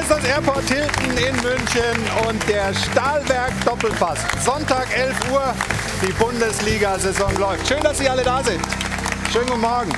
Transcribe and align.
Hier 0.00 0.16
ist 0.16 0.24
das 0.24 0.30
Airport 0.30 0.64
Hilton 0.66 1.10
in 1.10 1.36
München 1.42 2.26
und 2.26 2.48
der 2.48 2.72
Stahlwerk 2.72 3.52
Doppelpass. 3.66 4.18
Sonntag 4.42 4.86
11 4.96 5.30
Uhr, 5.30 5.54
die 6.00 6.12
Bundesliga-Saison 6.12 7.36
läuft. 7.36 7.68
Schön, 7.68 7.82
dass 7.82 7.98
Sie 7.98 8.08
alle 8.08 8.22
da 8.22 8.42
sind. 8.42 8.62
Schönen 9.30 9.46
guten 9.46 9.60
Morgen. 9.60 9.92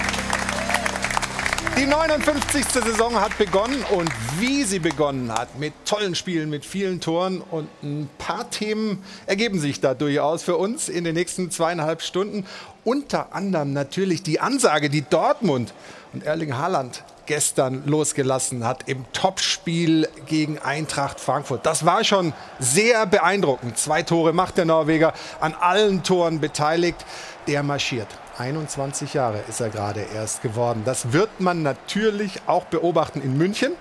Die 1.79 1.87
59. 1.87 2.65
Saison 2.65 3.15
hat 3.15 3.39
begonnen 3.39 3.85
und 3.97 4.11
wie 4.41 4.65
sie 4.65 4.81
begonnen 4.81 5.31
hat, 5.31 5.57
mit 5.61 5.73
tollen 5.85 6.17
Spielen, 6.17 6.51
mit 6.51 6.65
vielen 6.65 7.01
Toren 7.01 7.41
und 7.41 7.69
ein 7.85 8.11
paar 8.19 8.51
Themen 8.51 9.05
ergeben 9.27 9.61
sich 9.61 9.81
da 9.81 9.95
durchaus 9.95 10.43
für 10.43 10.57
uns 10.57 10.89
in 10.89 11.05
den 11.05 11.15
nächsten 11.15 11.53
zweieinhalb 11.53 12.03
Stunden. 12.03 12.45
Unter 12.83 13.37
anderem 13.37 13.73
natürlich 13.73 14.25
die 14.25 14.41
Ansage, 14.41 14.91
die 14.91 15.03
Dortmund 15.03 15.73
und 16.13 16.25
Erling 16.25 16.59
Haaland 16.59 17.05
gestern 17.33 17.85
losgelassen 17.87 18.67
hat 18.67 18.91
im 18.91 19.11
Topspiel 19.15 20.07
gegen 20.27 20.59
Eintracht 20.59 21.19
Frankfurt. 21.19 21.65
Das 21.65 21.87
war 21.87 22.05
schon 22.05 22.35
sehr 22.59 23.07
beeindruckend. 23.07 23.79
Zwei 23.79 24.03
Tore 24.03 24.35
macht 24.35 24.59
der 24.59 24.67
Norweger, 24.67 25.15
an 25.41 25.55
allen 25.59 26.03
Toren 26.03 26.41
beteiligt. 26.41 27.07
Der 27.47 27.63
marschiert. 27.63 28.09
21 28.37 29.15
Jahre 29.15 29.41
ist 29.49 29.63
er 29.63 29.71
gerade 29.71 30.05
erst 30.15 30.43
geworden. 30.43 30.83
Das 30.85 31.15
wird 31.15 31.41
man 31.41 31.63
natürlich 31.63 32.43
auch 32.47 32.67
beobachten 32.67 33.23
in 33.23 33.39
München. 33.39 33.73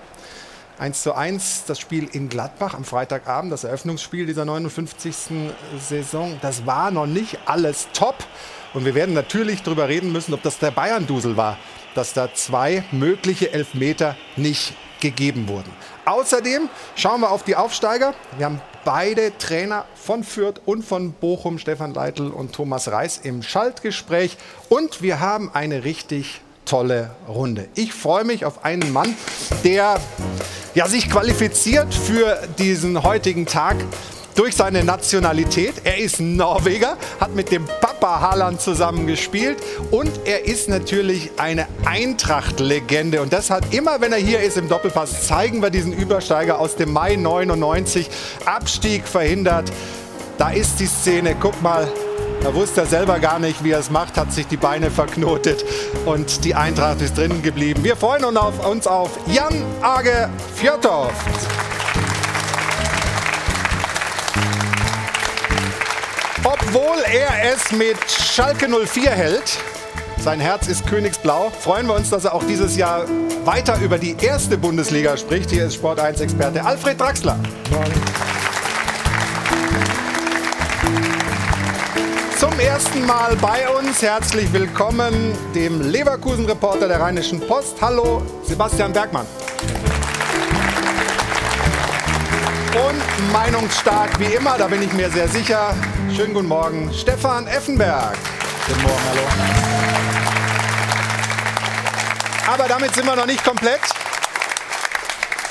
1 0.80 1.04
zu 1.04 1.14
1 1.14 1.66
das 1.68 1.78
Spiel 1.78 2.08
in 2.10 2.30
Gladbach 2.30 2.74
am 2.74 2.86
Freitagabend, 2.86 3.52
das 3.52 3.66
Eröffnungsspiel 3.66 4.28
dieser 4.28 4.46
59. 4.46 5.14
Saison. 5.78 6.40
Das 6.42 6.66
war 6.66 6.90
noch 6.90 7.06
nicht 7.06 7.38
alles 7.48 7.90
top. 7.92 8.16
Und 8.74 8.86
wir 8.86 8.96
werden 8.96 9.14
natürlich 9.14 9.62
darüber 9.62 9.90
reden 9.90 10.14
müssen, 10.14 10.34
ob 10.34 10.42
das 10.42 10.58
der 10.58 10.72
Bayern-Dusel 10.72 11.36
war, 11.36 11.58
dass 11.96 12.14
da 12.14 12.34
zwei 12.34 12.84
mögliche 12.92 13.54
Elfmeter 13.54 14.16
nicht 14.36 14.74
gegeben 15.00 15.48
wurden. 15.48 15.72
Außerdem 16.06 16.70
schauen 16.96 17.22
wir 17.22 17.32
auf 17.32 17.44
die 17.44 17.56
Aufsteiger. 17.56 18.14
Wir 18.38 18.46
haben 18.46 18.62
beide 18.86 19.38
Trainer 19.38 19.86
von 19.96 20.24
Fürth 20.24 20.62
und 20.66 20.84
von 20.84 21.14
Bochum, 21.14 21.58
Stefan 21.58 21.94
Leitl 21.94 22.28
und 22.28 22.54
Thomas 22.54 22.88
Reis, 22.88 23.20
im 23.22 23.44
Schaltgespräch. 23.44 24.38
Und 24.70 25.02
wir 25.02 25.20
haben 25.20 25.52
eine 25.54 25.84
richtig 25.84 26.42
tolle 26.66 27.12
Runde. 27.28 27.68
Ich 27.76 27.94
freue 27.94 28.24
mich 28.24 28.46
auf 28.46 28.64
einen 28.64 28.92
Mann, 28.94 29.16
der 29.64 30.00
ja, 30.74 30.88
sich 30.88 31.10
qualifiziert 31.10 31.94
für 31.94 32.48
diesen 32.58 33.04
heutigen 33.04 33.46
Tag 33.46 33.76
durch 34.36 34.56
seine 34.56 34.84
Nationalität. 34.84 35.76
Er 35.84 35.98
ist 35.98 36.20
Norweger, 36.20 36.98
hat 37.20 37.36
mit 37.36 37.52
dem 37.52 37.66
Papa 37.66 38.22
Haaland 38.22 38.62
zusammen 38.62 39.08
gespielt 39.08 39.58
und 39.92 40.12
er 40.26 40.46
ist 40.46 40.70
natürlich 40.70 41.32
eine 41.38 41.68
Eintracht-Legende. 41.86 43.22
Und 43.22 43.34
deshalb, 43.34 43.74
immer 43.74 44.02
wenn 44.02 44.12
er 44.12 44.20
hier 44.20 44.42
ist 44.42 44.58
im 44.58 44.70
Doppelpass, 44.70 45.28
zeigen 45.28 45.62
wir 45.62 45.70
diesen 45.70 45.94
Übersteiger 45.94 46.60
aus 46.60 46.76
dem 46.76 46.94
Mai 46.94 47.16
99. 47.16 48.10
Abstieg 48.46 49.08
verhindert. 49.08 49.72
Da 50.38 50.50
ist 50.50 50.80
die 50.80 50.88
Szene. 50.88 51.36
Guck 51.40 51.62
mal, 51.62 51.88
da 52.42 52.56
wusste 52.56 52.82
er 52.82 52.88
selber 52.88 53.20
gar 53.20 53.38
nicht, 53.38 53.64
wie 53.64 53.72
er 53.72 53.80
es 53.80 53.92
macht, 53.92 54.18
hat 54.18 54.34
sich 54.34 54.48
die 54.48 54.58
Beine 54.58 54.90
verknotet 54.90 55.64
und 56.06 56.44
die 56.44 56.56
Eintracht 56.56 57.00
ist 57.02 57.16
drinnen 57.16 57.44
geblieben. 57.44 57.84
Wir 57.84 57.96
freuen 57.96 58.26
uns 58.26 58.38
auf, 58.38 58.68
uns 58.68 58.88
auf 58.88 59.12
Jan 59.28 59.64
Age 59.82 60.28
Fjordhoft. 60.56 61.14
Obwohl 66.74 67.04
er 67.12 67.54
es 67.54 67.74
mit 67.74 67.98
Schalke 68.10 68.70
04 68.70 69.12
hält, 69.12 69.60
sein 70.20 70.40
Herz 70.40 70.70
ist 70.70 70.88
königsblau, 70.88 71.50
freuen 71.50 71.86
wir 71.86 71.96
uns, 71.96 72.10
dass 72.10 72.24
er 72.24 72.34
auch 72.34 72.46
dieses 72.46 72.78
Jahr 72.78 73.04
weiter 73.44 73.78
über 73.82 73.98
die 73.98 74.16
erste 74.22 74.58
Bundesliga 74.58 75.18
spricht. 75.18 75.50
Hier 75.50 75.66
ist 75.66 75.76
Sport 75.76 76.00
1-Experte 76.00 76.64
Alfred 76.64 76.98
Draxler. 76.98 77.38
Zum 82.40 82.58
ersten 82.58 83.06
Mal 83.06 83.36
bei 83.42 83.68
uns 83.68 84.02
herzlich 84.02 84.54
willkommen 84.54 85.38
dem 85.54 85.82
Leverkusen-Reporter 85.82 86.88
der 86.88 87.02
Rheinischen 87.02 87.42
Post. 87.42 87.82
Hallo, 87.82 88.22
Sebastian 88.44 88.94
Bergmann. 88.94 89.26
Und 92.74 93.34
meinungsstark 93.34 94.18
wie 94.22 94.36
immer, 94.36 94.58
da 94.58 94.68
bin 94.68 94.82
ich 94.82 94.94
mir 94.94 95.10
sehr 95.10 95.28
sicher. 95.28 95.76
Schönen 96.22 96.36
guten 96.36 96.50
Morgen, 96.50 96.94
Stefan 96.94 97.48
Effenberg. 97.48 98.16
Guten 98.68 98.84
Morgen, 98.84 99.02
hallo. 99.10 99.22
Aber 102.48 102.68
damit 102.68 102.94
sind 102.94 103.08
wir 103.08 103.16
noch 103.16 103.26
nicht 103.26 103.44
komplett. 103.44 103.80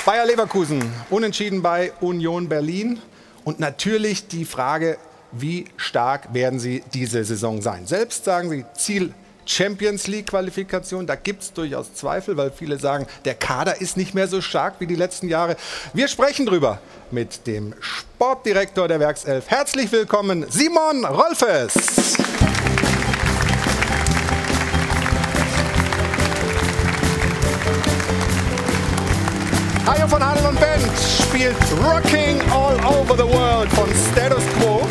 Bayer 0.05 0.25
Leverkusen, 0.25 0.81
unentschieden 1.09 1.61
bei 1.61 1.91
Union 1.99 2.47
Berlin. 2.47 3.01
Und 3.43 3.59
natürlich 3.59 4.29
die 4.29 4.45
Frage, 4.45 4.97
wie 5.33 5.65
stark 5.75 6.33
werden 6.33 6.57
sie 6.57 6.85
diese 6.93 7.25
Saison 7.25 7.61
sein? 7.61 7.85
Selbst 7.85 8.23
sagen 8.23 8.49
sie, 8.49 8.63
Ziel 8.73 9.13
Champions 9.45 10.07
League-Qualifikation. 10.07 11.07
Da 11.07 11.15
gibt 11.15 11.43
es 11.43 11.53
durchaus 11.53 11.93
Zweifel, 11.93 12.37
weil 12.37 12.51
viele 12.51 12.79
sagen, 12.79 13.07
der 13.25 13.35
Kader 13.35 13.81
ist 13.81 13.97
nicht 13.97 14.13
mehr 14.13 14.27
so 14.27 14.41
stark 14.41 14.75
wie 14.79 14.87
die 14.87 14.95
letzten 14.95 15.27
Jahre. 15.27 15.55
Wir 15.93 16.07
sprechen 16.07 16.45
drüber 16.45 16.79
mit 17.11 17.47
dem 17.47 17.73
Sportdirektor 17.79 18.87
der 18.87 18.99
Werkself. 18.99 19.45
Herzlich 19.47 19.91
willkommen, 19.91 20.45
Simon 20.49 21.05
Rolfes. 21.05 22.17
Hajo 29.85 30.07
von 30.07 30.25
Hadel 30.25 30.45
und 30.45 30.59
Bent 30.59 30.91
spielt 31.27 31.55
Rocking 31.83 32.39
All 32.51 32.75
Over 32.85 33.15
the 33.17 33.23
World 33.23 33.69
von 33.73 33.89
Status 34.11 34.43
Quo. 34.59 34.87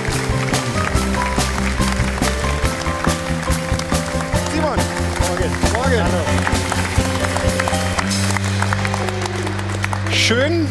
Morgen. 5.81 6.05
Hallo. 6.05 6.25
Schön, 10.13 10.69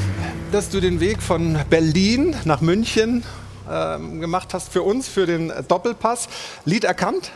dass 0.52 0.70
du 0.70 0.80
den 0.80 1.00
Weg 1.00 1.24
von 1.24 1.58
Berlin 1.68 2.36
nach 2.46 2.62
München 2.62 3.24
ähm, 3.68 4.22
gemacht 4.22 4.54
hast 4.54 4.72
für 4.72 4.84
uns, 4.84 5.08
für 5.08 5.26
den 5.26 5.52
Doppelpass. 5.68 6.30
Lied 6.64 6.84
erkannt? 6.84 7.32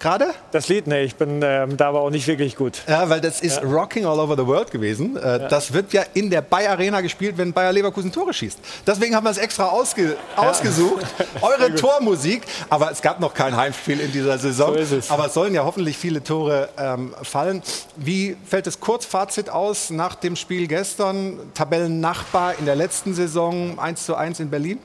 Gerade? 0.00 0.34
Das 0.50 0.68
Lied, 0.68 0.86
nee, 0.86 1.02
ich 1.02 1.16
bin 1.16 1.40
ähm, 1.42 1.76
da 1.76 1.88
aber 1.88 2.00
auch 2.00 2.10
nicht 2.10 2.26
wirklich 2.26 2.56
gut. 2.56 2.82
Ja, 2.88 3.08
weil 3.08 3.20
das 3.20 3.40
ist 3.40 3.62
ja. 3.62 3.68
Rocking 3.68 4.06
All 4.06 4.18
Over 4.18 4.36
the 4.36 4.46
World 4.46 4.70
gewesen. 4.70 5.16
Äh, 5.16 5.20
ja. 5.20 5.38
Das 5.48 5.72
wird 5.72 5.92
ja 5.92 6.02
in 6.14 6.30
der 6.30 6.40
Bayer 6.42 6.72
Arena 6.72 7.00
gespielt, 7.00 7.36
wenn 7.38 7.52
Bayer 7.52 7.72
Leverkusen 7.72 8.10
Tore 8.10 8.32
schießt. 8.32 8.58
Deswegen 8.86 9.14
haben 9.14 9.24
wir 9.24 9.30
es 9.30 9.38
extra 9.38 9.66
ausge 9.66 10.16
ausgesucht. 10.36 11.06
Eure 11.40 11.74
Tormusik. 11.74 12.42
Aber 12.68 12.90
es 12.90 13.02
gab 13.02 13.20
noch 13.20 13.34
kein 13.34 13.56
Heimspiel 13.56 14.00
in 14.00 14.12
dieser 14.12 14.38
Saison. 14.38 14.74
So 14.74 14.80
ist 14.80 14.92
es. 14.92 15.10
Aber 15.10 15.26
es 15.26 15.34
sollen 15.34 15.54
ja 15.54 15.64
hoffentlich 15.64 15.96
viele 15.96 16.22
Tore 16.22 16.68
ähm, 16.78 17.14
fallen. 17.22 17.62
Wie 17.96 18.36
fällt 18.44 18.66
das 18.66 18.80
Kurzfazit 18.80 19.50
aus 19.50 19.90
nach 19.90 20.14
dem 20.14 20.36
Spiel 20.36 20.66
gestern? 20.66 21.38
Tabellennachbar 21.54 22.58
in 22.58 22.64
der 22.64 22.76
letzten 22.76 23.14
Saison 23.14 23.78
1 23.78 24.06
zu 24.06 24.14
1 24.14 24.40
in 24.40 24.50
Berlin? 24.50 24.78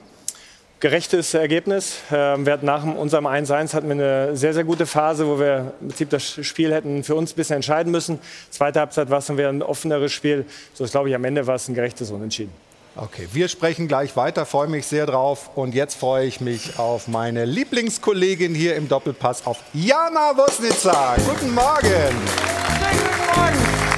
Gerechtes 0.80 1.34
Ergebnis. 1.34 1.98
Ähm, 2.12 2.46
wir 2.46 2.54
hatten 2.54 2.66
nach 2.66 2.84
unserem 2.84 3.28
1-1 3.28 3.74
hatten 3.74 3.88
wir 3.88 3.94
eine 3.94 4.38
sehr, 4.38 4.54
sehr 4.54 4.64
gute 4.64 4.86
Phase, 4.86 5.28
wo 5.28 5.40
wir 5.40 5.74
im 5.82 5.88
Prinzip 5.90 6.10
das 6.10 6.24
Spiel 6.24 6.74
hätten 6.74 7.04
für 7.04 7.16
uns 7.16 7.34
ein 7.34 7.36
bisschen 7.36 7.58
entscheiden 7.58 7.92
müssen. 7.92 8.20
Zweite 8.50 8.80
Halbzeit 8.80 9.10
war 9.10 9.20
es 9.20 9.26
dann 9.26 9.38
wieder 9.38 9.50
ein 9.50 9.62
offeneres 9.62 10.12
Spiel. 10.12 10.46
So 10.74 10.84
ist, 10.84 10.92
glaube 10.92 11.10
ich, 11.10 11.16
am 11.16 11.24
Ende 11.24 11.48
war 11.48 11.56
es 11.56 11.68
ein 11.68 11.76
gerechtes 11.76 12.12
Unentschieden. 12.12 12.54
Okay, 12.98 13.28
wir 13.34 13.50
sprechen 13.50 13.90
gleich 13.90 14.16
weiter, 14.16 14.46
freue 14.46 14.68
mich 14.68 14.86
sehr 14.88 15.06
drauf. 15.06 15.50
Und 15.56 15.76
jetzt 15.76 15.96
freue 15.96 16.26
ich 16.26 16.40
mich 16.40 16.80
auf 16.80 17.10
meine 17.10 17.44
Lieblingskollegin 17.44 18.56
hier 18.56 18.76
im 18.76 18.88
Doppelpass, 18.88 19.46
auf 19.46 19.58
Jana 19.74 20.38
Wosnitzer. 20.38 21.16
Guten 21.28 21.54
Morgen. 21.54 21.82
Schönen 21.82 23.00
guten 23.02 23.36
Morgen. 23.36 23.95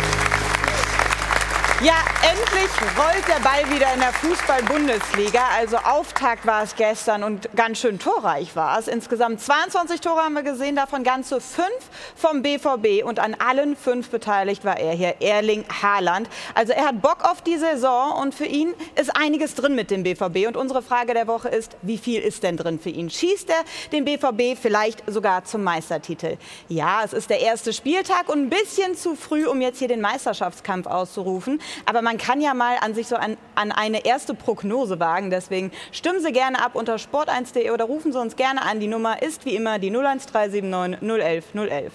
Ja, 1.84 1.94
endlich 2.24 2.72
rollt 2.98 3.28
der 3.28 3.40
Ball 3.44 3.70
wieder 3.70 3.94
in 3.94 4.00
der 4.00 4.12
Fußball-Bundesliga. 4.12 5.44
Also 5.56 5.78
Auftakt 5.78 6.48
war 6.48 6.64
es 6.64 6.76
gestern 6.76 7.24
und 7.24 7.56
ganz 7.56 7.78
schön 7.78 8.00
torreich 8.00 8.56
war 8.56 8.80
es. 8.80 8.88
Insgesamt 8.88 9.42
22 9.42 10.02
Tore 10.02 10.22
haben 10.22 10.34
wir 10.34 10.42
gesehen, 10.42 10.76
davon 10.76 11.04
ganze 11.04 11.40
fünf 11.40 11.68
vom 12.16 12.42
BVB. 12.42 13.06
Und 13.06 13.20
an 13.20 13.36
allen 13.36 13.76
fünf 13.76 14.10
beteiligt 14.10 14.66
war 14.66 14.80
er 14.80 14.94
hier, 14.94 15.22
Erling 15.22 15.66
Haaland. 15.70 16.28
Also 16.56 16.74
er 16.74 16.88
hat 16.88 17.00
Bock 17.04 17.24
auf 17.24 17.44
die 17.44 17.58
Saison 17.58 18.24
und 18.24 18.34
für 18.34 18.46
ihn 18.46 18.74
ist 18.96 19.16
einiges 19.16 19.54
drin 19.54 19.76
mit 19.76 19.92
dem 19.92 20.02
BVB. 20.02 20.48
Und 20.48 20.58
unsere 20.58 20.82
Frage 20.82 21.14
der 21.14 21.28
Woche 21.28 21.50
ist, 21.50 21.78
wie 21.84 22.00
viel 22.00 22.24
ist 22.24 22.42
denn 22.42 22.58
drin 22.58 22.80
für 22.80 22.90
ihn? 22.90 23.12
Schießt 23.12 23.52
er 23.52 23.64
den 23.92 24.04
BVB 24.04 24.60
vielleicht 24.60 25.04
sogar 25.06 25.46
zum 25.46 25.62
Meistertitel? 25.64 26.38
Ja, 26.70 27.04
es 27.06 27.14
ist 27.14 27.30
der 27.30 27.42
erste 27.42 27.72
Spieltag 27.72 28.30
und 28.30 28.46
ein 28.46 28.50
bisschen 28.50 28.96
zu 28.96 29.16
früh, 29.16 29.46
um 29.46 29.62
jetzt 29.62 29.78
hier 29.78 29.88
den 29.88 30.02
Meisterschaftskampf 30.02 30.88
auszurufen. 30.88 31.62
Aber 31.86 32.02
man 32.02 32.18
kann 32.18 32.42
ja 32.42 32.54
mal 32.54 32.78
an 32.82 32.94
sich 32.94 33.08
so 33.08 33.16
an, 33.16 33.38
an 33.56 33.72
eine 33.72 34.06
erste 34.06 34.34
Prognose 34.34 35.00
wagen. 35.00 35.30
Deswegen 35.30 35.72
stimmen 35.92 36.22
Sie 36.22 36.32
gerne 36.32 36.64
ab 36.64 36.76
unter 36.76 36.96
sport1.de 36.96 37.72
oder 37.72 37.86
rufen 37.86 38.12
Sie 38.12 38.20
uns 38.20 38.36
gerne 38.36 38.62
an. 38.64 38.80
Die 38.80 38.88
Nummer 38.88 39.22
ist 39.22 39.46
wie 39.46 39.56
immer 39.56 39.80
die 39.80 39.90
01379 39.90 41.02
011 41.02 41.46
011. 41.54 41.94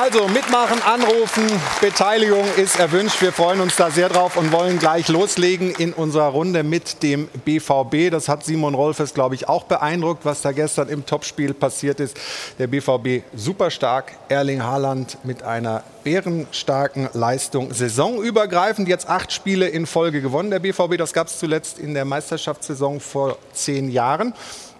Also 0.00 0.28
mitmachen, 0.28 0.80
anrufen, 0.80 1.42
Beteiligung 1.80 2.44
ist 2.56 2.78
erwünscht. 2.78 3.20
Wir 3.20 3.32
freuen 3.32 3.60
uns 3.60 3.74
da 3.74 3.90
sehr 3.90 4.08
drauf 4.08 4.36
und 4.36 4.52
wollen 4.52 4.78
gleich 4.78 5.08
loslegen 5.08 5.72
in 5.72 5.92
unserer 5.92 6.28
Runde 6.28 6.62
mit 6.62 7.02
dem 7.02 7.26
BVB. 7.44 8.12
Das 8.12 8.28
hat 8.28 8.44
Simon 8.44 8.76
Rolfes, 8.76 9.12
glaube 9.12 9.34
ich, 9.34 9.48
auch 9.48 9.64
beeindruckt, 9.64 10.24
was 10.24 10.40
da 10.40 10.52
gestern 10.52 10.88
im 10.88 11.04
Topspiel 11.04 11.52
passiert 11.52 11.98
ist. 11.98 12.16
Der 12.60 12.68
BVB 12.68 13.24
super 13.34 13.72
stark, 13.72 14.12
Erling 14.28 14.62
Haaland 14.62 15.18
mit 15.24 15.42
einer 15.42 15.82
bärenstarken 16.04 17.08
Leistung. 17.12 17.74
Saisonübergreifend 17.74 18.86
jetzt 18.86 19.08
acht 19.08 19.32
Spiele 19.32 19.66
in 19.66 19.84
Folge 19.84 20.20
gewonnen. 20.20 20.52
Der 20.52 20.60
BVB, 20.60 20.96
das 20.96 21.12
gab 21.12 21.26
es 21.26 21.40
zuletzt 21.40 21.80
in 21.80 21.94
der 21.94 22.04
Meisterschaftssaison 22.04 23.00
vor 23.00 23.36
zehn 23.52 23.90
Jahren. 23.90 24.32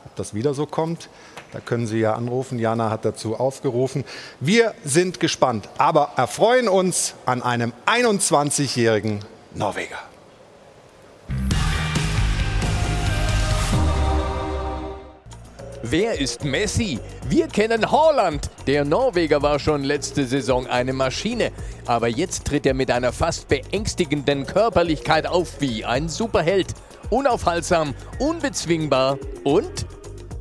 Ob 0.04 0.14
das 0.14 0.32
wieder 0.32 0.54
so 0.54 0.64
kommt, 0.64 1.08
da 1.52 1.60
können 1.60 1.86
Sie 1.86 1.98
ja 1.98 2.14
anrufen. 2.14 2.58
Jana 2.58 2.90
hat 2.90 3.04
dazu 3.04 3.36
aufgerufen. 3.36 4.04
Wir 4.40 4.74
sind 4.84 5.20
gespannt, 5.20 5.68
aber 5.78 6.10
erfreuen 6.16 6.68
uns 6.68 7.14
an 7.24 7.42
einem 7.42 7.72
21-jährigen 7.86 9.24
Norweger. 9.54 9.98
Wer 15.82 16.20
ist 16.20 16.44
Messi? 16.44 16.98
Wir 17.28 17.46
kennen 17.46 17.90
Haaland. 17.90 18.50
Der 18.66 18.84
Norweger 18.84 19.40
war 19.40 19.58
schon 19.58 19.84
letzte 19.84 20.26
Saison 20.26 20.66
eine 20.66 20.92
Maschine. 20.92 21.50
Aber 21.86 22.08
jetzt 22.08 22.46
tritt 22.46 22.66
er 22.66 22.74
mit 22.74 22.90
einer 22.90 23.12
fast 23.12 23.48
beängstigenden 23.48 24.44
Körperlichkeit 24.44 25.26
auf 25.26 25.60
wie 25.60 25.84
ein 25.84 26.08
Superheld. 26.08 26.74
Unaufhaltsam, 27.10 27.94
unbezwingbar 28.18 29.18
und 29.44 29.86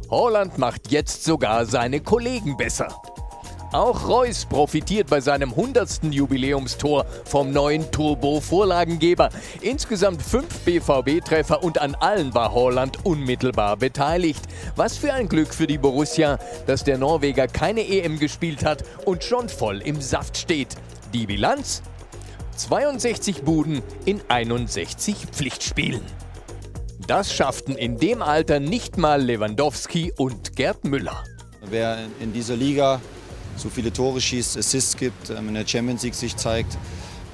Holland 0.09 0.57
macht 0.57 0.89
jetzt 0.89 1.25
sogar 1.25 1.65
seine 1.65 2.00
Kollegen 2.00 2.56
besser. 2.56 2.88
Auch 3.74 4.07
Reus 4.07 4.45
profitiert 4.45 5.09
bei 5.09 5.19
seinem 5.19 5.50
100. 5.50 6.06
Jubiläumstor 6.12 7.06
vom 7.25 7.51
neuen 7.51 7.92
Turbo-Vorlagengeber. 7.92 9.30
Insgesamt 9.59 10.21
fünf 10.21 10.48
BVB-Treffer 10.59 11.62
und 11.62 11.81
an 11.81 11.94
allen 11.95 12.33
war 12.33 12.54
Holland 12.54 13.06
unmittelbar 13.06 13.75
beteiligt. 13.75 14.45
Was 14.77 14.98
für 14.98 15.12
ein 15.12 15.27
Glück 15.27 15.54
für 15.54 15.68
die 15.68 15.77
Borussia, 15.77 16.39
dass 16.65 16.86
der 16.86 16.98
Norweger 16.98 17.50
keine 17.50 17.86
EM 17.86 18.18
gespielt 18.18 18.63
hat 18.63 18.86
und 19.03 19.25
schon 19.25 19.50
voll 19.50 19.81
im 19.81 20.00
Saft 20.00 20.38
steht. 20.38 20.69
Die 21.13 21.25
Bilanz? 21.25 21.81
62 22.56 23.44
Buden 23.44 23.83
in 24.06 24.21
61 24.30 25.27
Pflichtspielen. 25.33 26.01
Das 27.07 27.33
schafften 27.33 27.77
in 27.77 27.98
dem 27.98 28.21
Alter 28.21 28.59
nicht 28.59 28.98
mal 28.98 29.21
Lewandowski 29.21 30.12
und 30.18 30.57
Gerd 30.57 30.83
Müller. 30.83 31.24
Wer 31.69 32.00
in 32.19 32.33
dieser 32.33 32.57
Liga 32.57 33.00
so 33.56 33.69
viele 33.69 33.94
Tore 33.94 34.19
schießt, 34.19 34.57
Assists 34.57 34.98
gibt, 34.98 35.30
ähm, 35.30 35.48
in 35.48 35.54
der 35.54 35.65
Champions 35.65 36.04
League 36.04 36.15
sich 36.15 36.36
zeigt, 36.36 36.77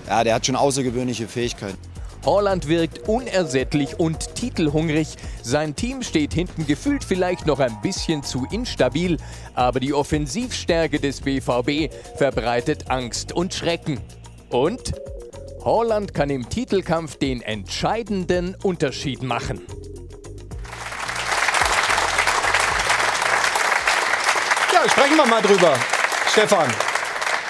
ja, 0.08 0.24
der 0.24 0.36
hat 0.36 0.46
schon 0.46 0.56
außergewöhnliche 0.56 1.28
Fähigkeiten. 1.28 1.80
Holland 2.24 2.68
wirkt 2.68 3.10
unersättlich 3.10 4.00
und 4.00 4.36
titelhungrig. 4.36 5.16
Sein 5.42 5.76
Team 5.76 6.04
steht 6.04 6.36
hinten 6.36 6.68
gefühlt 6.68 7.04
vielleicht 7.04 7.48
noch 7.48 7.60
ein 7.60 7.82
bisschen 7.82 8.22
zu 8.22 8.46
instabil, 8.52 9.18
aber 9.56 9.80
die 9.80 9.94
Offensivstärke 9.94 11.00
des 11.00 11.20
BVB 11.22 11.92
verbreitet 12.16 12.92
Angst 12.92 13.32
und 13.32 13.56
Schrecken. 13.56 14.00
Und 14.50 14.94
Holland 15.64 16.14
kann 16.14 16.30
im 16.30 16.50
Titelkampf 16.50 17.16
den 17.16 17.42
entscheidenden 17.42 18.56
Unterschied 18.64 19.24
machen. 19.24 19.62
Ja, 24.74 24.90
sprechen 24.90 25.16
wir 25.16 25.26
mal 25.26 25.42
drüber. 25.42 25.74
Stefan, 26.30 26.70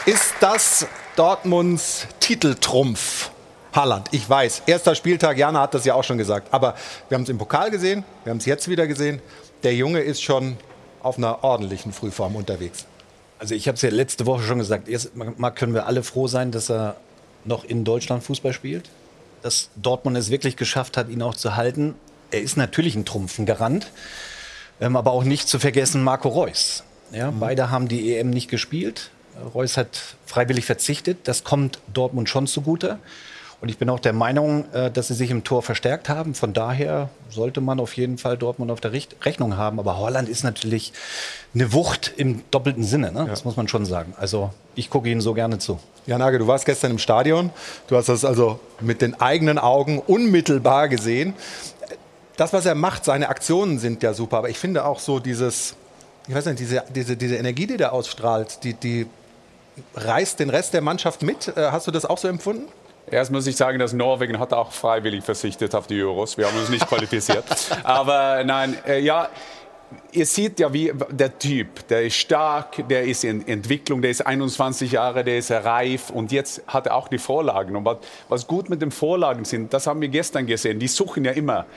ist 0.06 0.36
das 0.40 0.86
Dortmunds 1.16 2.06
Titeltrumpf? 2.20 3.32
Haaland, 3.74 4.10
ich 4.12 4.30
weiß, 4.30 4.62
erster 4.68 4.94
Spieltag, 4.94 5.40
Jana 5.40 5.62
hat 5.62 5.74
das 5.74 5.84
ja 5.84 5.96
auch 5.96 6.04
schon 6.04 6.20
gesagt, 6.20 6.54
aber 6.54 6.76
wir 7.10 7.16
haben 7.16 7.24
es 7.24 7.30
im 7.30 7.40
Pokal 7.40 7.72
gesehen, 7.72 8.04
wir 8.24 8.30
haben 8.30 8.38
es 8.38 8.46
jetzt 8.46 8.70
wieder 8.70 8.86
gesehen. 8.86 9.20
Der 9.64 9.74
Junge 9.74 10.02
ist 10.02 10.22
schon 10.22 10.58
auf 11.02 11.18
einer 11.18 11.44
ordentlichen 11.44 11.92
Frühform 11.92 12.36
unterwegs. 12.36 12.86
Also 13.40 13.56
ich 13.56 13.68
habe 13.68 13.76
es 13.78 13.82
ja 13.82 13.90
letzte 13.90 14.28
Woche 14.28 14.44
schon 14.44 14.60
gesagt, 14.60 14.88
erst 14.88 15.16
mal 15.16 15.50
können 15.50 15.74
wir 15.74 15.88
alle 15.88 16.04
froh 16.04 16.28
sein, 16.28 16.52
dass 16.52 16.70
er 16.70 16.98
noch 17.46 17.64
in 17.64 17.84
Deutschland 17.84 18.24
Fußball 18.24 18.54
spielt. 18.54 18.90
Dass 19.42 19.70
Dortmund 19.76 20.18
es 20.18 20.30
wirklich 20.30 20.56
geschafft 20.56 20.98
hat, 20.98 21.10
ihn 21.10 21.22
auch 21.22 21.36
zu 21.36 21.56
halten. 21.56 21.96
Er 22.32 22.42
ist 22.42 22.58
natürlich 22.58 22.96
ein 22.96 23.06
Trumpf, 23.06 23.38
ein 23.40 23.46
Garant. 23.46 23.92
Ähm, 24.80 24.96
aber 24.96 25.12
auch 25.12 25.24
nicht 25.24 25.48
zu 25.48 25.60
vergessen 25.60 26.04
Marco 26.04 26.30
Reus. 26.30 26.84
Ja, 27.12 27.32
mhm. 27.32 27.40
Beide 27.40 27.70
haben 27.70 27.88
die 27.88 28.16
EM 28.16 28.30
nicht 28.30 28.50
gespielt. 28.50 29.12
Reus 29.54 29.78
hat 29.78 30.16
freiwillig 30.26 30.66
verzichtet. 30.66 31.20
Das 31.26 31.44
kommt 31.44 31.80
Dortmund 31.94 32.30
schon 32.30 32.48
zugute. 32.48 33.00
Und 33.64 33.70
ich 33.70 33.78
bin 33.78 33.90
auch 33.90 34.02
der 34.02 34.12
Meinung, 34.12 34.66
äh, 34.74 34.92
dass 34.92 35.08
sie 35.08 35.14
sich 35.14 35.32
im 35.32 35.46
Tor 35.46 35.64
verstärkt 35.64 36.10
haben. 36.10 36.36
Von 36.36 36.52
daher 36.52 37.08
sollte 37.30 37.62
man 37.62 37.80
auf 37.80 37.96
jeden 37.96 38.18
Fall 38.18 38.38
Dortmund 38.38 38.70
auf 38.72 38.82
der 38.82 38.92
Rechnung 38.92 39.56
haben. 39.56 39.80
Aber 39.80 40.00
Holland 40.00 40.28
ist 40.28 40.44
natürlich 40.44 40.92
eine 41.56 41.72
Wucht 41.72 42.12
im 42.18 42.42
doppelten 42.52 42.84
Sinne. 42.84 43.14
Ne? 43.14 43.20
Ja. 43.20 43.26
Das 43.26 43.46
muss 43.46 43.56
man 43.56 43.70
schon 43.70 43.86
sagen. 43.86 44.16
Also 44.20 44.50
ich 44.76 44.90
gucke 44.90 45.10
Ihnen 45.10 45.22
so 45.22 45.34
gerne 45.34 45.60
zu. 45.60 45.80
Jan 46.08 46.20
Nagel, 46.20 46.40
du 46.40 46.48
warst 46.48 46.66
gestern 46.66 46.92
im 46.92 46.98
Stadion. 46.98 47.52
Du 47.88 47.96
hast 47.96 48.10
das 48.10 48.26
also 48.26 48.60
mit 48.82 49.02
den 49.02 49.22
eigenen 49.22 49.58
Augen 49.58 50.00
unmittelbar 50.00 50.90
gesehen. 50.90 51.34
Das, 52.36 52.52
was 52.52 52.66
er 52.66 52.76
macht, 52.76 53.06
seine 53.06 53.30
Aktionen 53.30 53.80
sind 53.80 54.04
ja 54.04 54.14
super. 54.14 54.40
Aber 54.40 54.50
ich 54.50 54.60
finde 54.60 54.84
auch 54.84 55.00
so 55.00 55.20
dieses, 55.20 55.76
ich 56.28 56.36
weiß 56.36 56.48
nicht, 56.48 56.60
diese, 56.60 56.84
diese, 56.94 57.16
diese 57.16 57.38
Energie, 57.38 57.66
die 57.66 57.78
der 57.78 57.94
ausstrahlt, 57.94 58.62
die, 58.66 58.74
die 58.74 59.08
reißt 59.96 60.38
den 60.42 60.50
Rest 60.50 60.74
der 60.74 60.82
Mannschaft 60.82 61.22
mit. 61.24 61.48
Äh, 61.56 61.72
hast 61.72 61.88
du 61.88 61.92
das 61.92 62.04
auch 62.04 62.18
so 62.18 62.28
empfunden? 62.28 62.68
Erst 63.14 63.32
muss 63.32 63.46
ich 63.46 63.56
sagen, 63.56 63.78
dass 63.78 63.94
Norwegen 63.94 64.40
hat 64.40 64.54
auch 64.54 64.72
freiwillig 64.72 65.24
verzichtet 65.24 65.76
auf 65.76 65.86
die 65.86 66.02
Euros. 66.02 66.36
Wir 66.36 66.48
haben 66.48 66.58
uns 66.58 66.70
nicht 66.70 66.88
qualifiziert. 66.88 67.46
Aber 67.84 68.44
nein, 68.44 68.76
äh, 68.88 69.00
ja, 69.02 69.30
ihr 70.12 70.26
seht 70.26 70.60
ja, 70.60 70.74
wie 70.74 70.92
der 71.12 71.38
Typ, 71.38 71.88
der 71.90 72.04
ist 72.06 72.16
stark, 72.16 72.88
der 72.90 73.04
ist 73.04 73.24
in 73.24 73.48
Entwicklung, 73.48 74.02
der 74.02 74.10
ist 74.10 74.26
21 74.26 74.94
Jahre, 74.94 75.24
der 75.24 75.38
ist 75.38 75.52
reif 75.52 76.10
und 76.10 76.32
jetzt 76.32 76.64
hat 76.66 76.88
er 76.88 76.96
auch 76.96 77.08
die 77.08 77.20
Vorlagen. 77.20 77.76
Und 77.76 77.86
was, 77.86 77.98
was 78.30 78.48
gut 78.48 78.72
mit 78.72 78.82
den 78.82 78.90
Vorlagen 78.90 79.46
sind, 79.46 79.74
das 79.76 79.86
haben 79.86 80.02
wir 80.02 80.10
gestern 80.10 80.48
gesehen. 80.48 80.80
Die 80.80 80.88
suchen 80.88 81.24
ja 81.24 81.34
immer 81.34 81.68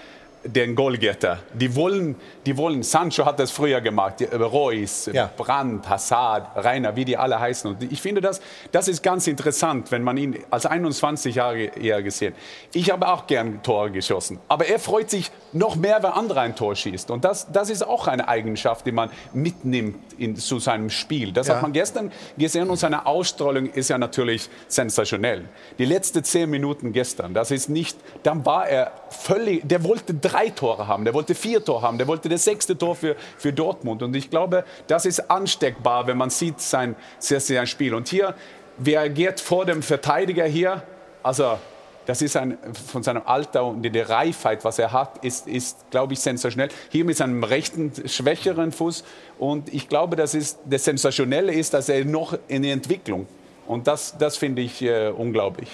den 0.46 0.74
Goalgetter. 0.74 1.38
Die 1.52 1.74
wollen, 1.74 2.16
die 2.44 2.56
wollen, 2.56 2.82
Sancho 2.82 3.24
hat 3.24 3.38
das 3.38 3.50
früher 3.50 3.80
gemacht, 3.80 4.22
Reus, 4.32 5.10
ja. 5.12 5.30
Brandt, 5.36 5.88
Hazard, 5.88 6.64
Rainer, 6.64 6.94
wie 6.96 7.04
die 7.04 7.16
alle 7.16 7.38
heißen. 7.38 7.70
Und 7.70 7.92
ich 7.92 8.00
finde, 8.00 8.20
das, 8.20 8.40
das 8.72 8.88
ist 8.88 9.02
ganz 9.02 9.26
interessant, 9.26 9.90
wenn 9.90 10.02
man 10.02 10.16
ihn 10.16 10.38
als 10.50 10.66
21 10.66 11.36
Jahre 11.36 11.64
eher 11.64 12.02
gesehen. 12.02 12.34
Ich 12.72 12.90
habe 12.90 13.08
auch 13.08 13.26
gern 13.26 13.62
Tore 13.62 13.90
geschossen, 13.90 14.38
aber 14.48 14.66
er 14.66 14.78
freut 14.78 15.10
sich 15.10 15.30
noch 15.52 15.76
mehr, 15.76 16.02
wenn 16.02 16.10
andere 16.10 16.40
ein 16.40 16.54
Tor 16.54 16.74
schießt. 16.74 17.10
Und 17.10 17.24
das, 17.24 17.50
das 17.50 17.70
ist 17.70 17.86
auch 17.86 18.06
eine 18.06 18.28
Eigenschaft, 18.28 18.86
die 18.86 18.92
man 18.92 19.10
mitnimmt 19.32 19.96
in, 20.18 20.36
zu 20.36 20.58
seinem 20.58 20.90
Spiel. 20.90 21.32
Das 21.32 21.48
ja. 21.48 21.54
hat 21.54 21.62
man 21.62 21.72
gestern 21.72 22.12
gesehen 22.36 22.70
und 22.70 22.76
seine 22.76 23.06
Ausstrahlung 23.06 23.66
ist 23.66 23.88
ja 23.88 23.98
natürlich 23.98 24.48
sensationell. 24.68 25.44
Die 25.78 25.84
letzten 25.84 26.22
zehn 26.24 26.50
Minuten 26.50 26.92
gestern, 26.92 27.34
das 27.34 27.50
ist 27.50 27.68
nicht, 27.68 27.96
dann 28.22 28.44
war 28.44 28.68
er 28.68 28.92
völlig, 29.10 29.66
der 29.66 29.84
wollte 29.84 30.14
drei 30.14 30.35
Tore 30.54 30.86
haben, 30.86 31.04
der 31.04 31.14
wollte 31.14 31.34
vier 31.34 31.64
Tore 31.64 31.82
haben, 31.82 31.98
der 31.98 32.06
wollte 32.06 32.28
das 32.28 32.44
sechste 32.44 32.76
Tor 32.76 32.94
für, 32.94 33.16
für 33.38 33.52
Dortmund. 33.52 34.02
Und 34.02 34.14
ich 34.14 34.30
glaube, 34.30 34.64
das 34.86 35.06
ist 35.06 35.30
ansteckbar, 35.30 36.06
wenn 36.06 36.16
man 36.16 36.30
sieht 36.30 36.60
sein, 36.60 36.96
sein 37.18 37.66
Spiel. 37.66 37.94
Und 37.94 38.08
hier, 38.08 38.34
wer 38.78 39.00
agiert 39.00 39.40
vor 39.40 39.64
dem 39.64 39.82
Verteidiger 39.82 40.44
hier? 40.44 40.82
Also 41.22 41.58
das 42.06 42.22
ist 42.22 42.36
ein, 42.36 42.56
von 42.86 43.02
seinem 43.02 43.22
Alter 43.26 43.64
und 43.64 43.82
der 43.82 44.08
Reifheit, 44.08 44.64
was 44.64 44.78
er 44.78 44.92
hat, 44.92 45.24
ist, 45.24 45.48
ist 45.48 45.90
glaube 45.90 46.12
ich, 46.12 46.20
sensationell. 46.20 46.68
Hier 46.90 47.04
mit 47.04 47.16
seinem 47.16 47.42
rechten, 47.42 47.92
schwächeren 48.06 48.70
Fuß. 48.70 49.02
Und 49.38 49.74
ich 49.74 49.88
glaube, 49.88 50.14
das, 50.14 50.34
ist, 50.34 50.58
das 50.64 50.84
Sensationelle 50.84 51.52
ist, 51.52 51.74
dass 51.74 51.88
er 51.88 52.04
noch 52.04 52.38
in 52.46 52.62
der 52.62 52.72
Entwicklung. 52.72 53.26
Und 53.66 53.88
das, 53.88 54.16
das 54.18 54.36
finde 54.36 54.62
ich 54.62 54.80
äh, 54.82 55.08
unglaublich. 55.08 55.68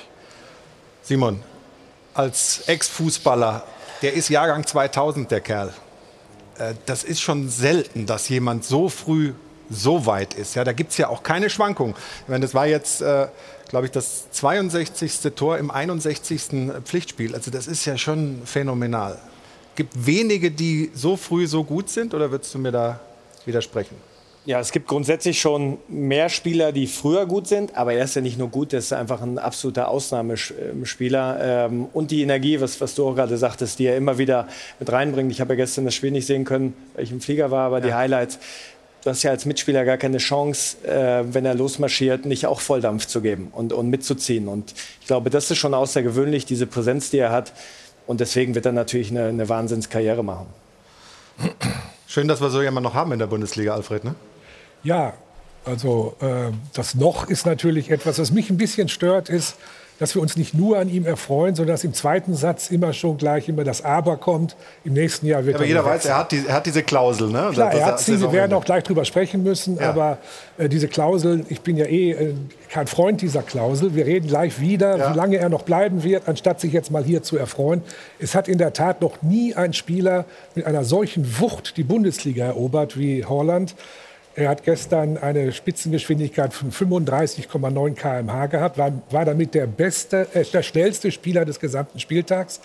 Simon, 1.03 1.43
als 2.15 2.67
Ex-Fußballer, 2.67 3.65
der 4.03 4.13
ist 4.15 4.29
Jahrgang 4.29 4.67
2000, 4.67 5.31
der 5.31 5.41
Kerl. 5.41 5.73
Äh, 6.59 6.75
das 6.87 7.05
ist 7.05 7.21
schon 7.21 7.49
selten, 7.49 8.07
dass 8.07 8.29
jemand 8.29 8.65
so 8.65 8.89
früh 8.89 9.33
so 9.71 10.07
weit 10.07 10.35
ist. 10.35 10.55
Ja, 10.55 10.65
da 10.65 10.73
gibt 10.73 10.91
es 10.91 10.99
ja 10.99 11.09
auch 11.09 11.23
keine 11.23 11.49
Schwankung. 11.49 11.95
Ich 12.23 12.29
meine, 12.29 12.43
das 12.43 12.55
war 12.55 12.67
jetzt, 12.67 13.01
äh, 13.01 13.29
glaube 13.69 13.87
ich, 13.87 13.93
das 13.93 14.31
62. 14.33 15.33
Tor 15.35 15.57
im 15.59 15.71
61. 15.71 16.73
Pflichtspiel. 16.85 17.35
Also 17.35 17.51
das 17.51 17.67
ist 17.67 17.85
ja 17.85 17.97
schon 17.97 18.43
phänomenal. 18.45 19.19
Gibt 19.75 20.07
wenige, 20.07 20.51
die 20.51 20.91
so 20.95 21.17
früh 21.17 21.47
so 21.47 21.65
gut 21.65 21.89
sind, 21.89 22.13
oder 22.13 22.31
würdest 22.31 22.53
du 22.55 22.59
mir 22.59 22.73
da 22.73 23.01
widersprechen? 23.47 23.97
Ja, 24.45 24.59
es 24.59 24.73
gibt 24.73 24.89
grundsätzlich 24.89 25.41
schon 25.41 25.79
mehr 25.87 26.29
Spieler, 26.29 26.73
die 26.73 26.89
früher 26.89 27.27
gut 27.27 27.47
sind, 27.47 27.77
aber 27.77 27.93
er 27.93 28.05
ist 28.05 28.17
ja 28.17 28.23
nicht 28.23 28.39
nur 28.39 28.49
gut, 28.49 28.73
er 28.73 28.81
ist 28.81 28.93
einfach 28.93 29.23
ein 29.23 29.39
absoluter 29.39 29.87
Ausnahmespieler. 29.87 31.39
Ähm, 31.41 31.87
und 31.93 32.11
die 32.11 32.23
Energie, 32.23 32.61
was, 32.61 32.81
was 32.81 32.97
du 32.97 33.07
auch 33.07 33.15
gerade 33.15 33.39
sagtest, 33.39 33.79
die 33.79 33.87
er 33.87 33.97
immer 33.97 34.19
wieder 34.19 34.49
mit 34.81 34.91
reinbringt. 34.91 35.31
Ich 35.31 35.41
habe 35.41 35.53
ja 35.53 35.59
gestern 35.59 35.85
das 35.85 35.95
Spiel 35.95 36.11
nicht 36.11 36.27
sehen 36.27 36.45
können, 36.45 36.75
weil 36.95 37.05
ich 37.05 37.13
im 37.13 37.21
Flieger 37.21 37.53
war, 37.53 37.67
aber 37.67 37.79
ja. 37.79 37.87
die 37.87 37.95
Highlights 37.95 38.41
du 39.05 39.11
hast 39.11 39.23
ja 39.23 39.31
als 39.31 39.47
Mitspieler 39.47 39.85
gar 39.85 39.97
keine 39.97 40.19
Chance, 40.19 40.77
äh, 40.87 41.25
wenn 41.33 41.45
er 41.45 41.55
losmarschiert, 41.55 42.25
nicht 42.25 42.47
auch 42.47 42.61
Volldampf 42.61 43.07
zu 43.07 43.21
geben 43.21 43.49
und, 43.53 43.73
und 43.73 43.89
mitzuziehen. 43.91 44.49
Und 44.49 44.75
ich 45.01 45.07
glaube, 45.07 45.31
das 45.31 45.51
ist 45.51 45.59
schon 45.59 45.75
außergewöhnlich, 45.75 46.47
diese 46.47 46.67
Präsenz, 46.67 47.11
die 47.11 47.19
er 47.19 47.33
hat. 47.33 47.53
Und 48.07 48.21
deswegen 48.21 48.55
wird 48.55 48.67
er 48.67 48.73
natürlich 48.73 49.11
eine, 49.11 49.27
eine 49.27 49.49
Wahnsinnskarriere 49.49 50.23
machen. 50.23 50.47
Schön, 52.07 52.29
dass 52.29 52.41
wir 52.41 52.51
so 52.51 52.63
jemanden 52.63 52.89
noch 52.89 52.95
haben 52.95 53.13
in 53.13 53.19
der 53.19 53.27
Bundesliga, 53.27 53.75
Alfred. 53.75 54.05
Ne? 54.05 54.15
Ja, 54.83 55.15
also 55.65 56.17
äh, 56.21 56.53
das 56.75 56.95
noch 56.95 57.29
ist 57.29 57.47
natürlich 57.47 57.91
etwas, 57.91 58.19
was 58.19 58.33
mich 58.33 58.51
ein 58.51 58.57
bisschen 58.57 58.89
stört, 58.89 59.29
ist, 59.29 59.57
dass 60.03 60.17
wir 60.17 60.23
uns 60.23 60.37
nicht 60.37 60.53
nur 60.53 60.79
an 60.79 60.89
ihm 60.89 61.07
erfreuen, 61.07 61.55
sondern 61.55 61.75
dass 61.75 61.85
im 61.85 61.95
zweiten 61.95 62.35
Satz 62.35 62.73
immer 62.73 62.93
schon 62.93 63.19
gleich 63.19 63.49
immer 63.49 63.63
das 63.63 63.85
Aber 63.85 64.17
kommt. 64.17 64.57
Im 64.83 64.95
nächsten 64.95 65.27
Jahr 65.27 65.45
wird 65.45 65.55
ja, 65.55 65.59
aber 65.59 65.67
jeder 65.67 65.85
weiß, 65.85 66.07
er 66.07 66.19
hat, 66.19 66.33
die, 66.33 66.45
er 66.45 66.55
hat, 66.55 66.67
diese 66.67 66.83
Klausel. 66.83 67.29
Ne? 67.29 67.51
Klar, 67.53 67.73
er 67.73 67.87
hat 67.87 68.01
sie. 68.01 68.21
Wir 68.21 68.33
werden 68.33 68.53
auch 68.55 68.65
gleich 68.65 68.83
drüber 68.83 69.05
sprechen 69.05 69.45
müssen. 69.45 69.77
Ja. 69.77 69.91
Aber 69.91 70.19
äh, 70.59 70.69
diese 70.69 70.89
Klausel, 70.89 71.45
ich 71.51 71.61
bin 71.61 71.77
ja 71.77 71.85
eh 71.85 72.11
äh, 72.11 72.35
kein 72.69 72.89
Freund 72.89 73.23
dieser 73.23 73.43
Klausel. 73.43 73.95
Wir 73.95 74.05
reden 74.05 74.27
gleich 74.27 74.61
wieder, 74.61 74.97
ja. 74.97 75.13
wie 75.13 75.17
lange 75.17 75.37
er 75.37 75.49
noch 75.49 75.63
bleiben 75.63 76.03
wird, 76.03 76.27
anstatt 76.27 76.61
sich 76.61 76.73
jetzt 76.73 76.91
mal 76.91 77.05
hier 77.05 77.23
zu 77.23 77.37
erfreuen. 77.37 77.83
Es 78.19 78.35
hat 78.35 78.49
in 78.49 78.59
der 78.59 78.73
Tat 78.73 79.03
noch 79.03 79.23
nie 79.23 79.55
ein 79.55 79.73
Spieler 79.73 80.25
mit 80.57 80.67
einer 80.67 80.83
solchen 80.83 81.39
Wucht 81.39 81.77
die 81.77 81.85
Bundesliga 81.85 82.47
erobert 82.47 82.99
wie 82.99 83.25
Holland. 83.25 83.77
Er 84.35 84.49
hat 84.49 84.65
gestern 84.65 85.19
eine 85.19 85.53
Spitzengeschwindigkeit 85.53 86.55
von 86.55 86.73
35,9 86.73 87.95
km/h 87.95 88.47
gehabt, 88.47 88.79
war, 88.79 88.93
war 89.11 89.25
damit 89.25 89.55
der 89.55 89.67
beste, 89.67 90.27
äh, 90.33 90.45
der 90.45 90.63
schnellste 90.63 91.13
Spieler 91.13 91.45
des 91.45 91.61
gesamten 91.61 92.01
Spieltags. 92.01 92.61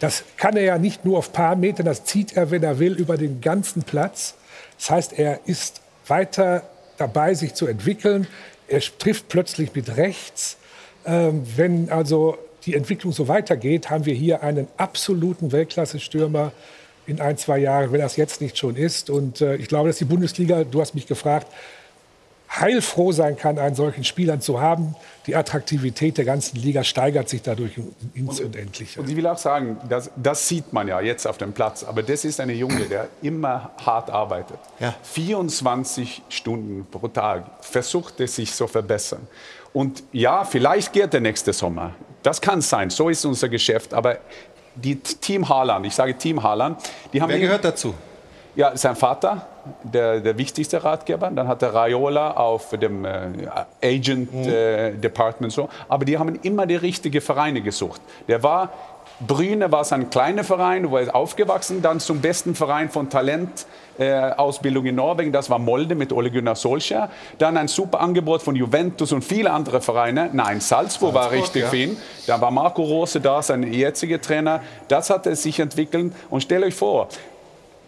Das 0.00 0.24
kann 0.36 0.56
er 0.56 0.64
ja 0.64 0.78
nicht 0.78 1.04
nur 1.04 1.18
auf 1.18 1.32
paar 1.32 1.54
Metern, 1.54 1.86
das 1.86 2.04
zieht 2.04 2.36
er, 2.36 2.50
wenn 2.50 2.62
er 2.62 2.78
will, 2.78 2.94
über 2.94 3.16
den 3.16 3.40
ganzen 3.40 3.82
Platz. 3.82 4.34
Das 4.78 4.90
heißt, 4.90 5.18
er 5.18 5.40
ist 5.44 5.80
weiter 6.06 6.62
dabei, 6.96 7.34
sich 7.34 7.54
zu 7.54 7.66
entwickeln. 7.66 8.26
Er 8.66 8.80
trifft 8.80 9.28
plötzlich 9.28 9.74
mit 9.74 9.96
rechts. 9.96 10.56
Ähm, 11.04 11.42
wenn 11.56 11.90
also 11.90 12.38
die 12.64 12.74
Entwicklung 12.74 13.12
so 13.12 13.28
weitergeht, 13.28 13.90
haben 13.90 14.06
wir 14.06 14.14
hier 14.14 14.42
einen 14.42 14.66
absoluten 14.76 15.52
Weltklasse-Stürmer, 15.52 16.52
in 17.06 17.20
ein, 17.20 17.36
zwei 17.36 17.58
Jahren, 17.58 17.92
wenn 17.92 18.00
das 18.00 18.16
jetzt 18.16 18.40
nicht 18.40 18.58
schon 18.58 18.76
ist. 18.76 19.10
Und 19.10 19.40
äh, 19.40 19.56
ich 19.56 19.68
glaube, 19.68 19.88
dass 19.88 19.98
die 19.98 20.04
Bundesliga, 20.04 20.64
du 20.64 20.80
hast 20.80 20.94
mich 20.94 21.06
gefragt, 21.06 21.46
heilfroh 22.60 23.12
sein 23.12 23.36
kann, 23.36 23.58
einen 23.58 23.74
solchen 23.74 24.04
Spielern 24.04 24.40
zu 24.40 24.60
haben. 24.60 24.94
Die 25.26 25.36
Attraktivität 25.36 26.18
der 26.18 26.24
ganzen 26.24 26.56
Liga 26.58 26.84
steigert 26.84 27.28
sich 27.28 27.42
dadurch 27.42 27.78
ins 28.14 28.40
und, 28.40 28.46
Unendliche. 28.46 29.00
Und 29.00 29.08
ich 29.08 29.16
will 29.16 29.26
auch 29.26 29.38
sagen, 29.38 29.78
das, 29.88 30.10
das, 30.16 30.48
sieht 30.48 30.72
man 30.72 30.86
ja 30.88 31.00
jetzt 31.00 31.26
auf 31.26 31.38
dem 31.38 31.52
Platz, 31.52 31.82
aber 31.82 32.02
das 32.02 32.24
ist 32.24 32.40
eine 32.40 32.52
Junge, 32.52 32.84
der 32.86 33.08
immer 33.22 33.70
hart 33.84 34.10
arbeitet. 34.10 34.58
Ja. 34.80 34.94
24 35.02 36.22
Stunden 36.28 36.86
pro 36.90 37.08
Tag 37.08 37.64
versucht 37.64 38.20
es 38.20 38.36
sich 38.36 38.52
zu 38.52 38.66
verbessern. 38.66 39.26
Und 39.72 40.02
ja, 40.12 40.44
vielleicht 40.44 40.92
geht 40.92 41.12
der 41.14 41.20
nächste 41.20 41.52
Sommer. 41.52 41.94
Das 42.22 42.40
kann 42.40 42.60
sein, 42.60 42.90
so 42.90 43.08
ist 43.08 43.24
unser 43.24 43.48
Geschäft. 43.48 43.94
Aber 43.94 44.18
die 44.74 44.96
Team 44.96 45.48
Haaland, 45.48 45.86
ich 45.86 45.94
sage 45.94 46.16
Team 46.16 46.42
Haaland, 46.42 46.78
die 47.12 47.20
haben. 47.20 47.30
Wer 47.30 47.38
gehört 47.38 47.64
dazu? 47.64 47.94
Ja, 48.54 48.76
sein 48.76 48.96
Vater, 48.96 49.46
der, 49.82 50.20
der 50.20 50.36
wichtigste 50.36 50.84
Ratgeber. 50.84 51.30
Dann 51.30 51.48
hat 51.48 51.62
der 51.62 51.72
Raiola 51.72 52.32
auf 52.32 52.70
dem 52.70 53.04
äh, 53.04 53.48
Agent 53.82 54.32
mhm. 54.34 54.48
äh, 54.48 54.92
Department 54.92 55.52
so. 55.52 55.70
Aber 55.88 56.04
die 56.04 56.18
haben 56.18 56.38
immer 56.42 56.66
die 56.66 56.76
richtigen 56.76 57.20
Vereine 57.22 57.62
gesucht. 57.62 58.02
Der 58.28 58.42
war 58.42 58.70
Brüne 59.26 59.70
war 59.72 59.84
sein 59.84 60.10
kleiner 60.10 60.44
Verein, 60.44 60.90
wo 60.90 60.96
er 60.96 61.04
ist 61.04 61.14
aufgewachsen, 61.14 61.82
dann 61.82 62.00
zum 62.00 62.20
besten 62.20 62.54
Verein 62.54 62.90
von 62.90 63.08
Talentausbildung 63.10 64.86
äh, 64.86 64.88
in 64.88 64.94
Norwegen, 64.94 65.32
das 65.32 65.50
war 65.50 65.58
Molde 65.58 65.94
mit 65.94 66.12
Ole 66.12 66.30
Gunnar 66.30 66.56
Solskjaer. 66.56 67.10
Dann 67.38 67.56
ein 67.56 67.68
super 67.68 68.00
Angebot 68.00 68.42
von 68.42 68.56
Juventus 68.56 69.12
und 69.12 69.22
viele 69.22 69.50
andere 69.50 69.80
Vereine. 69.80 70.30
Nein, 70.32 70.60
Salzburg, 70.60 71.12
Salzburg 71.12 71.14
war 71.14 71.30
richtig 71.30 71.62
ja. 71.62 71.68
für 71.68 71.76
ihn. 71.76 71.96
Da 72.26 72.40
war 72.40 72.50
Marco 72.50 72.82
Rose 72.82 73.20
da, 73.20 73.42
sein 73.42 73.72
jetziger 73.72 74.20
Trainer. 74.20 74.60
Das 74.88 75.10
hat 75.10 75.26
er 75.26 75.36
sich 75.36 75.60
entwickelt. 75.60 76.12
Und 76.30 76.42
stellt 76.42 76.64
euch 76.64 76.74
vor, 76.74 77.08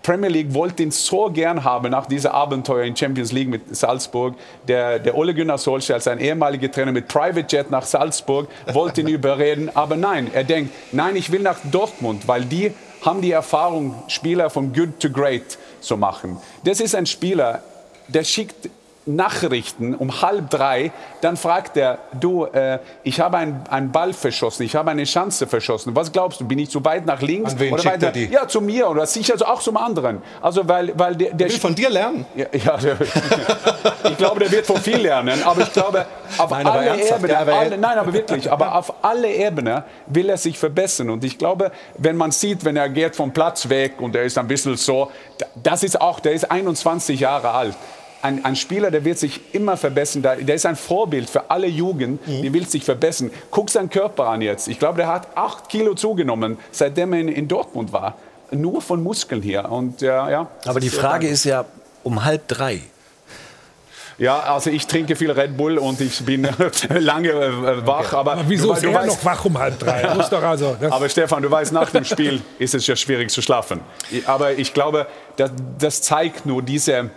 Premier 0.05 0.29
League 0.29 0.53
wollte 0.53 0.83
ihn 0.83 0.91
so 0.91 1.31
gern 1.31 1.65
haben 1.65 1.91
nach 1.91 2.05
dieser 2.05 2.35
Abenteuer 2.35 2.85
in 2.85 2.95
Champions 2.95 3.33
League 3.33 3.49
mit 3.49 3.75
Salzburg. 3.75 4.35
Der, 4.69 4.99
der 4.99 5.17
Ole 5.17 5.35
Gunnar 5.35 5.57
Solskjaer, 5.57 5.99
sein 5.99 6.21
ehemaliger 6.21 6.71
Trainer 6.71 6.93
mit 6.93 7.09
Private 7.09 7.47
Jet 7.49 7.71
nach 7.71 7.87
Salzburg, 7.87 8.49
wollte 8.71 9.01
ihn 9.01 9.09
überreden. 9.09 9.71
Aber 9.75 9.97
nein, 9.97 10.31
er 10.33 10.45
denkt, 10.45 10.75
nein, 10.93 11.17
ich 11.17 11.33
will 11.33 11.41
nach 11.41 11.57
Dortmund, 11.73 12.29
weil 12.29 12.45
die 12.45 12.73
haben 13.01 13.23
die 13.23 13.33
Erfahrung, 13.33 13.95
Spieler 14.09 14.51
von 14.51 14.75
good 14.75 15.01
to 15.01 15.09
great 15.09 15.57
zu 15.81 15.97
machen. 15.97 16.37
Das 16.65 16.81
ist 16.81 16.95
ein 16.95 17.07
Spieler, 17.07 17.63
der 18.09 18.25
schickt 18.25 18.69
Nachrichten 19.07 19.95
um 19.95 20.23
halb 20.23 20.49
drei, 20.51 20.91
dann 21.21 21.37
fragt 21.37 21.77
er, 21.77 21.99
du, 22.19 22.47
äh, 22.47 22.79
ich 23.03 23.21
habe 23.21 23.37
einen 23.37 23.93
Ball 23.93 24.13
verschossen, 24.13 24.65
ich 24.65 24.75
habe 24.75 24.91
eine 24.91 25.05
Chance 25.05 25.47
verschossen. 25.47 25.95
Was 25.95 26.11
glaubst 26.11 26.41
du, 26.41 26.47
bin 26.47 26.59
ich 26.59 26.71
zu 26.71 26.85
weit 26.85 27.05
nach 27.05 27.21
links? 27.21 27.53
An 27.53 27.61
wen 27.61 27.75
oder 27.75 27.85
weiter? 27.85 28.11
Die? 28.11 28.27
Ja, 28.27 28.49
zu 28.49 28.61
mir 28.61 28.89
oder 28.89 29.07
sicher 29.07 29.35
also 29.35 29.47
auch 29.47 29.61
zum 29.61 29.77
anderen. 29.77 30.23
Also 30.41 30.67
weil, 30.67 30.99
weil 30.99 31.17
der, 31.17 31.35
der 31.35 31.51
will 31.51 31.59
von 31.59 31.75
dir 31.75 31.91
lernen. 31.91 32.25
Ja, 32.35 32.47
ja 32.53 32.77
der, 32.79 32.97
ich 34.11 34.17
glaube, 34.17 34.41
der 34.41 34.51
wird 34.51 34.67
von 34.67 34.79
viel 34.79 34.99
lernen. 34.99 35.43
Aber 35.45 35.63
ich 35.63 35.73
glaube, 35.73 36.07
auf 36.39 36.51
nein, 36.51 36.67
alle 36.67 37.01
Ebenen, 37.03 37.31
ja, 37.31 37.39
alle, 37.39 37.79
nein, 37.79 37.99
aber 37.99 38.13
wirklich, 38.13 38.51
aber 38.51 38.75
auf 38.75 39.05
alle 39.05 39.31
Ebenen 39.31 39.83
will 40.07 40.31
er 40.31 40.39
sich 40.39 40.59
verbessern. 40.59 41.11
Und 41.11 41.25
ich 41.25 41.37
glaube, 41.37 41.73
wenn 41.99 42.17
man 42.17 42.31
sieht, 42.31 42.65
wenn 42.65 42.77
er 42.77 42.89
geht 42.89 43.17
vom 43.17 43.33
Platz 43.33 43.69
weg 43.69 44.01
und 44.01 44.17
er 44.17 44.25
ist 44.25 44.39
ein 44.39 44.49
bisschen 44.49 44.77
so, 44.77 45.11
das 45.63 45.83
ist 45.83 46.01
auch, 46.01 46.21
der 46.21 46.33
ist 46.33 46.51
21 46.51 47.21
Jahre 47.21 47.51
alt 47.51 47.77
ein, 48.25 48.45
ein, 48.45 48.57
Spieler, 48.57 48.91
der 48.91 49.05
wird 49.05 49.19
sich 49.19 49.41
immer 49.53 49.77
verbessern. 49.77 50.23
Der 50.23 50.55
ist 50.55 50.65
ein 50.65 50.77
Vorbild 50.77 51.29
für 51.29 51.51
alle 51.51 51.67
Jugend, 51.67 52.27
mhm. 52.27 52.43
die 52.43 52.53
will 52.53 52.67
sich 52.67 52.83
verbessern. 52.83 53.31
Guck 53.51 53.69
seinen 53.69 53.91
Körper 53.91 54.29
an 54.29 54.41
jetzt. 54.41 54.67
Ich 54.67 54.79
glaube, 54.79 54.97
der 54.97 55.09
hat 55.09 55.29
acht 55.37 55.69
Kilo 55.69 55.95
zugenommen, 55.95 56.59
seitdem 56.73 57.13
er 57.13 57.21
in, 57.21 57.29
in 57.29 57.49
Dortmund 57.49 57.93
war. 57.93 58.17
Nur 58.51 58.81
von 58.81 59.03
Muskeln 59.03 59.43
hier. 59.43 59.71
Und, 59.71 60.01
ja, 60.01 60.31
ja, 60.31 60.49
Aber 60.65 60.81
die 60.81 60.89
Frage 60.89 61.29
ist 61.29 61.45
ja 61.45 61.67
um 62.03 62.25
halb 62.25 62.49
drei. 62.49 62.81
Ja, 64.17 64.39
also 64.39 64.71
ich 64.71 64.87
trinke 64.87 65.17
viel 65.17 65.31
Red 65.31 65.57
Bull 65.57 65.77
und 65.77 66.01
ich 66.01 66.25
bin 66.25 66.49
lange 66.89 67.31
äh, 67.31 67.87
wach. 67.87 68.07
Okay. 68.07 68.17
Aber, 68.17 68.33
aber, 68.33 68.45
wieso 68.49 68.69
du, 68.69 68.73
ist 68.75 68.85
du 68.85 68.89
er 68.89 68.95
weißt, 68.95 69.09
noch 69.09 69.25
wach 69.25 69.45
um 69.45 69.59
halb 69.59 69.79
drei? 69.79 70.05
also, 70.05 70.77
aber 70.89 71.09
Stefan, 71.09 71.43
du 71.43 71.51
weißt, 71.51 71.73
nach 71.73 71.91
dem 71.91 72.05
Spiel 72.05 72.41
ist 72.59 72.75
es 72.75 72.87
ja 72.87 72.97
schwierig 72.97 73.31
zu 73.31 73.43
schlafen. 73.43 73.81
Aber 74.27 74.53
ich 74.53 74.73
glaube, 74.73 75.09
das, 75.37 75.51
das 75.79 76.01
zeigt 76.03 76.47
nur 76.47 76.63
diese 76.63 77.11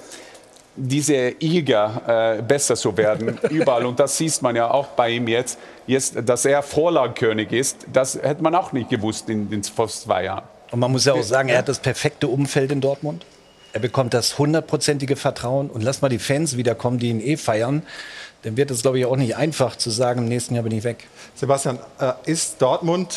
diese 0.78 1.34
Iger 1.40 2.38
äh, 2.38 2.42
besser 2.42 2.76
zu 2.76 2.96
werden, 2.96 3.38
überall. 3.50 3.86
Und 3.86 4.00
das 4.00 4.18
sieht 4.18 4.42
man 4.42 4.56
ja 4.56 4.70
auch 4.72 4.88
bei 4.88 5.10
ihm 5.10 5.28
jetzt, 5.28 5.58
jetzt 5.88 6.18
dass 6.26 6.46
er 6.46 6.64
Vorlagenkönig 6.64 7.52
ist. 7.52 7.88
Das 7.92 8.16
hätte 8.16 8.44
man 8.44 8.56
auch 8.56 8.72
nicht 8.72 8.90
gewusst 8.90 9.30
in 9.30 9.50
den 9.50 9.64
vor 9.64 9.88
zwei 9.88 10.26
Jahren. 10.26 10.44
Und 10.72 10.80
man 10.80 10.92
muss 10.92 11.06
ja 11.06 11.14
auch 11.14 11.24
sagen, 11.24 11.50
er 11.50 11.60
hat 11.60 11.70
das 11.70 11.80
perfekte 11.80 12.28
Umfeld 12.28 12.72
in 12.72 12.82
Dortmund. 12.82 13.26
Er 13.74 13.80
bekommt 13.80 14.14
das 14.14 14.38
hundertprozentige 14.38 15.16
Vertrauen. 15.16 15.70
Und 15.70 15.82
lass 15.82 16.02
mal 16.02 16.10
die 16.10 16.20
Fans 16.20 16.58
wiederkommen, 16.58 17.00
die 17.00 17.10
ihn 17.10 17.22
eh 17.22 17.38
feiern. 17.38 17.84
Dann 18.44 18.56
wird 18.58 18.72
es, 18.72 18.82
glaube 18.82 19.00
ich, 19.00 19.06
auch 19.06 19.16
nicht 19.16 19.36
einfach 19.36 19.76
zu 19.76 19.90
sagen, 19.90 20.24
im 20.24 20.30
nächsten 20.30 20.56
Jahr 20.56 20.64
bin 20.64 20.72
ich 20.74 20.84
weg. 20.84 21.08
Sebastian, 21.36 21.80
äh, 22.00 22.14
ist 22.26 22.62
Dortmund 22.62 23.16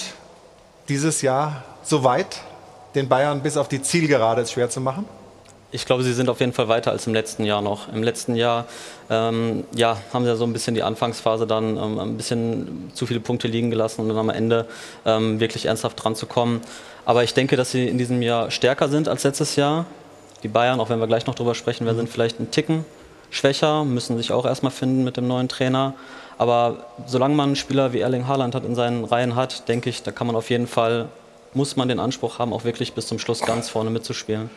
dieses 0.89 1.23
Jahr 1.23 1.65
so 1.83 2.05
weit, 2.05 2.39
den 2.95 3.09
Bayern 3.09 3.43
bis 3.43 3.57
auf 3.57 3.69
die 3.69 3.83
Zielgerade 3.83 4.47
schwer 4.47 4.71
zu 4.71 4.81
machen? 4.81 5.05
Ich 5.73 5.87
glaube, 5.87 6.03
sie 6.03 6.13
sind 6.13 6.29
auf 6.29 6.41
jeden 6.41 6.53
Fall 6.53 6.69
weiter 6.69 6.91
als 6.91 7.07
im 7.07 7.15
letzten 7.15 7.45
Jahr 7.45 7.63
noch. 7.63 7.93
Im 7.93 8.03
letzten 8.03 8.35
Jahr 8.35 8.67
ähm, 9.09 9.65
ja, 9.75 9.97
haben 10.13 10.25
sie 10.25 10.31
ja 10.31 10.37
so 10.37 10.45
ein 10.45 10.53
bisschen 10.53 10.75
die 10.75 10.83
Anfangsphase 10.83 11.47
dann 11.47 11.77
ähm, 11.77 11.99
ein 11.99 12.17
bisschen 12.17 12.91
zu 12.95 13.07
viele 13.07 13.21
Punkte 13.21 13.47
liegen 13.47 13.71
gelassen 13.71 14.03
und 14.03 14.09
dann 14.09 14.19
am 14.19 14.31
Ende 14.31 14.67
ähm, 15.07 15.39
wirklich 15.39 15.67
ernsthaft 15.67 16.03
dran 16.03 16.17
zu 16.17 16.27
kommen. 16.27 16.61
Aber 17.05 17.23
ich 17.23 17.35
denke, 17.35 17.57
dass 17.57 17.71
sie 17.71 17.87
in 17.87 17.99
diesem 17.99 18.21
Jahr 18.23 18.51
stärker 18.51 18.89
sind 18.89 19.09
als 19.09 19.23
letztes 19.23 19.57
Jahr. 19.57 19.87
Die 20.43 20.49
Bayern, 20.49 20.81
auch 20.81 20.89
wenn 20.89 20.99
wir 20.99 21.07
gleich 21.07 21.27
noch 21.27 21.35
drüber 21.35 21.55
sprechen, 21.55 21.87
wir 21.87 21.95
sind 21.95 22.09
vielleicht 22.09 22.41
ein 22.41 22.51
Ticken 22.51 22.85
schwächer, 23.31 23.85
müssen 23.85 24.17
sich 24.17 24.33
auch 24.33 24.45
erstmal 24.45 24.73
finden 24.73 25.05
mit 25.05 25.17
dem 25.17 25.29
neuen 25.29 25.49
Trainer. 25.49 25.95
Aber 26.37 26.87
solange 27.07 27.35
man 27.35 27.51
einen 27.51 27.57
Spieler 27.57 27.93
wie 27.93 28.01
Erling 28.01 28.27
Haaland 28.27 28.55
hat 28.55 28.65
in 28.65 28.75
seinen 28.75 29.05
Reihen 29.05 29.37
hat, 29.37 29.69
denke 29.69 29.91
ich, 29.91 30.03
da 30.03 30.11
kann 30.11 30.27
man 30.27 30.37
auf 30.37 30.51
jeden 30.51 30.67
Fall, 30.67 31.09
muss 31.55 31.77
man 31.77 31.89
den 31.89 32.01
Anspruch 32.01 32.39
haben, 32.39 32.53
auch 32.53 32.65
wirklich 32.65 32.95
bis 32.95 33.07
zum 33.07 33.19
Schluss 33.19 33.43
ganz 33.43 33.69
vorne 33.69 33.91
mitzuspielen. 33.91 34.51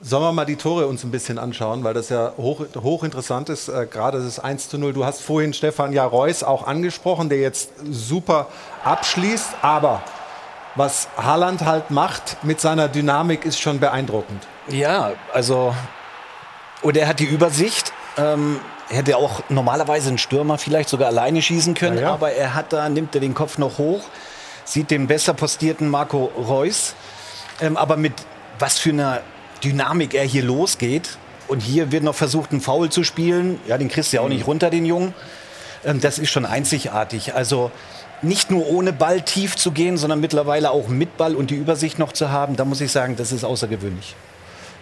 Sollen 0.00 0.22
wir 0.22 0.32
mal 0.32 0.44
die 0.44 0.56
Tore 0.56 0.86
uns 0.86 1.04
ein 1.04 1.10
bisschen 1.10 1.38
anschauen, 1.38 1.82
weil 1.82 1.94
das 1.94 2.10
ja 2.10 2.32
hoch, 2.36 2.60
hochinteressant 2.74 3.48
ist. 3.48 3.68
Äh, 3.68 3.86
gerade 3.90 4.22
das 4.22 4.38
1 4.38 4.68
zu 4.68 4.78
0. 4.78 4.92
Du 4.92 5.04
hast 5.06 5.22
vorhin 5.22 5.54
Stefan 5.54 5.92
ja 5.92 6.04
Reus 6.04 6.42
auch 6.42 6.66
angesprochen, 6.66 7.28
der 7.30 7.38
jetzt 7.38 7.70
super 7.90 8.48
abschließt. 8.84 9.54
Aber 9.62 10.02
was 10.74 11.08
Haaland 11.16 11.64
halt 11.64 11.90
macht 11.90 12.44
mit 12.44 12.60
seiner 12.60 12.88
Dynamik 12.88 13.46
ist 13.46 13.58
schon 13.58 13.80
beeindruckend. 13.80 14.46
Ja, 14.68 15.12
also, 15.32 15.74
und 16.82 16.96
er 16.96 17.08
hat 17.08 17.20
die 17.20 17.24
Übersicht. 17.24 17.92
Ähm, 18.18 18.60
hätte 18.88 19.16
auch 19.16 19.42
normalerweise 19.48 20.10
ein 20.10 20.18
Stürmer 20.18 20.58
vielleicht 20.58 20.88
sogar 20.88 21.08
alleine 21.08 21.42
schießen 21.42 21.74
können, 21.74 21.98
ja, 21.98 22.12
aber 22.12 22.32
er 22.32 22.54
hat 22.54 22.72
da, 22.72 22.88
nimmt 22.88 23.14
er 23.14 23.20
den 23.20 23.34
Kopf 23.34 23.58
noch 23.58 23.78
hoch, 23.78 24.02
sieht 24.64 24.90
den 24.90 25.06
besser 25.06 25.34
postierten 25.34 25.88
Marco 25.88 26.30
Reus. 26.36 26.94
Ähm, 27.60 27.76
aber 27.76 27.96
mit 27.96 28.12
was 28.58 28.78
für 28.78 28.90
einer 28.90 29.22
Dynamik 29.64 30.14
er 30.14 30.24
hier 30.24 30.42
losgeht. 30.42 31.18
Und 31.48 31.60
hier 31.60 31.92
wird 31.92 32.02
noch 32.02 32.14
versucht, 32.14 32.50
einen 32.50 32.60
Foul 32.60 32.90
zu 32.90 33.04
spielen. 33.04 33.60
Ja, 33.68 33.78
den 33.78 33.88
kriegst 33.88 34.12
du 34.12 34.16
ja 34.16 34.22
auch 34.22 34.28
nicht 34.28 34.46
runter, 34.46 34.70
den 34.70 34.84
Jungen. 34.84 35.14
Ähm, 35.84 36.00
das 36.00 36.18
ist 36.18 36.30
schon 36.30 36.44
einzigartig. 36.44 37.34
Also 37.34 37.70
nicht 38.22 38.50
nur 38.50 38.66
ohne 38.68 38.92
Ball 38.92 39.20
tief 39.20 39.56
zu 39.56 39.72
gehen, 39.72 39.96
sondern 39.96 40.20
mittlerweile 40.20 40.70
auch 40.70 40.88
mit 40.88 41.16
Ball 41.16 41.34
und 41.34 41.50
die 41.50 41.54
Übersicht 41.54 41.98
noch 41.98 42.12
zu 42.12 42.30
haben, 42.30 42.56
da 42.56 42.64
muss 42.64 42.80
ich 42.80 42.90
sagen, 42.90 43.16
das 43.16 43.32
ist 43.32 43.44
außergewöhnlich. 43.44 44.14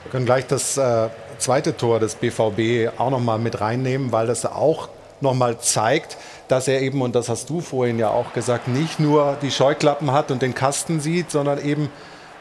Wir 0.04 0.11
können 0.11 0.26
gleich 0.26 0.47
das 0.47 0.76
äh, 0.76 1.09
zweite 1.38 1.76
Tor 1.76 1.99
des 1.99 2.14
BVB 2.14 2.99
auch 2.99 3.11
noch 3.11 3.21
mal 3.21 3.38
mit 3.38 3.61
reinnehmen, 3.61 4.12
weil 4.12 4.26
das 4.26 4.47
auch 4.47 4.88
noch 5.21 5.35
mal 5.35 5.59
zeigt, 5.59 6.16
dass 6.49 6.69
er 6.69 6.83
eben, 6.83 7.02
und 7.02 7.14
das 7.14 7.28
hast 7.28 7.49
du 7.50 7.61
vorhin 7.61 7.99
ja 7.99 8.11
auch 8.11 8.33
gesagt, 8.33 8.69
nicht 8.69 9.00
nur 9.00 9.37
die 9.43 9.50
Scheuklappen 9.50 10.12
hat 10.12 10.31
und 10.31 10.43
den 10.43 10.54
Kasten 10.54 11.00
sieht, 11.00 11.31
sondern 11.31 11.64
eben 11.64 11.90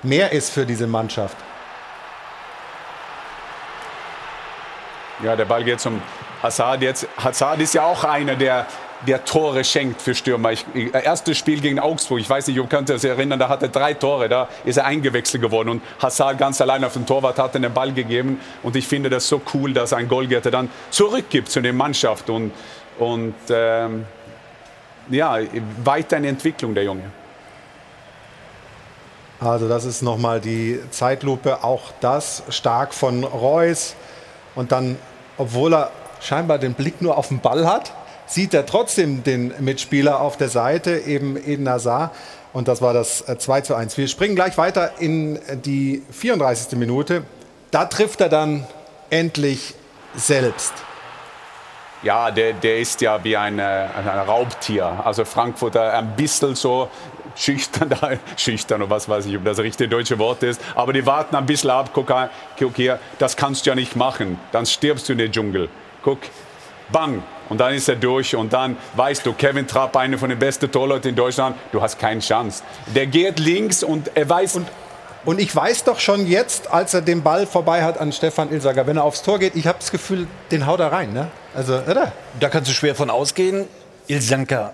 mehr 0.03 0.31
ist 0.33 0.49
für 0.49 0.65
diese 0.65 0.87
Mannschaft. 0.87 1.37
Ja, 5.23 5.37
der 5.37 5.45
Ball 5.45 5.63
geht 5.63 5.79
zum 5.79 6.01
Hazard 6.41 6.81
jetzt. 6.81 7.07
Hazard 7.17 7.61
ist 7.61 7.73
ja 7.73 7.85
auch 7.85 8.03
einer, 8.03 8.35
der, 8.35 8.65
der 9.07 9.23
Tore 9.23 9.63
schenkt 9.63 10.01
für 10.01 10.13
Stürmer. 10.13 10.51
Ich, 10.51 10.65
erstes 10.91 11.37
Spiel 11.37 11.61
gegen 11.61 11.79
Augsburg, 11.79 12.19
ich 12.19 12.29
weiß 12.29 12.47
nicht, 12.47 12.57
ihr 12.57 12.65
könnt 12.65 12.91
euch 12.91 13.05
erinnern, 13.05 13.39
da 13.39 13.47
hat 13.47 13.61
er 13.61 13.69
drei 13.69 13.93
Tore, 13.93 14.27
da 14.27 14.49
ist 14.65 14.77
er 14.77 14.85
eingewechselt 14.85 15.41
geworden 15.41 15.69
und 15.69 15.81
Hazard 16.01 16.37
ganz 16.37 16.59
allein 16.59 16.83
auf 16.83 16.93
den 16.93 17.05
Torwart 17.05 17.39
hat 17.39 17.55
den 17.55 17.73
Ball 17.73 17.93
gegeben 17.93 18.41
und 18.63 18.75
ich 18.75 18.85
finde 18.85 19.09
das 19.09 19.27
so 19.27 19.41
cool, 19.53 19.71
dass 19.73 19.93
ein 19.93 20.09
Goalgetter 20.09 20.51
dann 20.51 20.69
zurückgibt 20.89 21.49
zu 21.49 21.61
der 21.61 21.73
Mannschaft 21.73 22.29
und, 22.29 22.51
und 22.99 23.35
ähm, 23.49 24.05
ja, 25.09 25.37
weiter 25.83 26.17
in 26.17 26.25
Entwicklung 26.25 26.73
der 26.75 26.83
Junge. 26.83 27.11
Also 29.39 29.69
das 29.69 29.85
ist 29.85 30.01
nochmal 30.01 30.41
die 30.41 30.79
Zeitlupe, 30.91 31.63
auch 31.63 31.91
das 32.01 32.43
stark 32.49 32.93
von 32.93 33.23
Reus 33.23 33.95
und 34.55 34.71
dann, 34.71 34.97
obwohl 35.37 35.73
er 35.73 35.91
scheinbar 36.21 36.57
den 36.57 36.73
Blick 36.73 37.01
nur 37.01 37.17
auf 37.17 37.27
den 37.27 37.39
Ball 37.39 37.67
hat, 37.67 37.93
sieht 38.25 38.53
er 38.53 38.65
trotzdem 38.65 39.23
den 39.23 39.53
Mitspieler 39.59 40.21
auf 40.21 40.37
der 40.37 40.49
Seite, 40.49 40.97
eben 40.97 41.37
Eden 41.37 41.69
Hazard. 41.69 42.11
Und 42.53 42.67
das 42.67 42.81
war 42.81 42.93
das 42.93 43.23
2 43.25 43.61
zu 43.61 43.75
1. 43.75 43.97
Wir 43.97 44.07
springen 44.07 44.35
gleich 44.35 44.57
weiter 44.57 44.91
in 44.99 45.39
die 45.65 46.03
34. 46.11 46.77
Minute. 46.77 47.23
Da 47.71 47.85
trifft 47.85 48.21
er 48.21 48.29
dann 48.29 48.65
endlich 49.09 49.73
selbst. 50.15 50.73
Ja, 52.03 52.31
der, 52.31 52.53
der 52.53 52.79
ist 52.79 53.01
ja 53.01 53.23
wie 53.23 53.37
ein, 53.37 53.59
ein 53.59 54.07
Raubtier. 54.27 55.01
Also 55.05 55.23
Frankfurter 55.25 55.93
ein 55.93 56.15
bisschen 56.15 56.53
so 56.53 56.89
schüchtern, 57.35 57.93
schüchtern 58.37 58.81
oder 58.81 58.89
was 58.89 59.07
weiß 59.07 59.25
ich, 59.25 59.37
ob 59.37 59.43
das 59.45 59.57
das 59.57 59.63
richtige 59.63 59.89
deutsche 59.89 60.17
Wort 60.19 60.43
ist. 60.43 60.61
Aber 60.75 60.93
die 60.93 61.05
warten 61.05 61.35
ein 61.35 61.45
bisschen 61.45 61.69
ab. 61.69 61.91
Guck, 61.93 62.13
guck 62.59 62.75
hier, 62.75 62.99
das 63.19 63.35
kannst 63.35 63.65
du 63.65 63.71
ja 63.71 63.75
nicht 63.75 63.95
machen. 63.95 64.39
Dann 64.51 64.65
stirbst 64.65 65.07
du 65.09 65.13
in 65.13 65.19
den 65.19 65.31
Dschungel. 65.31 65.69
Guck, 66.03 66.19
bang. 66.91 67.23
Und 67.49 67.59
dann 67.59 67.73
ist 67.73 67.89
er 67.89 67.95
durch 67.95 68.35
und 68.35 68.53
dann 68.53 68.77
weißt 68.95 69.25
du, 69.25 69.33
Kevin 69.33 69.67
Trapp, 69.67 69.95
einer 69.97 70.17
von 70.17 70.29
den 70.29 70.39
besten 70.39 70.71
Torleuten 70.71 71.09
in 71.09 71.15
Deutschland, 71.15 71.55
du 71.71 71.81
hast 71.81 71.99
keine 71.99 72.19
Chance. 72.19 72.63
Der 72.95 73.07
geht 73.07 73.39
links 73.39 73.83
und 73.83 74.11
er 74.15 74.29
weiß... 74.29 74.55
Und 74.55 74.67
und 75.25 75.39
ich 75.39 75.55
weiß 75.55 75.85
doch 75.85 76.01
schon 76.01 76.27
jetzt, 76.27 76.69
als 76.69 76.93
er 76.93 77.01
den 77.01 77.23
Ball 77.23 77.47
vorbei 77.47 77.81
hat 77.81 77.97
an 77.97 78.11
Stefan 78.11 78.51
Ilsager, 78.51 78.85
wenn 78.87 78.97
er 78.97 79.05
aufs 79.05 79.21
Tor 79.21 79.39
geht, 79.39 79.55
ich 79.55 79.67
habe 79.67 79.77
das 79.79 79.89
Gefühl, 79.89 80.27
den 80.51 80.65
haut 80.65 80.81
er 80.81 80.91
rein. 80.91 81.13
Ne? 81.13 81.29
Also, 81.55 81.75
oder? 81.75 82.11
Da 82.41 82.49
kannst 82.49 82.69
du 82.69 82.73
schwer 82.73 82.93
von 82.93 83.09
ausgehen. 83.09 83.65
Ilsanker 84.07 84.73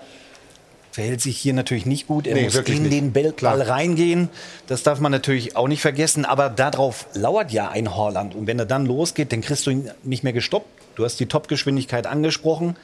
verhält 0.91 1.21
sich 1.21 1.37
hier 1.37 1.53
natürlich 1.53 1.85
nicht 1.85 2.07
gut. 2.07 2.27
Er 2.27 2.35
nee, 2.35 2.43
muss 2.43 2.55
in 2.55 2.83
nicht. 2.83 2.93
den 2.93 3.13
Ball 3.13 3.31
Klar. 3.31 3.59
reingehen. 3.67 4.29
Das 4.67 4.83
darf 4.83 4.99
man 4.99 5.11
natürlich 5.11 5.55
auch 5.55 5.67
nicht 5.67 5.81
vergessen. 5.81 6.25
Aber 6.25 6.49
darauf 6.49 7.07
lauert 7.13 7.51
ja 7.51 7.69
ein 7.69 7.95
Horland. 7.95 8.35
Und 8.35 8.47
wenn 8.47 8.59
er 8.59 8.65
dann 8.65 8.85
losgeht, 8.85 9.31
dann 9.31 9.41
kriegst 9.41 9.65
du 9.67 9.71
ihn 9.71 9.91
nicht 10.03 10.23
mehr 10.23 10.33
gestoppt. 10.33 10.67
Du 10.95 11.05
hast 11.05 11.19
die 11.19 11.27
Topgeschwindigkeit 11.27 12.07
angesprochen. 12.07 12.75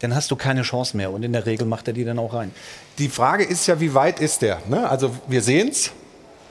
Dann 0.00 0.14
hast 0.14 0.30
du 0.30 0.36
keine 0.36 0.62
Chance 0.62 0.96
mehr. 0.96 1.12
Und 1.12 1.22
in 1.22 1.32
der 1.32 1.46
Regel 1.46 1.66
macht 1.66 1.86
er 1.86 1.94
die 1.94 2.04
dann 2.04 2.18
auch 2.18 2.34
rein. 2.34 2.50
Die 2.98 3.08
Frage 3.08 3.44
ist 3.44 3.66
ja, 3.66 3.80
wie 3.80 3.94
weit 3.94 4.20
ist 4.20 4.42
der? 4.42 4.60
Ne? 4.68 4.88
Also 4.88 5.14
wir 5.28 5.42
sehen 5.42 5.68
es. 5.68 5.92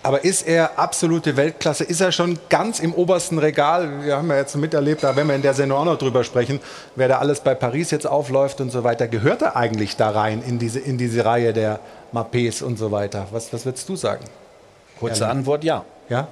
Aber 0.04 0.26
ist 0.26 0.46
er 0.46 0.78
absolute 0.78 1.38
Weltklasse? 1.38 1.86
Ist 1.86 2.02
er 2.02 2.12
schon 2.12 2.38
ganz 2.50 2.80
im 2.82 2.94
obersten 2.94 3.40
Regal? 3.40 4.04
Wir 4.04 4.18
haben 4.18 4.30
ja 4.30 4.36
jetzt 4.36 4.56
miterlebt, 4.58 5.02
da 5.02 5.16
werden 5.16 5.30
wir 5.30 5.36
in 5.36 5.42
der 5.42 5.54
Sendung 5.54 5.80
auch 5.80 5.86
noch 5.86 5.98
drüber 5.98 6.26
sprechen, 6.26 6.60
wer 6.98 7.08
da 7.08 7.20
alles 7.20 7.40
bei 7.40 7.56
Paris 7.56 7.90
jetzt 7.92 8.06
aufläuft 8.06 8.60
und 8.60 8.70
so 8.70 8.84
weiter. 8.84 9.08
Gehört 9.08 9.42
er 9.42 9.56
eigentlich 9.56 9.96
da 9.96 10.10
rein 10.10 10.44
in 10.46 10.60
diese, 10.60 10.82
in 10.82 10.98
diese 10.98 11.24
Reihe 11.24 11.54
der 11.54 11.80
Mappés 12.14 12.62
und 12.62 12.78
so 12.78 12.92
weiter? 12.92 13.28
Was, 13.32 13.54
was 13.54 13.66
würdest 13.66 13.88
du 13.88 13.96
sagen? 13.96 14.26
Kurze 15.00 15.28
Antwort, 15.28 15.64
ja. 15.64 15.86
Ja? 16.10 16.28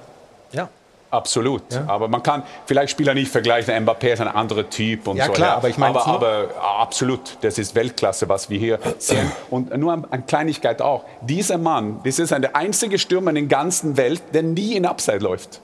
Ja. 0.52 0.68
Absolut. 1.12 1.62
Ja. 1.70 1.84
Aber 1.88 2.08
man 2.08 2.22
kann 2.22 2.42
vielleicht 2.64 2.90
Spieler 2.90 3.12
nicht 3.12 3.30
vergleichen. 3.30 3.74
Mbappé 3.84 4.14
ist 4.14 4.20
ein 4.20 4.28
anderer 4.28 4.68
Typ 4.70 5.06
und 5.06 5.18
ja, 5.18 5.26
so. 5.26 5.32
Klar, 5.32 5.48
ja, 5.50 5.56
aber 5.56 5.68
ich 5.68 5.76
meine, 5.76 6.00
aber, 6.00 6.06
aber, 6.06 6.48
absolut, 6.80 7.36
das 7.42 7.58
ist 7.58 7.74
Weltklasse, 7.74 8.30
was 8.30 8.48
wir 8.48 8.58
hier 8.58 8.78
sehen. 8.98 9.30
Und 9.50 9.76
nur 9.76 9.92
eine 9.92 10.22
Kleinigkeit 10.22 10.80
auch. 10.80 11.04
Dieser 11.20 11.58
Mann, 11.58 12.00
das 12.02 12.18
ist 12.18 12.30
der 12.30 12.56
einzige 12.56 12.98
Stürmer 12.98 13.28
in 13.28 13.34
der 13.34 13.44
ganzen 13.44 13.98
Welt, 13.98 14.22
der 14.32 14.42
nie 14.42 14.74
in 14.74 14.86
Upside 14.86 15.18
läuft. 15.18 15.60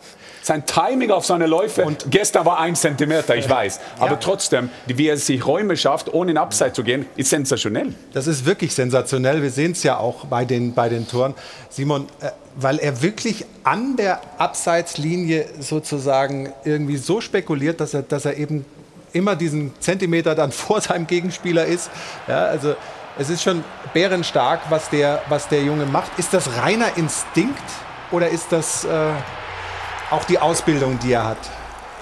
Sein 0.48 0.64
Timing 0.64 1.10
auf 1.10 1.26
seine 1.26 1.46
Läufe, 1.46 1.84
und 1.84 2.06
gestern 2.10 2.46
war 2.46 2.58
ein 2.58 2.74
Zentimeter, 2.74 3.36
ich 3.36 3.50
weiß. 3.50 3.80
Aber 3.98 4.12
ja. 4.12 4.16
trotzdem, 4.16 4.70
wie 4.86 5.06
er 5.06 5.18
sich 5.18 5.46
Räume 5.46 5.76
schafft, 5.76 6.14
ohne 6.14 6.30
in 6.30 6.38
Upside 6.38 6.72
zu 6.72 6.84
gehen, 6.84 7.04
ist 7.16 7.28
sensationell. 7.28 7.92
Das 8.14 8.26
ist 8.26 8.46
wirklich 8.46 8.74
sensationell. 8.74 9.42
Wir 9.42 9.50
sehen 9.50 9.72
es 9.72 9.82
ja 9.82 9.98
auch 9.98 10.24
bei 10.24 10.46
den, 10.46 10.72
bei 10.72 10.88
den 10.88 11.06
Toren. 11.06 11.34
Simon, 11.68 12.06
äh, 12.22 12.30
weil 12.56 12.78
er 12.78 13.02
wirklich 13.02 13.44
an 13.62 13.96
der 13.96 14.22
Abseitslinie 14.38 15.44
sozusagen 15.60 16.50
irgendwie 16.64 16.96
so 16.96 17.20
spekuliert, 17.20 17.78
dass 17.82 17.92
er, 17.92 18.00
dass 18.00 18.24
er 18.24 18.38
eben 18.38 18.64
immer 19.12 19.36
diesen 19.36 19.78
Zentimeter 19.80 20.34
dann 20.34 20.50
vor 20.66 20.80
seinem 20.80 21.06
Gegenspieler 21.06 21.66
ist. 21.66 21.90
Ja, 22.26 22.46
also 22.46 22.74
es 23.18 23.28
ist 23.28 23.42
schon 23.42 23.62
bärenstark, 23.92 24.60
was 24.70 24.88
der, 24.88 25.20
was 25.28 25.46
der 25.48 25.62
Junge 25.62 25.84
macht. 25.84 26.18
Ist 26.18 26.32
das 26.32 26.56
reiner 26.56 26.96
Instinkt 26.96 27.60
oder 28.12 28.30
ist 28.30 28.46
das 28.50 28.86
äh, 28.86 29.10
auch 30.10 30.24
die 30.24 30.38
Ausbildung, 30.38 30.98
die 31.02 31.12
er 31.12 31.24
hat? 31.24 31.38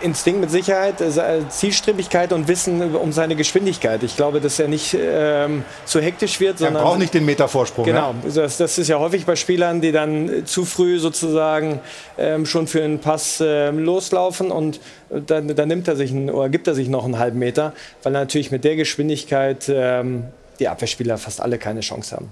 Instinkt 0.03 0.42
mit 0.42 0.51
Sicherheit, 0.51 1.01
äh, 1.01 1.49
Zielstrebigkeit 1.49 2.35
und 2.35 2.49
Wissen 2.49 2.95
um 2.97 3.12
seine 3.12 3.35
Geschwindigkeit. 3.35 4.03
Ich 4.03 4.14
glaube, 4.14 4.42
dass 4.42 4.59
er 4.59 4.69
nicht 4.69 4.95
ähm, 4.99 5.64
zu 5.87 6.01
hektisch 6.01 6.38
wird. 6.38 6.59
Sondern, 6.59 6.77
er 6.77 6.83
braucht 6.83 6.99
nicht 6.99 7.14
den 7.14 7.25
Metervorsprung. 7.25 7.87
Genau, 7.87 8.14
ja? 8.23 8.31
das, 8.35 8.59
das, 8.59 8.77
ist 8.77 8.88
ja 8.88 8.99
häufig 8.99 9.25
bei 9.25 9.37
Spielern, 9.37 9.81
die 9.81 9.92
dann 9.92 10.45
zu 10.45 10.66
früh 10.66 10.99
sozusagen 10.99 11.81
ähm, 12.19 12.45
schon 12.45 12.66
für 12.66 12.85
einen 12.85 12.99
Pass 12.99 13.42
ähm, 13.42 13.79
loslaufen 13.79 14.51
und 14.51 14.81
dann, 15.09 15.55
dann, 15.55 15.69
nimmt 15.69 15.88
er 15.88 15.97
sich 15.97 16.11
einen, 16.11 16.29
oder 16.29 16.51
gibt 16.51 16.66
er 16.66 16.75
sich 16.75 16.90
noch 16.90 17.07
einen 17.07 17.19
halben 17.19 17.38
Meter, 17.38 17.73
weil 18.03 18.12
natürlich 18.12 18.51
mit 18.51 18.64
der 18.64 18.77
Geschwindigkeit 18.77 19.64
ähm, 19.69 20.25
die 20.61 20.69
Abwehrspieler 20.69 21.16
fast 21.16 21.40
alle 21.40 21.57
keine 21.57 21.81
Chance 21.81 22.16
haben. 22.16 22.31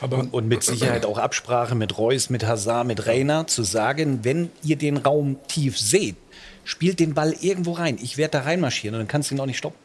Aber 0.00 0.18
und, 0.18 0.32
und, 0.32 0.48
mit 0.48 0.62
Sicherheit 0.62 1.04
auch 1.04 1.18
Absprache 1.18 1.74
mit 1.74 1.98
Reus, 1.98 2.30
mit 2.30 2.46
Hazard, 2.46 2.86
mit 2.86 3.06
Reiner, 3.06 3.46
zu 3.46 3.62
sagen, 3.62 4.20
wenn 4.22 4.50
ihr 4.62 4.76
den 4.76 4.96
Raum 4.96 5.36
tief 5.46 5.78
seht, 5.78 6.16
spielt 6.64 7.00
den 7.00 7.14
Ball 7.14 7.34
irgendwo 7.40 7.72
rein. 7.72 7.98
Ich 8.00 8.16
werde 8.16 8.38
da 8.38 8.40
reinmarschieren 8.42 8.94
und 8.94 9.00
dann 9.00 9.08
kannst 9.08 9.30
du 9.30 9.34
ihn 9.34 9.40
auch 9.40 9.46
nicht 9.46 9.58
stoppen. 9.58 9.78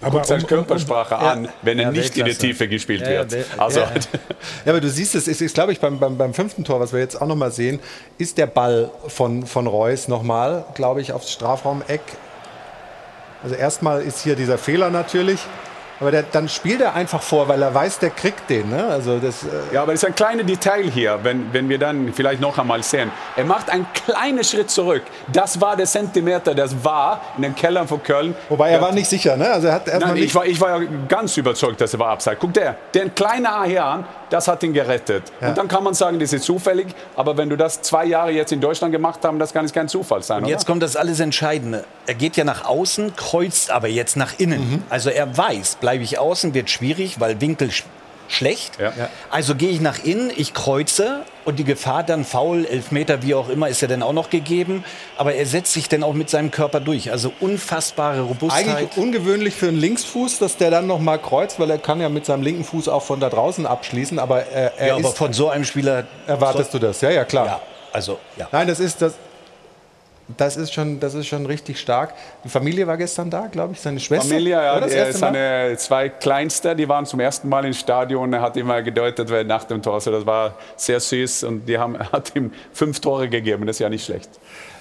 Aber 0.00 0.22
seine 0.24 0.42
um, 0.42 0.48
Körpersprache 0.48 1.16
um, 1.16 1.20
um, 1.20 1.26
an, 1.26 1.48
wenn 1.62 1.78
er 1.78 1.86
ja, 1.86 1.90
nicht 1.90 2.16
in 2.16 2.24
die 2.24 2.34
Tiefe 2.34 2.68
gespielt 2.68 3.00
ja, 3.02 3.30
wird. 3.30 3.46
Also. 3.58 3.80
Ja, 3.80 3.90
ja, 4.64 4.72
aber 4.72 4.80
du 4.80 4.88
siehst 4.88 5.14
es, 5.16 5.26
ist, 5.26 5.42
ist 5.42 5.54
glaube 5.54 5.72
ich, 5.72 5.80
beim, 5.80 5.98
beim, 5.98 6.16
beim, 6.16 6.34
fünften 6.34 6.64
Tor, 6.64 6.78
was 6.78 6.92
wir 6.92 7.00
jetzt 7.00 7.20
auch 7.20 7.26
noch 7.26 7.36
mal 7.36 7.50
sehen, 7.50 7.80
ist 8.16 8.38
der 8.38 8.46
Ball 8.46 8.90
von, 9.08 9.44
von 9.44 9.66
Reus 9.66 10.06
nochmal, 10.06 10.64
glaube 10.74 11.00
ich, 11.00 11.12
aufs 11.12 11.32
Strafraumeck. 11.32 12.00
Also 13.42 13.56
erstmal 13.56 14.02
ist 14.02 14.22
hier 14.22 14.36
dieser 14.36 14.58
Fehler 14.58 14.90
natürlich. 14.90 15.40
Aber 16.00 16.10
der, 16.10 16.22
dann 16.22 16.48
spielt 16.48 16.80
er 16.80 16.94
einfach 16.94 17.22
vor, 17.22 17.48
weil 17.48 17.60
er 17.62 17.74
weiß, 17.74 17.98
der 17.98 18.10
kriegt 18.10 18.48
den. 18.50 18.70
Ne? 18.70 18.84
Also 18.86 19.18
das, 19.18 19.42
äh 19.42 19.48
ja, 19.72 19.82
aber 19.82 19.92
es 19.92 20.02
ist 20.02 20.08
ein 20.08 20.14
kleines 20.14 20.46
Detail 20.46 20.84
hier, 20.84 21.18
wenn, 21.22 21.52
wenn 21.52 21.68
wir 21.68 21.78
dann 21.78 22.12
vielleicht 22.12 22.40
noch 22.40 22.56
einmal 22.58 22.82
sehen. 22.82 23.10
Er 23.36 23.44
macht 23.44 23.70
einen 23.70 23.86
kleinen 23.92 24.44
Schritt 24.44 24.70
zurück. 24.70 25.02
Das 25.32 25.60
war 25.60 25.76
der 25.76 25.86
Zentimeter, 25.86 26.54
das 26.54 26.84
war 26.84 27.20
in 27.36 27.42
den 27.42 27.54
Kellern 27.54 27.88
von 27.88 28.02
Köln. 28.02 28.34
Wobei 28.48 28.70
er 28.70 28.80
war 28.80 28.92
nicht 28.92 29.08
sicher, 29.08 29.36
ne? 29.36 29.50
Also 29.50 29.68
er 29.68 29.74
hat 29.74 29.86
Nein, 29.86 30.16
ich 30.16 30.34
war, 30.34 30.46
ich 30.46 30.60
war 30.60 30.80
ganz 31.08 31.36
überzeugt, 31.36 31.80
dass 31.80 31.92
er 31.92 31.98
war 31.98 32.10
abseits. 32.10 32.40
Guck 32.40 32.54
der, 32.54 32.76
den 32.94 33.14
kleinen 33.14 33.46
A 33.46 33.64
hier 33.64 33.84
an, 33.84 34.04
das 34.30 34.46
hat 34.48 34.62
ihn 34.62 34.72
gerettet. 34.72 35.24
Ja. 35.40 35.48
Und 35.48 35.58
dann 35.58 35.68
kann 35.68 35.82
man 35.82 35.94
sagen, 35.94 36.18
das 36.18 36.32
ist 36.32 36.44
zufällig. 36.44 36.88
Aber 37.16 37.36
wenn 37.36 37.48
du 37.48 37.56
das 37.56 37.82
zwei 37.82 38.04
Jahre 38.04 38.30
jetzt 38.30 38.52
in 38.52 38.60
Deutschland 38.60 38.92
gemacht 38.92 39.20
hast, 39.22 39.38
das 39.38 39.52
kann 39.52 39.64
es 39.64 39.72
kein 39.72 39.88
Zufall 39.88 40.22
sein. 40.22 40.44
Und 40.44 40.48
jetzt 40.48 40.66
kommt 40.66 40.82
das 40.82 40.96
alles 40.96 41.20
Entscheidende. 41.20 41.84
Er 42.06 42.14
geht 42.14 42.36
ja 42.36 42.44
nach 42.44 42.64
außen, 42.64 43.16
kreuzt 43.16 43.70
aber 43.70 43.88
jetzt 43.88 44.16
nach 44.16 44.38
innen. 44.38 44.70
Mhm. 44.70 44.82
Also 44.88 45.10
er 45.10 45.36
weiß, 45.36 45.76
bleibe 45.88 46.04
ich 46.04 46.18
außen, 46.18 46.52
wird 46.52 46.68
schwierig, 46.68 47.18
weil 47.18 47.40
Winkel 47.40 47.70
schlecht. 48.28 48.78
Ja. 48.78 48.92
Also 49.30 49.54
gehe 49.54 49.70
ich 49.70 49.80
nach 49.80 50.04
innen, 50.04 50.30
ich 50.36 50.52
kreuze 50.52 51.22
und 51.46 51.58
die 51.58 51.64
Gefahr 51.64 52.02
dann 52.02 52.26
faul, 52.26 52.66
Elfmeter, 52.66 53.22
wie 53.22 53.34
auch 53.34 53.48
immer, 53.48 53.70
ist 53.70 53.80
ja 53.80 53.88
dann 53.88 54.02
auch 54.02 54.12
noch 54.12 54.28
gegeben. 54.28 54.84
Aber 55.16 55.32
er 55.32 55.46
setzt 55.46 55.72
sich 55.72 55.88
dann 55.88 56.02
auch 56.02 56.12
mit 56.12 56.28
seinem 56.28 56.50
Körper 56.50 56.80
durch. 56.80 57.10
Also 57.10 57.32
unfassbare 57.40 58.20
Robustheit. 58.20 58.68
Eigentlich 58.68 58.98
ungewöhnlich 58.98 59.54
für 59.54 59.68
einen 59.68 59.78
Linksfuß, 59.78 60.38
dass 60.40 60.58
der 60.58 60.70
dann 60.70 60.86
noch 60.86 61.00
mal 61.00 61.16
kreuzt, 61.16 61.58
weil 61.58 61.70
er 61.70 61.78
kann 61.78 62.02
ja 62.02 62.10
mit 62.10 62.26
seinem 62.26 62.42
linken 62.42 62.64
Fuß 62.64 62.88
auch 62.88 63.02
von 63.02 63.18
da 63.18 63.30
draußen 63.30 63.64
abschließen. 63.64 64.18
Aber 64.18 64.44
er, 64.44 64.78
er 64.78 64.86
ja, 64.88 64.96
aber 64.96 65.12
von 65.12 65.32
so 65.32 65.48
einem 65.48 65.64
Spieler 65.64 66.04
erwartest 66.26 66.74
du 66.74 66.80
das? 66.80 67.00
Ja, 67.00 67.08
ja, 67.08 67.24
klar. 67.24 67.46
Ja, 67.46 67.60
also 67.94 68.18
ja. 68.36 68.46
Nein, 68.52 68.68
das 68.68 68.78
ist 68.78 69.00
das. 69.00 69.14
Das 70.36 70.58
ist, 70.58 70.74
schon, 70.74 71.00
das 71.00 71.14
ist 71.14 71.26
schon 71.26 71.46
richtig 71.46 71.80
stark. 71.80 72.12
Die 72.44 72.50
Familie 72.50 72.86
war 72.86 72.98
gestern 72.98 73.30
da, 73.30 73.46
glaube 73.46 73.72
ich, 73.72 73.80
seine 73.80 73.98
Schwester. 73.98 74.28
Familie, 74.28 74.62
ja, 74.62 74.78
Mal? 74.78 75.12
seine 75.12 75.74
zwei 75.78 76.10
Kleinste, 76.10 76.76
die 76.76 76.86
waren 76.86 77.06
zum 77.06 77.20
ersten 77.20 77.48
Mal 77.48 77.64
im 77.64 77.72
Stadion. 77.72 78.30
Er 78.34 78.42
hat 78.42 78.58
immer 78.58 78.82
gedeutet, 78.82 79.30
wer 79.30 79.42
nach 79.44 79.64
dem 79.64 79.80
Tor. 79.80 79.94
Also 79.94 80.10
das 80.10 80.26
war 80.26 80.54
sehr 80.76 81.00
süß 81.00 81.44
und 81.44 81.66
die 81.66 81.78
haben, 81.78 81.98
hat 82.12 82.36
ihm 82.36 82.52
fünf 82.74 83.00
Tore 83.00 83.30
gegeben. 83.30 83.66
Das 83.66 83.76
ist 83.76 83.80
ja 83.80 83.88
nicht 83.88 84.04
schlecht. 84.04 84.28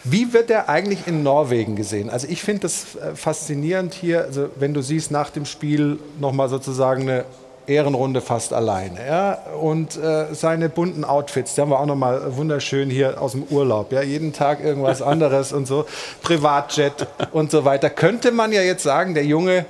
Wie 0.04 0.34
wird 0.34 0.50
er 0.50 0.68
eigentlich 0.68 1.08
in 1.08 1.24
Norwegen 1.24 1.78
gesehen? 1.78 2.10
Also 2.10 2.28
ich 2.30 2.42
finde 2.42 2.64
das 2.64 2.96
äh, 2.96 3.16
faszinierend 3.16 3.94
hier, 3.94 4.24
also 4.24 4.50
wenn 4.56 4.74
du 4.74 4.82
siehst 4.82 5.12
nach 5.12 5.30
dem 5.30 5.46
Spiel 5.46 5.98
nochmal 6.20 6.50
sozusagen 6.50 7.04
eine 7.04 7.26
Ehrenrunde 7.68 8.22
fast 8.22 8.54
alleine. 8.54 9.06
Ja? 9.06 9.34
Und 9.62 9.98
äh, 9.98 10.34
seine 10.34 10.70
bunten 10.70 11.04
Outfits, 11.04 11.56
die 11.56 11.62
haben 11.62 11.70
wir 11.70 11.80
auch 11.80 11.86
nochmal 11.86 12.36
wunderschön 12.38 12.90
hier 12.90 13.22
aus 13.22 13.34
dem 13.34 13.44
Urlaub. 13.44 13.92
Ja? 13.92 14.02
Jeden 14.02 14.34
Tag 14.34 14.64
irgendwas 14.64 15.02
anderes 15.04 15.54
und 15.54 15.68
so. 15.68 15.86
Privatjet 16.22 17.08
und 17.32 17.52
so 17.52 17.66
weiter. 17.66 17.90
Könnte 17.90 18.32
man 18.32 18.52
ja 18.52 18.62
jetzt 18.62 18.84
sagen, 18.84 19.14
der 19.14 19.26
Junge, 19.26 19.66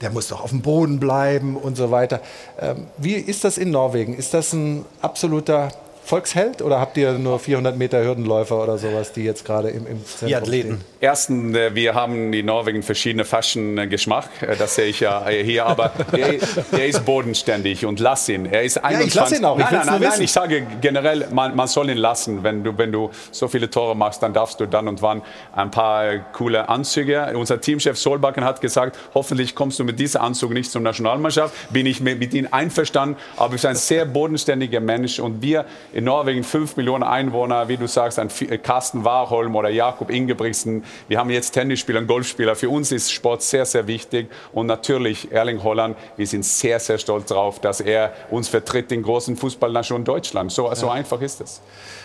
der 0.00 0.10
muss 0.10 0.28
doch 0.28 0.42
auf 0.42 0.50
dem 0.50 0.62
Boden 0.62 1.00
bleiben 1.00 1.56
und 1.56 1.76
so 1.76 1.90
weiter. 1.90 2.20
Ähm, 2.60 2.86
wie 2.98 3.14
ist 3.14 3.44
das 3.44 3.58
in 3.58 3.70
Norwegen? 3.70 4.16
Ist 4.16 4.34
das 4.34 4.52
ein 4.52 4.84
absoluter 5.02 5.70
Volksheld 6.04 6.60
oder 6.60 6.80
habt 6.80 6.96
ihr 6.98 7.12
nur 7.12 7.38
400 7.38 7.76
Meter 7.78 8.04
Hürdenläufer 8.04 8.62
oder 8.62 8.76
sowas, 8.76 9.12
die 9.12 9.24
jetzt 9.24 9.44
gerade 9.46 9.70
im, 9.70 9.86
im 9.86 10.04
Zentrum 10.04 10.28
Die 10.28 10.36
Athleten. 10.36 10.68
stehen? 10.74 10.84
Erstens, 11.00 11.56
äh, 11.56 11.74
wir 11.74 11.94
haben 11.94 12.32
in 12.34 12.46
Norwegen 12.46 12.82
verschiedene 12.82 13.24
Fashion-Geschmack. 13.24 14.28
Äh, 14.42 14.56
Das 14.56 14.74
sehe 14.74 14.86
ich 14.86 15.00
ja 15.00 15.28
äh, 15.28 15.42
hier. 15.42 15.64
Aber 15.66 15.92
der, 16.12 16.34
der 16.72 16.86
ist 16.86 17.04
bodenständig 17.06 17.86
und 17.86 18.00
lass 18.00 18.28
ihn. 18.28 18.44
Er 18.46 18.62
ist 18.62 18.84
21. 18.84 19.08
ich 19.08 19.14
lass 19.14 19.32
ihn 19.32 19.44
auch. 19.46 19.58
Ich 19.58 19.64
Nein, 19.64 19.72
will's 19.72 19.86
nein, 19.86 20.00
nein, 20.00 20.10
nein, 20.10 20.22
ich 20.22 20.32
sage 20.32 20.66
generell, 20.82 21.26
man, 21.32 21.56
man 21.56 21.68
soll 21.68 21.88
ihn 21.88 21.96
lassen. 21.96 22.42
Wenn 22.42 22.62
du, 22.64 22.76
wenn 22.76 22.92
du 22.92 23.10
so 23.30 23.48
viele 23.48 23.70
Tore 23.70 23.96
machst, 23.96 24.22
dann 24.22 24.34
darfst 24.34 24.60
du 24.60 24.66
dann 24.66 24.88
und 24.88 25.00
wann 25.00 25.22
ein 25.54 25.70
paar 25.70 26.18
coole 26.32 26.68
Anzüge. 26.68 27.32
Unser 27.34 27.60
Teamchef 27.60 27.96
Solbakken 27.98 28.44
hat 28.44 28.60
gesagt, 28.60 28.98
hoffentlich 29.14 29.54
kommst 29.54 29.78
du 29.78 29.84
mit 29.84 29.98
diesem 29.98 30.20
Anzug 30.20 30.52
nicht 30.52 30.70
zur 30.70 30.82
Nationalmannschaft. 30.82 31.54
Bin 31.72 31.86
ich 31.86 32.00
mit, 32.00 32.18
mit 32.18 32.34
ihm 32.34 32.46
einverstanden. 32.50 33.16
Aber 33.36 33.52
er 33.52 33.56
ist 33.56 33.64
ein 33.66 33.76
sehr 33.76 34.04
bodenständiger 34.04 34.80
Mensch. 34.80 35.18
Und 35.18 35.40
wir 35.42 35.64
in 35.94 36.04
Norwegen, 36.04 36.42
5 36.42 36.76
Millionen 36.76 37.04
Einwohner, 37.04 37.68
wie 37.68 37.76
du 37.76 37.86
sagst, 37.86 38.18
ein 38.18 38.28
Vi- 38.28 38.58
Carsten 38.58 39.04
Warholm 39.04 39.54
oder 39.54 39.68
Jakob 39.70 40.10
Ingebrigtsen. 40.10 40.82
Wir 41.06 41.18
haben 41.20 41.30
jetzt 41.30 41.52
Tennisspieler 41.52 42.00
und 42.00 42.08
Golfspieler. 42.08 42.56
Für 42.56 42.68
uns 42.68 42.90
ist 42.90 43.12
Sport 43.12 43.42
sehr, 43.42 43.64
sehr 43.64 43.86
wichtig. 43.86 44.28
Und 44.52 44.66
natürlich 44.66 45.30
Erling 45.30 45.62
Holland, 45.62 45.96
wir 46.16 46.26
sind 46.26 46.44
sehr, 46.44 46.80
sehr 46.80 46.98
stolz 46.98 47.26
darauf, 47.28 47.60
dass 47.60 47.80
er 47.80 48.12
uns 48.30 48.48
vertritt 48.48 48.90
in 48.90 49.02
großen 49.02 49.36
Fußballnation 49.36 50.02
Deutschland. 50.04 50.50
So, 50.50 50.68
so 50.74 50.88
einfach 50.90 51.20
ist 51.20 51.40
es. 51.40 51.60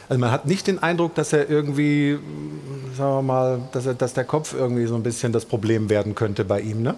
Also 0.08 0.20
man 0.20 0.32
hat 0.32 0.46
nicht 0.46 0.68
den 0.68 0.82
Eindruck, 0.82 1.16
dass 1.16 1.34
er 1.34 1.50
irgendwie, 1.50 2.20
sagen 2.96 3.16
wir 3.18 3.22
mal, 3.24 3.60
dass, 3.72 3.88
er, 3.88 3.96
dass 3.96 4.14
der 4.14 4.24
Kopf 4.24 4.54
irgendwie 4.54 4.86
so 4.86 4.94
ein 4.96 5.04
bisschen 5.04 5.32
das 5.34 5.46
Problem 5.46 5.90
werden 5.90 6.14
könnte 6.14 6.46
bei 6.46 6.62
ihm, 6.62 6.84
ne? 6.84 6.96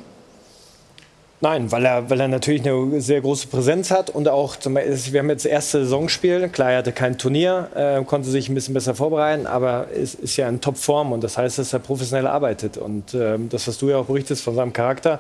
Nein, 1.44 1.72
weil 1.72 1.86
er, 1.86 2.08
weil 2.08 2.20
er 2.20 2.28
natürlich 2.28 2.62
eine 2.68 3.02
sehr 3.02 3.20
große 3.20 3.48
Präsenz 3.48 3.90
hat 3.90 4.12
und 4.12 4.28
auch, 4.28 4.58
zum 4.58 4.76
Beispiel, 4.76 5.14
wir 5.14 5.20
haben 5.22 5.30
jetzt 5.32 5.46
das 5.46 5.52
erste 5.52 5.84
Saisonspiel, 5.84 6.50
klar, 6.50 6.72
er 6.72 6.78
hatte 6.78 6.92
kein 6.92 7.18
Turnier, 7.18 7.68
äh, 7.74 8.04
konnte 8.04 8.30
sich 8.30 8.48
ein 8.48 8.54
bisschen 8.54 8.76
besser 8.76 8.94
vorbereiten, 8.94 9.48
aber 9.48 9.88
ist, 9.88 10.20
ist 10.20 10.38
ja 10.38 10.48
in 10.48 10.62
Topform 10.62 11.12
und 11.12 11.24
das 11.24 11.40
heißt, 11.40 11.58
dass 11.58 11.74
er 11.74 11.80
professionell 11.80 12.28
arbeitet 12.28 12.78
und 12.78 13.16
ähm, 13.16 13.50
das, 13.50 13.68
was 13.68 13.80
du 13.80 13.90
ja 13.90 13.98
auch 13.98 14.06
berichtest 14.06 14.44
von 14.44 14.54
seinem 14.54 14.72
Charakter, 14.72 15.20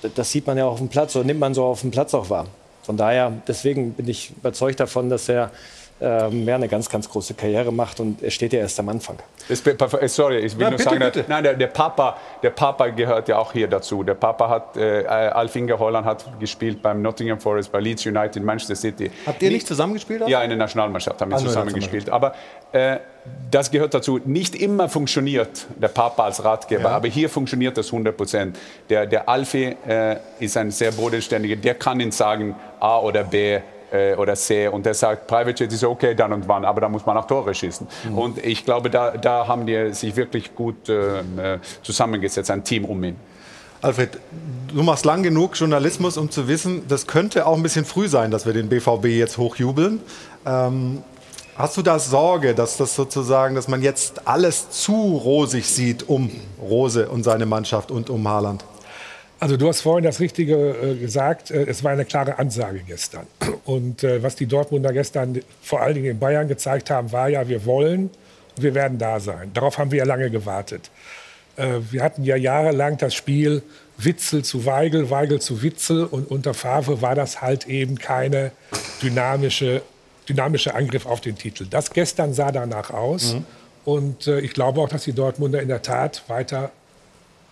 das, 0.00 0.14
das 0.14 0.30
sieht 0.30 0.46
man 0.46 0.56
ja 0.56 0.66
auch 0.66 0.72
auf 0.72 0.78
dem 0.78 0.88
Platz 0.88 1.16
oder 1.16 1.24
nimmt 1.24 1.40
man 1.40 1.54
so 1.54 1.64
auf 1.64 1.80
dem 1.80 1.90
Platz 1.90 2.14
auch 2.14 2.30
wahr. 2.30 2.46
Von 2.84 2.96
daher, 2.96 3.32
deswegen 3.48 3.92
bin 3.94 4.08
ich 4.08 4.30
überzeugt 4.30 4.78
davon, 4.78 5.10
dass 5.10 5.28
er 5.28 5.50
ähm, 6.00 6.46
ja, 6.48 6.54
eine 6.54 6.68
ganz, 6.68 6.88
ganz 6.88 7.08
große 7.08 7.34
Karriere 7.34 7.72
macht 7.72 8.00
und 8.00 8.22
er 8.22 8.30
steht 8.30 8.52
ja 8.52 8.60
erst 8.60 8.78
am 8.80 8.88
Anfang. 8.88 9.16
Sorry, 10.06 10.38
ich 10.38 10.54
will 10.56 10.62
Ja, 10.62 10.70
nur 10.70 10.78
bitte, 10.78 10.82
sagen, 10.90 10.98
bitte. 11.00 11.24
nein, 11.28 11.42
der, 11.44 11.54
der, 11.54 11.66
Papa, 11.66 12.16
der 12.42 12.50
Papa 12.50 12.88
gehört 12.88 13.28
ja 13.28 13.38
auch 13.38 13.52
hier 13.52 13.68
dazu. 13.68 14.02
Der 14.02 14.14
Papa 14.14 14.48
hat, 14.48 14.76
äh, 14.76 15.04
Alf 15.06 15.54
Inge 15.56 15.78
Holland 15.78 16.06
hat 16.06 16.24
gespielt 16.40 16.80
beim 16.82 17.02
Nottingham 17.02 17.40
Forest, 17.40 17.70
bei 17.72 17.80
Leeds 17.80 18.06
United, 18.06 18.42
Manchester 18.42 18.76
City. 18.76 19.10
Habt 19.26 19.42
ihr 19.42 19.50
nicht 19.50 19.66
zusammengespielt? 19.66 20.22
auch? 20.22 20.28
Ja, 20.28 20.42
in 20.42 20.50
der 20.50 20.58
Nationalmannschaft 20.58 21.20
haben 21.20 21.30
wir 21.30 21.36
Ah, 21.36 21.40
nur 21.40 21.48
in 21.50 21.54
der 21.54 21.62
zusammen 21.64 21.74
gespielt. 21.80 22.08
Aber 22.10 22.34
äh, 22.72 22.98
das 23.50 23.70
gehört 23.70 23.92
dazu. 23.92 24.20
Nicht 24.24 24.54
immer 24.54 24.88
funktioniert 24.88 25.66
der 25.76 25.88
Papa 25.88 26.24
als 26.24 26.42
Ratgeber, 26.42 26.90
aber 26.90 27.08
hier 27.08 27.28
funktioniert 27.28 27.76
das 27.76 27.86
100 27.86 28.16
Prozent. 28.16 28.58
Der, 28.88 29.06
der 29.06 29.28
Alfie 29.28 29.76
äh, 29.86 30.16
ist 30.38 30.56
ein 30.56 30.70
sehr 30.70 30.92
bodenständiger, 30.92 31.56
der 31.56 31.74
kann 31.74 32.00
Ihnen 32.00 32.12
sagen 32.12 32.54
A 32.78 32.98
oder 33.00 33.24
B 33.24 33.58
äh, 33.92 34.14
oder 34.14 34.34
C 34.34 34.68
und 34.68 34.86
der 34.86 34.94
sagt, 34.94 35.26
Private 35.26 35.64
Jet 35.64 35.72
ist 35.72 35.84
okay 35.84 36.14
dann 36.14 36.32
und 36.32 36.48
wann, 36.48 36.64
aber 36.64 36.80
da 36.80 36.88
muss 36.88 37.04
man 37.06 37.16
auch 37.16 37.26
Tore 37.26 37.54
schießen. 37.54 37.86
Und 38.14 38.44
ich 38.44 38.64
glaube, 38.64 38.90
da, 38.90 39.12
da 39.16 39.46
haben 39.46 39.66
die 39.66 39.92
sich 39.92 40.16
wirklich 40.16 40.54
gut 40.54 40.88
äh, 40.88 41.22
zusammengesetzt, 41.82 42.50
ein 42.50 42.64
Team 42.64 42.84
um 42.84 43.02
ihn. 43.04 43.16
Alfred, 43.82 44.18
du 44.74 44.82
machst 44.82 45.06
lang 45.06 45.22
genug 45.22 45.58
Journalismus, 45.58 46.18
um 46.18 46.30
zu 46.30 46.48
wissen, 46.48 46.86
das 46.88 47.06
könnte 47.06 47.46
auch 47.46 47.56
ein 47.56 47.62
bisschen 47.62 47.86
früh 47.86 48.08
sein, 48.08 48.30
dass 48.30 48.44
wir 48.44 48.52
den 48.52 48.68
BVB 48.68 49.06
jetzt 49.06 49.38
hochjubeln. 49.38 50.00
Ähm, 50.44 51.02
hast 51.56 51.78
du 51.78 51.82
da 51.82 51.98
Sorge, 51.98 52.54
dass 52.54 52.76
das 52.76 52.94
sozusagen, 52.94 53.54
dass 53.54 53.68
man 53.68 53.80
jetzt 53.82 54.28
alles 54.28 54.68
zu 54.68 54.92
rosig 54.92 55.66
sieht 55.66 56.06
um 56.10 56.30
Rose 56.60 57.08
und 57.08 57.22
seine 57.22 57.46
Mannschaft 57.46 57.90
und 57.90 58.10
um 58.10 58.28
Haaland? 58.28 58.64
Also 59.40 59.56
du 59.56 59.68
hast 59.68 59.80
vorhin 59.80 60.04
das 60.04 60.20
Richtige 60.20 60.54
äh, 60.54 60.94
gesagt. 60.96 61.50
Äh, 61.50 61.64
es 61.64 61.82
war 61.82 61.92
eine 61.92 62.04
klare 62.04 62.38
Ansage 62.38 62.80
gestern. 62.86 63.26
Und 63.64 64.04
äh, 64.04 64.22
was 64.22 64.36
die 64.36 64.44
Dortmunder 64.44 64.92
gestern 64.92 65.40
vor 65.62 65.80
allen 65.80 65.94
Dingen 65.94 66.10
in 66.10 66.18
Bayern 66.18 66.46
gezeigt 66.46 66.90
haben, 66.90 67.10
war 67.10 67.30
ja, 67.30 67.48
wir 67.48 67.64
wollen 67.64 68.10
und 68.56 68.62
wir 68.62 68.74
werden 68.74 68.98
da 68.98 69.18
sein. 69.18 69.50
Darauf 69.54 69.78
haben 69.78 69.90
wir 69.90 69.98
ja 69.98 70.04
lange 70.04 70.30
gewartet. 70.30 70.90
Wir 71.90 72.02
hatten 72.02 72.24
ja 72.24 72.36
jahrelang 72.36 72.96
das 72.96 73.14
Spiel 73.14 73.62
Witzel 73.98 74.42
zu 74.42 74.64
Weigel, 74.64 75.10
Weigel 75.10 75.42
zu 75.42 75.62
Witzel 75.62 76.04
und 76.04 76.30
unter 76.30 76.54
Favre 76.54 77.02
war 77.02 77.14
das 77.14 77.42
halt 77.42 77.66
eben 77.66 77.98
keine 77.98 78.52
dynamische, 79.02 79.82
dynamische 80.26 80.74
Angriff 80.74 81.04
auf 81.04 81.20
den 81.20 81.36
Titel. 81.36 81.66
Das 81.68 81.90
gestern 81.90 82.32
sah 82.32 82.50
danach 82.50 82.90
aus. 82.90 83.36
Und 83.84 84.26
äh, 84.26 84.40
ich 84.40 84.54
glaube 84.54 84.80
auch, 84.80 84.88
dass 84.88 85.04
die 85.04 85.12
Dortmunder 85.12 85.60
in 85.60 85.68
der 85.68 85.82
Tat 85.82 86.22
weiter 86.28 86.70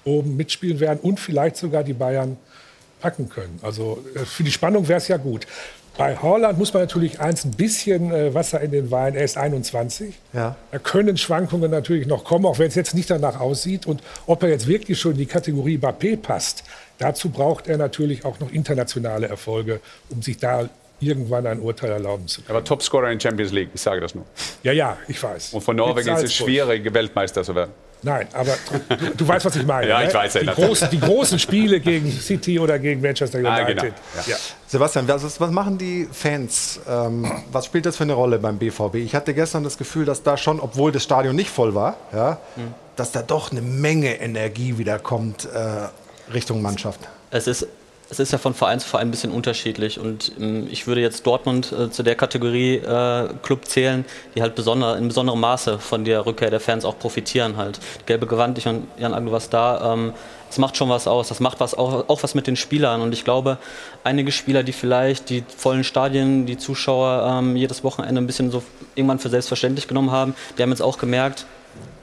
oben 0.08 0.36
mitspielen 0.36 0.80
werden 0.80 0.98
und 1.02 1.20
vielleicht 1.20 1.56
sogar 1.56 1.84
die 1.84 1.92
Bayern 1.92 2.36
packen 3.00 3.28
können. 3.28 3.58
Also 3.62 4.04
äh, 4.14 4.20
für 4.20 4.42
die 4.42 4.50
Spannung 4.50 4.88
wäre 4.88 4.98
es 4.98 5.08
ja 5.08 5.16
gut. 5.16 5.46
Bei 5.98 6.16
Holland 6.16 6.56
muss 6.58 6.72
man 6.72 6.82
natürlich 6.84 7.18
eins 7.18 7.44
ein 7.44 7.50
bisschen 7.50 8.12
äh, 8.12 8.32
Wasser 8.32 8.60
in 8.60 8.70
den 8.70 8.90
Wein. 8.92 9.16
Er 9.16 9.24
ist 9.24 9.36
21. 9.36 10.14
Ja. 10.32 10.56
Da 10.70 10.78
können 10.78 11.16
Schwankungen 11.16 11.72
natürlich 11.72 12.06
noch 12.06 12.22
kommen, 12.22 12.46
auch 12.46 12.60
wenn 12.60 12.68
es 12.68 12.76
jetzt 12.76 12.94
nicht 12.94 13.10
danach 13.10 13.40
aussieht. 13.40 13.84
Und 13.84 14.00
ob 14.26 14.44
er 14.44 14.48
jetzt 14.48 14.68
wirklich 14.68 15.00
schon 15.00 15.12
in 15.12 15.18
die 15.18 15.26
Kategorie 15.26 15.76
Mbappé 15.76 16.16
passt, 16.16 16.62
dazu 16.98 17.30
braucht 17.30 17.66
er 17.66 17.78
natürlich 17.78 18.24
auch 18.24 18.38
noch 18.38 18.52
internationale 18.52 19.26
Erfolge, 19.26 19.80
um 20.08 20.22
sich 20.22 20.36
da 20.36 20.68
irgendwann 21.00 21.48
ein 21.48 21.58
Urteil 21.58 21.90
erlauben 21.90 22.28
zu 22.28 22.42
können. 22.42 22.56
Aber 22.56 22.64
Topscorer 22.64 23.10
in 23.10 23.18
Champions 23.18 23.50
League, 23.50 23.70
ich 23.74 23.80
sage 23.80 24.00
das 24.00 24.14
nur. 24.14 24.24
Ja, 24.62 24.72
ja, 24.72 24.96
ich 25.08 25.20
weiß. 25.20 25.54
Und 25.54 25.62
von 25.62 25.74
Norwegen 25.74 26.14
ist 26.14 26.22
es 26.22 26.34
schwierig, 26.34 26.92
Weltmeister 26.94 27.42
zu 27.42 27.56
werden. 27.56 27.72
Nein, 28.02 28.28
aber 28.32 28.54
du, 28.88 29.10
du 29.16 29.28
weißt, 29.28 29.44
was 29.44 29.56
ich 29.56 29.66
meine. 29.66 29.88
Ja, 29.88 30.02
ich 30.02 30.08
ne? 30.08 30.14
weiß, 30.14 30.34
ja, 30.34 30.40
die, 30.40 30.46
großen, 30.46 30.90
die 30.90 31.00
großen 31.00 31.38
Spiele 31.38 31.80
gegen 31.80 32.10
City 32.12 32.58
oder 32.58 32.78
gegen 32.78 33.00
Manchester 33.00 33.38
United. 33.38 33.60
Ah, 33.60 33.64
genau. 33.64 33.94
Ja. 34.26 34.36
Sebastian, 34.66 35.08
was, 35.08 35.40
was 35.40 35.50
machen 35.50 35.78
die 35.78 36.08
Fans? 36.12 36.80
Ähm, 36.88 37.30
was 37.50 37.66
spielt 37.66 37.86
das 37.86 37.96
für 37.96 38.04
eine 38.04 38.12
Rolle 38.12 38.38
beim 38.38 38.58
BVB? 38.58 38.96
Ich 38.96 39.14
hatte 39.14 39.34
gestern 39.34 39.64
das 39.64 39.78
Gefühl, 39.78 40.04
dass 40.04 40.22
da 40.22 40.36
schon, 40.36 40.60
obwohl 40.60 40.92
das 40.92 41.02
Stadion 41.02 41.34
nicht 41.34 41.50
voll 41.50 41.74
war, 41.74 41.96
ja, 42.12 42.38
dass 42.96 43.12
da 43.12 43.22
doch 43.22 43.50
eine 43.50 43.62
Menge 43.62 44.20
Energie 44.20 44.78
wieder 44.78 44.98
kommt 44.98 45.46
äh, 45.46 46.32
Richtung 46.32 46.62
Mannschaft. 46.62 47.00
Es 47.30 47.46
ist, 47.46 47.66
es 48.10 48.18
ist 48.18 48.32
ja 48.32 48.38
von 48.38 48.54
Verein 48.54 48.80
zu 48.80 48.88
Verein 48.88 49.08
ein 49.08 49.10
bisschen 49.10 49.32
unterschiedlich 49.32 50.00
und 50.00 50.32
ähm, 50.40 50.66
ich 50.70 50.86
würde 50.86 51.00
jetzt 51.00 51.26
Dortmund 51.26 51.72
äh, 51.72 51.90
zu 51.90 52.02
der 52.02 52.14
Kategorie 52.14 52.76
äh, 52.76 53.28
Club 53.42 53.66
zählen, 53.66 54.04
die 54.34 54.42
halt 54.42 54.54
besonder, 54.54 54.96
in 54.96 55.08
besonderem 55.08 55.40
Maße 55.40 55.78
von 55.78 56.04
der 56.04 56.24
Rückkehr 56.24 56.50
der 56.50 56.60
Fans 56.60 56.84
auch 56.84 56.98
profitieren 56.98 57.56
halt. 57.56 57.78
Gelbe 58.06 58.26
Gewand, 58.26 58.56
ich 58.58 58.66
und 58.66 58.88
Jan 58.98 59.14
Agel 59.14 59.32
was 59.32 59.50
da, 59.50 59.92
ähm, 59.92 60.12
es 60.50 60.56
macht 60.56 60.78
schon 60.78 60.88
was 60.88 61.06
aus, 61.06 61.28
das 61.28 61.40
macht 61.40 61.60
was 61.60 61.74
auch, 61.74 62.08
auch 62.08 62.22
was 62.22 62.34
mit 62.34 62.46
den 62.46 62.56
Spielern 62.56 63.02
und 63.02 63.12
ich 63.12 63.24
glaube, 63.24 63.58
einige 64.04 64.32
Spieler, 64.32 64.62
die 64.62 64.72
vielleicht 64.72 65.28
die 65.28 65.44
vollen 65.56 65.84
Stadien, 65.84 66.46
die 66.46 66.56
Zuschauer 66.56 67.38
ähm, 67.38 67.56
jedes 67.56 67.84
Wochenende 67.84 68.20
ein 68.20 68.26
bisschen 68.26 68.50
so 68.50 68.62
irgendwann 68.94 69.18
für 69.18 69.28
selbstverständlich 69.28 69.86
genommen 69.86 70.10
haben, 70.10 70.34
die 70.56 70.62
haben 70.62 70.70
jetzt 70.70 70.82
auch 70.82 70.96
gemerkt, 70.96 71.44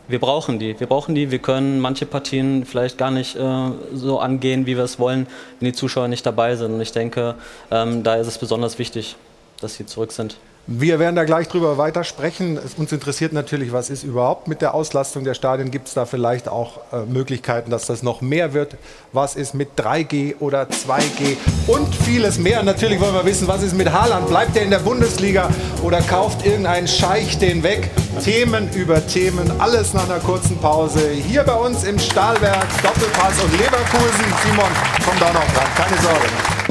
wir 0.08 0.20
brauchen 0.20 0.60
die. 0.60 0.80
Wir 0.80 0.88
brauchen 0.88 1.16
die. 1.16 1.32
Wir 1.32 1.40
können 1.40 1.80
manche 1.80 2.06
Partien 2.06 2.66
vielleicht 2.66 2.98
gar 2.98 3.12
nicht 3.12 3.36
äh, 3.36 3.72
so 3.94 4.20
angehen, 4.20 4.66
wie 4.66 4.78
wir 4.78 4.84
es 4.84 5.00
wollen, 5.00 5.28
wenn 5.60 5.68
die 5.68 5.74
Zuschauer 5.74 6.08
nicht 6.08 6.26
dabei 6.26 6.56
sind. 6.56 6.74
Und 6.74 6.82
ich 6.82 6.92
denke, 6.92 7.36
ähm, 7.72 8.04
da 8.04 8.16
ist 8.16 8.28
es 8.28 8.38
besonders 8.38 8.80
wichtig. 8.80 9.16
dass 9.62 9.76
sie 9.76 9.86
zurück 9.86 10.12
sind. 10.12 10.38
Wir 10.68 10.98
werden 10.98 11.16
da 11.16 11.26
gleich 11.26 11.48
drüber 11.48 11.78
weitersprechen. 11.78 12.58
Uns 12.78 12.92
interessiert 12.92 13.34
natürlich, 13.34 13.72
was 13.72 13.92
ist 13.92 14.04
überhaupt 14.04 14.48
mit 14.48 14.62
der 14.62 14.74
Auslastung 14.74 15.24
der 15.24 15.36
Stadien? 15.36 15.70
Gibt 15.70 15.90
es 15.90 15.94
da 15.94 16.08
vielleicht 16.08 16.48
auch 16.48 16.80
äh, 16.92 17.06
Möglichkeiten, 17.06 17.70
dass 17.70 17.86
das 17.86 18.02
noch 18.02 18.22
mehr 18.22 18.54
wird? 18.54 18.76
Was 19.14 19.36
ist 19.36 19.54
mit 19.54 19.78
3G 19.78 20.38
oder 20.40 20.64
2G? 20.64 21.38
Und 21.68 21.94
vieles 21.94 22.40
mehr. 22.40 22.64
Natürlich 22.64 23.00
wollen 23.00 23.14
wir 23.14 23.26
wissen, 23.26 23.48
was 23.48 23.62
ist 23.62 23.78
mit 23.78 23.92
Haaland? 23.92 24.28
Bleibt 24.28 24.58
er 24.58 24.64
in 24.64 24.72
der 24.72 24.80
Bundesliga 24.80 25.52
oder 25.84 26.02
kauft 26.02 26.44
irgendein 26.44 26.88
Scheich 26.88 27.38
den 27.38 27.62
weg? 27.62 27.92
Themen 28.24 28.68
über 28.74 29.06
Themen, 29.06 29.52
alles 29.60 29.94
nach 29.94 30.10
einer 30.10 30.20
kurzen 30.20 30.58
Pause. 30.58 31.12
Hier 31.12 31.44
bei 31.44 31.54
uns 31.54 31.84
im 31.84 32.00
Stahlwerk, 32.00 32.66
Doppelpass 32.82 33.40
und 33.44 33.52
Leverkusen. 33.52 34.26
Simon, 34.44 34.72
komm 35.06 35.20
da 35.20 35.32
noch 35.32 35.46
dran, 35.54 35.68
keine 35.76 36.02
Sorge. 36.02 36.65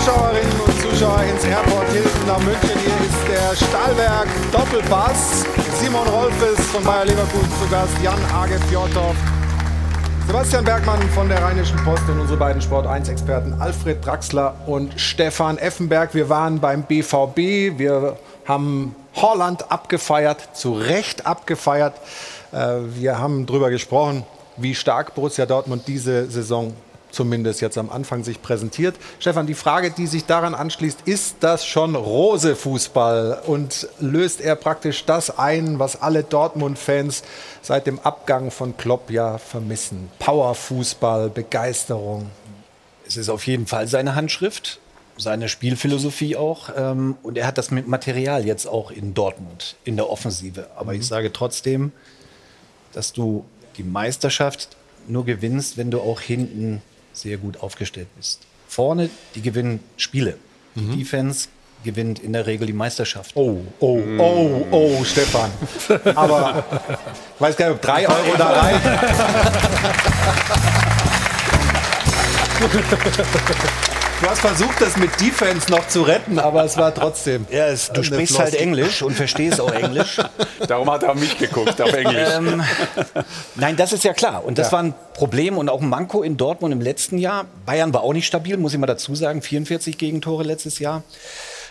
Zuschauerinnen 0.00 0.60
und 0.66 0.80
Zuschauer 0.80 1.22
ins 1.24 1.44
Airport 1.44 1.86
Hilton 1.92 2.26
nach 2.26 2.38
München. 2.38 2.70
Hier 2.80 3.06
ist 3.06 3.28
der 3.28 3.66
Stahlwerk 3.66 4.28
Doppelpass. 4.50 5.44
Simon 5.78 6.08
Rolf 6.08 6.32
ist 6.42 6.62
von 6.70 6.82
Bayer 6.82 7.04
Leverkusen 7.04 7.50
zu 7.60 7.68
Gast, 7.70 7.92
Jan 8.02 8.18
Age 8.34 8.58
Fjordhoff, 8.70 9.14
Sebastian 10.26 10.64
Bergmann 10.64 11.02
von 11.10 11.28
der 11.28 11.42
Rheinischen 11.42 11.76
Post 11.84 12.08
und 12.08 12.18
unsere 12.18 12.38
beiden 12.38 12.62
Sport1-Experten 12.62 13.60
Alfred 13.60 14.02
Draxler 14.02 14.54
und 14.66 14.98
Stefan 14.98 15.58
Effenberg. 15.58 16.14
Wir 16.14 16.30
waren 16.30 16.60
beim 16.60 16.84
BVB. 16.84 17.78
Wir 17.78 18.16
haben 18.46 18.96
Holland 19.16 19.70
abgefeiert, 19.70 20.56
zu 20.56 20.72
Recht 20.72 21.26
abgefeiert. 21.26 21.92
Äh, 22.52 22.76
wir 22.94 23.18
haben 23.18 23.44
darüber 23.44 23.68
gesprochen, 23.68 24.24
wie 24.56 24.74
stark 24.74 25.14
Borussia 25.14 25.44
Dortmund 25.44 25.82
diese 25.86 26.30
Saison 26.30 26.72
zumindest 27.10 27.60
jetzt 27.60 27.78
am 27.78 27.90
Anfang 27.90 28.24
sich 28.24 28.42
präsentiert. 28.42 28.96
Stefan, 29.18 29.46
die 29.46 29.54
Frage, 29.54 29.90
die 29.90 30.06
sich 30.06 30.26
daran 30.26 30.54
anschließt, 30.54 31.00
ist 31.04 31.36
das 31.40 31.66
schon 31.66 31.94
Rose-Fußball 31.94 33.42
und 33.46 33.88
löst 34.00 34.40
er 34.40 34.56
praktisch 34.56 35.04
das 35.04 35.38
ein, 35.38 35.78
was 35.78 36.00
alle 36.00 36.22
Dortmund-Fans 36.22 37.22
seit 37.62 37.86
dem 37.86 37.98
Abgang 38.00 38.50
von 38.50 38.76
Klopp 38.76 39.10
ja 39.10 39.38
vermissen? 39.38 40.10
Power-Fußball, 40.18 41.30
Begeisterung. 41.30 42.30
Es 43.06 43.16
ist 43.16 43.28
auf 43.28 43.46
jeden 43.46 43.66
Fall 43.66 43.88
seine 43.88 44.14
Handschrift, 44.14 44.78
seine 45.16 45.48
Spielphilosophie 45.48 46.36
auch. 46.36 46.70
Ähm, 46.76 47.16
und 47.22 47.36
er 47.36 47.46
hat 47.46 47.58
das 47.58 47.70
mit 47.70 47.88
Material 47.88 48.46
jetzt 48.46 48.66
auch 48.66 48.90
in 48.90 49.14
Dortmund, 49.14 49.76
in 49.84 49.96
der 49.96 50.08
Offensive. 50.08 50.68
Aber 50.76 50.92
mhm. 50.92 51.00
ich 51.00 51.06
sage 51.06 51.32
trotzdem, 51.32 51.92
dass 52.92 53.12
du 53.12 53.44
die 53.76 53.82
Meisterschaft 53.82 54.76
nur 55.08 55.24
gewinnst, 55.24 55.76
wenn 55.76 55.90
du 55.90 56.00
auch 56.00 56.20
hinten 56.20 56.82
sehr 57.20 57.36
gut 57.36 57.62
aufgestellt 57.62 58.08
bist. 58.16 58.40
Vorne, 58.68 59.10
die 59.34 59.42
gewinnen 59.42 59.80
Spiele. 59.96 60.36
Die 60.74 60.80
mhm. 60.80 60.98
Defense 60.98 61.48
gewinnt 61.82 62.18
in 62.20 62.32
der 62.32 62.46
Regel 62.46 62.66
die 62.66 62.72
Meisterschaft. 62.72 63.32
Oh, 63.34 63.62
oh, 63.80 64.02
oh, 64.18 64.66
oh, 64.70 65.04
Stefan. 65.04 65.50
Aber 66.14 66.64
ich 67.34 67.40
weiß 67.40 67.56
gar 67.56 67.68
nicht, 67.68 67.76
ob 67.76 67.82
drei 67.82 68.08
Euro 68.08 68.36
da 68.36 68.50
rein. 68.50 68.80
Du 74.20 74.28
hast 74.28 74.40
versucht, 74.40 74.82
das 74.82 74.98
mit 74.98 75.18
Defense 75.18 75.70
noch 75.70 75.88
zu 75.88 76.02
retten, 76.02 76.38
aber 76.38 76.62
es 76.62 76.76
war 76.76 76.94
trotzdem. 76.94 77.46
Ja, 77.50 77.68
es, 77.68 77.90
du 77.90 78.02
sprichst 78.02 78.38
halt 78.38 78.54
Englisch 78.54 79.00
und 79.00 79.14
verstehst 79.14 79.58
auch 79.62 79.72
Englisch. 79.72 80.18
Darum 80.68 80.90
hat 80.90 81.04
er 81.04 81.12
auf 81.12 81.18
mich 81.18 81.38
geguckt, 81.38 81.80
auf 81.80 81.94
Englisch. 81.94 82.28
Ähm, 82.30 82.62
nein, 83.54 83.76
das 83.76 83.94
ist 83.94 84.04
ja 84.04 84.12
klar. 84.12 84.44
Und 84.44 84.58
das 84.58 84.66
ja. 84.66 84.72
war 84.72 84.82
ein 84.82 84.94
Problem 85.14 85.56
und 85.56 85.70
auch 85.70 85.80
ein 85.80 85.88
Manko 85.88 86.22
in 86.22 86.36
Dortmund 86.36 86.74
im 86.74 86.82
letzten 86.82 87.16
Jahr. 87.16 87.46
Bayern 87.64 87.94
war 87.94 88.02
auch 88.02 88.12
nicht 88.12 88.26
stabil, 88.26 88.58
muss 88.58 88.74
ich 88.74 88.78
mal 88.78 88.86
dazu 88.86 89.14
sagen. 89.14 89.40
44 89.40 89.96
Gegentore 89.96 90.42
letztes 90.42 90.80
Jahr. 90.80 91.02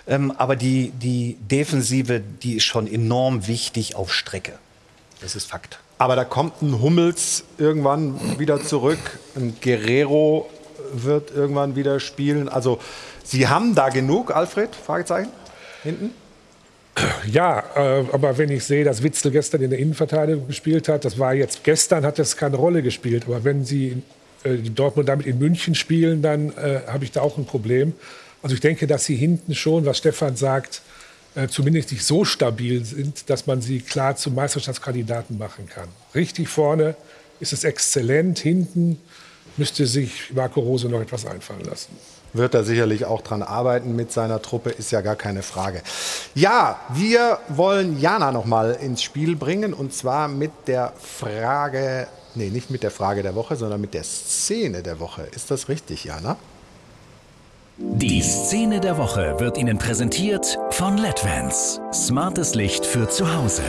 Ähm, 0.07 0.33
aber 0.35 0.55
die, 0.55 0.89
die 0.89 1.38
Defensive, 1.39 2.19
die 2.19 2.55
ist 2.55 2.63
schon 2.63 2.91
enorm 2.91 3.45
wichtig 3.45 3.95
auf 3.95 4.12
Strecke. 4.12 4.53
Das 5.21 5.35
ist 5.35 5.45
Fakt. 5.45 5.77
Aber 5.99 6.15
da 6.15 6.25
kommt 6.25 6.63
ein 6.63 6.81
Hummels 6.81 7.43
irgendwann 7.59 8.39
wieder 8.39 8.63
zurück, 8.63 9.19
ein 9.35 9.55
Guerrero 9.62 10.49
wird 10.93 11.32
irgendwann 11.32 11.75
wieder 11.75 11.99
spielen. 11.99 12.49
Also 12.49 12.80
Sie 13.23 13.47
haben 13.47 13.75
da 13.75 13.89
genug, 13.89 14.36
Alfred? 14.36 14.75
Fragezeichen 14.75 15.30
hinten? 15.84 16.12
Ja, 17.32 17.63
äh, 17.75 18.06
aber 18.12 18.38
wenn 18.38 18.49
ich 18.49 18.65
sehe, 18.65 18.84
dass 18.84 19.04
Witzel 19.04 19.32
gestern 19.32 19.62
in 19.62 19.69
der 19.69 19.80
Innenverteidigung 19.80 20.47
gespielt 20.47 20.89
hat, 20.89 21.06
das 21.06 21.17
war 21.17 21.34
jetzt 21.34 21.63
gestern, 21.63 22.06
hat 22.06 22.19
das 22.19 22.36
keine 22.36 22.58
Rolle 22.58 22.82
gespielt. 22.82 23.23
Aber 23.28 23.43
wenn 23.43 23.63
Sie 23.63 24.02
äh, 24.43 24.58
Dortmund 24.58 25.08
damit 25.08 25.25
in 25.25 25.39
München 25.39 25.75
spielen, 25.75 26.21
dann 26.21 26.49
äh, 26.58 26.82
habe 26.88 27.06
ich 27.06 27.12
da 27.12 27.21
auch 27.21 27.38
ein 27.38 27.45
Problem. 27.45 27.93
Also 28.41 28.56
ich 28.56 28.62
denke, 28.62 28.86
dass 28.88 29.06
Sie 29.06 29.15
hinten 29.15 29.56
schon, 29.56 29.86
was 29.86 29.97
Stefan 29.97 30.36
sagt, 30.36 30.82
äh, 31.36 31.47
zumindest 31.47 31.91
nicht 31.91 32.04
so 32.04 32.25
stabil 32.25 32.84
sind, 32.84 33.30
dass 33.30 33.45
man 33.45 33.62
sie 33.62 33.80
klar 33.80 34.15
zum 34.15 34.36
Meisterschaftskandidaten 34.36 35.38
machen 35.38 35.67
kann. 35.67 35.88
Richtig 36.15 36.49
vorne 36.49 36.95
ist 37.39 37.54
es 37.54 37.63
exzellent, 37.63 38.39
hinten 38.39 38.99
müsste 39.59 39.85
sich 39.85 40.33
Marco 40.33 40.59
Rose 40.61 40.89
noch 40.89 41.01
etwas 41.01 41.25
einfallen 41.25 41.63
lassen. 41.65 41.95
Wird 42.33 42.53
er 42.53 42.63
sicherlich 42.63 43.05
auch 43.05 43.21
dran 43.21 43.43
arbeiten 43.43 43.95
mit 43.95 44.11
seiner 44.11 44.41
Truppe, 44.41 44.69
ist 44.69 44.91
ja 44.91 45.01
gar 45.01 45.15
keine 45.15 45.41
Frage. 45.41 45.81
Ja, 46.35 46.79
wir 46.89 47.39
wollen 47.49 47.99
Jana 47.99 48.31
noch 48.31 48.45
mal 48.45 48.77
ins 48.81 49.01
Spiel 49.01 49.35
bringen 49.35 49.73
und 49.73 49.93
zwar 49.93 50.27
mit 50.27 50.51
der 50.67 50.93
Frage, 50.99 52.07
nee, 52.35 52.49
nicht 52.49 52.69
mit 52.69 52.83
der 52.83 52.91
Frage 52.91 53.23
der 53.23 53.35
Woche, 53.35 53.55
sondern 53.55 53.81
mit 53.81 53.93
der 53.93 54.03
Szene 54.03 54.81
der 54.83 54.99
Woche. 54.99 55.23
Ist 55.35 55.51
das 55.51 55.69
richtig, 55.69 56.05
Jana? 56.05 56.37
Die 57.77 58.21
Szene 58.21 58.79
der 58.79 58.97
Woche 58.97 59.39
wird 59.39 59.57
Ihnen 59.57 59.77
präsentiert 59.77 60.57
von 60.71 60.97
LEDVANCE. 60.97 61.79
Smartes 61.93 62.53
Licht 62.53 62.85
für 62.85 63.07
zu 63.07 63.33
Hause. 63.33 63.63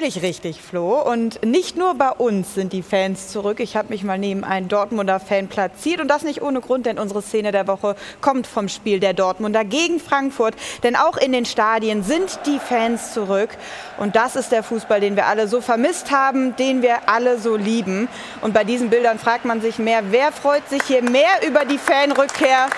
Völlig 0.00 0.22
richtig, 0.22 0.62
Flo. 0.62 0.98
Und 0.98 1.44
nicht 1.44 1.76
nur 1.76 1.92
bei 1.92 2.08
uns 2.08 2.54
sind 2.54 2.72
die 2.72 2.80
Fans 2.80 3.28
zurück. 3.28 3.60
Ich 3.60 3.76
habe 3.76 3.90
mich 3.90 4.02
mal 4.02 4.16
neben 4.16 4.44
einen 4.44 4.66
Dortmunder 4.66 5.20
Fan 5.20 5.48
platziert 5.48 6.00
und 6.00 6.08
das 6.08 6.22
nicht 6.22 6.40
ohne 6.40 6.62
Grund, 6.62 6.86
denn 6.86 6.98
unsere 6.98 7.20
Szene 7.20 7.52
der 7.52 7.66
Woche 7.66 7.96
kommt 8.22 8.46
vom 8.46 8.70
Spiel 8.70 8.98
der 8.98 9.12
Dortmunder 9.12 9.62
gegen 9.62 10.00
Frankfurt. 10.00 10.54
Denn 10.84 10.96
auch 10.96 11.18
in 11.18 11.32
den 11.32 11.44
Stadien 11.44 12.02
sind 12.02 12.40
die 12.46 12.58
Fans 12.58 13.12
zurück. 13.12 13.50
Und 13.98 14.16
das 14.16 14.36
ist 14.36 14.52
der 14.52 14.62
Fußball, 14.62 15.00
den 15.00 15.16
wir 15.16 15.26
alle 15.26 15.48
so 15.48 15.60
vermisst 15.60 16.10
haben, 16.10 16.56
den 16.56 16.80
wir 16.80 17.10
alle 17.10 17.38
so 17.38 17.56
lieben. 17.56 18.08
Und 18.40 18.54
bei 18.54 18.64
diesen 18.64 18.88
Bildern 18.88 19.18
fragt 19.18 19.44
man 19.44 19.60
sich 19.60 19.78
mehr, 19.78 20.00
wer 20.08 20.32
freut 20.32 20.66
sich 20.70 20.82
hier 20.84 21.02
mehr 21.02 21.46
über 21.46 21.66
die 21.66 21.76
Fanrückkehr? 21.76 22.70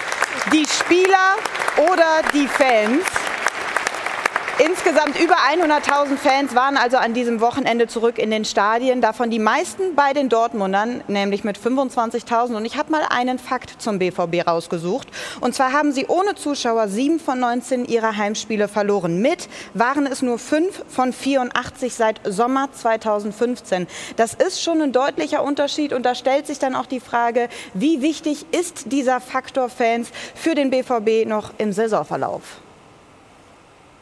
Die 0.53 0.67
Spieler 0.67 1.37
oder 1.79 2.29
die 2.35 2.49
Fans? 2.49 3.05
Insgesamt 4.59 5.19
über 5.19 5.35
100.000 5.35 6.19
Fans 6.19 6.55
waren 6.55 6.77
also 6.77 6.99
an 6.99 7.15
diesem 7.15 7.41
Wochenende 7.41 7.87
zurück 7.87 8.19
in 8.19 8.31
den 8.31 8.45
Stadien, 8.45 9.01
davon 9.01 9.31
die 9.31 9.39
meisten 9.39 9.95
bei 9.95 10.13
den 10.13 10.29
Dortmundern, 10.29 11.03
nämlich 11.09 11.43
mit 11.43 11.59
25.000. 11.59 12.55
Und 12.55 12.67
ich 12.67 12.77
habe 12.77 12.93
mal 12.93 13.03
einen 13.09 13.39
Fakt 13.39 13.81
zum 13.81 13.99
BVB 13.99 14.47
rausgesucht. 14.47 15.09
Und 15.41 15.55
zwar 15.55 15.73
haben 15.73 15.93
sie 15.93 16.07
ohne 16.07 16.35
Zuschauer 16.35 16.89
sieben 16.89 17.19
von 17.19 17.41
19 17.41 17.87
ihrer 17.87 18.17
Heimspiele 18.19 18.69
verloren. 18.69 19.23
Mit 19.23 19.49
waren 19.73 20.07
es 20.07 20.21
nur 20.21 20.39
fünf 20.39 20.85
von 20.87 21.15
84 21.15 21.95
seit 21.95 22.21
Sommer 22.25 22.69
2015. 22.73 23.87
Das 24.17 24.35
ist 24.35 24.63
schon 24.63 24.83
ein 24.83 24.93
deutlicher 24.93 25.43
Unterschied 25.43 25.95
und 25.95 26.05
da 26.05 26.15
stellt 26.15 26.47
sich 26.47 26.59
dann 26.59 26.77
auch 26.77 26.87
die 26.87 27.01
Frage, 27.01 27.49
wie 27.73 28.03
wichtig 28.03 28.45
ist 28.53 28.93
dieser 28.93 29.21
Faktor 29.21 29.71
Fans 29.71 30.11
für 30.35 30.55
den 30.55 30.69
BVB 30.69 31.27
noch 31.27 31.53
im 31.57 31.73
Saisonverlauf? 31.73 32.43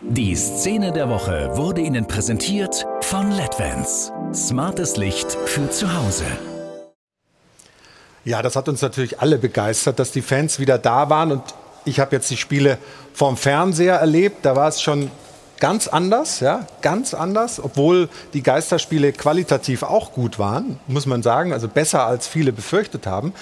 Die 0.03 0.35
Szene 0.35 0.93
der 0.93 1.11
Woche 1.11 1.55
wurde 1.59 1.83
Ihnen 1.83 2.07
präsentiert 2.07 2.87
von 3.03 3.31
LEDVANCE. 3.33 4.11
Smartes 4.33 4.97
Licht 4.97 5.31
für 5.45 5.69
zu 5.71 5.95
Hause. 5.95 6.25
Ja, 8.25 8.41
das 8.41 8.57
hat 8.57 8.71
uns 8.71 8.81
natürlich 8.81 9.21
alle 9.21 9.37
begeistert, 9.37 9.99
dass 9.99 10.11
die 10.11 10.23
Fans 10.23 10.59
wieder 10.59 10.79
da 10.79 11.11
waren. 11.11 11.33
Und 11.33 11.43
ich 11.85 12.01
habe 12.01 12.17
jetzt 12.17 12.31
die 12.31 12.39
Spiele 12.39 12.79
vom 13.13 13.37
Fernseher 13.37 13.97
erlebt. 13.97 14.39
Da 14.47 14.57
war 14.57 14.69
es 14.69 14.81
schon 14.81 15.11
ganz 15.59 15.87
anders, 15.87 16.41
ja, 16.41 16.67
ganz 16.81 17.13
anders, 17.13 17.63
obwohl 17.63 18.09
die 18.33 18.43
Geisterspiele 18.43 19.13
qualitativ 19.13 19.83
auch 19.83 20.13
gut 20.13 20.39
waren, 20.39 20.81
muss 20.87 21.05
man 21.05 21.23
sagen, 21.23 21.53
also 21.53 21.69
besser 21.69 22.07
als 22.07 22.27
viele 22.27 22.53
befürchtet 22.53 23.07
haben. 23.07 23.35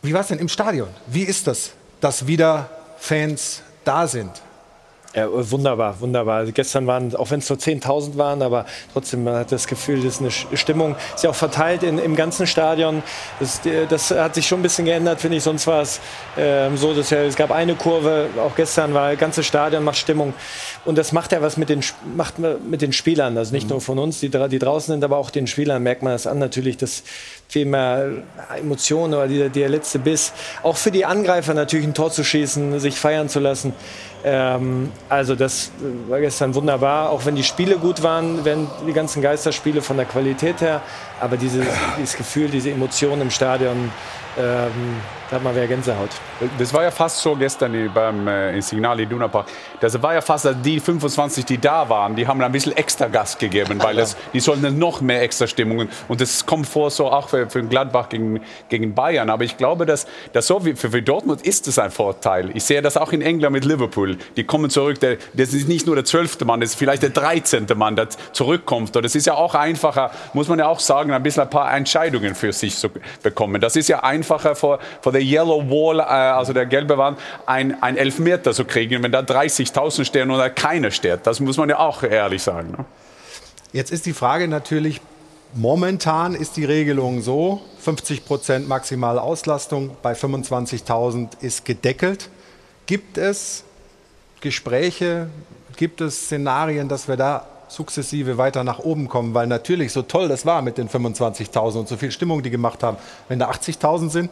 Wie 0.00 0.14
war 0.14 0.22
es 0.22 0.28
denn 0.28 0.38
im 0.38 0.48
Stadion? 0.48 0.88
Wie 1.06 1.24
ist 1.24 1.46
das, 1.46 1.72
dass 2.00 2.26
wieder 2.26 2.70
Fans 2.98 3.60
da 3.84 4.06
sind? 4.06 4.40
Ja, 5.12 5.26
wunderbar, 5.32 6.00
wunderbar. 6.00 6.36
Also 6.36 6.52
gestern 6.52 6.86
waren, 6.86 7.16
auch 7.16 7.32
wenn 7.32 7.40
es 7.40 7.48
nur 7.48 7.58
10.000 7.58 8.16
waren, 8.16 8.42
aber 8.42 8.64
trotzdem, 8.92 9.24
man 9.24 9.34
hat 9.34 9.50
das 9.50 9.66
Gefühl, 9.66 9.96
das 10.04 10.20
ist 10.20 10.20
eine 10.20 10.56
Stimmung. 10.56 10.94
Ist 11.16 11.24
ja 11.24 11.30
auch 11.30 11.34
verteilt 11.34 11.82
in, 11.82 11.98
im 11.98 12.14
ganzen 12.14 12.46
Stadion. 12.46 13.02
Das, 13.40 13.60
das, 13.88 14.12
hat 14.12 14.36
sich 14.36 14.46
schon 14.46 14.60
ein 14.60 14.62
bisschen 14.62 14.84
geändert, 14.84 15.20
finde 15.20 15.38
ich. 15.38 15.42
Sonst 15.42 15.66
war 15.66 15.82
es 15.82 16.00
äh, 16.36 16.70
so, 16.76 16.94
dass 16.94 17.10
ja, 17.10 17.22
es 17.22 17.34
gab 17.34 17.50
eine 17.50 17.74
Kurve, 17.74 18.28
auch 18.38 18.54
gestern 18.54 18.94
war 18.94 19.10
das 19.10 19.18
ganze 19.18 19.42
Stadion 19.42 19.82
macht 19.82 19.98
Stimmung. 19.98 20.32
Und 20.84 20.96
das 20.96 21.10
macht 21.10 21.32
ja 21.32 21.42
was 21.42 21.56
mit 21.56 21.70
den, 21.70 21.80
macht 22.14 22.38
mit 22.38 22.80
den 22.80 22.92
Spielern. 22.92 23.36
Also 23.36 23.52
nicht 23.52 23.64
mhm. 23.64 23.70
nur 23.70 23.80
von 23.80 23.98
uns, 23.98 24.20
die, 24.20 24.28
die 24.28 24.58
draußen 24.60 24.94
sind, 24.94 25.02
aber 25.02 25.16
auch 25.16 25.30
den 25.30 25.48
Spielern 25.48 25.82
merkt 25.82 26.04
man 26.04 26.12
das 26.12 26.28
an. 26.28 26.38
Natürlich, 26.38 26.76
das 26.76 27.02
viel 27.50 27.66
mehr 27.66 28.10
Emotionen 28.56 29.12
oder 29.12 29.26
der, 29.26 29.48
der 29.48 29.68
letzte 29.68 29.98
Biss. 29.98 30.32
Auch 30.62 30.76
für 30.76 30.92
die 30.92 31.04
Angreifer 31.04 31.52
natürlich 31.52 31.84
ein 31.84 31.94
Tor 31.94 32.12
zu 32.12 32.22
schießen, 32.22 32.78
sich 32.78 32.98
feiern 32.98 33.28
zu 33.28 33.40
lassen. 33.40 33.74
Ähm, 34.22 34.92
also 35.08 35.34
das 35.34 35.72
war 36.08 36.20
gestern 36.20 36.54
wunderbar, 36.54 37.10
auch 37.10 37.26
wenn 37.26 37.34
die 37.34 37.42
Spiele 37.42 37.76
gut 37.76 38.04
waren, 38.04 38.44
wenn 38.44 38.68
die 38.86 38.92
ganzen 38.92 39.20
Geisterspiele 39.20 39.82
von 39.82 39.96
der 39.96 40.06
Qualität 40.06 40.60
her, 40.60 40.80
aber 41.20 41.36
dieses, 41.36 41.66
dieses 41.98 42.16
Gefühl, 42.16 42.48
diese 42.50 42.70
Emotionen 42.70 43.22
im 43.22 43.30
Stadion, 43.30 43.90
ähm, 44.40 44.96
da 45.30 45.36
hat 45.36 45.44
man 45.44 45.54
wieder 45.54 45.68
Gänsehaut. 45.68 46.10
Das 46.58 46.74
war 46.74 46.82
ja 46.82 46.90
fast 46.90 47.18
so 47.18 47.36
gestern 47.36 47.90
beim 47.94 48.26
äh, 48.26 48.60
Signal 48.60 48.98
Iduna 48.98 49.28
Park. 49.28 49.46
Das 49.78 50.00
war 50.02 50.12
ja 50.14 50.20
fast, 50.20 50.44
dass 50.44 50.56
die 50.60 50.80
25, 50.80 51.44
die 51.44 51.58
da 51.58 51.88
waren, 51.88 52.16
die 52.16 52.26
haben 52.26 52.42
ein 52.42 52.50
bisschen 52.50 52.76
extra 52.76 53.06
Gas 53.06 53.38
gegeben, 53.38 53.80
weil 53.80 53.94
das, 53.94 54.16
die 54.32 54.40
sollten 54.40 54.76
noch 54.76 55.00
mehr 55.00 55.22
extra 55.22 55.46
Stimmungen. 55.46 55.88
Und 56.08 56.20
das 56.20 56.46
kommt 56.46 56.66
vor, 56.66 56.90
so 56.90 57.12
auch 57.12 57.28
für, 57.28 57.48
für 57.48 57.62
Gladbach 57.62 58.08
gegen, 58.08 58.40
gegen 58.68 58.94
Bayern. 58.94 59.30
Aber 59.30 59.44
ich 59.44 59.56
glaube, 59.56 59.86
dass, 59.86 60.06
dass 60.32 60.48
so 60.48 60.64
wie 60.64 60.74
für, 60.74 60.90
für 60.90 61.00
Dortmund 61.02 61.42
ist 61.42 61.68
es 61.68 61.78
ein 61.78 61.92
Vorteil. 61.92 62.50
Ich 62.54 62.64
sehe 62.64 62.82
das 62.82 62.96
auch 62.96 63.12
in 63.12 63.22
England 63.22 63.52
mit 63.52 63.64
Liverpool. 63.64 64.16
Die 64.36 64.42
kommen 64.42 64.68
zurück. 64.68 64.98
Der, 64.98 65.18
das 65.34 65.52
ist 65.52 65.68
nicht 65.68 65.86
nur 65.86 65.94
der 65.94 66.04
zwölfte 66.04 66.44
Mann, 66.44 66.60
das 66.60 66.70
ist 66.70 66.76
vielleicht 66.76 67.02
der 67.02 67.10
dreizehnte 67.10 67.76
Mann, 67.76 67.94
der 67.94 68.08
zurückkommt. 68.32 68.96
Und 68.96 69.04
das 69.04 69.14
ist 69.14 69.26
ja 69.26 69.34
auch 69.34 69.54
einfacher, 69.54 70.10
muss 70.32 70.48
man 70.48 70.58
ja 70.58 70.66
auch 70.66 70.80
sagen, 70.80 71.12
ein 71.12 71.22
bisschen 71.22 71.44
ein 71.44 71.50
paar 71.50 71.72
Entscheidungen 71.72 72.34
für 72.34 72.52
sich 72.52 72.76
zu 72.76 72.90
bekommen. 73.22 73.60
Das 73.60 73.76
ist 73.76 73.88
ja 73.88 74.02
einfacher 74.30 74.54
vor, 74.54 74.78
vor 75.00 75.12
der 75.12 75.22
Yellow 75.22 75.68
Wall, 75.68 76.00
äh, 76.00 76.02
also 76.02 76.52
der 76.52 76.66
gelbe 76.66 76.96
Wand, 76.98 77.18
ein, 77.46 77.82
ein 77.82 77.96
Elfmeter 77.96 78.52
zu 78.52 78.64
kriegen, 78.64 79.02
wenn 79.02 79.12
da 79.12 79.20
30.000 79.20 80.04
stehen 80.04 80.30
oder 80.30 80.50
keiner 80.50 80.90
steht. 80.90 81.20
Das 81.24 81.40
muss 81.40 81.56
man 81.56 81.68
ja 81.68 81.78
auch 81.78 82.02
ehrlich 82.02 82.42
sagen. 82.42 82.72
Ne? 82.72 82.84
Jetzt 83.72 83.92
ist 83.92 84.06
die 84.06 84.12
Frage 84.12 84.48
natürlich, 84.48 85.00
momentan 85.54 86.34
ist 86.34 86.56
die 86.56 86.64
Regelung 86.64 87.22
so, 87.22 87.60
50 87.80 88.24
Prozent 88.24 88.68
maximale 88.68 89.20
Auslastung 89.20 89.96
bei 90.02 90.12
25.000 90.12 91.28
ist 91.40 91.64
gedeckelt. 91.64 92.28
Gibt 92.86 93.18
es 93.18 93.64
Gespräche, 94.40 95.28
gibt 95.76 96.00
es 96.00 96.24
Szenarien, 96.24 96.88
dass 96.88 97.08
wir 97.08 97.16
da 97.16 97.46
sukzessive 97.70 98.36
weiter 98.36 98.64
nach 98.64 98.80
oben 98.80 99.08
kommen, 99.08 99.32
weil 99.34 99.46
natürlich 99.46 99.92
so 99.92 100.02
toll 100.02 100.28
das 100.28 100.44
war 100.44 100.60
mit 100.62 100.76
den 100.76 100.88
25.000 100.88 101.78
und 101.78 101.88
so 101.88 101.96
viel 101.96 102.10
Stimmung, 102.10 102.42
die 102.42 102.50
gemacht 102.50 102.82
haben, 102.82 102.96
wenn 103.28 103.38
da 103.38 103.50
80.000 103.50 104.10
sind, 104.10 104.30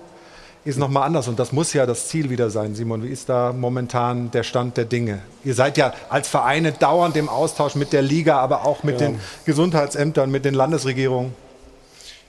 ist 0.64 0.79
nochmal 0.79 1.05
anders. 1.05 1.29
Und 1.29 1.38
das 1.38 1.53
muss 1.53 1.72
ja 1.72 1.87
das 1.87 2.09
Ziel 2.09 2.31
wieder 2.31 2.51
sein. 2.51 2.74
Simon, 2.74 3.03
wie 3.03 3.09
ist 3.09 3.29
da 3.29 3.53
momentan 3.53 4.31
der 4.31 4.42
Stand 4.42 4.77
der 4.77 4.85
Dinge? 4.85 5.20
Ihr 5.44 5.55
seid 5.55 5.79
ja 5.79 5.92
als 6.09 6.29
Vereine 6.29 6.72
dauernd 6.72 7.16
im 7.16 7.29
Austausch 7.29 7.74
mit 7.74 7.92
der 7.92 8.03
Liga, 8.03 8.38
aber 8.38 8.66
auch 8.66 8.83
mit 8.83 9.01
ja. 9.01 9.09
den 9.09 9.20
Gesundheitsämtern, 9.46 10.31
mit 10.31 10.44
den 10.44 10.55
Landesregierungen. 10.55 11.33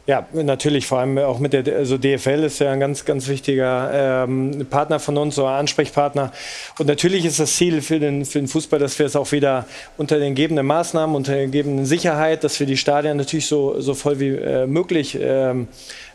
Ja, 0.10 0.26
natürlich, 0.34 0.88
vor 0.88 0.98
allem 0.98 1.20
auch 1.20 1.38
mit 1.38 1.54
der 1.54 1.64
also 1.76 2.00
DFL 2.00 2.44
ist 2.44 2.58
ja 2.58 2.72
ein 2.72 2.80
ganz, 2.80 3.06
ganz 3.06 3.28
wichtiger 3.28 4.24
ähm, 4.24 4.66
Partner 4.68 5.00
von 5.00 5.16
uns, 5.18 5.38
oder 5.38 5.50
Ansprechpartner. 5.50 6.32
Und 6.80 6.88
natürlich 6.88 7.26
ist 7.26 7.40
das 7.40 7.56
Ziel 7.56 7.84
für 7.84 8.00
den, 8.00 8.26
für 8.26 8.40
den 8.40 8.48
Fußball, 8.48 8.80
dass 8.80 8.98
wir 8.98 9.06
es 9.06 9.16
auch 9.16 9.32
wieder 9.32 9.68
unter 9.98 10.18
den 10.18 10.34
gegebenen 10.34 10.66
Maßnahmen, 10.66 11.16
unter 11.16 11.34
der 11.34 11.46
gegebenen 11.46 11.86
Sicherheit, 11.86 12.44
dass 12.44 12.60
wir 12.60 12.66
die 12.66 12.76
Stadien 12.76 13.18
natürlich 13.18 13.46
so, 13.46 13.80
so 13.82 13.94
voll 13.94 14.20
wie 14.20 14.30
äh, 14.30 14.66
möglich 14.66 15.16
ähm, 15.22 15.68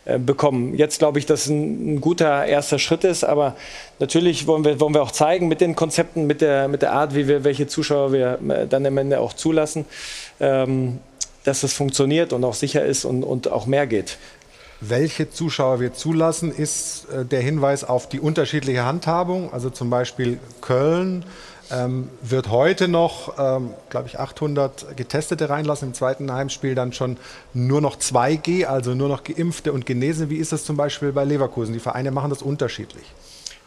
äh, 0.03 0.19
bekommen. 0.19 0.75
Jetzt 0.75 0.99
glaube 0.99 1.19
ich, 1.19 1.25
dass 1.25 1.47
ein, 1.47 1.95
ein, 1.95 2.01
guter 2.01 2.43
erster 2.43 2.79
Schritt 2.79 3.05
ist, 3.05 3.23
aber 3.23 3.55
natürlich 3.99 4.45
wollen 4.45 4.65
wir, 4.65 4.77
wollen 4.81 4.93
wir 4.93 5.03
auch 5.03 5.11
zeigen 5.11 5.47
mit 5.47 5.61
den 5.61 5.73
Konzepten, 5.73 6.27
mit 6.27 6.41
der, 6.41 6.67
mit 6.67 6.81
der 6.81 6.91
Art, 6.91 7.15
wie 7.15 7.29
wir, 7.29 7.45
welche 7.45 7.65
Zuschauer 7.65 8.11
wir 8.11 8.39
äh, 8.49 8.67
dann 8.67 8.85
am 8.85 8.97
Ende 8.97 9.21
auch 9.21 9.31
zulassen, 9.31 9.85
ähm, 10.41 10.99
dass 11.45 11.63
es 11.63 11.73
funktioniert 11.73 12.33
und 12.33 12.43
auch 12.43 12.53
sicher 12.53 12.83
ist 12.83 13.05
und, 13.05 13.23
und 13.23 13.51
auch 13.51 13.65
mehr 13.65 13.87
geht. 13.87 14.17
Welche 14.81 15.29
Zuschauer 15.29 15.79
wir 15.79 15.93
zulassen, 15.93 16.51
ist 16.51 17.07
äh, 17.09 17.23
der 17.23 17.41
Hinweis 17.41 17.83
auf 17.83 18.09
die 18.09 18.19
unterschiedliche 18.19 18.83
Handhabung. 18.83 19.53
Also 19.53 19.69
zum 19.69 19.89
Beispiel 19.89 20.37
Köln 20.59 21.23
ähm, 21.71 22.09
wird 22.21 22.49
heute 22.49 22.87
noch, 22.87 23.39
ähm, 23.39 23.73
glaube 23.89 24.07
ich, 24.07 24.19
800 24.19 24.97
Getestete 24.97 25.49
reinlassen. 25.49 25.89
Im 25.89 25.93
zweiten 25.93 26.31
Heimspiel 26.31 26.75
dann 26.75 26.93
schon 26.93 27.17
nur 27.53 27.81
noch 27.81 27.97
2G, 27.97 28.65
also 28.65 28.93
nur 28.93 29.07
noch 29.07 29.23
Geimpfte 29.23 29.71
und 29.71 29.85
Genese. 29.85 30.29
Wie 30.29 30.37
ist 30.37 30.51
das 30.51 30.65
zum 30.65 30.77
Beispiel 30.77 31.11
bei 31.11 31.23
Leverkusen? 31.23 31.73
Die 31.73 31.79
Vereine 31.79 32.11
machen 32.11 32.29
das 32.29 32.41
unterschiedlich. 32.41 33.05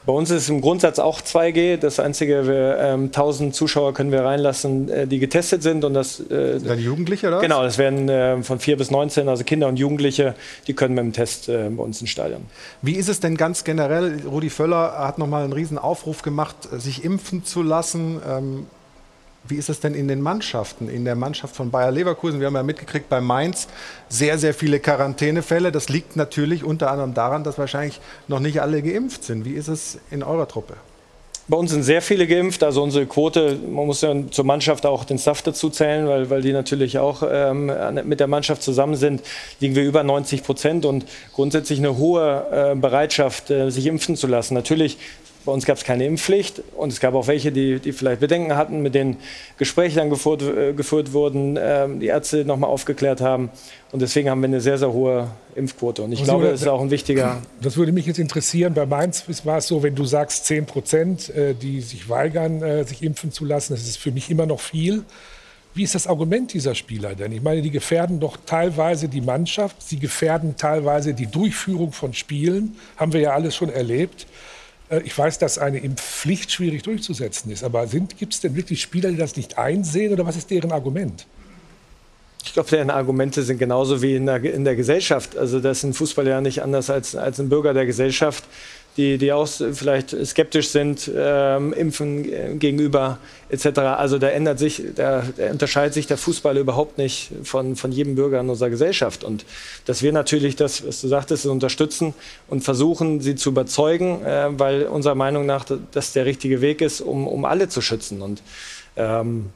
Bei 0.09 0.15
uns 0.15 0.31
ist 0.31 0.45
es 0.45 0.49
im 0.49 0.63
Grundsatz 0.63 0.99
auch 0.99 1.21
2G. 1.21 1.77
Das 1.77 2.01
einzige, 2.01 2.47
wir, 2.47 2.79
ähm, 2.79 3.13
1000 3.13 3.55
Zuschauer 3.55 3.93
können 3.93 4.11
wir 4.11 4.25
reinlassen, 4.25 4.89
äh, 4.89 5.07
die 5.07 5.19
getestet 5.19 5.63
sind. 5.63 5.85
Und 5.85 5.93
das, 5.93 6.19
äh, 6.19 6.59
dann 6.61 6.79
Jugendliche, 6.79 7.29
oder? 7.29 7.41
Genau, 7.41 7.63
das 7.63 7.77
werden 7.77 8.09
äh, 8.09 8.43
von 8.43 8.59
4 8.59 8.79
bis 8.79 8.91
19, 8.91 9.29
also 9.29 9.45
Kinder 9.45 9.69
und 9.69 9.79
Jugendliche, 9.79 10.35
die 10.67 10.73
können 10.73 10.95
mit 10.95 11.05
dem 11.05 11.13
Test 11.13 11.51
äh, 11.51 11.69
bei 11.69 11.83
uns 11.83 12.01
ins 12.01 12.09
Stadion. 12.09 12.47
Wie 12.81 12.95
ist 12.95 13.11
es 13.11 13.21
denn 13.21 13.37
ganz 13.37 13.65
generell? 13.65 14.23
Rudi 14.27 14.49
Völler 14.49 14.99
hat 14.99 15.19
nochmal 15.19 15.45
einen 15.45 15.53
riesen 15.53 15.77
Aufruf 15.77 16.23
gemacht, 16.23 16.57
sich 16.73 17.05
impfen 17.05 17.45
zu 17.45 17.63
lassen. 17.63 18.23
Ähm, 18.27 18.67
wie 19.49 19.57
ist 19.57 19.69
es 19.69 19.81
denn 19.81 19.95
in 19.95 20.09
den 20.09 20.21
Mannschaften, 20.21 20.89
in 20.89 21.05
der 21.05 21.15
Mannschaft 21.15 21.57
von 21.57 21.71
Bayer 21.71 21.91
Leverkusen? 21.91 22.41
Wir 22.41 22.47
haben 22.47 22.55
ja 22.55 22.63
mitgekriegt 22.63 23.09
bei 23.09 23.21
Mainz 23.21 23.69
sehr, 24.09 24.39
sehr 24.39 24.55
viele 24.55 24.81
Quarantänefälle. 24.81 25.73
Das 25.73 25.89
liegt 25.89 26.17
natürlich 26.17 26.65
unter 26.65 26.91
anderem 26.91 27.15
daran, 27.15 27.45
dass 27.45 27.59
wahrscheinlich 27.59 28.01
noch 28.27 28.41
nicht 28.41 28.61
alle 28.61 28.83
geimpft 28.83 29.25
sind. 29.25 29.45
Wie 29.45 29.55
ist 29.55 29.69
es 29.69 29.99
in 30.11 30.23
eurer 30.23 30.49
Truppe? 30.49 30.75
Bei 31.51 31.57
uns 31.57 31.71
sind 31.71 31.83
sehr 31.83 32.03
viele 32.03 32.27
geimpft, 32.27 32.63
also 32.63 32.83
unsere 32.83 33.07
Quote, 33.07 33.57
man 33.57 33.87
muss 33.87 34.03
ja 34.03 34.15
zur 34.31 34.45
Mannschaft 34.45 34.85
auch 34.85 35.05
den 35.05 35.19
Staff 35.19 35.41
dazu 35.41 35.71
zählen, 35.71 36.07
weil, 36.07 36.29
weil 36.29 36.43
die 36.43 36.53
natürlich 36.53 36.99
auch 36.99 37.23
ähm, 37.27 37.73
mit 38.05 38.21
der 38.21 38.27
Mannschaft 38.27 38.63
zusammen 38.63 38.97
sind, 38.97 39.23
liegen 39.59 39.75
wir 39.75 39.85
über 39.85 40.03
90 40.03 40.43
Prozent 40.43 40.85
und 40.85 41.07
grundsätzlich 41.33 41.79
eine 41.79 41.97
hohe 41.97 42.47
äh, 42.53 42.75
Bereitschaft, 42.75 43.49
äh, 43.51 43.71
sich 43.71 43.87
impfen 43.87 44.15
zu 44.15 44.27
lassen. 44.27 44.53
Natürlich 44.53 44.99
bei 45.49 45.55
uns 45.55 45.65
gab 45.65 45.79
es 45.79 45.85
keine 45.85 46.05
Impfpflicht 46.05 46.63
und 46.77 46.93
es 46.93 47.01
gab 47.01 47.15
auch 47.15 47.27
welche, 47.27 47.51
die, 47.51 47.79
die 47.79 47.93
vielleicht 47.93 48.21
Bedenken 48.21 48.55
hatten, 48.55 48.83
mit 48.83 48.95
denen 48.95 49.17
Gespräche 49.57 49.97
dann 49.97 50.11
geführt, 50.11 50.43
äh, 50.43 50.75
geführt 50.75 51.15
wurden, 51.15 51.57
äh, 51.57 51.89
die 51.89 52.09
Ärzte 52.09 52.45
nochmal 52.45 52.69
aufgeklärt 52.69 53.23
haben. 53.23 53.49
Und 53.91 54.03
deswegen 54.03 54.29
haben 54.29 54.43
wir 54.43 54.49
eine 54.49 54.61
sehr, 54.61 54.77
sehr 54.77 54.93
hohe 54.93 55.29
Impfquote. 55.55 56.03
Und 56.03 56.13
ich 56.13 56.21
Was 56.21 56.29
glaube, 56.29 56.51
das 56.51 56.61
ist 56.61 56.69
auch 56.69 56.83
ein 56.83 56.91
wichtiger. 56.91 57.41
Das 57.63 57.79
würde 57.79 57.93
mich 57.93 58.05
jetzt 58.05 58.19
interessieren. 58.19 58.75
Bei 58.75 58.85
Mainz 58.85 59.25
war 59.45 59.57
es 59.57 59.69
so, 59.69 59.83
wenn 59.83 59.95
du 59.95 60.05
sagst 60.05 60.45
10 60.45 60.67
Prozent, 60.67 61.31
äh, 61.31 61.55
die 61.55 61.81
sich 61.81 62.11
weigern, 62.11 62.63
äh, 62.63 62.85
sich 62.85 63.03
impfen 63.03 63.33
zu 63.33 63.47
lassen, 63.47 63.73
das 63.73 63.85
ist 63.85 63.97
für 63.97 64.11
mich 64.11 64.31
immer 64.31 64.45
noch 64.45 64.61
viel. 64.61 65.03
Wie 65.73 65.83
ist 65.83 65.95
das 65.95 66.07
Argument 66.07 66.53
dieser 66.53 66.75
Spieler 66.75 67.15
denn? 67.15 67.33
Ich 67.33 67.43
meine, 67.43 67.63
die 67.63 67.71
gefährden 67.71 68.21
doch 68.21 68.37
teilweise 68.45 69.09
die 69.09 69.23
Mannschaft, 69.23 69.81
sie 69.81 69.99
gefährden 69.99 70.57
teilweise 70.59 71.15
die 71.15 71.27
Durchführung 71.27 71.93
von 71.93 72.13
Spielen, 72.13 72.77
haben 72.99 73.15
wir 73.15 73.21
ja 73.21 73.33
alles 73.33 73.57
schon 73.57 73.71
erlebt. 73.71 74.27
Äh, 74.91 75.01
ich 75.03 75.17
weiß, 75.17 75.39
dass 75.39 75.59
eine 75.59 75.79
Impfpflicht 75.79 76.51
schwierig 76.51 76.83
durchzusetzen 76.83 77.51
ist, 77.51 77.65
aber 77.65 77.87
gibt 77.87 78.35
es 78.35 78.41
denn 78.41 78.57
wirklich 78.57 78.81
Spieler, 78.83 79.11
die 79.11 79.17
das 79.17 79.37
nicht 79.37 79.59
einsehen 79.59 80.13
oder 80.13 80.27
was 80.27 80.37
ist 80.37 80.51
deren 80.51 80.73
Argument? 80.73 81.27
Ich 82.45 82.53
glaube, 82.55 82.71
deren 82.71 82.91
Argumente 82.91 83.43
sind 83.43 83.59
genauso 83.59 84.01
wie 84.01 84.17
in 84.17 84.27
der, 84.27 84.43
in 84.43 84.65
der 84.65 84.77
Gesellschaft. 84.77 85.37
Also 85.37 85.61
das 85.61 85.79
ist 85.79 85.85
ein 85.85 85.93
Fußballer 85.93 86.31
ja 86.31 86.41
nicht 86.41 86.63
anders 86.63 86.89
als, 86.89 87.15
als 87.15 87.39
ein 87.41 87.49
Bürger 87.49 87.75
der 87.75 87.85
Gesellschaft 87.85 88.45
die, 88.99 89.17
die 89.17 89.33
auch 89.33 89.47
vielleicht 89.47 90.15
skeptisch 90.27 90.69
sind, 90.69 91.11
ähm, 91.17 91.73
Impfen 91.73 92.59
gegenüber 92.59 93.19
etc. 93.49 93.79
Also 93.79 94.19
da 94.19 94.29
ändert 94.29 94.59
sich, 94.59 94.83
da, 94.95 95.23
da, 95.37 95.51
unterscheidet 95.51 95.95
sich 95.95 96.07
der 96.07 96.19
Fußball 96.19 96.59
überhaupt 96.59 96.99
nicht 96.99 97.31
von, 97.45 97.77
von 97.77 97.93
jedem 97.93 98.17
Bürger 98.17 98.41
in 98.41 98.51
unserer 98.51 98.71
Gesellschaft. 98.71 99.25
Und 99.25 99.47
dass 99.87 100.03
wir 100.03 100.13
natürlich 100.13 100.57
das, 100.57 100.87
was 100.87 101.01
du 101.01 101.09
sagtest, 101.09 101.47
unterstützen 101.47 102.13
und 102.49 102.63
versuchen, 102.63 103.21
sie 103.21 103.37
zu 103.37 103.51
überzeugen, 103.51 104.25
äh, 104.25 104.49
weil 104.51 104.83
unserer 104.83 105.15
Meinung 105.15 105.47
nach 105.47 105.65
das 105.93 106.13
der 106.13 106.27
richtige 106.27 106.61
Weg 106.61 106.81
ist, 106.81 107.01
um, 107.01 107.27
um 107.27 107.45
alle 107.45 107.69
zu 107.69 107.81
schützen. 107.81 108.21
Und 108.21 108.43
ähm, 108.97 109.47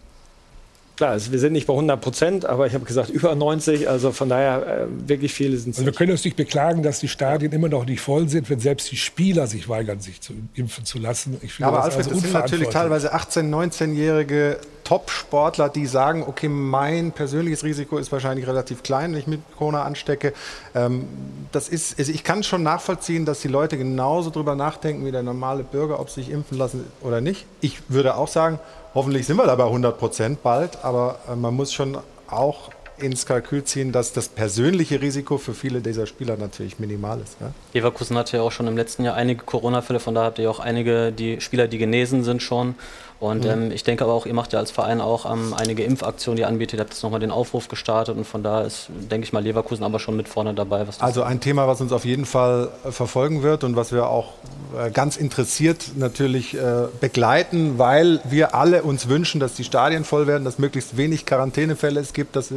klar, 1.02 1.18
wir 1.30 1.38
sind 1.38 1.52
nicht 1.52 1.66
bei 1.66 1.72
100 1.72 2.00
Prozent, 2.00 2.44
aber 2.44 2.66
ich 2.66 2.74
habe 2.74 2.84
gesagt 2.84 3.10
über 3.10 3.34
90. 3.34 3.88
Also 3.88 4.12
von 4.12 4.28
daher 4.28 4.86
äh, 4.86 5.08
wirklich 5.08 5.34
viele 5.34 5.56
sind 5.56 5.72
es. 5.72 5.78
Also 5.78 5.86
wir 5.86 5.92
können 5.92 6.12
uns 6.12 6.24
nicht 6.24 6.36
beklagen, 6.36 6.82
dass 6.82 7.00
die 7.00 7.08
Stadien 7.08 7.52
immer 7.52 7.68
noch 7.68 7.86
nicht 7.86 8.00
voll 8.00 8.28
sind, 8.28 8.48
wenn 8.50 8.60
selbst 8.60 8.90
die 8.92 8.96
Spieler 8.96 9.46
sich 9.46 9.68
weigern, 9.68 10.00
sich 10.00 10.20
zu 10.20 10.32
impfen 10.54 10.84
zu 10.84 10.98
lassen. 10.98 11.38
Ich 11.42 11.54
finde 11.54 11.68
aber 11.68 11.78
das 11.78 11.86
Alfred, 11.86 12.06
also 12.06 12.10
das 12.10 12.22
sind 12.22 12.32
natürlich 12.32 12.68
teilweise 12.68 13.14
18-, 13.14 13.50
19-Jährige 13.50 14.58
Top-Sportler, 14.84 15.68
die 15.68 15.86
sagen, 15.86 16.24
okay, 16.26 16.48
mein 16.48 17.12
persönliches 17.12 17.64
Risiko 17.64 17.98
ist 17.98 18.12
wahrscheinlich 18.12 18.46
relativ 18.46 18.82
klein, 18.82 19.12
wenn 19.12 19.20
ich 19.20 19.26
mit 19.26 19.40
Corona 19.56 19.82
anstecke. 19.82 20.32
Ähm, 20.74 21.08
das 21.52 21.68
ist, 21.68 21.98
also 21.98 22.12
ich 22.12 22.24
kann 22.24 22.42
schon 22.42 22.62
nachvollziehen, 22.62 23.24
dass 23.24 23.40
die 23.40 23.48
Leute 23.48 23.78
genauso 23.78 24.30
drüber 24.30 24.54
nachdenken 24.54 25.06
wie 25.06 25.12
der 25.12 25.22
normale 25.22 25.62
Bürger, 25.62 26.00
ob 26.00 26.10
sie 26.10 26.22
sich 26.22 26.30
impfen 26.30 26.58
lassen 26.58 26.84
oder 27.00 27.20
nicht. 27.20 27.46
Ich 27.60 27.78
würde 27.88 28.16
auch 28.16 28.28
sagen, 28.28 28.58
hoffentlich 28.94 29.26
sind 29.26 29.36
wir 29.36 29.46
da 29.46 29.54
bei 29.54 29.64
100 29.64 29.98
Prozent 29.98 30.42
bald, 30.42 30.84
aber 30.84 31.18
äh, 31.30 31.36
man 31.36 31.54
muss 31.54 31.72
schon 31.72 31.98
auch 32.28 32.70
ins 32.98 33.26
Kalkül 33.26 33.64
ziehen, 33.64 33.92
dass 33.92 34.12
das 34.12 34.28
persönliche 34.28 35.00
Risiko 35.00 35.38
für 35.38 35.54
viele 35.54 35.80
dieser 35.80 36.06
Spieler 36.06 36.36
natürlich 36.36 36.78
minimal 36.78 37.20
ist. 37.20 37.36
Ja? 37.40 37.52
Leverkusen 37.72 38.16
hatte 38.16 38.36
ja 38.36 38.42
auch 38.42 38.52
schon 38.52 38.66
im 38.66 38.76
letzten 38.76 39.04
Jahr 39.04 39.14
einige 39.14 39.44
Corona-Fälle, 39.44 40.00
von 40.00 40.14
daher 40.14 40.28
habt 40.28 40.38
ihr 40.38 40.50
auch 40.50 40.60
einige 40.60 41.12
die 41.12 41.40
Spieler, 41.40 41.68
die 41.68 41.78
genesen 41.78 42.24
sind 42.24 42.42
schon. 42.42 42.74
Und 43.22 43.44
mhm. 43.44 43.50
ähm, 43.50 43.70
ich 43.70 43.84
denke 43.84 44.02
aber 44.02 44.14
auch, 44.14 44.26
ihr 44.26 44.34
macht 44.34 44.52
ja 44.52 44.58
als 44.58 44.72
Verein 44.72 45.00
auch 45.00 45.32
ähm, 45.32 45.54
einige 45.56 45.84
Impfaktionen, 45.84 46.34
die 46.38 46.40
ihr 46.42 46.48
anbietet. 46.48 46.80
Ihr 46.80 46.80
habt 46.80 46.92
jetzt 46.92 47.04
nochmal 47.04 47.20
den 47.20 47.30
Aufruf 47.30 47.68
gestartet 47.68 48.16
und 48.16 48.24
von 48.24 48.42
daher 48.42 48.66
ist, 48.66 48.88
denke 48.88 49.24
ich 49.24 49.32
mal, 49.32 49.44
Leverkusen 49.44 49.84
aber 49.84 50.00
schon 50.00 50.16
mit 50.16 50.26
vorne 50.26 50.54
dabei. 50.54 50.84
also 50.98 51.22
ein 51.22 51.38
Thema, 51.38 51.68
was 51.68 51.80
uns 51.80 51.92
auf 51.92 52.04
jeden 52.04 52.24
Fall 52.24 52.70
äh, 52.84 52.90
verfolgen 52.90 53.44
wird 53.44 53.62
und 53.62 53.76
was 53.76 53.92
wir 53.92 54.08
auch 54.08 54.32
äh, 54.76 54.90
ganz 54.90 55.16
interessiert 55.16 55.92
natürlich 55.94 56.54
äh, 56.54 56.88
begleiten, 57.00 57.78
weil 57.78 58.18
wir 58.24 58.56
alle 58.56 58.82
uns 58.82 59.08
wünschen, 59.08 59.38
dass 59.38 59.54
die 59.54 59.62
Stadien 59.62 60.02
voll 60.02 60.26
werden, 60.26 60.44
dass 60.44 60.58
möglichst 60.58 60.96
wenig 60.96 61.24
Quarantänefälle 61.24 62.00
es 62.00 62.14
gibt, 62.14 62.34
dass 62.34 62.52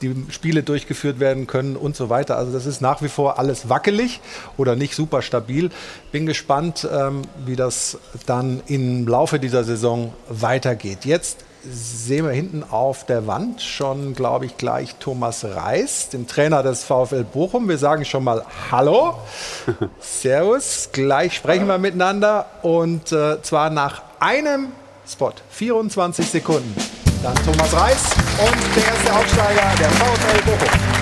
die 0.00 0.24
Spiele 0.30 0.62
durchgeführt 0.62 1.20
werden 1.20 1.46
können 1.46 1.76
und 1.76 1.94
so 1.94 2.08
weiter. 2.08 2.38
Also 2.38 2.52
das 2.52 2.64
ist 2.64 2.80
nach 2.80 3.02
wie 3.02 3.08
vor 3.08 3.38
alles 3.38 3.68
wackelig 3.68 4.20
oder 4.56 4.76
nicht 4.76 4.94
super 4.94 5.20
stabil. 5.20 5.68
Bin 6.10 6.24
gespannt, 6.24 6.88
ähm, 6.90 7.20
wie 7.44 7.56
das 7.56 7.98
dann 8.24 8.62
im 8.66 9.06
Laufe 9.06 9.38
dieser 9.38 9.62
Saison 9.62 10.05
weitergeht. 10.28 11.04
Jetzt 11.04 11.44
sehen 11.70 12.26
wir 12.26 12.32
hinten 12.32 12.64
auf 12.68 13.06
der 13.06 13.26
Wand 13.26 13.60
schon, 13.62 14.14
glaube 14.14 14.46
ich, 14.46 14.56
gleich 14.56 14.96
Thomas 14.96 15.44
Reis, 15.44 16.08
den 16.10 16.26
Trainer 16.26 16.62
des 16.62 16.84
VfL 16.84 17.24
Bochum. 17.24 17.68
Wir 17.68 17.78
sagen 17.78 18.04
schon 18.04 18.24
mal 18.24 18.44
Hallo, 18.70 19.14
Servus. 20.00 20.90
Gleich 20.92 21.34
sprechen 21.34 21.66
wir 21.66 21.78
miteinander 21.78 22.46
und 22.62 23.12
äh, 23.12 23.42
zwar 23.42 23.70
nach 23.70 24.02
einem 24.20 24.72
Spot, 25.08 25.32
24 25.50 26.26
Sekunden. 26.26 26.74
Dann 27.22 27.34
Thomas 27.44 27.72
Reis 27.72 28.04
und 28.38 28.76
der 28.76 28.86
erste 28.86 29.14
Aufsteiger 29.14 29.74
der 29.78 29.90
VfL 29.90 30.42
Bochum. 30.44 30.95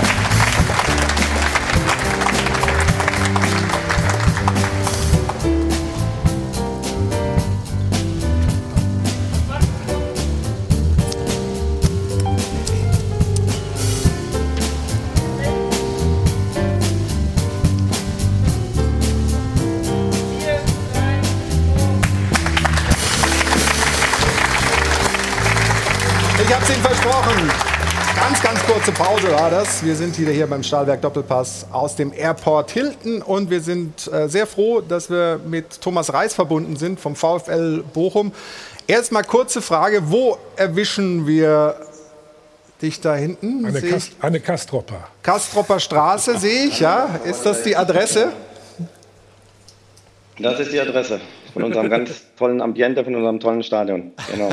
War 29.44 29.50
das. 29.50 29.84
Wir 29.84 29.94
sind 29.94 30.18
wieder 30.18 30.32
hier 30.32 30.46
beim 30.46 30.62
Stahlwerk 30.62 31.02
Doppelpass 31.02 31.66
aus 31.70 31.96
dem 31.96 32.14
Airport 32.14 32.70
Hilton 32.70 33.20
und 33.20 33.50
wir 33.50 33.60
sind 33.60 34.10
äh, 34.10 34.26
sehr 34.26 34.46
froh, 34.46 34.80
dass 34.80 35.10
wir 35.10 35.38
mit 35.44 35.82
Thomas 35.82 36.14
Reis 36.14 36.32
verbunden 36.32 36.76
sind 36.76 36.98
vom 36.98 37.14
VfL 37.14 37.84
Bochum. 37.92 38.32
Erstmal 38.86 39.22
kurze 39.22 39.60
Frage, 39.60 40.10
wo 40.10 40.38
erwischen 40.56 41.26
wir 41.26 41.76
dich 42.80 43.02
da 43.02 43.16
hinten? 43.16 43.66
Eine, 43.66 43.82
Kast 43.82 44.12
eine 44.22 44.40
Kastropper. 44.40 45.08
Kastropper 45.22 45.78
Straße 45.78 46.38
sehe 46.38 46.68
ich, 46.68 46.80
ja. 46.80 47.20
Ist 47.24 47.44
das 47.44 47.64
die 47.64 47.76
Adresse? 47.76 48.32
Das 50.38 50.58
ist 50.58 50.72
die 50.72 50.80
Adresse 50.80 51.20
von 51.52 51.64
unserem 51.64 51.90
ganz 51.90 52.22
tollen 52.38 52.62
Ambiente, 52.62 53.04
von 53.04 53.14
unserem 53.14 53.40
tollen 53.40 53.62
Stadion. 53.62 54.12
Genau. 54.32 54.48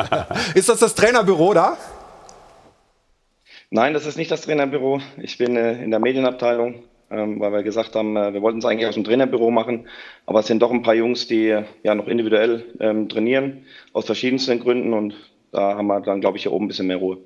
ist 0.54 0.68
das 0.68 0.80
das 0.80 0.94
Trainerbüro 0.94 1.54
da? 1.54 1.78
Nein, 3.70 3.94
das 3.94 4.06
ist 4.06 4.16
nicht 4.16 4.30
das 4.30 4.42
Trainerbüro. 4.42 5.00
Ich 5.16 5.38
bin 5.38 5.56
äh, 5.56 5.82
in 5.82 5.90
der 5.90 5.98
Medienabteilung, 5.98 6.84
ähm, 7.10 7.40
weil 7.40 7.52
wir 7.52 7.62
gesagt 7.64 7.96
haben, 7.96 8.16
äh, 8.16 8.32
wir 8.32 8.40
wollten 8.40 8.58
es 8.58 8.64
eigentlich 8.64 8.86
aus 8.86 8.94
dem 8.94 9.02
Trainerbüro 9.02 9.50
machen, 9.50 9.88
aber 10.24 10.40
es 10.40 10.46
sind 10.46 10.62
doch 10.62 10.70
ein 10.70 10.82
paar 10.82 10.94
Jungs, 10.94 11.26
die 11.26 11.48
äh, 11.48 11.64
ja 11.82 11.96
noch 11.96 12.06
individuell 12.06 12.64
ähm, 12.78 13.08
trainieren, 13.08 13.64
aus 13.92 14.06
verschiedensten 14.06 14.60
Gründen 14.60 14.92
und 14.92 15.14
da 15.50 15.76
haben 15.76 15.88
wir 15.88 16.00
dann, 16.00 16.20
glaube 16.20 16.36
ich, 16.36 16.44
hier 16.44 16.52
oben 16.52 16.66
ein 16.66 16.68
bisschen 16.68 16.86
mehr 16.86 16.98
Ruhe. 16.98 17.18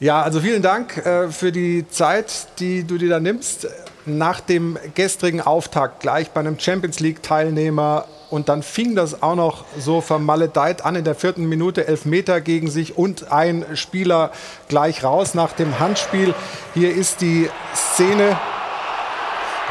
Ja, 0.00 0.22
also 0.22 0.40
vielen 0.40 0.62
Dank 0.62 0.98
äh, 1.06 1.28
für 1.28 1.52
die 1.52 1.86
Zeit, 1.88 2.48
die 2.58 2.84
du 2.84 2.98
dir 2.98 3.08
da 3.08 3.20
nimmst. 3.20 3.68
Nach 4.08 4.38
dem 4.38 4.78
gestrigen 4.94 5.40
Auftakt 5.40 5.98
gleich 5.98 6.30
bei 6.30 6.38
einem 6.38 6.60
Champions 6.60 7.00
League-Teilnehmer 7.00 8.04
und 8.30 8.48
dann 8.48 8.62
fing 8.62 8.94
das 8.94 9.20
auch 9.20 9.34
noch 9.34 9.64
so 9.76 10.00
vermaledeit 10.00 10.84
an 10.84 10.94
in 10.94 11.02
der 11.02 11.16
vierten 11.16 11.48
Minute, 11.48 11.88
elf 11.88 12.04
Meter 12.04 12.40
gegen 12.40 12.70
sich 12.70 12.96
und 12.96 13.32
ein 13.32 13.64
Spieler 13.74 14.30
gleich 14.68 15.02
raus 15.02 15.34
nach 15.34 15.52
dem 15.52 15.80
Handspiel. 15.80 16.34
Hier 16.74 16.94
ist 16.94 17.20
die 17.20 17.50
Szene. 17.74 18.38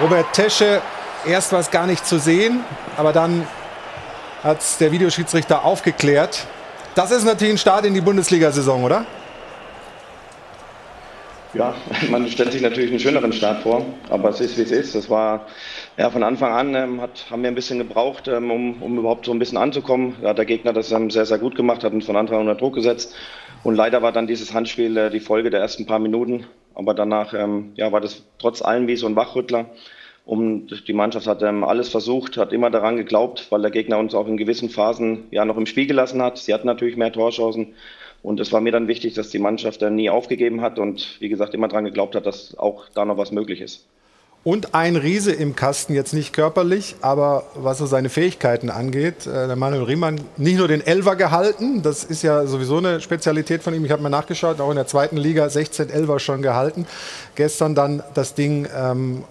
Robert 0.01 0.33
Tesche, 0.33 0.81
erst 1.25 1.53
war 1.53 1.61
es 1.61 1.71
gar 1.71 1.87
nicht 1.87 2.05
zu 2.05 2.19
sehen, 2.19 2.59
aber 2.97 3.13
dann 3.13 3.47
hat 4.43 4.59
es 4.59 4.77
der 4.77 4.91
Videoschiedsrichter 4.91 5.63
aufgeklärt. 5.63 6.45
Das 6.93 7.11
ist 7.11 7.23
natürlich 7.23 7.53
ein 7.53 7.57
Start 7.57 7.85
in 7.85 7.93
die 7.93 8.01
Bundesliga-Saison, 8.01 8.83
oder? 8.83 9.05
Ja, 11.55 11.73
man 12.11 12.27
stellt 12.27 12.51
sich 12.51 12.61
natürlich 12.61 12.89
einen 12.89 12.99
schöneren 12.99 13.31
Start 13.31 13.63
vor, 13.63 13.85
aber 14.09 14.27
es 14.27 14.41
ist, 14.41 14.57
wie 14.57 14.63
es 14.63 14.71
ist. 14.71 14.93
Das 14.93 15.09
war 15.09 15.47
ja 15.97 16.09
von 16.09 16.21
Anfang 16.21 16.51
an, 16.51 16.75
ähm, 16.75 16.99
hat, 16.99 17.27
haben 17.31 17.43
wir 17.43 17.47
ein 17.47 17.55
bisschen 17.55 17.77
gebraucht, 17.77 18.27
ähm, 18.27 18.51
um, 18.51 18.81
um 18.83 18.97
überhaupt 18.99 19.25
so 19.25 19.31
ein 19.31 19.39
bisschen 19.39 19.57
anzukommen. 19.57 20.17
Da 20.21 20.29
hat 20.29 20.37
der 20.37 20.43
Gegner 20.43 20.73
das 20.73 20.91
ähm, 20.91 21.09
sehr, 21.09 21.25
sehr 21.25 21.37
gut 21.37 21.55
gemacht, 21.55 21.85
hat 21.85 21.93
uns 21.93 22.05
von 22.05 22.17
Anfang 22.17 22.39
an 22.39 22.47
unter 22.49 22.59
Druck 22.59 22.75
gesetzt. 22.75 23.15
Und 23.63 23.75
leider 23.75 24.01
war 24.01 24.11
dann 24.11 24.27
dieses 24.27 24.53
Handspiel 24.53 24.97
äh, 24.97 25.09
die 25.09 25.21
Folge 25.21 25.49
der 25.49 25.61
ersten 25.61 25.85
paar 25.85 25.99
Minuten. 25.99 26.45
Aber 26.73 26.93
danach 26.93 27.33
ähm, 27.33 27.71
ja, 27.75 27.89
war 27.93 28.01
das 28.01 28.25
trotz 28.37 28.61
allem 28.61 28.87
wie 28.87 28.97
so 28.97 29.07
ein 29.07 29.15
Wachrüttler. 29.15 29.67
Und 30.25 30.87
die 30.89 30.93
Mannschaft 30.93 31.25
hat 31.25 31.41
ähm, 31.41 31.63
alles 31.63 31.87
versucht, 31.87 32.35
hat 32.35 32.51
immer 32.51 32.69
daran 32.69 32.97
geglaubt, 32.97 33.47
weil 33.49 33.61
der 33.61 33.71
Gegner 33.71 33.97
uns 33.97 34.13
auch 34.13 34.27
in 34.27 34.35
gewissen 34.35 34.69
Phasen 34.69 35.27
ja 35.31 35.45
noch 35.45 35.55
im 35.55 35.67
Spiel 35.67 35.87
gelassen 35.87 36.21
hat. 36.21 36.37
Sie 36.37 36.53
hatten 36.53 36.67
natürlich 36.67 36.97
mehr 36.97 37.13
Torchancen. 37.13 37.75
Und 38.25 38.39
es 38.39 38.51
war 38.51 38.59
mir 38.59 38.71
dann 38.71 38.87
wichtig, 38.87 39.13
dass 39.13 39.29
die 39.29 39.37
Mannschaft 39.37 39.83
dann 39.83 39.95
nie 39.95 40.09
aufgegeben 40.09 40.61
hat 40.61 40.79
und 40.79 41.17
wie 41.19 41.29
gesagt 41.29 41.53
immer 41.53 41.67
daran 41.67 41.85
geglaubt 41.85 42.15
hat, 42.15 42.25
dass 42.25 42.57
auch 42.57 42.85
da 42.95 43.05
noch 43.05 43.17
was 43.17 43.31
möglich 43.31 43.61
ist. 43.61 43.85
Und 44.43 44.73
ein 44.73 44.95
Riese 44.95 45.31
im 45.31 45.55
Kasten, 45.55 45.93
jetzt 45.93 46.11
nicht 46.11 46.33
körperlich, 46.33 46.95
aber 47.01 47.43
was 47.53 47.77
so 47.77 47.85
seine 47.85 48.09
Fähigkeiten 48.09 48.71
angeht. 48.71 49.27
Äh, 49.27 49.45
der 49.45 49.55
Manuel 49.55 49.83
Riemann 49.83 50.19
nicht 50.37 50.57
nur 50.57 50.67
den 50.67 50.81
Elver 50.81 51.15
gehalten, 51.15 51.83
das 51.83 52.03
ist 52.03 52.23
ja 52.23 52.47
sowieso 52.47 52.77
eine 52.77 52.99
Spezialität 52.99 53.61
von 53.61 53.75
ihm. 53.75 53.85
Ich 53.85 53.91
habe 53.91 54.01
mal 54.01 54.09
nachgeschaut, 54.09 54.59
auch 54.59 54.71
in 54.71 54.75
der 54.75 54.87
zweiten 54.87 55.17
Liga 55.17 55.47
16 55.47 55.91
Elver 55.91 56.19
schon 56.19 56.41
gehalten. 56.41 56.87
Gestern 57.35 57.75
dann 57.75 58.01
das 58.15 58.33
Ding 58.33 58.67
ähm, 58.75 59.23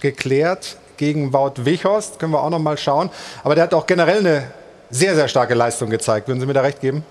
geklärt 0.00 0.76
gegen 0.96 1.32
Wout 1.32 1.64
Wichhorst, 1.64 2.18
können 2.18 2.32
wir 2.32 2.42
auch 2.42 2.50
noch 2.50 2.58
mal 2.58 2.76
schauen. 2.76 3.10
Aber 3.44 3.54
der 3.54 3.62
hat 3.62 3.74
auch 3.74 3.86
generell 3.86 4.18
eine 4.18 4.50
sehr, 4.90 5.14
sehr 5.14 5.28
starke 5.28 5.54
Leistung 5.54 5.88
gezeigt. 5.88 6.26
Würden 6.26 6.40
Sie 6.40 6.46
mir 6.46 6.52
da 6.54 6.62
recht 6.62 6.80
geben? 6.80 7.04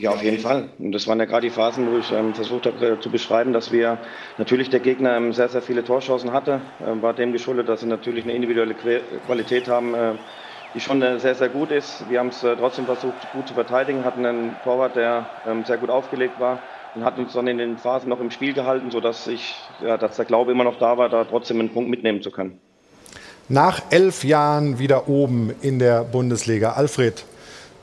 Ja, 0.00 0.12
auf 0.12 0.22
jeden 0.22 0.38
Fall. 0.38 0.70
Und 0.78 0.92
das 0.92 1.06
waren 1.06 1.18
ja 1.18 1.26
gerade 1.26 1.46
die 1.46 1.50
Phasen, 1.50 1.92
wo 1.92 1.98
ich 1.98 2.10
ähm, 2.10 2.32
versucht 2.32 2.64
habe 2.64 2.92
äh, 2.92 3.00
zu 3.00 3.10
beschreiben, 3.10 3.52
dass 3.52 3.70
wir 3.70 3.98
natürlich 4.38 4.70
der 4.70 4.80
Gegner 4.80 5.14
ähm, 5.14 5.34
sehr, 5.34 5.50
sehr 5.50 5.60
viele 5.60 5.84
Torchancen 5.84 6.32
hatte. 6.32 6.62
Ähm, 6.82 7.02
war 7.02 7.12
dem 7.12 7.32
geschuldet, 7.34 7.68
dass 7.68 7.80
sie 7.80 7.86
natürlich 7.86 8.24
eine 8.24 8.32
individuelle 8.32 8.72
que 8.72 9.02
Qualität 9.26 9.68
haben, 9.68 9.92
äh, 9.92 10.12
die 10.74 10.80
schon 10.80 11.02
äh, 11.02 11.18
sehr, 11.18 11.34
sehr 11.34 11.50
gut 11.50 11.70
ist. 11.70 12.08
Wir 12.08 12.18
haben 12.18 12.28
es 12.28 12.42
äh, 12.42 12.56
trotzdem 12.56 12.86
versucht, 12.86 13.14
gut 13.34 13.46
zu 13.46 13.52
verteidigen, 13.52 14.02
hatten 14.02 14.24
einen 14.24 14.56
Torwart, 14.64 14.96
der 14.96 15.26
ähm, 15.46 15.66
sehr 15.66 15.76
gut 15.76 15.90
aufgelegt 15.90 16.40
war 16.40 16.60
und 16.94 17.04
hat 17.04 17.18
uns 17.18 17.34
dann 17.34 17.46
in 17.46 17.58
den 17.58 17.76
Phasen 17.76 18.08
noch 18.08 18.20
im 18.20 18.30
Spiel 18.30 18.54
gehalten, 18.54 18.90
sodass 18.90 19.26
ich, 19.26 19.54
ja, 19.84 19.98
dass 19.98 20.16
der 20.16 20.24
Glaube 20.24 20.50
immer 20.52 20.64
noch 20.64 20.78
da 20.78 20.96
war, 20.96 21.10
da 21.10 21.24
trotzdem 21.24 21.60
einen 21.60 21.74
Punkt 21.74 21.90
mitnehmen 21.90 22.22
zu 22.22 22.30
können. 22.30 22.58
Nach 23.50 23.82
elf 23.90 24.24
Jahren 24.24 24.78
wieder 24.78 25.10
oben 25.10 25.52
in 25.60 25.78
der 25.78 26.04
Bundesliga. 26.04 26.72
Alfred, 26.72 27.26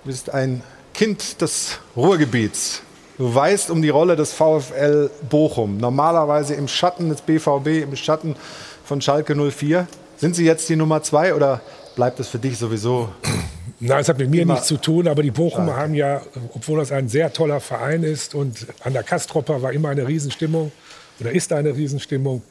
du 0.03 0.09
bist 0.09 0.33
ein 0.33 0.63
Kind 0.97 1.41
des 1.41 1.77
Ruhrgebiets. 1.95 2.81
Du 3.19 3.33
weißt 3.33 3.69
um 3.69 3.83
die 3.83 3.89
Rolle 3.89 4.15
des 4.15 4.33
VfL 4.33 5.11
Bochum. 5.29 5.77
Normalerweise 5.77 6.55
im 6.55 6.67
Schatten 6.67 7.09
des 7.09 7.21
BVB, 7.21 7.83
im 7.83 7.95
Schatten 7.95 8.35
von 8.83 8.99
Schalke 8.99 9.35
04. 9.35 9.87
Sind 10.17 10.35
sie 10.35 10.43
jetzt 10.43 10.67
die 10.69 10.75
Nummer 10.75 11.03
zwei 11.03 11.35
oder 11.35 11.61
bleibt 11.95 12.19
es 12.19 12.29
für 12.29 12.39
dich 12.39 12.57
sowieso? 12.57 13.09
Nein, 13.79 13.99
es 13.99 14.09
hat 14.09 14.17
mit 14.17 14.31
mir 14.31 14.43
nichts 14.43 14.65
zu 14.65 14.77
tun, 14.77 15.07
aber 15.07 15.21
die 15.21 15.29
Bochumer 15.29 15.75
haben 15.75 15.93
ja, 15.93 16.23
obwohl 16.55 16.79
das 16.79 16.91
ein 16.91 17.09
sehr 17.09 17.31
toller 17.31 17.59
Verein 17.59 18.01
ist 18.01 18.33
und 18.33 18.65
an 18.83 18.93
der 18.93 19.03
Kastropper 19.03 19.61
war 19.61 19.73
immer 19.73 19.89
eine 19.89 20.07
Riesenstimmung 20.07 20.71
oder 21.19 21.31
ist 21.31 21.53
eine 21.53 21.75
Riesenstimmung, 21.75 22.41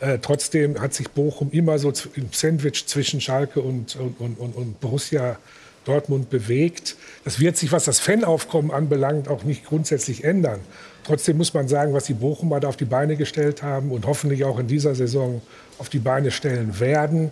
äh, 0.00 0.18
trotzdem 0.20 0.78
hat 0.82 0.92
sich 0.92 1.08
Bochum 1.08 1.50
immer 1.50 1.78
so 1.78 1.90
im 2.14 2.28
Sandwich 2.30 2.86
zwischen 2.86 3.22
Schalke 3.22 3.62
und, 3.62 3.96
und, 3.96 4.38
und, 4.38 4.54
und 4.54 4.80
Borussia 4.80 5.38
Dortmund 5.86 6.28
bewegt. 6.30 6.96
Das 7.24 7.40
wird 7.40 7.56
sich, 7.56 7.72
was 7.72 7.84
das 7.84 7.98
Fanaufkommen 8.00 8.70
anbelangt, 8.70 9.28
auch 9.28 9.44
nicht 9.44 9.64
grundsätzlich 9.64 10.24
ändern. 10.24 10.60
Trotzdem 11.04 11.36
muss 11.36 11.54
man 11.54 11.68
sagen, 11.68 11.94
was 11.94 12.04
die 12.04 12.14
Bochumer 12.14 12.60
da 12.60 12.68
auf 12.68 12.76
die 12.76 12.84
Beine 12.84 13.16
gestellt 13.16 13.62
haben 13.62 13.92
und 13.92 14.06
hoffentlich 14.06 14.44
auch 14.44 14.58
in 14.58 14.66
dieser 14.66 14.94
Saison 14.94 15.40
auf 15.78 15.88
die 15.88 16.00
Beine 16.00 16.30
stellen 16.30 16.80
werden, 16.80 17.30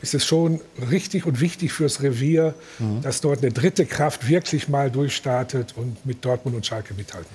ist 0.00 0.14
es 0.14 0.24
schon 0.24 0.60
richtig 0.90 1.26
und 1.26 1.40
wichtig 1.40 1.72
fürs 1.72 2.02
Revier, 2.02 2.54
mhm. 2.78 3.02
dass 3.02 3.20
dort 3.20 3.42
eine 3.42 3.52
dritte 3.52 3.86
Kraft 3.86 4.28
wirklich 4.28 4.68
mal 4.68 4.90
durchstartet 4.90 5.74
und 5.76 6.04
mit 6.04 6.24
Dortmund 6.24 6.56
und 6.56 6.66
Schalke 6.66 6.94
mithalten. 6.94 7.30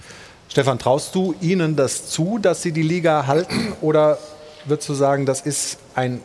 Stefan, 0.50 0.80
traust 0.80 1.14
du 1.16 1.36
ihnen 1.40 1.76
das 1.76 2.10
zu, 2.10 2.40
dass 2.40 2.62
sie 2.62 2.72
die 2.72 2.82
Liga 2.82 3.28
halten? 3.28 3.74
Oder 3.82 4.18
würdest 4.66 4.90
du 4.90 4.94
sagen, 4.94 5.26
das 5.26 5.42
ist 5.42 5.78
ein 5.96 6.22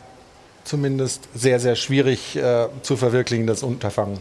zumindest 0.63 1.27
sehr, 1.35 1.59
sehr 1.59 1.75
schwierig 1.75 2.35
äh, 2.35 2.67
zu 2.81 2.97
verwirklichendes 2.97 3.63
Unterfangen? 3.63 4.19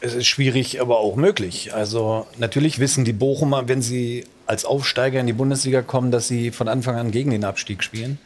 Es 0.00 0.14
ist 0.14 0.26
schwierig, 0.26 0.80
aber 0.80 0.98
auch 0.98 1.16
möglich. 1.16 1.74
Also 1.74 2.26
natürlich 2.38 2.78
wissen 2.78 3.04
die 3.04 3.12
Bochumer, 3.12 3.68
wenn 3.68 3.82
sie 3.82 4.24
als 4.46 4.64
Aufsteiger 4.64 5.20
in 5.20 5.26
die 5.26 5.32
Bundesliga 5.32 5.82
kommen, 5.82 6.10
dass 6.10 6.28
sie 6.28 6.50
von 6.50 6.68
Anfang 6.68 6.96
an 6.96 7.10
gegen 7.10 7.30
den 7.30 7.44
Abstieg 7.44 7.82
spielen. 7.82 8.18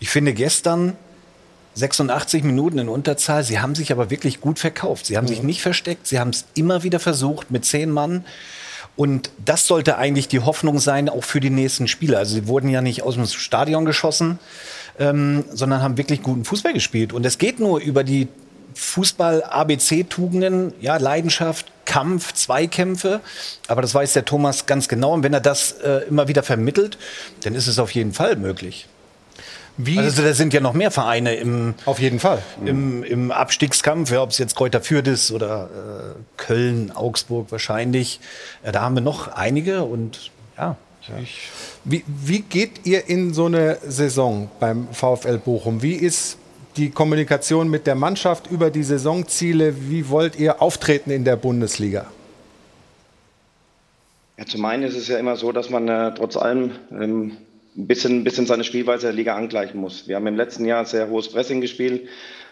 Ich 0.00 0.10
finde 0.10 0.32
gestern 0.32 0.96
86 1.74 2.42
Minuten 2.44 2.78
in 2.78 2.88
Unterzahl. 2.88 3.44
Sie 3.44 3.60
haben 3.60 3.74
sich 3.74 3.92
aber 3.92 4.10
wirklich 4.10 4.40
gut 4.40 4.58
verkauft. 4.58 5.06
Sie 5.06 5.16
haben 5.16 5.24
mhm. 5.24 5.28
sich 5.28 5.42
nicht 5.42 5.62
versteckt. 5.62 6.06
Sie 6.06 6.18
haben 6.18 6.30
es 6.30 6.46
immer 6.54 6.82
wieder 6.82 7.00
versucht 7.00 7.50
mit 7.50 7.64
zehn 7.64 7.90
Mann. 7.90 8.24
Und 8.96 9.30
das 9.44 9.66
sollte 9.66 9.96
eigentlich 9.96 10.26
die 10.26 10.40
Hoffnung 10.40 10.80
sein, 10.80 11.08
auch 11.08 11.22
für 11.22 11.38
die 11.38 11.50
nächsten 11.50 11.86
Spiele. 11.86 12.18
Also 12.18 12.34
sie 12.34 12.48
wurden 12.48 12.68
ja 12.68 12.80
nicht 12.80 13.02
aus 13.02 13.14
dem 13.14 13.26
Stadion 13.26 13.84
geschossen, 13.84 14.40
ähm, 14.98 15.44
sondern 15.52 15.82
haben 15.82 15.96
wirklich 15.96 16.22
guten 16.22 16.44
Fußball 16.44 16.72
gespielt. 16.72 17.12
Und 17.12 17.24
es 17.26 17.38
geht 17.38 17.60
nur 17.60 17.80
über 17.80 18.04
die 18.04 18.28
Fußball-ABC-Tugenden, 18.74 20.72
ja, 20.80 20.96
Leidenschaft, 20.96 21.66
Kampf, 21.84 22.32
Zweikämpfe. 22.34 23.20
Aber 23.66 23.82
das 23.82 23.94
weiß 23.94 24.12
der 24.12 24.24
Thomas 24.24 24.66
ganz 24.66 24.88
genau. 24.88 25.12
Und 25.12 25.22
wenn 25.22 25.32
er 25.32 25.40
das 25.40 25.72
äh, 25.72 26.06
immer 26.08 26.28
wieder 26.28 26.42
vermittelt, 26.42 26.98
dann 27.42 27.54
ist 27.54 27.66
es 27.66 27.78
auf 27.78 27.90
jeden 27.90 28.12
Fall 28.12 28.36
möglich. 28.36 28.86
Wie 29.80 29.98
also 29.98 30.22
da 30.22 30.34
sind 30.34 30.52
ja 30.52 30.60
noch 30.60 30.72
mehr 30.72 30.90
Vereine 30.90 31.36
im 31.36 31.74
auf 31.84 32.00
jeden 32.00 32.18
Fall 32.18 32.42
im, 32.64 33.04
im 33.04 33.30
Abstiegskampf, 33.30 34.10
ja, 34.10 34.22
ob 34.22 34.30
es 34.30 34.38
jetzt 34.38 34.56
Kräuter 34.56 34.80
Fürth 34.80 35.06
ist 35.06 35.30
oder 35.30 35.70
äh, 35.72 36.14
Köln, 36.36 36.90
Augsburg 36.90 37.52
wahrscheinlich. 37.52 38.18
Ja, 38.64 38.72
da 38.72 38.80
haben 38.82 38.96
wir 38.96 39.02
noch 39.02 39.28
einige 39.28 39.84
und 39.84 40.32
ja. 40.56 40.76
Wie, 41.90 42.04
wie 42.06 42.40
geht 42.40 42.84
ihr 42.84 43.08
in 43.08 43.32
so 43.32 43.46
eine 43.46 43.78
Saison 43.82 44.50
beim 44.60 44.88
VfL 44.92 45.38
Bochum? 45.38 45.82
Wie 45.82 45.94
ist 45.94 46.36
die 46.76 46.90
Kommunikation 46.90 47.70
mit 47.70 47.86
der 47.86 47.94
Mannschaft 47.94 48.50
über 48.50 48.70
die 48.70 48.82
Saisonziele? 48.82 49.74
Wie 49.88 50.10
wollt 50.10 50.38
ihr 50.38 50.60
auftreten 50.60 51.10
in 51.10 51.24
der 51.24 51.36
Bundesliga? 51.36 52.06
Ja, 54.36 54.44
zum 54.44 54.66
einen 54.66 54.82
ist 54.82 54.96
es 54.98 55.08
ja 55.08 55.16
immer 55.18 55.36
so, 55.36 55.50
dass 55.50 55.70
man 55.70 55.88
äh, 55.88 56.12
trotz 56.14 56.36
allem 56.36 56.72
ähm, 56.92 57.38
ein 57.74 57.86
bisschen, 57.86 58.22
bisschen 58.22 58.44
seine 58.44 58.64
Spielweise 58.64 59.06
der 59.06 59.14
Liga 59.14 59.34
angleichen 59.34 59.80
muss. 59.80 60.06
Wir 60.06 60.16
haben 60.16 60.26
im 60.26 60.36
letzten 60.36 60.66
Jahr 60.66 60.84
sehr 60.84 61.08
hohes 61.08 61.30
Pressing 61.30 61.62
gespielt, 61.62 62.06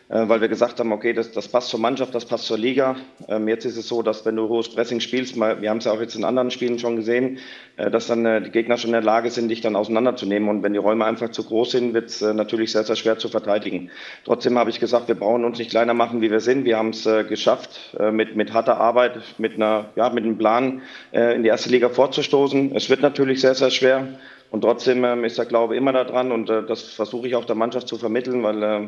weil 0.08 0.40
wir 0.40 0.46
gesagt 0.46 0.78
haben, 0.78 0.92
okay, 0.92 1.12
das, 1.12 1.32
das 1.32 1.48
passt 1.48 1.68
zur 1.68 1.80
Mannschaft, 1.80 2.14
das 2.14 2.24
passt 2.24 2.46
zur 2.46 2.58
Liga. 2.58 2.94
Ähm, 3.28 3.48
jetzt 3.48 3.64
ist 3.64 3.76
es 3.76 3.88
so, 3.88 4.02
dass 4.02 4.24
wenn 4.24 4.36
du 4.36 4.48
hohes 4.48 4.68
Pressing 4.68 5.00
spielst, 5.00 5.36
wir 5.36 5.68
haben 5.68 5.78
es 5.78 5.84
ja 5.84 5.92
auch 5.92 6.00
jetzt 6.00 6.14
in 6.14 6.22
anderen 6.22 6.52
Spielen 6.52 6.78
schon 6.78 6.94
gesehen, 6.94 7.38
äh, 7.76 7.90
dass 7.90 8.06
dann 8.06 8.24
äh, 8.24 8.40
die 8.40 8.50
Gegner 8.50 8.76
schon 8.76 8.90
in 8.90 8.92
der 8.92 9.02
Lage 9.02 9.30
sind, 9.30 9.48
dich 9.48 9.62
dann 9.62 9.74
auseinanderzunehmen. 9.74 10.48
Und 10.48 10.62
wenn 10.62 10.74
die 10.74 10.78
Räume 10.78 11.04
einfach 11.04 11.30
zu 11.30 11.42
groß 11.42 11.72
sind, 11.72 11.92
wird 11.92 12.10
es 12.10 12.20
natürlich 12.20 12.70
sehr, 12.70 12.84
sehr 12.84 12.94
schwer 12.94 13.18
zu 13.18 13.28
verteidigen. 13.28 13.90
Trotzdem 14.24 14.56
habe 14.58 14.70
ich 14.70 14.78
gesagt, 14.78 15.08
wir 15.08 15.16
brauchen 15.16 15.44
uns 15.44 15.58
nicht 15.58 15.70
kleiner 15.70 15.94
machen, 15.94 16.20
wie 16.20 16.30
wir 16.30 16.40
sind. 16.40 16.64
Wir 16.64 16.78
haben 16.78 16.90
es 16.90 17.08
geschafft, 17.28 17.96
mit, 18.12 18.36
mit 18.36 18.52
harter 18.52 18.78
Arbeit, 18.78 19.20
mit, 19.38 19.54
einer, 19.54 19.86
ja, 19.96 20.10
mit 20.10 20.24
einem 20.24 20.38
Plan 20.38 20.82
in 21.12 21.42
die 21.42 21.48
erste 21.48 21.70
Liga 21.70 21.88
vorzustoßen. 21.88 22.74
Es 22.74 22.88
wird 22.90 23.00
natürlich 23.00 23.40
sehr, 23.40 23.54
sehr 23.54 23.70
schwer. 23.70 24.08
Und 24.50 24.60
trotzdem 24.62 25.04
ähm, 25.04 25.24
ist 25.24 25.38
der 25.38 25.44
Glaube 25.44 25.76
immer 25.76 25.92
da 25.92 26.04
dran 26.04 26.30
und 26.30 26.48
äh, 26.48 26.62
das 26.64 26.82
versuche 26.82 27.26
ich 27.26 27.34
auch 27.34 27.44
der 27.44 27.56
Mannschaft 27.56 27.88
zu 27.88 27.98
vermitteln, 27.98 28.42
weil 28.42 28.62
äh, 28.62 28.80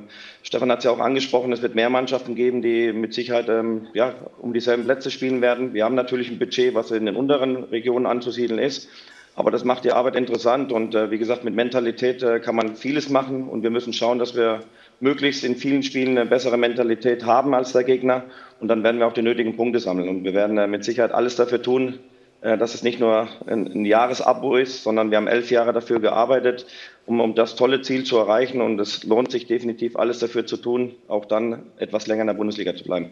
Stefan 0.42 0.70
hat 0.70 0.78
es 0.78 0.84
ja 0.84 0.90
auch 0.92 1.00
angesprochen, 1.00 1.52
es 1.52 1.62
wird 1.62 1.74
mehr 1.74 1.90
Mannschaften 1.90 2.34
geben, 2.34 2.62
die 2.62 2.92
mit 2.92 3.12
Sicherheit 3.12 3.48
ähm, 3.48 3.88
ja, 3.92 4.14
um 4.38 4.52
dieselben 4.52 4.84
Plätze 4.84 5.10
spielen 5.10 5.40
werden. 5.42 5.74
Wir 5.74 5.84
haben 5.84 5.96
natürlich 5.96 6.30
ein 6.30 6.38
Budget, 6.38 6.74
was 6.74 6.90
in 6.90 7.06
den 7.06 7.16
unteren 7.16 7.64
Regionen 7.64 8.06
anzusiedeln 8.06 8.60
ist. 8.60 8.88
Aber 9.34 9.52
das 9.52 9.64
macht 9.64 9.84
die 9.84 9.92
Arbeit 9.92 10.16
interessant 10.16 10.72
und 10.72 10.96
äh, 10.96 11.12
wie 11.12 11.18
gesagt, 11.18 11.44
mit 11.44 11.54
Mentalität 11.54 12.24
äh, 12.24 12.40
kann 12.40 12.56
man 12.56 12.74
vieles 12.74 13.08
machen 13.08 13.48
und 13.48 13.62
wir 13.62 13.70
müssen 13.70 13.92
schauen, 13.92 14.18
dass 14.18 14.34
wir 14.34 14.64
möglichst 14.98 15.44
in 15.44 15.54
vielen 15.54 15.84
Spielen 15.84 16.18
eine 16.18 16.28
bessere 16.28 16.56
Mentalität 16.56 17.24
haben 17.24 17.54
als 17.54 17.72
der 17.72 17.84
Gegner 17.84 18.24
und 18.58 18.66
dann 18.66 18.82
werden 18.82 18.98
wir 18.98 19.06
auch 19.06 19.12
die 19.12 19.22
nötigen 19.22 19.54
Punkte 19.56 19.78
sammeln 19.78 20.08
und 20.08 20.24
wir 20.24 20.34
werden 20.34 20.58
äh, 20.58 20.66
mit 20.66 20.82
Sicherheit 20.82 21.12
alles 21.12 21.36
dafür 21.36 21.62
tun, 21.62 22.00
dass 22.40 22.74
es 22.74 22.82
nicht 22.82 23.00
nur 23.00 23.28
ein, 23.46 23.66
ein 23.66 23.84
Jahresabo 23.84 24.56
ist, 24.56 24.84
sondern 24.84 25.10
wir 25.10 25.16
haben 25.16 25.26
elf 25.26 25.50
Jahre 25.50 25.72
dafür 25.72 26.00
gearbeitet, 26.00 26.66
um, 27.06 27.20
um 27.20 27.34
das 27.34 27.56
tolle 27.56 27.82
Ziel 27.82 28.04
zu 28.04 28.16
erreichen. 28.16 28.60
Und 28.60 28.78
es 28.78 29.04
lohnt 29.04 29.30
sich 29.30 29.46
definitiv 29.46 29.96
alles 29.96 30.20
dafür 30.20 30.46
zu 30.46 30.56
tun, 30.56 30.94
auch 31.08 31.24
dann 31.24 31.64
etwas 31.78 32.06
länger 32.06 32.22
in 32.22 32.28
der 32.28 32.34
Bundesliga 32.34 32.76
zu 32.76 32.84
bleiben. 32.84 33.10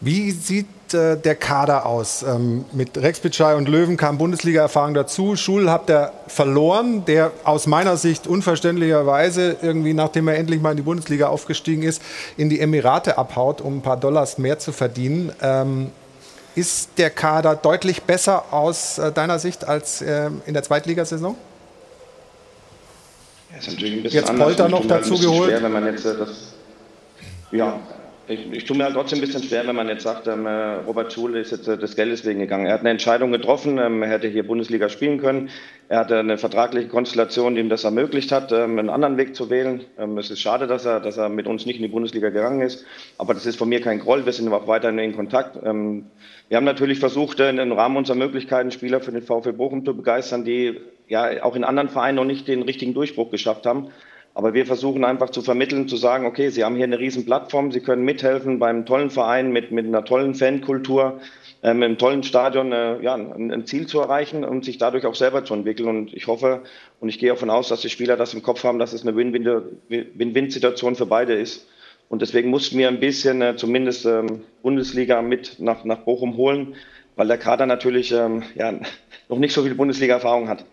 Wie 0.00 0.32
sieht 0.32 0.66
äh, 0.92 1.16
der 1.16 1.34
Kader 1.34 1.86
aus? 1.86 2.22
Ähm, 2.22 2.66
mit 2.72 2.98
Rex 2.98 3.20
Bitschei 3.20 3.54
und 3.54 3.68
Löwen 3.68 3.96
kam 3.96 4.18
Bundesliga-Erfahrung 4.18 4.92
dazu. 4.92 5.34
Schul 5.34 5.70
habt 5.70 5.88
ihr 5.88 6.12
verloren, 6.26 7.06
der 7.06 7.30
aus 7.44 7.66
meiner 7.66 7.96
Sicht 7.96 8.26
unverständlicherweise 8.26 9.56
irgendwie, 9.62 9.94
nachdem 9.94 10.28
er 10.28 10.36
endlich 10.36 10.60
mal 10.60 10.72
in 10.72 10.76
die 10.76 10.82
Bundesliga 10.82 11.28
aufgestiegen 11.28 11.82
ist, 11.82 12.02
in 12.36 12.50
die 12.50 12.60
Emirate 12.60 13.16
abhaut, 13.16 13.62
um 13.62 13.78
ein 13.78 13.82
paar 13.82 13.98
Dollars 13.98 14.36
mehr 14.36 14.58
zu 14.58 14.72
verdienen. 14.72 15.32
Ähm, 15.40 15.90
ist 16.54 16.90
der 16.98 17.10
Kader 17.10 17.56
deutlich 17.56 18.02
besser 18.02 18.52
aus 18.52 18.98
äh, 18.98 19.12
deiner 19.12 19.38
Sicht 19.38 19.66
als 19.66 20.02
äh, 20.02 20.30
in 20.46 20.54
der 20.54 20.62
Zweitligasaison? 20.62 21.36
Ja, 23.50 23.58
ist 23.58 23.68
natürlich 23.68 23.94
ein 23.94 24.02
bisschen 24.02 24.24
jetzt 24.24 24.36
Polter 24.36 24.68
noch 24.68 24.86
dazu 24.86 25.18
geholt. 25.18 25.50
Schwer, 25.50 25.62
wenn 25.62 25.72
man 25.72 25.86
jetzt 25.86 26.04
äh, 26.04 26.16
das, 26.16 26.54
ja, 27.50 27.78
ich, 28.28 28.52
ich 28.52 28.64
tue 28.64 28.76
mir 28.76 28.84
halt 28.84 28.94
trotzdem 28.94 29.18
ein 29.18 29.22
bisschen 29.22 29.42
schwer, 29.42 29.66
wenn 29.66 29.76
man 29.76 29.88
jetzt 29.88 30.02
sagt, 30.02 30.26
ähm, 30.26 30.46
äh, 30.46 30.74
Robert 30.86 31.12
Schule 31.12 31.40
ist 31.40 31.52
jetzt 31.52 31.68
äh, 31.68 31.76
des 31.76 31.96
Geldes 31.96 32.24
wegen 32.24 32.40
gegangen. 32.40 32.66
Er 32.66 32.74
hat 32.74 32.80
eine 32.80 32.90
Entscheidung 32.90 33.32
getroffen, 33.32 33.78
ähm, 33.78 34.02
er 34.02 34.08
hätte 34.08 34.28
hier 34.28 34.46
Bundesliga 34.46 34.88
spielen 34.88 35.20
können. 35.20 35.50
Er 35.88 36.00
hatte 36.00 36.18
eine 36.18 36.38
vertragliche 36.38 36.88
Konstellation, 36.88 37.54
die 37.54 37.60
ihm 37.60 37.68
das 37.68 37.84
ermöglicht 37.84 38.32
hat, 38.32 38.52
ähm, 38.52 38.78
einen 38.78 38.88
anderen 38.88 39.16
Weg 39.16 39.36
zu 39.36 39.50
wählen. 39.50 39.84
Ähm, 39.98 40.16
es 40.16 40.30
ist 40.30 40.40
schade, 40.40 40.66
dass 40.66 40.86
er, 40.86 41.00
dass 41.00 41.18
er 41.18 41.28
mit 41.28 41.46
uns 41.46 41.66
nicht 41.66 41.76
in 41.76 41.82
die 41.82 41.88
Bundesliga 41.88 42.30
gegangen 42.30 42.62
ist, 42.62 42.86
aber 43.18 43.34
das 43.34 43.46
ist 43.46 43.56
von 43.56 43.68
mir 43.68 43.80
kein 43.80 44.00
Groll. 44.00 44.24
Wir 44.24 44.32
sind 44.32 44.50
auch 44.52 44.66
weiterhin 44.66 44.98
in 44.98 45.14
Kontakt. 45.14 45.58
Ähm, 45.62 46.06
wir 46.48 46.56
haben 46.56 46.64
natürlich 46.64 47.00
versucht, 47.00 47.40
äh, 47.40 47.50
im 47.50 47.72
Rahmen 47.72 47.96
unserer 47.96 48.16
Möglichkeiten 48.16 48.70
Spieler 48.70 49.00
für 49.00 49.12
den 49.12 49.22
VfL 49.22 49.52
Bochum 49.52 49.84
zu 49.84 49.94
begeistern, 49.94 50.44
die 50.44 50.80
ja 51.08 51.42
auch 51.42 51.56
in 51.56 51.64
anderen 51.64 51.90
Vereinen 51.90 52.16
noch 52.16 52.24
nicht 52.24 52.48
den 52.48 52.62
richtigen 52.62 52.94
Durchbruch 52.94 53.30
geschafft 53.30 53.66
haben. 53.66 53.90
Aber 54.34 54.52
wir 54.52 54.66
versuchen 54.66 55.04
einfach 55.04 55.30
zu 55.30 55.42
vermitteln, 55.42 55.86
zu 55.86 55.96
sagen, 55.96 56.26
okay, 56.26 56.50
Sie 56.50 56.64
haben 56.64 56.74
hier 56.74 56.84
eine 56.84 56.98
riesen 56.98 57.24
Plattform, 57.24 57.70
Sie 57.70 57.80
können 57.80 58.04
mithelfen 58.04 58.58
beim 58.58 58.84
tollen 58.84 59.10
Verein 59.10 59.52
mit, 59.52 59.70
mit 59.70 59.86
einer 59.86 60.04
tollen 60.04 60.34
Fankultur, 60.34 61.20
äh, 61.62 61.72
mit 61.72 61.84
einem 61.84 61.98
tollen 61.98 62.24
Stadion, 62.24 62.72
äh, 62.72 63.00
ja, 63.00 63.14
ein, 63.14 63.52
ein, 63.52 63.64
Ziel 63.64 63.86
zu 63.86 64.00
erreichen 64.00 64.42
und 64.44 64.64
sich 64.64 64.76
dadurch 64.76 65.06
auch 65.06 65.14
selber 65.14 65.44
zu 65.44 65.54
entwickeln. 65.54 65.88
Und 65.88 66.12
ich 66.12 66.26
hoffe 66.26 66.62
und 66.98 67.08
ich 67.08 67.20
gehe 67.20 67.28
davon 67.28 67.48
aus, 67.48 67.68
dass 67.68 67.80
die 67.80 67.90
Spieler 67.90 68.16
das 68.16 68.34
im 68.34 68.42
Kopf 68.42 68.64
haben, 68.64 68.80
dass 68.80 68.92
es 68.92 69.02
eine 69.02 69.14
Win-Win-Situation 69.14 70.96
für 70.96 71.06
beide 71.06 71.34
ist. 71.34 71.68
Und 72.08 72.20
deswegen 72.20 72.50
mussten 72.50 72.76
wir 72.76 72.88
ein 72.88 72.98
bisschen 72.98 73.40
äh, 73.40 73.54
zumindest 73.56 74.04
ähm, 74.04 74.42
Bundesliga 74.62 75.22
mit 75.22 75.60
nach, 75.60 75.84
nach 75.84 75.98
Bochum 75.98 76.36
holen, 76.36 76.74
weil 77.14 77.28
der 77.28 77.38
Kader 77.38 77.66
natürlich 77.66 78.10
ähm, 78.10 78.42
ja, 78.56 78.74
noch 79.28 79.38
nicht 79.38 79.54
so 79.54 79.62
viel 79.62 79.76
Bundesliga-Erfahrung 79.76 80.48
hat. 80.48 80.64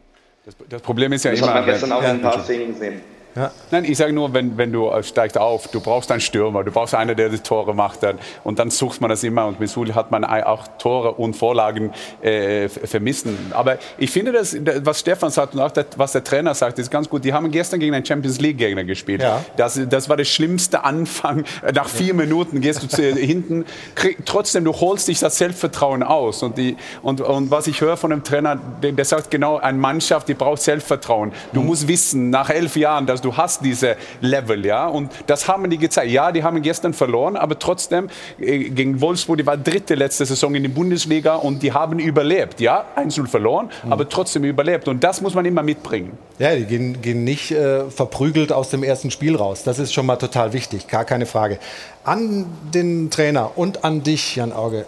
Das, 0.45 0.55
das, 0.67 0.81
Problem 0.81 1.13
ist 1.13 1.23
ja 1.23 1.31
das 1.31 1.39
immer. 1.39 1.49
Das 1.49 1.55
hat 1.55 1.65
man 1.65 1.73
gestern 1.73 1.91
auch 1.91 2.01
in 2.01 2.09
ein 2.09 2.21
paar 2.21 2.43
Szenen 2.43 2.67
gesehen. 2.69 3.01
Ja. 3.35 3.51
Nein, 3.71 3.85
ich 3.85 3.97
sage 3.97 4.11
nur, 4.13 4.33
wenn, 4.33 4.57
wenn 4.57 4.71
du 4.71 4.89
äh, 4.89 5.03
steigst 5.03 5.37
auf, 5.37 5.67
du 5.69 5.79
brauchst 5.79 6.11
einen 6.11 6.21
Stürmer, 6.21 6.63
du 6.63 6.71
brauchst 6.71 6.93
einen, 6.93 7.15
der 7.15 7.29
die 7.29 7.39
Tore 7.39 7.73
macht. 7.73 8.03
Dann, 8.03 8.19
und 8.43 8.59
dann 8.59 8.69
sucht 8.69 8.99
man 9.01 9.09
das 9.09 9.23
immer. 9.23 9.45
Und 9.45 9.59
mit 9.59 9.69
Sul 9.69 9.93
hat 9.95 10.11
man 10.11 10.25
auch 10.25 10.67
Tore 10.77 11.13
und 11.13 11.35
Vorlagen 11.35 11.91
äh, 12.21 12.67
vermissen. 12.67 13.37
Aber 13.51 13.77
ich 13.97 14.11
finde, 14.11 14.31
das, 14.33 14.55
was 14.83 14.99
Stefan 14.99 15.31
sagt 15.31 15.53
und 15.53 15.61
auch 15.61 15.71
das, 15.71 15.85
was 15.95 16.11
der 16.11 16.23
Trainer 16.23 16.53
sagt, 16.53 16.79
ist 16.79 16.91
ganz 16.91 17.09
gut. 17.09 17.23
Die 17.23 17.33
haben 17.33 17.49
gestern 17.51 17.79
gegen 17.79 17.93
einen 17.93 18.05
Champions 18.05 18.39
League-Gegner 18.39 18.83
gespielt. 18.83 19.21
Ja. 19.21 19.43
Das, 19.55 19.79
das 19.89 20.09
war 20.09 20.17
der 20.17 20.25
schlimmste 20.25 20.83
Anfang. 20.83 21.45
Nach 21.73 21.87
vier 21.87 22.13
Minuten 22.13 22.59
gehst 22.59 22.83
du 22.83 22.87
zu, 22.87 23.01
hinten. 23.01 23.65
Krieg, 23.95 24.25
trotzdem, 24.25 24.65
du 24.65 24.73
holst 24.73 25.07
dich 25.07 25.19
das 25.19 25.37
Selbstvertrauen 25.37 26.03
aus. 26.03 26.43
Und, 26.43 26.57
die, 26.57 26.75
und, 27.01 27.21
und 27.21 27.51
was 27.51 27.67
ich 27.67 27.79
höre 27.79 27.95
von 27.95 28.11
dem 28.11 28.23
Trainer, 28.23 28.55
der, 28.55 28.91
der 28.91 29.05
sagt 29.05 29.31
genau, 29.31 29.57
eine 29.57 29.77
Mannschaft, 29.77 30.27
die 30.27 30.33
braucht 30.33 30.61
Selbstvertrauen. 30.61 31.31
Du 31.53 31.61
mhm. 31.61 31.67
musst 31.67 31.87
wissen, 31.87 32.29
nach 32.29 32.49
elf 32.49 32.75
Jahren, 32.75 33.05
dass 33.05 33.20
Jahres, 33.21 33.37
du 33.37 33.37
hast 33.37 33.63
diese 33.63 33.95
Level, 34.21 34.65
ja, 34.65 34.87
und 34.87 35.11
das 35.27 35.47
haben 35.47 35.69
die 35.69 35.77
gezeigt. 35.77 36.11
Ja, 36.11 36.31
die 36.31 36.43
haben 36.43 36.61
gestern 36.61 36.93
verloren, 36.93 37.35
aber 37.35 37.57
trotzdem 37.57 38.09
äh, 38.39 38.69
gegen 38.69 38.99
Wolfsburg, 39.01 39.37
die 39.37 39.45
war 39.45 39.57
dritte 39.57 39.95
letzte 39.95 40.25
Saison 40.25 40.55
in 40.55 40.63
der 40.63 40.69
Bundesliga 40.69 41.35
und 41.35 41.63
die 41.63 41.71
haben 41.71 41.99
überlebt, 41.99 42.59
ja, 42.59 42.85
1-0 42.95 43.27
verloren, 43.27 43.69
mhm. 43.83 43.93
aber 43.93 44.09
trotzdem 44.09 44.43
überlebt 44.43 44.87
und 44.87 45.03
das 45.03 45.21
muss 45.21 45.33
man 45.33 45.45
immer 45.45 45.63
mitbringen. 45.63 46.17
Ja, 46.39 46.55
die 46.55 46.65
gehen, 46.65 47.01
gehen 47.01 47.23
nicht 47.23 47.51
äh, 47.51 47.89
verprügelt 47.89 48.51
aus 48.51 48.69
dem 48.69 48.83
ersten 48.83 49.11
Spiel 49.11 49.35
raus. 49.35 49.63
Das 49.63 49.79
ist 49.79 49.93
schon 49.93 50.05
mal 50.05 50.17
total 50.17 50.53
wichtig, 50.53 50.87
gar 50.87 51.05
keine 51.05 51.25
Frage. 51.25 51.59
An 52.03 52.45
den 52.73 53.09
Trainer 53.09 53.51
und 53.55 53.83
an 53.83 54.03
dich, 54.03 54.35
Jan 54.35 54.51
Auge. 54.51 54.85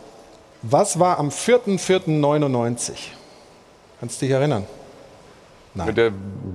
Was 0.64 1.00
war 1.00 1.20
am 1.20 1.30
4.4.99? 1.30 2.92
Kannst 4.00 4.22
du 4.22 4.26
dich 4.26 4.34
erinnern? 4.34 4.66
Nein. 5.76 5.96
Der 5.96 6.12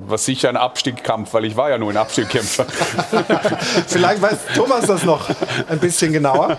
war 0.07 0.19
sicher 0.19 0.49
ein 0.49 0.57
Abstiegskampf, 0.57 1.35
weil 1.35 1.45
ich 1.45 1.57
war 1.57 1.71
ja 1.71 1.79
nur 1.79 1.91
ein 1.91 1.97
Abstiegkämpfer. 1.97 2.67
Vielleicht 3.87 4.23
weiß 4.23 4.39
Thomas 4.55 4.87
das 4.87 5.05
noch 5.05 5.29
ein 5.69 5.79
bisschen 5.79 6.13
genauer. 6.13 6.57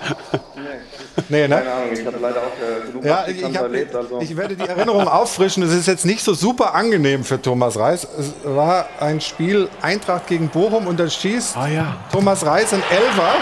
Nee, 1.27 1.47
ne? 1.47 1.57
Keine 1.57 1.71
Ahnung, 1.71 1.89
ich 1.93 2.05
hatte 2.05 2.17
leider 2.17 2.39
auch 2.39 2.43
äh, 2.43 2.87
genug 2.87 3.05
ja, 3.05 3.27
ich, 3.27 3.43
hab, 3.43 3.63
erlebt. 3.63 3.95
Also. 3.95 4.19
Ich 4.21 4.35
werde 4.35 4.55
die 4.55 4.67
Erinnerung 4.67 5.07
auffrischen. 5.07 5.63
Es 5.63 5.73
ist 5.73 5.87
jetzt 5.87 6.05
nicht 6.05 6.23
so 6.23 6.33
super 6.33 6.75
angenehm 6.75 7.23
für 7.23 7.41
Thomas 7.41 7.77
Reis. 7.77 8.07
Es 8.17 8.33
war 8.43 8.87
ein 8.99 9.19
Spiel 9.19 9.69
Eintracht 9.81 10.27
gegen 10.27 10.49
Bochum 10.49 10.87
und 10.87 10.99
da 10.99 11.09
schießt 11.09 11.57
ah, 11.57 11.67
ja. 11.67 11.97
Thomas 12.11 12.45
Reis 12.45 12.73
ein 12.73 12.83
Elfer. 12.89 13.33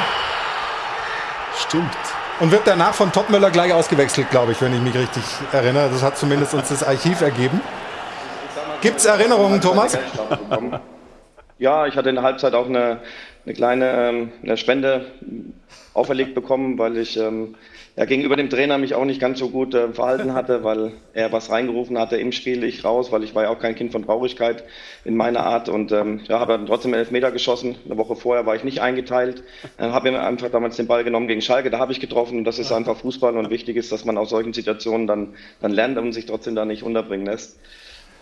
Stimmt. 1.67 1.85
Und 2.39 2.51
wird 2.51 2.63
danach 2.65 2.93
von 2.93 3.11
Topmöller 3.11 3.49
gleich 3.49 3.73
ausgewechselt, 3.73 4.29
glaube 4.29 4.51
ich, 4.51 4.61
wenn 4.61 4.73
ich 4.73 4.81
mich 4.81 4.93
richtig 4.93 5.23
erinnere. 5.51 5.89
Das 5.89 6.03
hat 6.03 6.17
zumindest 6.17 6.53
uns 6.53 6.69
das 6.69 6.83
Archiv 6.83 7.21
ergeben. 7.21 7.61
Gibt 8.81 8.97
es 8.97 9.05
Erinnerungen, 9.05 9.59
Thomas? 9.59 9.97
Ja, 11.59 11.87
ich 11.87 11.95
hatte 11.95 12.09
in 12.09 12.15
der 12.15 12.23
Halbzeit 12.23 12.53
auch 12.53 12.67
eine, 12.67 12.99
eine 13.45 13.53
kleine 13.55 13.91
ähm, 13.91 14.31
eine 14.43 14.57
Spende 14.57 15.07
auferlegt 15.95 16.35
bekommen, 16.35 16.77
weil 16.77 16.97
ich 16.97 17.17
ähm, 17.17 17.55
ja, 17.95 18.05
gegenüber 18.05 18.35
dem 18.35 18.51
Trainer 18.51 18.77
mich 18.77 18.93
auch 18.93 19.05
nicht 19.05 19.19
ganz 19.19 19.39
so 19.39 19.49
gut 19.49 19.73
äh, 19.73 19.91
verhalten 19.91 20.35
hatte, 20.35 20.63
weil 20.63 20.91
er 21.13 21.31
was 21.31 21.49
reingerufen 21.49 21.97
hatte 21.97 22.17
im 22.17 22.31
Spiel, 22.31 22.63
ich 22.63 22.85
raus, 22.85 23.11
weil 23.11 23.23
ich 23.23 23.33
war 23.33 23.43
ja 23.43 23.49
auch 23.49 23.57
kein 23.57 23.73
Kind 23.73 23.91
von 23.91 24.05
Traurigkeit 24.05 24.63
in 25.03 25.17
meiner 25.17 25.43
Art 25.43 25.67
und 25.67 25.91
ähm, 25.91 26.21
ja, 26.27 26.39
habe 26.39 26.63
trotzdem 26.67 26.93
elf 26.93 27.09
Meter 27.09 27.31
geschossen. 27.31 27.75
Eine 27.85 27.97
Woche 27.97 28.15
vorher 28.15 28.45
war 28.45 28.55
ich 28.55 28.63
nicht 28.63 28.81
eingeteilt, 28.81 29.43
äh, 29.79 29.85
habe 29.85 30.11
mir 30.11 30.21
einfach 30.21 30.51
damals 30.51 30.75
den 30.75 30.85
Ball 30.85 31.03
genommen 31.03 31.27
gegen 31.27 31.41
Schalke, 31.41 31.71
da 31.71 31.79
habe 31.79 31.91
ich 31.91 31.99
getroffen 31.99 32.37
und 32.37 32.43
das 32.43 32.59
ist 32.59 32.71
einfach 32.71 32.97
Fußball 32.97 33.35
und 33.35 33.49
wichtig 33.49 33.77
ist, 33.77 33.91
dass 33.91 34.05
man 34.05 34.19
aus 34.19 34.29
solchen 34.29 34.53
Situationen 34.53 35.07
dann, 35.07 35.33
dann 35.59 35.71
lernt 35.71 35.97
und 35.97 36.13
sich 36.13 36.27
trotzdem 36.27 36.53
da 36.53 36.65
nicht 36.65 36.83
unterbringen 36.83 37.25
lässt. 37.25 37.57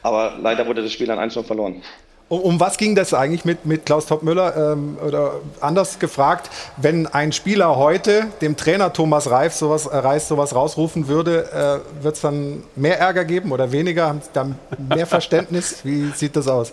Aber 0.05 0.33
leider 0.39 0.67
wurde 0.67 0.83
das 0.83 0.93
Spiel 0.93 1.09
an 1.09 1.17
1 1.17 1.33
verloren. 1.33 1.81
Um, 2.29 2.39
um, 2.39 2.59
was 2.59 2.77
ging 2.77 2.93
das 2.93 3.11
eigentlich 3.15 3.43
mit, 3.43 3.65
mit 3.65 3.87
Klaus 3.87 4.05
Toppmüller? 4.05 4.73
Ähm, 4.73 4.99
oder 5.03 5.39
anders 5.61 5.97
gefragt, 5.97 6.51
wenn 6.77 7.07
ein 7.07 7.31
Spieler 7.31 7.75
heute 7.75 8.27
dem 8.39 8.55
Trainer 8.55 8.93
Thomas 8.93 9.31
Reif 9.31 9.53
sowas, 9.53 9.87
äh, 9.87 9.97
Reis 9.97 10.27
sowas 10.27 10.53
rausrufen 10.53 11.07
würde, 11.07 11.81
äh, 11.99 12.03
wird 12.03 12.15
es 12.15 12.21
dann 12.21 12.61
mehr 12.75 12.99
Ärger 12.99 13.25
geben 13.25 13.51
oder 13.51 13.71
weniger? 13.71 14.05
Haben 14.05 14.21
Sie 14.21 14.29
da 14.31 14.47
mehr 14.95 15.07
Verständnis? 15.07 15.79
Wie 15.83 16.11
sieht 16.11 16.35
das 16.35 16.47
aus? 16.47 16.71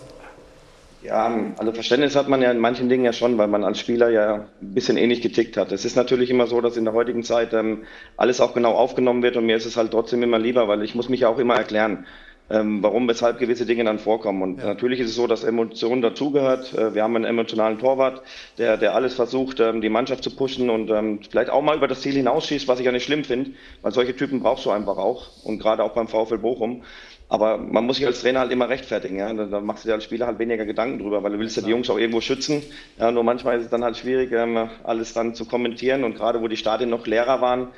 Ja, 1.01 1.35
also 1.57 1.71
Verständnis 1.71 2.15
hat 2.15 2.29
man 2.29 2.43
ja 2.43 2.51
in 2.51 2.59
manchen 2.59 2.87
Dingen 2.87 3.03
ja 3.03 3.13
schon, 3.13 3.39
weil 3.39 3.47
man 3.47 3.63
als 3.63 3.79
Spieler 3.79 4.09
ja 4.09 4.35
ein 4.35 4.73
bisschen 4.75 4.95
ähnlich 4.95 5.21
getickt 5.21 5.57
hat. 5.57 5.71
Es 5.71 5.85
ist 5.85 5.95
natürlich 5.95 6.29
immer 6.29 6.45
so, 6.45 6.61
dass 6.61 6.77
in 6.77 6.85
der 6.85 6.93
heutigen 6.93 7.23
Zeit 7.23 7.51
ähm, 7.53 7.79
alles 8.15 8.39
auch 8.39 8.53
genau 8.53 8.73
aufgenommen 8.73 9.23
wird 9.23 9.37
und 9.37 9.47
mir 9.47 9.57
ist 9.57 9.65
es 9.65 9.75
halt 9.75 9.89
trotzdem 9.89 10.21
immer 10.21 10.37
lieber, 10.37 10.67
weil 10.67 10.83
ich 10.83 10.93
muss 10.93 11.09
mich 11.09 11.21
ja 11.21 11.29
auch 11.29 11.39
immer 11.39 11.55
erklären 11.55 12.05
ähm, 12.49 12.83
warum, 12.83 13.07
weshalb 13.07 13.39
gewisse 13.39 13.65
Dinge 13.65 13.83
dann 13.83 13.99
vorkommen. 13.99 14.41
Und 14.41 14.59
ja. 14.59 14.65
natürlich 14.65 14.99
ist 14.99 15.09
es 15.09 15.15
so, 15.15 15.27
dass 15.27 15.43
Emotion 15.43 16.01
dazugehört. 16.01 16.73
Äh, 16.73 16.93
wir 16.93 17.03
haben 17.03 17.15
einen 17.15 17.25
emotionalen 17.25 17.79
Torwart, 17.79 18.21
der, 18.57 18.77
der 18.77 18.95
alles 18.95 19.13
versucht, 19.13 19.59
ähm, 19.59 19.81
die 19.81 19.89
Mannschaft 19.89 20.23
zu 20.23 20.35
pushen 20.35 20.69
und 20.69 20.89
ähm, 20.91 21.19
vielleicht 21.29 21.49
auch 21.49 21.61
mal 21.61 21.77
über 21.77 21.87
das 21.87 22.01
Ziel 22.01 22.13
hinausschießt, 22.13 22.67
was 22.67 22.79
ich 22.79 22.85
ja 22.85 22.91
nicht 22.91 23.05
schlimm 23.05 23.23
finde, 23.23 23.51
weil 23.81 23.91
solche 23.91 24.15
Typen 24.15 24.41
brauchst 24.41 24.65
du 24.65 24.71
einfach 24.71 24.97
auch 24.97 25.43
und 25.43 25.59
gerade 25.59 25.83
auch 25.83 25.93
beim 25.93 26.07
VfL 26.07 26.37
Bochum. 26.37 26.83
Aber 27.29 27.57
man 27.57 27.85
muss 27.85 27.95
sich 27.95 28.05
als 28.05 28.21
Trainer 28.21 28.41
halt 28.41 28.51
immer 28.51 28.69
rechtfertigen. 28.69 29.17
Ja? 29.17 29.33
Da, 29.33 29.45
da 29.45 29.59
machst 29.59 29.83
du 29.83 29.87
dir 29.87 29.95
als 29.95 30.03
Spieler 30.03 30.27
halt 30.27 30.37
weniger 30.37 30.65
Gedanken 30.65 30.99
drüber, 30.99 31.23
weil 31.23 31.31
du 31.31 31.39
willst 31.39 31.57
ja 31.57 31.63
die 31.63 31.71
Jungs 31.71 31.89
auch 31.89 31.97
irgendwo 31.97 32.21
schützen. 32.21 32.61
Ja, 32.99 33.11
nur 33.11 33.23
manchmal 33.23 33.57
ist 33.57 33.63
es 33.63 33.69
dann 33.71 33.83
halt 33.83 33.97
schwierig, 33.97 34.31
ähm, 34.31 34.69
alles 34.83 35.13
dann 35.13 35.33
zu 35.33 35.45
kommentieren. 35.45 36.03
Und 36.03 36.15
gerade 36.15 36.41
wo 36.41 36.47
die 36.47 36.57
Stadien 36.57 36.91
noch 36.91 37.07
leerer 37.07 37.41
waren, 37.41 37.69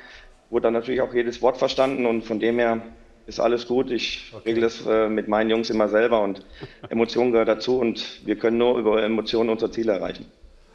wurde 0.50 0.64
dann 0.64 0.74
natürlich 0.74 1.00
auch 1.00 1.14
jedes 1.14 1.40
Wort 1.40 1.56
verstanden. 1.56 2.04
Und 2.04 2.22
von 2.22 2.38
dem 2.38 2.58
her 2.58 2.82
ist 3.26 3.40
alles 3.40 3.66
gut. 3.66 3.90
Ich 3.90 4.32
okay. 4.32 4.50
regle 4.50 4.62
das 4.62 4.86
äh, 4.86 5.08
mit 5.08 5.28
meinen 5.28 5.50
Jungs 5.50 5.70
immer 5.70 5.88
selber 5.88 6.22
und 6.22 6.42
Emotionen 6.88 7.32
gehört 7.32 7.48
dazu 7.48 7.78
und 7.78 8.24
wir 8.24 8.36
können 8.36 8.58
nur 8.58 8.78
über 8.78 9.02
Emotionen 9.02 9.50
unsere 9.50 9.70
Ziele 9.70 9.92
erreichen. 9.92 10.26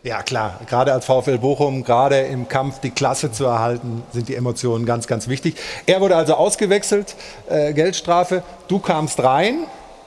Ja 0.03 0.23
klar, 0.23 0.59
gerade 0.67 0.93
als 0.93 1.05
VfL 1.05 1.37
Bochum, 1.37 1.83
gerade 1.83 2.21
im 2.21 2.47
Kampf 2.47 2.79
die 2.79 2.89
Klasse 2.89 3.31
zu 3.31 3.45
erhalten, 3.45 4.01
sind 4.11 4.29
die 4.29 4.35
Emotionen 4.35 4.87
ganz, 4.87 5.05
ganz 5.05 5.27
wichtig. 5.27 5.55
Er 5.85 6.01
wurde 6.01 6.15
also 6.15 6.33
ausgewechselt, 6.33 7.15
äh, 7.49 7.71
Geldstrafe. 7.73 8.41
Du 8.67 8.79
kamst 8.79 9.21
rein 9.21 9.59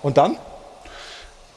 und 0.02 0.16
dann? 0.16 0.36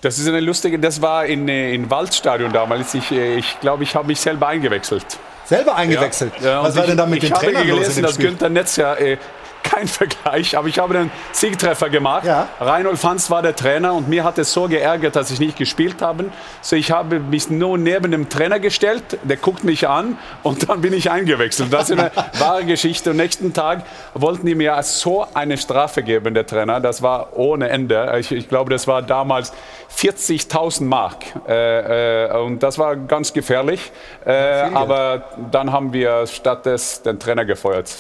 Das 0.02 0.20
ist 0.20 0.28
eine 0.28 0.40
lustige, 0.40 0.78
das 0.78 1.02
war 1.02 1.26
in, 1.26 1.50
äh, 1.50 1.74
in 1.74 1.90
Waldstadion 1.90 2.54
damals. 2.54 2.94
Ich 2.94 3.08
glaube, 3.08 3.24
äh, 3.24 3.38
ich, 3.38 3.60
glaub, 3.60 3.82
ich 3.82 3.96
habe 3.96 4.06
mich 4.06 4.20
selber 4.20 4.48
eingewechselt. 4.48 5.06
Selber 5.46 5.76
eingewechselt? 5.76 6.34
Ja, 6.42 6.50
ja, 6.50 6.64
Was 6.64 6.76
war 6.76 6.86
denn 6.86 6.98
da 6.98 7.08
mit 7.08 7.24
ich, 7.24 7.30
den 7.30 7.40
Trainern 7.40 7.64
Ich 7.64 7.72
habe 7.72 7.80
gelesen, 7.80 8.04
dass 8.04 8.20
Günther 8.20 8.50
Netz 8.50 8.76
ja 8.76 8.94
äh, 8.96 9.18
kein 9.64 9.88
Vergleich, 9.88 10.58
aber 10.58 10.68
ich 10.68 10.80
habe 10.80 10.94
den 10.94 11.12
Siegtreffer 11.32 11.90
gemacht. 11.90 12.26
Ja. 12.26 12.48
Reinhold 12.60 12.98
Fanz 12.98 13.30
war 13.30 13.42
der 13.42 13.56
Trainer 13.56 13.94
und 13.94 14.08
mir 14.08 14.24
hat 14.24 14.38
es 14.38 14.54
so 14.54 14.68
geärgert, 14.68 15.16
dass 15.16 15.32
ich 15.32 15.40
nicht 15.40 15.58
gespielt 15.58 16.02
habe. 16.02 16.26
So 16.62 16.76
ich 16.76 16.92
habe 16.92 17.20
mich 17.20 17.50
nur 17.50 17.78
neben 17.78 18.12
dem 18.12 18.30
Trainer 18.30 18.60
gestellt, 18.60 19.20
der 19.24 19.38
guckt 19.38 19.64
mich 19.64 19.88
an 19.88 20.18
und 20.44 20.70
dann 20.70 20.82
bin 20.82 20.94
ich 20.94 21.12
eingewechselt. 21.12 21.72
Das 21.72 21.90
ist 21.90 22.00
eine 22.00 22.12
wahre 22.40 22.66
Geschichte. 22.66 23.12
Und 23.12 23.18
nächsten 23.18 23.54
Tag 23.54 23.84
wollten 24.14 24.46
die 24.46 24.56
mir 24.56 24.82
so 24.84 25.26
eine 25.34 25.58
Strafe 25.58 26.04
geben, 26.04 26.34
der 26.34 26.46
Trainer. 26.46 26.80
Das 26.80 27.02
war 27.02 27.38
ohne 27.38 27.70
Ende. 27.70 28.16
Ich, 28.20 28.32
ich 28.32 28.50
glaube, 28.50 28.70
das 28.70 28.88
war 28.88 29.02
damals 29.02 29.54
40.000 29.96 30.84
Mark. 30.84 31.24
Äh, 31.48 32.26
äh, 32.26 32.38
und 32.40 32.62
das 32.62 32.78
war 32.78 32.96
ganz 32.96 33.34
gefährlich. 33.34 33.92
Äh, 34.26 34.32
aber 34.74 35.24
dann 35.52 35.72
haben 35.72 35.94
wir 35.94 36.28
statt 36.28 36.66
des 36.66 37.02
den 37.02 37.20
Trainer 37.20 37.46
gefeuert. 37.46 37.88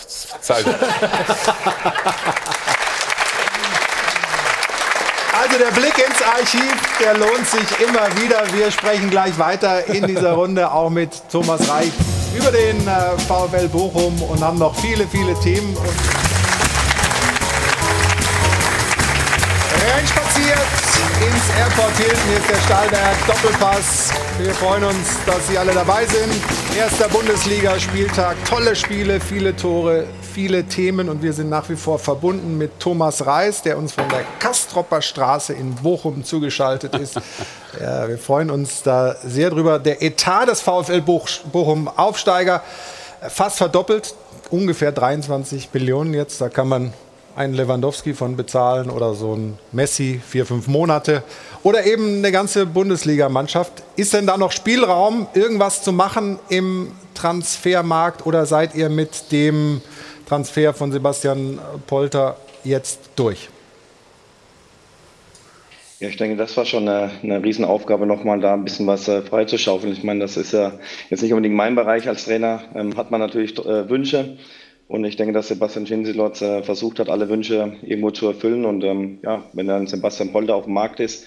Also 5.40 5.60
der 5.60 5.72
Blick 5.72 5.98
ins 5.98 6.22
Archiv, 6.24 6.76
der 7.00 7.16
lohnt 7.16 7.48
sich 7.48 7.80
immer 7.80 8.08
wieder. 8.20 8.42
Wir 8.54 8.72
sprechen 8.72 9.10
gleich 9.10 9.38
weiter 9.38 9.86
in 9.88 10.08
dieser 10.08 10.34
Runde 10.34 10.72
auch 10.72 10.90
mit 10.90 11.12
Thomas 11.32 11.70
Reich 11.70 11.92
über 12.36 12.52
den 12.52 12.88
äh, 12.88 13.18
VfL 13.28 13.68
Bochum 13.68 14.20
und 14.24 14.42
haben 14.42 14.58
noch 14.58 14.76
viele, 14.76 15.08
viele 15.08 15.40
Themen. 15.42 15.76
Und 15.78 15.96
reinspaziert 19.94 20.60
ins 21.22 21.50
Airport 21.60 21.96
Hilton. 21.98 22.34
Ist 22.38 22.50
der 22.50 22.62
Stahlberg 22.66 23.28
Doppelpass. 23.28 24.10
Wir 24.40 24.54
freuen 24.56 24.84
uns, 24.84 25.18
dass 25.26 25.48
Sie 25.48 25.58
alle 25.58 25.74
dabei 25.74 26.06
sind. 26.06 26.34
Erster 26.78 27.08
Bundesliga-Spieltag, 27.10 28.36
tolle 28.46 28.76
Spiele, 28.76 29.20
viele 29.20 29.56
Tore, 29.56 30.06
viele 30.38 30.66
Themen 30.66 31.10
und 31.10 31.24
wir 31.24 31.34
sind 31.34 31.50
nach 31.50 31.68
wie 31.68 31.76
vor 31.76 31.98
verbunden 31.98 32.60
mit 32.60 32.80
Thomas 32.80 33.26
Reis, 33.26 33.64
der 33.64 33.76
uns 33.76 33.94
von 33.94 34.08
der 34.08 34.24
Kastropper 34.38 35.02
Straße 35.02 35.52
in 35.52 35.74
Bochum 35.74 36.24
zugeschaltet 36.24 36.96
ist. 36.96 37.20
Ja, 37.82 38.08
wir 38.08 38.18
freuen 38.18 38.50
uns 38.50 38.82
da 38.82 39.16
sehr 39.24 39.52
drüber. 39.52 39.78
Der 39.78 40.02
Etat 40.02 40.48
des 40.48 40.62
VfL 40.62 41.02
Bochum 41.02 41.88
Aufsteiger 41.88 42.64
fast 43.30 43.58
verdoppelt, 43.58 44.16
ungefähr 44.50 44.92
23 44.92 45.70
Millionen 45.74 46.16
jetzt. 46.16 46.42
Da 46.42 46.50
kann 46.50 46.68
man 46.68 46.94
einen 47.36 47.54
Lewandowski 47.54 48.16
von 48.16 48.36
bezahlen 48.36 48.90
oder 48.90 49.14
so 49.14 49.36
ein 49.36 49.60
Messi 49.72 50.20
vier, 50.28 50.48
fünf 50.48 50.68
Monate 50.68 51.24
oder 51.62 51.86
eben 51.86 52.18
eine 52.18 52.32
ganze 52.32 52.66
Bundesligamannschaft. 52.66 53.74
Ist 53.96 54.14
denn 54.14 54.26
da 54.26 54.38
noch 54.38 54.52
Spielraum, 54.52 55.28
irgendwas 55.36 55.84
zu 55.84 55.92
machen 55.92 56.40
im 56.50 56.92
Transfermarkt 57.14 58.26
oder 58.26 58.46
seid 58.48 58.74
ihr 58.74 58.90
mit 58.90 59.32
dem 59.32 59.82
Transfer 60.28 60.74
von 60.74 60.92
Sebastian 60.92 61.58
Polter 61.88 62.36
jetzt 62.66 63.12
durch? 63.16 63.50
Ja, 66.00 66.10
ich 66.10 66.18
denke, 66.18 66.36
das 66.36 66.56
war 66.58 66.66
schon 66.66 66.88
eine, 66.88 67.10
eine 67.24 67.42
Riesenaufgabe, 67.42 68.06
nochmal 68.06 68.40
da 68.40 68.54
ein 68.54 68.66
bisschen 68.66 68.86
was 68.88 69.08
äh, 69.08 69.22
freizuschaufeln. 69.22 69.94
Ich 69.94 70.04
meine, 70.04 70.20
das 70.20 70.38
ist 70.38 70.52
ja 70.52 70.74
jetzt 71.10 71.24
nicht 71.24 71.32
unbedingt 71.32 71.56
mein 71.56 71.76
Bereich 71.76 72.08
als 72.08 72.26
Trainer, 72.26 72.62
ähm, 72.76 72.98
hat 72.98 73.10
man 73.10 73.22
natürlich 73.22 73.58
äh, 73.58 73.90
Wünsche. 73.90 74.38
Und 74.90 75.06
ich 75.06 75.16
denke, 75.16 75.34
dass 75.34 75.48
Sebastian 75.48 75.88
Schinsilotz 75.88 76.42
äh, 76.42 76.62
versucht 76.62 77.00
hat, 77.00 77.10
alle 77.10 77.30
Wünsche 77.30 77.74
irgendwo 77.82 78.12
zu 78.12 78.28
erfüllen. 78.28 78.66
Und 78.66 78.84
ähm, 78.84 79.20
ja, 79.24 79.44
wenn 79.54 79.68
dann 79.68 79.88
Sebastian 79.88 80.32
Polter 80.32 80.56
auf 80.56 80.66
dem 80.66 80.74
Markt 80.74 81.00
ist, 81.00 81.26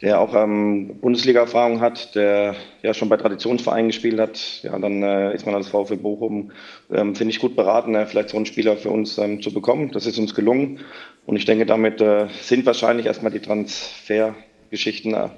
der 0.00 0.20
auch 0.20 0.34
ähm, 0.34 0.98
Bundesliga-Erfahrung 1.00 1.80
hat, 1.80 2.14
der 2.14 2.54
ja 2.82 2.94
schon 2.94 3.08
bei 3.08 3.16
Traditionsvereinen 3.16 3.88
gespielt 3.88 4.20
hat, 4.20 4.60
ja, 4.62 4.78
dann 4.78 5.02
äh, 5.02 5.34
ist 5.34 5.44
man 5.44 5.54
als 5.54 5.68
VfL 5.68 5.96
Bochum, 5.96 6.52
ähm, 6.92 7.16
finde 7.16 7.32
ich, 7.32 7.40
gut 7.40 7.56
beraten, 7.56 7.94
äh, 7.94 8.06
vielleicht 8.06 8.30
so 8.30 8.36
einen 8.36 8.46
Spieler 8.46 8.76
für 8.76 8.90
uns 8.90 9.18
ähm, 9.18 9.42
zu 9.42 9.52
bekommen. 9.52 9.90
Das 9.92 10.06
ist 10.06 10.18
uns 10.18 10.34
gelungen. 10.34 10.80
Und 11.26 11.36
ich 11.36 11.44
denke, 11.44 11.66
damit 11.66 12.00
äh, 12.00 12.28
sind 12.40 12.64
wahrscheinlich 12.64 13.06
erstmal 13.06 13.32
die 13.32 13.40
Transfergeschichten 13.40 15.14
äh, 15.14 15.28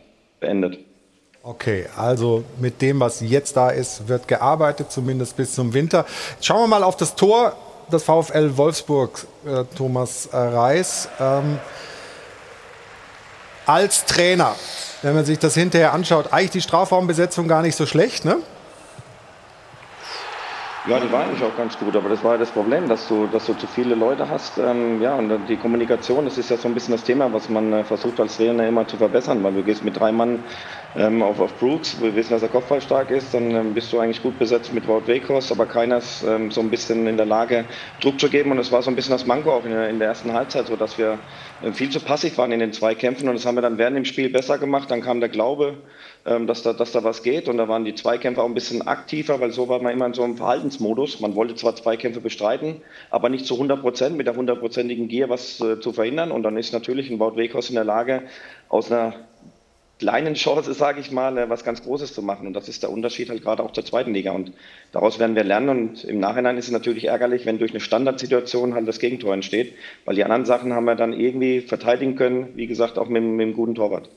beendet. 0.41 0.79
Okay, 1.43 1.87
also 1.97 2.45
mit 2.61 2.83
dem, 2.83 3.01
was 3.01 3.23
jetzt 3.23 3.57
da 3.57 3.71
ist, 3.71 4.09
wird 4.09 4.29
gearbeitet, 4.29 4.93
zumindest 4.93 5.39
bis 5.39 5.55
zum 5.55 5.73
Winter. 5.73 6.05
Schauen 6.43 6.65
wir 6.65 6.67
mal 6.67 6.83
auf 6.83 6.99
das 6.99 7.17
Tor 7.17 7.57
des 7.91 8.05
VfL 8.05 8.59
Wolfsburg, 8.59 9.27
äh, 9.47 9.65
Thomas 9.75 10.27
äh, 10.27 10.37
Reis. 10.37 11.09
Als 13.67 14.05
Trainer, 14.05 14.55
wenn 15.03 15.15
man 15.15 15.25
sich 15.25 15.39
das 15.39 15.55
hinterher 15.55 15.93
anschaut, 15.93 16.33
eigentlich 16.33 16.51
die 16.51 16.61
Strafraumbesetzung 16.61 17.49
gar 17.49 17.63
nicht 17.63 17.77
so 17.77 17.87
schlecht, 17.87 18.25
ne? 18.25 18.39
Ja, 20.83 20.99
die 20.99 21.13
war 21.13 21.25
eigentlich 21.27 21.43
auch 21.43 21.55
ganz 21.55 21.77
gut, 21.79 21.95
aber 21.95 22.09
das 22.09 22.25
war 22.25 22.33
ja 22.33 22.39
das 22.39 22.53
Problem, 22.53 22.89
dass 22.89 23.07
du, 23.07 23.27
dass 23.27 23.45
du 23.45 23.53
zu 23.53 23.67
viele 23.67 23.95
Leute 23.95 24.31
hast. 24.31 24.57
Ähm, 24.57 24.99
ja, 25.03 25.15
und 25.15 25.45
die 25.47 25.59
Kommunikation, 25.59 26.25
das 26.25 26.39
ist 26.39 26.49
ja 26.49 26.57
so 26.57 26.69
ein 26.69 26.75
bisschen 26.75 26.93
das 26.93 27.05
Thema, 27.05 27.35
was 27.35 27.51
man 27.51 27.71
äh, 27.71 27.85
versucht 27.85 28.19
als 28.19 28.39
Trainer 28.39 28.67
immer 28.67 28.87
zu 28.87 28.97
verbessern, 28.97 29.43
weil 29.43 29.53
du 29.53 29.63
gehst 29.63 29.85
mit 29.85 30.01
drei 30.01 30.11
Mann 30.11 30.47
ähm, 30.95 31.23
auf, 31.23 31.39
auf 31.39 31.59
Brooks, 31.59 32.01
wir 32.01 32.15
wissen, 32.17 32.33
dass 32.33 32.41
er 32.41 32.49
kopfballstark 32.49 33.11
ist, 33.11 33.35
dann 33.35 33.51
ähm, 33.51 33.75
bist 33.75 33.93
du 33.93 33.99
eigentlich 33.99 34.23
gut 34.23 34.39
besetzt 34.39 34.73
mit 34.73 34.89
Wout 34.89 35.07
Wekos, 35.07 35.53
aber 35.53 35.67
keiner 35.67 35.99
ist 35.99 36.23
ähm, 36.23 36.51
so 36.51 36.63
ein 36.63 36.71
bisschen 36.71 37.07
in 37.07 37.19
der 37.19 37.27
Lage, 37.27 37.67
Druck 38.01 38.19
zu 38.19 38.31
geben 38.31 38.51
und 38.51 38.59
es 38.59 38.73
war 38.73 38.81
so 38.81 38.91
ein 38.91 38.97
bisschen 38.97 39.13
das 39.13 39.27
Manko 39.27 39.53
auch 39.53 39.67
in 39.67 39.73
der, 39.73 39.91
in 39.91 39.99
der 39.99 40.09
ersten 40.09 40.33
Halbzeit, 40.33 40.67
so 40.67 40.77
dass 40.77 40.97
wir 40.97 41.19
äh, 41.61 41.73
viel 41.73 41.91
zu 41.91 42.01
passiv 42.01 42.39
waren 42.39 42.53
in 42.53 42.59
den 42.61 42.73
zwei 42.73 42.95
Kämpfen 42.95 43.29
und 43.29 43.35
das 43.35 43.45
haben 43.45 43.57
wir 43.57 43.63
dann 43.63 43.77
während 43.77 43.99
dem 43.99 44.07
Spiel 44.07 44.31
besser 44.31 44.57
gemacht, 44.57 44.91
dann 44.91 45.03
kam 45.03 45.21
der 45.21 45.29
Glaube, 45.29 45.77
dass, 46.25 46.63
da, 46.63 46.73
dass 46.73 46.93
da 46.93 47.03
was 47.03 47.23
geht. 47.23 47.49
Und 47.49 47.57
da 47.57 47.69
waren 47.69 47.85
die 47.85 47.95
Zweikämpfe 47.95 48.43
auch 48.43 48.47
ein 48.47 48.55
bisschen 48.55 48.87
aktiver, 48.87 49.41
weil 49.41 49.53
so 49.53 49.69
war 49.69 49.81
man 49.81 49.93
immer 49.93 50.07
in 50.07 50.15
so 50.15 50.23
einem 50.23 50.37
Verhaltensmodus. 50.37 51.21
Man 51.21 51.35
wollte 51.35 51.55
zwar 51.55 51.77
Zweikämpfe 51.77 52.21
bestreiten, 52.21 52.83
aber 53.11 53.29
nicht 53.29 53.47
zu 53.47 53.55
100 53.55 53.81
Prozent, 53.81 54.17
mit 54.17 54.27
der 54.27 54.37
hundertprozentigen 54.37 55.09
Gier 55.09 55.29
was 55.29 55.61
äh, 55.61 55.81
zu 55.81 55.93
verhindern. 55.93 56.31
Und 56.31 56.43
dann 56.43 56.57
ist 56.57 56.73
natürlich 56.73 57.11
ein 57.11 57.19
Wout 57.19 57.37
Wekos 57.37 57.71
in 57.71 57.77
der 57.77 57.85
Lage, 57.85 58.23
aus 58.69 58.93
einer 58.93 59.15
kleinen 59.99 60.35
Chance, 60.35 60.73
sage 60.75 61.01
ich 61.01 61.11
mal, 61.11 61.39
äh, 61.39 61.49
was 61.49 61.65
ganz 61.65 61.83
Großes 61.83 62.13
zu 62.13 62.23
machen. 62.23 62.47
Und 62.47 62.55
das 62.55 62.69
ist 62.69 62.83
der 62.83 62.91
Unterschied 62.91 63.31
halt 63.31 63.43
gerade 63.43 63.63
auch 63.63 63.73
zur 63.73 63.85
zweiten 63.85 64.13
Liga. 64.13 64.33
Und 64.33 64.53
daraus 64.93 65.19
werden 65.19 65.37
wir 65.37 65.45
lernen. 65.45 65.69
Und 65.69 66.05
im 66.05 66.19
Nachhinein 66.19 66.59
ist 66.59 66.67
es 66.67 66.73
natürlich 66.73 67.07
ärgerlich, 67.07 67.47
wenn 67.47 67.59
durch 67.59 67.71
eine 67.71 67.81
Standardsituation 67.81 68.75
halt 68.75 68.89
das 68.89 68.99
Gegentor 68.99 69.33
entsteht, 69.33 69.75
weil 70.05 70.17
die 70.17 70.25
anderen 70.25 70.45
Sachen 70.45 70.75
haben 70.75 70.85
wir 70.85 70.97
dann 70.97 71.13
irgendwie 71.13 71.61
verteidigen 71.61 72.17
können, 72.17 72.49
wie 72.57 72.67
gesagt, 72.67 72.99
auch 72.99 73.09
mit, 73.09 73.23
mit 73.23 73.47
einem 73.47 73.55
guten 73.55 73.75
Torwart. 73.75 74.11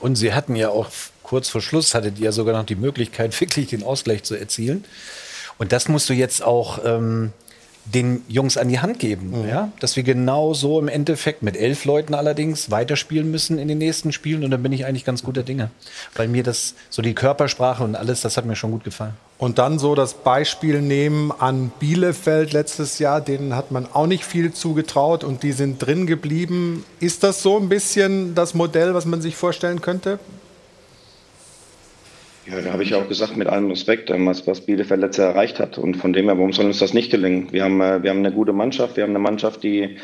Und 0.00 0.16
sie 0.16 0.32
hatten 0.32 0.56
ja 0.56 0.68
auch 0.68 0.88
kurz 1.22 1.48
vor 1.48 1.60
Schluss, 1.60 1.94
hattet 1.94 2.18
ihr 2.18 2.32
sogar 2.32 2.56
noch 2.56 2.66
die 2.66 2.76
Möglichkeit, 2.76 3.38
wirklich 3.40 3.68
den 3.68 3.82
Ausgleich 3.82 4.22
zu 4.22 4.34
erzielen. 4.34 4.84
Und 5.58 5.72
das 5.72 5.88
musst 5.88 6.08
du 6.08 6.14
jetzt 6.14 6.42
auch 6.42 6.80
ähm, 6.84 7.32
den 7.84 8.22
Jungs 8.28 8.56
an 8.56 8.68
die 8.68 8.80
Hand 8.80 8.98
geben, 8.98 9.42
mhm. 9.42 9.48
ja? 9.48 9.72
dass 9.80 9.96
wir 9.96 10.02
genau 10.02 10.54
so 10.54 10.78
im 10.78 10.88
Endeffekt 10.88 11.42
mit 11.42 11.56
elf 11.56 11.84
Leuten 11.84 12.14
allerdings 12.14 12.70
weiterspielen 12.70 13.30
müssen 13.30 13.58
in 13.58 13.68
den 13.68 13.78
nächsten 13.78 14.12
Spielen. 14.12 14.44
Und 14.44 14.50
dann 14.50 14.62
bin 14.62 14.72
ich 14.72 14.86
eigentlich 14.86 15.04
ganz 15.04 15.22
guter 15.22 15.42
Dinge, 15.42 15.70
weil 16.14 16.28
mir 16.28 16.42
das 16.42 16.74
so 16.90 17.02
die 17.02 17.14
Körpersprache 17.14 17.84
und 17.84 17.94
alles, 17.94 18.20
das 18.22 18.36
hat 18.36 18.46
mir 18.46 18.56
schon 18.56 18.70
gut 18.70 18.84
gefallen. 18.84 19.14
Und 19.36 19.58
dann 19.58 19.78
so 19.78 19.94
das 19.94 20.14
Beispiel 20.14 20.80
nehmen 20.80 21.32
an 21.32 21.72
Bielefeld 21.80 22.52
letztes 22.52 22.98
Jahr, 23.00 23.20
denen 23.20 23.56
hat 23.56 23.72
man 23.72 23.86
auch 23.92 24.06
nicht 24.06 24.24
viel 24.24 24.52
zugetraut 24.52 25.24
und 25.24 25.42
die 25.42 25.52
sind 25.52 25.84
drin 25.84 26.06
geblieben. 26.06 26.84
Ist 27.00 27.24
das 27.24 27.42
so 27.42 27.58
ein 27.58 27.68
bisschen 27.68 28.34
das 28.34 28.54
Modell, 28.54 28.94
was 28.94 29.06
man 29.06 29.20
sich 29.20 29.34
vorstellen 29.34 29.80
könnte? 29.80 30.20
Ja, 32.46 32.60
da 32.60 32.72
habe 32.72 32.82
ich 32.82 32.94
auch 32.94 33.08
gesagt, 33.08 33.36
mit 33.36 33.48
allem 33.48 33.70
Respekt, 33.70 34.10
ähm, 34.10 34.26
was, 34.26 34.60
Bielefeld 34.60 35.00
letztes 35.00 35.22
Jahr 35.22 35.32
erreicht 35.32 35.58
hat. 35.58 35.78
Und 35.78 35.96
von 35.96 36.12
dem 36.12 36.26
her, 36.26 36.36
warum 36.36 36.52
soll 36.52 36.66
uns 36.66 36.78
das 36.78 36.92
nicht 36.92 37.10
gelingen? 37.10 37.48
Wir 37.52 37.64
haben, 37.64 37.80
äh, 37.80 38.02
wir 38.02 38.10
haben 38.10 38.18
eine 38.18 38.32
gute 38.32 38.52
Mannschaft, 38.52 38.96
wir 38.96 39.02
haben 39.02 39.10
eine 39.10 39.18
Mannschaft, 39.18 39.62
die 39.62 39.96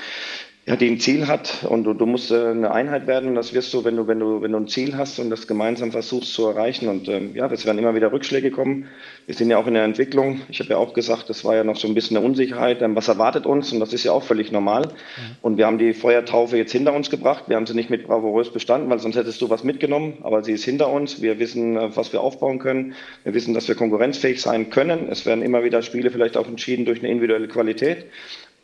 ja, 0.66 0.76
die 0.76 0.90
ein 0.90 1.00
Ziel 1.00 1.26
hat 1.26 1.64
und 1.68 1.84
du, 1.84 1.94
du 1.94 2.04
musst 2.04 2.30
äh, 2.30 2.48
eine 2.48 2.70
Einheit 2.70 3.06
werden. 3.06 3.34
Das 3.34 3.54
wirst 3.54 3.72
du, 3.72 3.82
wenn 3.82 3.96
du, 3.96 4.06
wenn 4.06 4.20
du, 4.20 4.42
wenn 4.42 4.52
du 4.52 4.58
ein 4.58 4.68
Ziel 4.68 4.96
hast 4.96 5.18
und 5.18 5.30
das 5.30 5.46
gemeinsam 5.46 5.90
versuchst 5.90 6.34
zu 6.34 6.46
erreichen. 6.46 6.88
Und 6.88 7.08
ähm, 7.08 7.34
ja, 7.34 7.50
es 7.50 7.64
werden 7.64 7.78
immer 7.78 7.94
wieder 7.94 8.12
Rückschläge 8.12 8.50
kommen. 8.50 8.86
Wir 9.24 9.34
sind 9.34 9.50
ja 9.50 9.56
auch 9.56 9.66
in 9.66 9.72
der 9.72 9.84
Entwicklung. 9.84 10.42
Ich 10.48 10.60
habe 10.60 10.70
ja 10.70 10.76
auch 10.76 10.92
gesagt, 10.92 11.30
das 11.30 11.46
war 11.46 11.56
ja 11.56 11.64
noch 11.64 11.76
so 11.76 11.88
ein 11.88 11.94
bisschen 11.94 12.18
eine 12.18 12.26
Unsicherheit. 12.26 12.82
Ähm, 12.82 12.94
was 12.94 13.08
erwartet 13.08 13.46
uns? 13.46 13.72
Und 13.72 13.80
das 13.80 13.94
ist 13.94 14.04
ja 14.04 14.12
auch 14.12 14.22
völlig 14.22 14.52
normal. 14.52 14.88
Mhm. 14.88 15.36
Und 15.40 15.56
wir 15.56 15.66
haben 15.66 15.78
die 15.78 15.94
Feuertaufe 15.94 16.58
jetzt 16.58 16.72
hinter 16.72 16.92
uns 16.92 17.08
gebracht. 17.08 17.44
Wir 17.46 17.56
haben 17.56 17.66
sie 17.66 17.74
nicht 17.74 17.88
mit 17.88 18.06
bravourös 18.06 18.52
bestanden, 18.52 18.90
weil 18.90 18.98
sonst 18.98 19.16
hättest 19.16 19.40
du 19.40 19.48
was 19.48 19.64
mitgenommen. 19.64 20.18
Aber 20.22 20.44
sie 20.44 20.52
ist 20.52 20.64
hinter 20.64 20.92
uns. 20.92 21.22
Wir 21.22 21.38
wissen, 21.38 21.78
äh, 21.78 21.96
was 21.96 22.12
wir 22.12 22.20
aufbauen 22.20 22.58
können. 22.58 22.94
Wir 23.24 23.32
wissen, 23.32 23.54
dass 23.54 23.66
wir 23.66 23.76
konkurrenzfähig 23.76 24.42
sein 24.42 24.68
können. 24.68 25.08
Es 25.08 25.24
werden 25.24 25.42
immer 25.42 25.64
wieder 25.64 25.80
Spiele 25.80 26.10
vielleicht 26.10 26.36
auch 26.36 26.46
entschieden 26.46 26.84
durch 26.84 26.98
eine 26.98 27.08
individuelle 27.08 27.48
Qualität. 27.48 28.04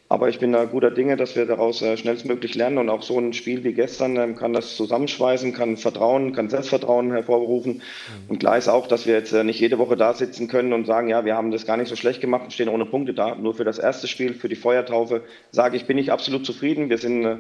Aber 0.09 0.29
ich 0.29 0.39
bin 0.39 0.53
da 0.53 0.65
guter 0.67 0.93
Dinge, 0.93 1.17
dass 1.17 1.35
wir 1.35 1.47
daraus 1.47 1.83
äh, 1.83 1.97
schnellstmöglich 1.97 2.55
lernen 2.55 2.79
und 2.79 2.89
auch 2.89 3.03
so 3.03 3.19
ein 3.19 3.33
Spiel 3.33 3.65
wie 3.65 3.73
gestern 3.73 4.17
ähm, 4.17 4.37
kann 4.37 4.53
das 4.53 4.77
zusammenschweißen, 4.77 5.53
kann 5.53 5.77
Vertrauen, 5.77 6.33
kann 6.33 6.49
Selbstvertrauen 6.49 7.11
hervorrufen. 7.11 7.75
Mhm. 7.75 7.81
Und 8.29 8.39
klar 8.39 8.57
ist 8.57 8.69
auch, 8.69 8.87
dass 8.87 9.07
wir 9.07 9.15
jetzt 9.15 9.33
äh, 9.33 9.43
nicht 9.43 9.59
jede 9.59 9.79
Woche 9.79 9.97
da 9.97 10.15
sitzen 10.15 10.47
können 10.47 10.73
und 10.73 10.87
sagen, 10.87 11.09
ja, 11.09 11.25
wir 11.25 11.35
haben 11.35 11.51
das 11.51 11.67
gar 11.67 11.77
nicht 11.77 11.89
so 11.89 11.97
schlecht 11.97 12.21
gemacht 12.21 12.45
und 12.45 12.53
stehen 12.53 12.69
ohne 12.69 12.87
Punkte 12.87 13.15
da. 13.15 13.35
Nur 13.35 13.55
für 13.55 13.65
das 13.65 13.79
erste 13.79 14.07
Spiel, 14.07 14.35
für 14.35 14.49
die 14.49 14.55
Feuertaufe, 14.55 15.23
sage 15.51 15.77
ich, 15.77 15.87
bin 15.87 15.99
ich 15.99 16.13
absolut 16.13 16.47
zufrieden. 16.47 16.89
Wir 16.89 16.99
sind 16.99 17.25
äh, 17.25 17.37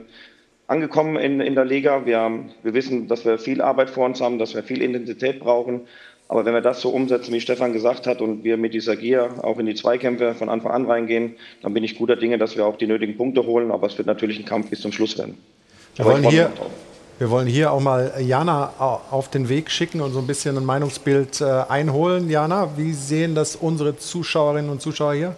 angekommen 0.66 1.16
in, 1.16 1.40
in 1.40 1.54
der 1.54 1.64
Liga. 1.64 2.04
Wir, 2.04 2.46
wir 2.64 2.74
wissen, 2.74 3.06
dass 3.06 3.24
wir 3.24 3.38
viel 3.38 3.62
Arbeit 3.62 3.90
vor 3.90 4.06
uns 4.06 4.20
haben, 4.20 4.40
dass 4.40 4.56
wir 4.56 4.64
viel 4.64 4.82
Intensität 4.82 5.38
brauchen. 5.38 5.82
Aber 6.28 6.44
wenn 6.44 6.54
wir 6.54 6.60
das 6.60 6.80
so 6.80 6.90
umsetzen, 6.90 7.32
wie 7.32 7.40
Stefan 7.40 7.72
gesagt 7.72 8.06
hat, 8.06 8.20
und 8.20 8.42
wir 8.42 8.56
mit 8.56 8.74
dieser 8.74 8.96
Gier 8.96 9.30
auch 9.42 9.58
in 9.58 9.66
die 9.66 9.74
Zweikämpfe 9.74 10.34
von 10.34 10.48
Anfang 10.48 10.72
an 10.72 10.86
reingehen, 10.86 11.36
dann 11.62 11.72
bin 11.72 11.84
ich 11.84 11.96
guter 11.96 12.16
Dinge, 12.16 12.36
dass 12.36 12.56
wir 12.56 12.66
auch 12.66 12.76
die 12.76 12.86
nötigen 12.86 13.16
Punkte 13.16 13.46
holen. 13.46 13.70
Aber 13.70 13.86
es 13.86 13.96
wird 13.96 14.06
natürlich 14.06 14.38
ein 14.38 14.44
Kampf 14.44 14.70
bis 14.70 14.80
zum 14.80 14.92
Schluss 14.92 15.16
werden. 15.18 15.38
Wir 15.94 16.04
wollen, 16.04 16.28
hier, 16.28 16.50
wir 17.18 17.30
wollen 17.30 17.46
hier 17.46 17.72
auch 17.72 17.80
mal 17.80 18.12
Jana 18.20 19.00
auf 19.10 19.30
den 19.30 19.48
Weg 19.48 19.70
schicken 19.70 20.00
und 20.00 20.12
so 20.12 20.18
ein 20.18 20.26
bisschen 20.26 20.56
ein 20.56 20.64
Meinungsbild 20.64 21.40
äh, 21.40 21.44
einholen. 21.68 22.28
Jana, 22.28 22.76
wie 22.76 22.92
sehen 22.92 23.34
das 23.34 23.56
unsere 23.56 23.96
Zuschauerinnen 23.96 24.70
und 24.70 24.82
Zuschauer 24.82 25.14
hier? 25.14 25.36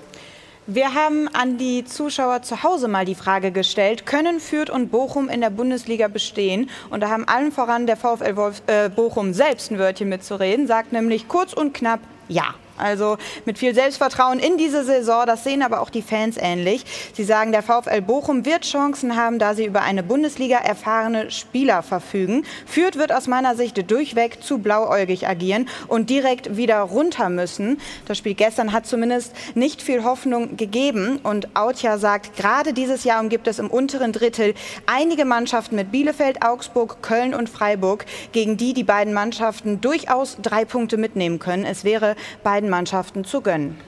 Wir 0.70 0.92
haben 0.92 1.28
an 1.28 1.56
die 1.56 1.86
Zuschauer 1.86 2.42
zu 2.42 2.62
Hause 2.62 2.88
mal 2.88 3.06
die 3.06 3.14
Frage 3.14 3.52
gestellt, 3.52 4.04
können 4.04 4.38
Fürth 4.38 4.68
und 4.68 4.90
Bochum 4.90 5.30
in 5.30 5.40
der 5.40 5.48
Bundesliga 5.48 6.08
bestehen? 6.08 6.68
Und 6.90 7.00
da 7.00 7.08
haben 7.08 7.26
allen 7.26 7.52
voran 7.52 7.86
der 7.86 7.96
VfL 7.96 8.36
Wolf, 8.36 8.60
äh, 8.66 8.90
Bochum 8.90 9.32
selbst 9.32 9.70
ein 9.70 9.78
Wörtchen 9.78 10.10
mitzureden, 10.10 10.66
sagt 10.66 10.92
nämlich 10.92 11.26
kurz 11.26 11.54
und 11.54 11.72
knapp 11.72 12.00
ja. 12.28 12.54
Also 12.78 13.18
mit 13.44 13.58
viel 13.58 13.74
Selbstvertrauen 13.74 14.38
in 14.38 14.56
diese 14.56 14.84
Saison. 14.84 15.26
Das 15.26 15.44
sehen 15.44 15.62
aber 15.62 15.80
auch 15.80 15.90
die 15.90 16.02
Fans 16.02 16.36
ähnlich. 16.38 16.84
Sie 17.14 17.24
sagen, 17.24 17.52
der 17.52 17.62
VfL 17.62 18.02
Bochum 18.02 18.44
wird 18.44 18.64
Chancen 18.64 19.16
haben, 19.16 19.38
da 19.38 19.54
sie 19.54 19.64
über 19.64 19.82
eine 19.82 20.02
Bundesliga 20.02 20.58
erfahrene 20.58 21.30
Spieler 21.30 21.82
verfügen. 21.82 22.44
Fürth 22.66 22.96
wird 22.96 23.12
aus 23.12 23.26
meiner 23.26 23.56
Sicht 23.56 23.90
durchweg 23.90 24.42
zu 24.42 24.58
blauäugig 24.58 25.26
agieren 25.26 25.68
und 25.88 26.10
direkt 26.10 26.56
wieder 26.56 26.80
runter 26.80 27.28
müssen. 27.28 27.80
Das 28.06 28.18
Spiel 28.18 28.34
gestern 28.34 28.72
hat 28.72 28.86
zumindest 28.86 29.32
nicht 29.54 29.82
viel 29.82 30.04
Hoffnung 30.04 30.56
gegeben. 30.56 31.18
Und 31.22 31.56
Autja 31.56 31.98
sagt, 31.98 32.36
gerade 32.36 32.72
dieses 32.72 33.04
Jahr 33.04 33.24
gibt 33.28 33.48
es 33.48 33.58
im 33.58 33.68
unteren 33.68 34.12
Drittel 34.12 34.54
einige 34.86 35.24
Mannschaften 35.24 35.76
mit 35.76 35.90
Bielefeld, 35.90 36.42
Augsburg, 36.42 37.02
Köln 37.02 37.34
und 37.34 37.48
Freiburg, 37.48 38.06
gegen 38.32 38.56
die 38.56 38.74
die 38.74 38.84
beiden 38.84 39.12
Mannschaften 39.12 39.80
durchaus 39.80 40.36
drei 40.40 40.64
Punkte 40.64 40.96
mitnehmen 40.96 41.38
können. 41.38 41.64
Es 41.64 41.84
wäre 41.84 42.16
beiden 42.42 42.67
beiden 42.68 42.70
Mannschaften 42.70 43.24
zu 43.24 43.40
gönnen. 43.40 43.78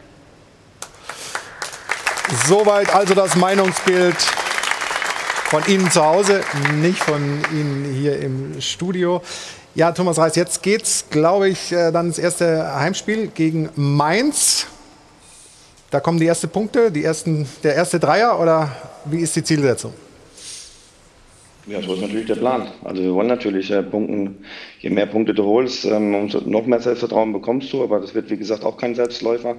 Soweit 2.47 2.95
also 2.95 3.15
das 3.15 3.37
Meinungsbild 3.37 4.17
von 4.17 5.67
Ihnen 5.67 5.91
zu 5.91 6.05
Hause, 6.05 6.43
nicht 6.81 7.03
von 7.03 7.41
Ihnen 7.53 7.93
hier 7.93 8.21
im 8.21 8.61
Studio. 8.61 9.23
Ja, 9.75 9.93
Thomas 9.93 10.19
Reis, 10.19 10.37
jetzt 10.37 10.63
geht's, 10.63 11.05
glaube 11.11 11.49
ich, 11.49 11.73
äh, 11.73 11.93
dann 11.93 12.09
das 12.09 12.19
erste 12.19 12.75
Heimspiel 12.75 13.29
gegen 13.29 13.71
Mainz. 13.77 14.67
Da 15.91 16.01
kommen 16.01 16.19
die 16.19 16.27
ersten 16.27 16.49
Punkte, 16.49 16.91
die 16.91 17.05
ersten, 17.05 17.49
der 17.63 17.75
erste 17.75 17.99
Dreier 17.99 18.39
oder 18.39 18.71
wie 19.05 19.21
ist 19.21 19.35
die 19.35 19.45
Zielsetzung? 19.45 19.93
Ja, 21.67 21.83
so 21.83 21.95
ist 21.95 22.01
natürlich 22.01 22.27
der 22.27 22.37
Plan. 22.37 22.69
Also 22.85 23.03
wir 23.03 23.15
wollen 23.15 23.29
natürlich 23.29 23.71
äh, 23.71 23.83
punkten. 23.83 24.45
Je 24.81 24.91
mehr 24.91 25.07
Punkte 25.07 25.35
du 25.35 25.45
holst, 25.45 25.85
ähm, 25.85 26.15
umso 26.15 26.41
noch 26.41 26.67
mehr 26.67 26.81
Selbstvertrauen 26.81 27.33
bekommst 27.33 27.73
du. 27.73 27.83
Aber 27.83 28.01
das 28.01 28.15
wird, 28.15 28.31
wie 28.31 28.39
gesagt, 28.39 28.65
auch 28.65 28.77
kein 28.77 28.95
Selbstläufer. 28.95 29.57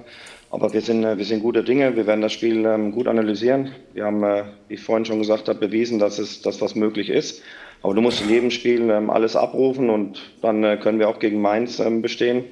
Aber 0.50 0.72
wir 0.72 0.80
sind, 0.80 1.04
äh, 1.04 1.16
wir 1.16 1.24
sind 1.24 1.42
gute 1.42 1.62
Dinge. 1.62 1.94
Wir 1.96 2.06
werden 2.06 2.20
das 2.20 2.32
Spiel 2.32 2.66
ähm, 2.66 2.92
gut 2.92 3.06
analysieren. 3.06 3.70
Wir 3.94 4.04
haben, 4.04 4.22
äh, 4.24 4.44
wie 4.68 4.74
ich 4.74 4.82
vorhin 4.82 5.04
schon 5.04 5.20
gesagt 5.20 5.48
habe, 5.48 5.60
bewiesen, 5.60 5.98
dass 5.98 6.18
es 6.18 6.42
das 6.42 6.60
was 6.60 6.74
möglich 6.74 7.08
ist. 7.08 7.42
Aber 7.82 7.94
du 7.94 8.00
musst 8.00 8.20
in 8.20 8.28
jedem 8.28 8.50
Spiel 8.50 8.90
ähm, 8.90 9.08
alles 9.08 9.36
abrufen 9.36 9.88
und 9.88 10.20
dann 10.40 10.62
äh, 10.64 10.76
können 10.76 10.98
wir 10.98 11.08
auch 11.08 11.18
gegen 11.18 11.40
Mainz 11.40 11.78
ähm, 11.78 12.02
bestehen. 12.02 12.44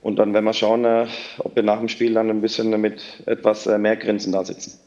Und 0.00 0.20
dann 0.20 0.32
werden 0.32 0.44
wir 0.44 0.52
schauen, 0.52 0.84
äh, 0.84 1.06
ob 1.38 1.56
wir 1.56 1.64
nach 1.64 1.80
dem 1.80 1.88
Spiel 1.88 2.14
dann 2.14 2.30
ein 2.30 2.40
bisschen 2.40 2.80
mit 2.80 3.02
etwas 3.26 3.66
äh, 3.66 3.78
mehr 3.78 3.96
Grinsen 3.96 4.32
da 4.32 4.44
sitzen. 4.44 4.78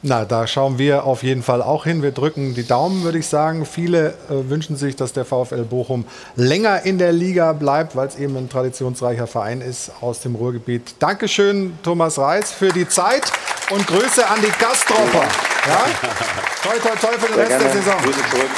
Na, 0.00 0.24
da 0.24 0.46
schauen 0.46 0.78
wir 0.78 1.04
auf 1.04 1.24
jeden 1.24 1.42
Fall 1.42 1.60
auch 1.60 1.82
hin. 1.82 2.04
Wir 2.04 2.12
drücken 2.12 2.54
die 2.54 2.64
Daumen, 2.64 3.02
würde 3.02 3.18
ich 3.18 3.26
sagen. 3.26 3.66
Viele 3.66 4.10
äh, 4.30 4.48
wünschen 4.48 4.76
sich, 4.76 4.94
dass 4.94 5.12
der 5.12 5.24
VfL 5.24 5.64
Bochum 5.64 6.04
länger 6.36 6.82
in 6.82 6.98
der 6.98 7.10
Liga 7.10 7.52
bleibt, 7.52 7.96
weil 7.96 8.06
es 8.06 8.14
eben 8.14 8.36
ein 8.36 8.48
traditionsreicher 8.48 9.26
Verein 9.26 9.60
ist 9.60 9.90
aus 10.00 10.20
dem 10.20 10.36
Ruhrgebiet. 10.36 10.94
Dankeschön, 11.00 11.76
Thomas 11.82 12.16
Reis, 12.16 12.52
für 12.52 12.68
die 12.68 12.88
Zeit 12.88 13.24
und 13.70 13.88
Grüße 13.88 14.24
an 14.28 14.38
die 14.40 14.52
Gastropper. 14.60 15.24
Ja? 15.66 15.84
toi, 16.62 16.78
toi, 16.80 16.96
toi 17.00 17.18
für 17.18 17.26
den 17.26 17.34
Sehr 17.34 17.38
Rest 17.38 17.48
gerne. 17.48 17.64
der 17.64 17.72
Saison. 17.72 17.94
Grüße 18.00 18.20
zurück. 18.30 18.50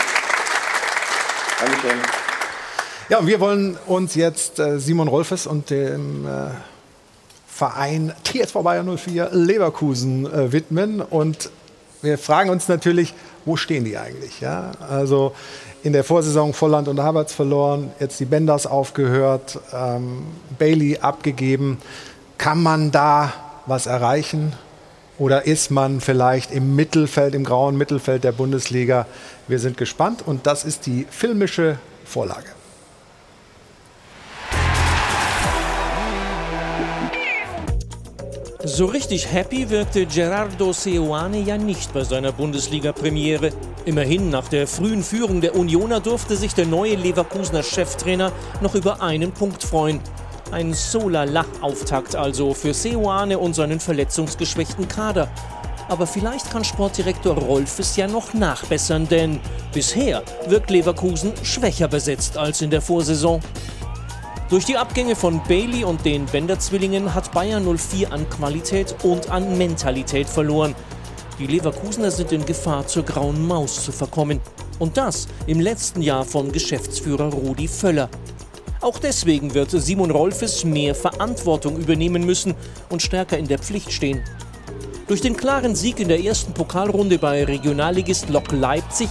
Dankeschön. 1.59 1.99
Ja, 3.09 3.19
und 3.19 3.27
wir 3.27 3.41
wollen 3.41 3.79
uns 3.87 4.15
jetzt 4.15 4.59
äh, 4.59 4.79
Simon 4.79 5.09
Rolfes 5.09 5.47
und 5.47 5.71
dem 5.71 6.27
äh, 6.27 6.51
Verein 7.61 8.15
TSV 8.25 8.63
Bayern 8.63 8.97
04 8.97 9.33
Leverkusen 9.33 10.25
äh, 10.25 10.51
widmen. 10.51 11.03
Und 11.03 11.51
wir 12.01 12.17
fragen 12.17 12.49
uns 12.49 12.69
natürlich, 12.69 13.13
wo 13.45 13.57
stehen 13.57 13.85
die 13.85 13.99
eigentlich? 13.99 14.41
Ja? 14.41 14.73
Also 14.89 15.35
in 15.83 15.93
der 15.93 16.03
Vorsaison 16.03 16.55
Volland 16.55 16.89
und 16.89 17.01
Havertz 17.01 17.35
verloren, 17.35 17.91
jetzt 18.01 18.19
die 18.19 18.25
Benders 18.25 18.67
aufgehört, 18.67 19.61
ähm, 19.75 20.23
Bailey 20.59 21.01
abgegeben. 21.03 21.77
Kann 22.39 22.63
man 22.63 22.93
da 22.93 23.31
was 23.67 23.85
erreichen? 23.85 24.55
Oder 25.19 25.45
ist 25.45 25.71
man 25.71 26.01
vielleicht 26.01 26.53
im 26.53 26.75
Mittelfeld, 26.77 27.35
im 27.35 27.45
grauen 27.45 27.77
Mittelfeld 27.77 28.25
der 28.25 28.33
Bundesliga? 28.33 29.07
Wir 29.49 29.59
sind 29.59 29.77
gespannt 29.77 30.23
und 30.25 30.47
das 30.47 30.65
ist 30.65 30.87
die 30.87 31.07
filmische 31.11 31.79
Vorlage. 32.07 32.60
So 38.63 38.85
richtig 38.85 39.33
happy 39.33 39.71
wirkte 39.71 40.05
Gerardo 40.05 40.75
Seoane 40.75 41.41
ja 41.41 41.57
nicht 41.57 41.95
bei 41.95 42.05
seiner 42.05 42.31
Bundesliga-Premiere. 42.31 43.53
Immerhin, 43.87 44.29
nach 44.29 44.49
der 44.49 44.67
frühen 44.67 45.03
Führung 45.03 45.41
der 45.41 45.57
Unioner 45.57 45.99
durfte 45.99 46.37
sich 46.37 46.55
der 46.55 46.67
neue 46.67 46.95
Leverkusener 46.95 47.63
Cheftrainer 47.63 48.33
noch 48.61 48.75
über 48.75 49.01
einen 49.01 49.33
Punkt 49.33 49.63
freuen. 49.63 50.03
Ein 50.51 50.75
Solala-Auftakt 50.75 52.15
also 52.15 52.53
für 52.53 52.75
Seoane 52.75 53.39
und 53.39 53.55
seinen 53.55 53.81
verletzungsgeschwächten 53.81 54.87
Kader. 54.87 55.31
Aber 55.89 56.07
vielleicht 56.07 56.51
kann 56.51 56.63
Sportdirektor 56.63 57.39
Rolf 57.39 57.79
es 57.79 57.97
ja 57.97 58.07
noch 58.07 58.35
nachbessern, 58.35 59.09
denn 59.09 59.41
bisher 59.73 60.23
wirkt 60.49 60.71
Leverkusen 60.71 61.33
schwächer 61.45 61.89
besetzt 61.89 62.37
als 62.37 62.61
in 62.61 62.69
der 62.69 62.83
Vorsaison. 62.83 63.41
Durch 64.51 64.65
die 64.65 64.77
Abgänge 64.77 65.15
von 65.15 65.41
Bailey 65.45 65.85
und 65.85 66.05
den 66.05 66.27
Bender-Zwillingen 66.27 67.15
hat 67.15 67.31
Bayern 67.31 67.65
04 67.79 68.13
an 68.13 68.29
Qualität 68.29 68.97
und 69.05 69.31
an 69.31 69.57
Mentalität 69.57 70.29
verloren. 70.29 70.75
Die 71.39 71.47
Leverkusener 71.47 72.11
sind 72.11 72.33
in 72.33 72.45
Gefahr, 72.45 72.85
zur 72.85 73.05
grauen 73.05 73.47
Maus 73.47 73.85
zu 73.85 73.93
verkommen. 73.93 74.41
Und 74.81 74.97
das 74.97 75.29
im 75.47 75.61
letzten 75.61 76.03
Jahr 76.03 76.25
von 76.25 76.51
Geschäftsführer 76.51 77.33
Rudi 77.33 77.69
Völler. 77.69 78.11
Auch 78.81 78.99
deswegen 78.99 79.55
wird 79.55 79.71
Simon 79.71 80.11
Rolfes 80.11 80.65
mehr 80.65 80.97
Verantwortung 80.97 81.77
übernehmen 81.77 82.27
müssen 82.27 82.57
und 82.89 83.03
stärker 83.03 83.39
in 83.39 83.47
der 83.47 83.61
Pflicht 83.61 83.93
stehen. 83.93 84.21
Durch 85.07 85.21
den 85.21 85.37
klaren 85.37 85.77
Sieg 85.77 86.01
in 86.01 86.09
der 86.09 86.25
ersten 86.25 86.55
Pokalrunde 86.55 87.19
bei 87.19 87.45
Regionalligist 87.45 88.29
Lok 88.29 88.51
Leipzig 88.51 89.11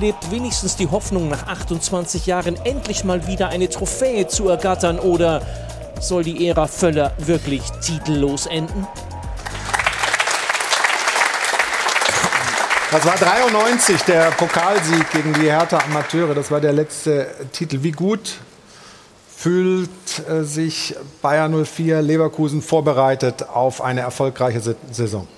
lebt 0.00 0.30
wenigstens 0.30 0.76
die 0.76 0.88
Hoffnung, 0.88 1.28
nach 1.28 1.46
28 1.46 2.26
Jahren 2.26 2.56
endlich 2.64 3.04
mal 3.04 3.26
wieder 3.26 3.48
eine 3.48 3.68
Trophäe 3.68 4.26
zu 4.26 4.48
ergattern? 4.48 4.98
Oder 4.98 5.42
soll 6.00 6.24
die 6.24 6.48
Ära 6.48 6.66
Völler 6.66 7.12
wirklich 7.18 7.62
titellos 7.80 8.46
enden? 8.46 8.86
Das 12.90 13.04
war 13.04 13.16
93 13.16 14.00
der 14.02 14.30
Pokalsieg 14.30 15.10
gegen 15.10 15.34
die 15.34 15.50
Hertha 15.50 15.78
Amateure. 15.78 16.34
Das 16.34 16.50
war 16.50 16.60
der 16.60 16.72
letzte 16.72 17.26
Titel. 17.52 17.82
Wie 17.82 17.90
gut 17.90 18.38
fühlt 19.36 19.90
äh, 20.28 20.42
sich 20.42 20.96
Bayern 21.20 21.64
04 21.64 22.00
Leverkusen 22.00 22.62
vorbereitet 22.62 23.42
auf 23.42 23.82
eine 23.82 24.00
erfolgreiche 24.00 24.74
Saison? 24.90 25.28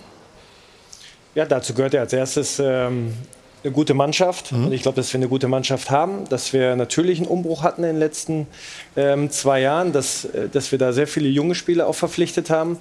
Ja, 1.35 1.45
dazu 1.45 1.75
gehört 1.75 1.95
ja 1.95 2.01
als 2.01 2.13
erstes 2.13 2.61
ähm, 2.61 3.15
eine 3.63 3.73
gute 3.73 3.95
Mannschaft. 3.95 4.53
Mhm. 4.53 4.67
Und 4.67 4.73
ich 4.73 4.83
glaube, 4.83 4.97
dass 4.97 5.13
wir 5.13 5.19
eine 5.19 5.29
gute 5.29 5.49
Mannschaft 5.49 5.91
haben, 5.91 6.29
dass 6.29 6.53
wir 6.53 6.77
natürlich 6.77 7.19
einen 7.19 7.29
Umbruch 7.29 7.63
hatten 7.63 7.83
in 7.83 7.91
den 7.91 7.99
letzten 7.99 8.47
ähm, 8.97 9.31
zwei 9.31 9.61
Jahren, 9.61 9.93
dass, 9.93 10.25
äh, 10.25 10.49
dass 10.49 10.73
wir 10.73 10.79
da 10.79 10.93
sehr 10.93 11.07
viele 11.07 11.29
junge 11.29 11.55
Spieler 11.55 11.87
auch 11.87 11.95
verpflichtet 11.95 12.51
haben. 12.51 12.79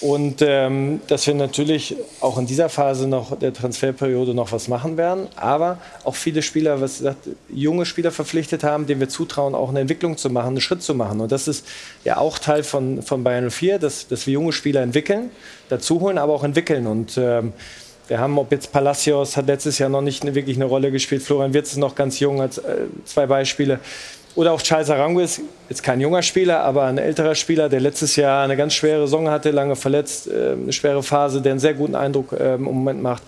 Und 0.00 0.40
ähm, 0.40 1.00
dass 1.08 1.26
wir 1.26 1.34
natürlich 1.34 1.94
auch 2.20 2.38
in 2.38 2.46
dieser 2.46 2.70
Phase 2.70 3.06
noch 3.06 3.38
der 3.38 3.52
Transferperiode 3.52 4.32
noch 4.32 4.50
was 4.50 4.66
machen 4.66 4.96
werden, 4.96 5.28
aber 5.36 5.76
auch 6.04 6.14
viele 6.14 6.40
Spieler, 6.40 6.80
was 6.80 6.98
gesagt, 6.98 7.28
junge 7.50 7.84
Spieler 7.84 8.10
verpflichtet 8.10 8.64
haben, 8.64 8.86
denen 8.86 9.00
wir 9.00 9.10
zutrauen, 9.10 9.54
auch 9.54 9.68
eine 9.68 9.80
Entwicklung 9.80 10.16
zu 10.16 10.30
machen, 10.30 10.48
einen 10.48 10.60
Schritt 10.62 10.82
zu 10.82 10.94
machen. 10.94 11.20
Und 11.20 11.32
das 11.32 11.48
ist 11.48 11.66
ja 12.02 12.16
auch 12.16 12.38
Teil 12.38 12.62
von, 12.62 13.02
von 13.02 13.22
Bayern 13.22 13.50
04, 13.50 13.78
dass, 13.78 14.08
dass 14.08 14.26
wir 14.26 14.32
junge 14.32 14.52
Spieler 14.52 14.80
entwickeln, 14.80 15.30
dazuholen, 15.68 16.16
aber 16.16 16.32
auch 16.32 16.44
entwickeln. 16.44 16.86
Und 16.86 17.18
ähm, 17.18 17.52
wir 18.10 18.18
haben, 18.18 18.36
ob 18.38 18.50
jetzt 18.50 18.72
Palacios 18.72 19.36
hat 19.36 19.46
letztes 19.46 19.78
Jahr 19.78 19.88
noch 19.88 20.02
nicht 20.02 20.24
wirklich 20.34 20.56
eine 20.56 20.64
Rolle 20.64 20.90
gespielt, 20.90 21.22
Florian 21.22 21.54
Wirtz 21.54 21.70
ist 21.70 21.78
noch 21.78 21.94
ganz 21.94 22.18
jung, 22.18 22.40
als 22.40 22.58
äh, 22.58 22.86
zwei 23.04 23.26
Beispiele. 23.26 23.78
Oder 24.34 24.52
auch 24.52 24.60
Charles 24.62 24.90
Arango 24.90 25.20
ist 25.20 25.40
jetzt 25.68 25.82
kein 25.82 26.00
junger 26.00 26.22
Spieler, 26.22 26.60
aber 26.60 26.84
ein 26.84 26.98
älterer 26.98 27.34
Spieler, 27.34 27.68
der 27.68 27.80
letztes 27.80 28.16
Jahr 28.16 28.44
eine 28.44 28.56
ganz 28.56 28.74
schwere 28.74 29.02
Saison 29.02 29.30
hatte, 29.30 29.52
lange 29.52 29.76
verletzt, 29.76 30.26
äh, 30.28 30.52
eine 30.52 30.72
schwere 30.72 31.04
Phase, 31.04 31.40
der 31.40 31.52
einen 31.52 31.60
sehr 31.60 31.74
guten 31.74 31.94
Eindruck 31.94 32.32
äh, 32.32 32.54
im 32.54 32.62
Moment 32.62 33.00
macht. 33.00 33.22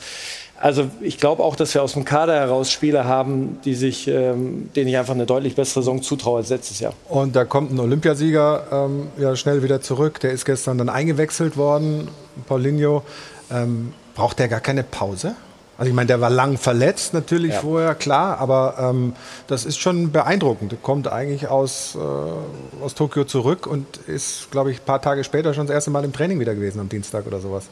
Also 0.59 0.89
ich 1.01 1.19
glaube 1.19 1.45
auch, 1.45 1.55
dass 1.55 1.75
wir 1.75 1.83
aus 1.83 1.95
dem 1.95 2.05
Kader 2.05 2.35
heraus 2.35 2.71
Spieler 2.71 3.05
haben, 3.05 3.59
die 3.65 3.75
sich, 3.75 4.09
ähm, 4.09 4.69
denen 4.75 4.89
ich 4.89 4.97
einfach 4.97 5.15
eine 5.15 5.27
deutlich 5.27 5.55
bessere 5.55 5.83
Saison 5.83 6.03
zutraue 6.03 6.39
als 6.39 6.51
letztes 6.51 6.81
Jahr. 6.81 6.93
Und 7.09 7.35
da 7.35 7.45
kommt 7.45 7.73
ein 7.73 7.81
Olympiasieger 7.81 8.67
ähm, 8.71 9.09
ja, 9.19 9.35
schnell 9.37 9.63
wieder 9.63 9.81
zurück. 9.81 10.19
Der 10.21 10.33
ist 10.33 10.45
gestern 10.45 10.79
dann 10.79 10.89
eingewechselt 10.89 11.57
worden, 11.57 12.09
Paulinho. 12.47 13.03
Ähm, 13.51 13.93
braucht 14.15 14.39
der 14.39 14.49
gar 14.49 14.61
keine 14.61 14.83
Pause? 14.83 15.35
Also 15.79 15.89
ich 15.89 15.97
meine, 15.97 16.07
der 16.07 16.21
war 16.21 16.31
lang 16.31 16.59
verletzt 16.59 17.15
natürlich 17.15 17.55
ja. 17.55 17.61
vorher, 17.61 17.95
klar, 17.95 18.39
aber 18.39 18.77
ähm, 18.79 19.15
das 19.47 19.65
ist 19.65 19.79
schon 19.79 20.13
beeindruckend. 20.13 20.73
Der 20.73 20.79
kommt 20.79 21.09
eigentlich 21.09 21.49
aus, 21.49 21.97
äh, 21.97 22.85
aus 22.85 22.95
Tokio 22.95 23.25
zurück 23.25 23.67
und 23.67 23.97
ist, 24.07 24.51
glaube 24.51 24.71
ich, 24.71 24.81
ein 24.81 24.85
paar 24.85 25.03
Tage 25.03 25.25
später 25.25 25.55
schon 25.55 25.67
das 25.67 25.75
erste 25.75 25.91
Mal 25.91 26.05
im 26.05 26.13
Training 26.13 26.39
wieder 26.39 26.55
gewesen, 26.55 26.79
am 26.79 26.89
Dienstag 26.89 27.27
oder 27.27 27.41
sowas. 27.41 27.65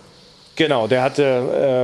Genau, 0.56 0.86
der 0.86 1.02
hatte, 1.02 1.24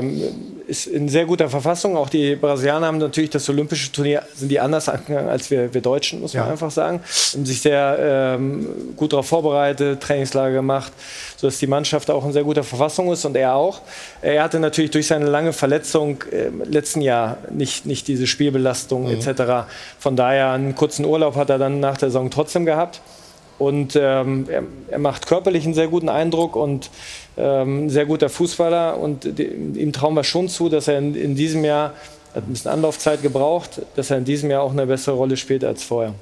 ähm, 0.02 0.20
ist 0.66 0.86
in 0.86 1.08
sehr 1.08 1.24
guter 1.24 1.48
Verfassung. 1.48 1.96
Auch 1.96 2.10
die 2.10 2.36
Brasilianer 2.36 2.88
haben 2.88 2.98
natürlich 2.98 3.30
das 3.30 3.48
olympische 3.48 3.90
Turnier, 3.90 4.22
sind 4.34 4.50
die 4.50 4.60
anders 4.60 4.88
angegangen 4.88 5.28
als 5.28 5.50
wir, 5.50 5.72
wir 5.72 5.80
Deutschen, 5.80 6.20
muss 6.20 6.34
man 6.34 6.44
ja. 6.44 6.50
einfach 6.50 6.70
sagen. 6.70 7.00
Haben 7.32 7.46
sich 7.46 7.62
sehr 7.62 7.96
ähm, 8.36 8.66
gut 8.96 9.12
darauf 9.12 9.26
vorbereitet, 9.28 10.02
Trainingslager 10.02 10.52
gemacht, 10.52 10.92
sodass 11.36 11.58
die 11.58 11.66
Mannschaft 11.66 12.10
auch 12.10 12.24
in 12.26 12.32
sehr 12.32 12.44
guter 12.44 12.64
Verfassung 12.64 13.10
ist 13.12 13.24
und 13.24 13.36
er 13.36 13.54
auch. 13.54 13.80
Er 14.20 14.42
hatte 14.42 14.60
natürlich 14.60 14.90
durch 14.90 15.06
seine 15.06 15.26
lange 15.26 15.52
Verletzung 15.52 16.22
im 16.30 16.62
letzten 16.70 17.00
Jahr 17.00 17.38
nicht, 17.50 17.86
nicht 17.86 18.08
diese 18.08 18.26
Spielbelastung 18.26 19.04
mhm. 19.04 19.20
etc. 19.20 19.68
Von 19.98 20.16
daher 20.16 20.50
einen 20.50 20.74
kurzen 20.74 21.04
Urlaub 21.04 21.36
hat 21.36 21.48
er 21.48 21.58
dann 21.58 21.80
nach 21.80 21.96
der 21.96 22.08
Saison 22.08 22.30
trotzdem 22.30 22.66
gehabt. 22.66 23.00
Und 23.58 23.96
ähm, 23.96 24.46
er, 24.50 24.62
er, 24.90 24.98
macht 24.98 25.26
körperlich 25.26 25.64
einen 25.64 25.74
sehr 25.74 25.88
guten 25.88 26.08
Eindruck 26.08 26.56
und 26.56 26.90
ähm, 27.38 27.86
ein 27.86 27.90
sehr 27.90 28.04
guter 28.04 28.28
Fußballer. 28.28 28.98
Und 28.98 29.38
die, 29.38 29.44
ihm 29.44 29.92
trauen 29.92 30.14
wir 30.14 30.24
schon 30.24 30.48
zu, 30.48 30.68
dass 30.68 30.88
er 30.88 30.98
in, 30.98 31.14
in 31.14 31.34
diesem 31.34 31.64
Jahr, 31.64 31.94
hat 32.34 32.44
ein 32.44 32.52
bisschen 32.52 32.70
Anlaufzeit 32.70 33.22
gebraucht, 33.22 33.80
dass 33.94 34.10
er 34.10 34.18
in 34.18 34.24
diesem 34.26 34.50
Jahr 34.50 34.62
auch 34.62 34.72
eine 34.72 34.86
bessere 34.86 35.16
Rolle 35.16 35.36
spielt 35.38 35.64
als 35.64 35.82
vorher. 35.82 36.14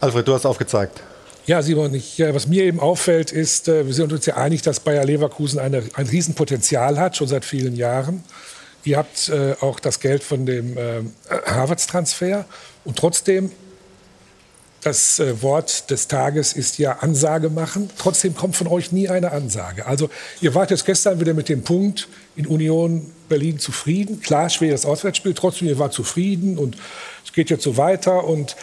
Alfred, 0.00 0.26
du 0.26 0.34
hast 0.34 0.46
aufgezeigt. 0.46 1.00
Ja, 1.46 1.62
Simon, 1.62 1.94
ich, 1.94 2.18
was 2.18 2.46
mir 2.46 2.64
eben 2.64 2.80
auffällt, 2.80 3.32
ist, 3.32 3.68
äh, 3.68 3.86
wir 3.86 3.94
sind 3.94 4.12
uns 4.12 4.26
ja 4.26 4.36
einig, 4.36 4.62
dass 4.62 4.80
Bayer 4.80 5.04
Leverkusen 5.04 5.58
eine, 5.58 5.82
ein 5.94 6.06
Riesenpotenzial 6.06 6.98
hat, 6.98 7.16
schon 7.16 7.28
seit 7.28 7.44
vielen 7.44 7.76
Jahren. 7.76 8.24
Ihr 8.84 8.96
habt 8.96 9.28
äh, 9.28 9.54
auch 9.60 9.80
das 9.80 10.00
Geld 10.00 10.22
von 10.22 10.46
dem 10.46 10.76
äh, 10.76 11.02
Harvards-Transfer. 11.46 12.46
Und 12.84 12.96
trotzdem 12.96 13.52
das 14.82 15.18
äh, 15.18 15.42
Wort 15.42 15.90
des 15.90 16.08
Tages 16.08 16.52
ist 16.52 16.78
ja 16.78 16.98
Ansage 17.00 17.50
machen. 17.50 17.90
Trotzdem 17.98 18.34
kommt 18.34 18.56
von 18.56 18.66
euch 18.66 18.92
nie 18.92 19.08
eine 19.08 19.32
Ansage. 19.32 19.86
Also 19.86 20.10
ihr 20.40 20.54
wart 20.54 20.70
jetzt 20.70 20.86
gestern 20.86 21.20
wieder 21.20 21.34
mit 21.34 21.48
dem 21.48 21.62
Punkt 21.62 22.08
in 22.36 22.46
Union 22.46 23.10
Berlin 23.28 23.58
zufrieden. 23.58 24.20
Klar, 24.20 24.48
schweres 24.48 24.86
Auswärtsspiel. 24.86 25.34
Trotzdem, 25.34 25.68
ihr 25.68 25.78
wart 25.78 25.92
zufrieden 25.92 26.58
und 26.58 26.76
es 27.24 27.32
geht 27.32 27.50
jetzt 27.50 27.62
so 27.62 27.76
weiter. 27.76 28.24
Und 28.24 28.56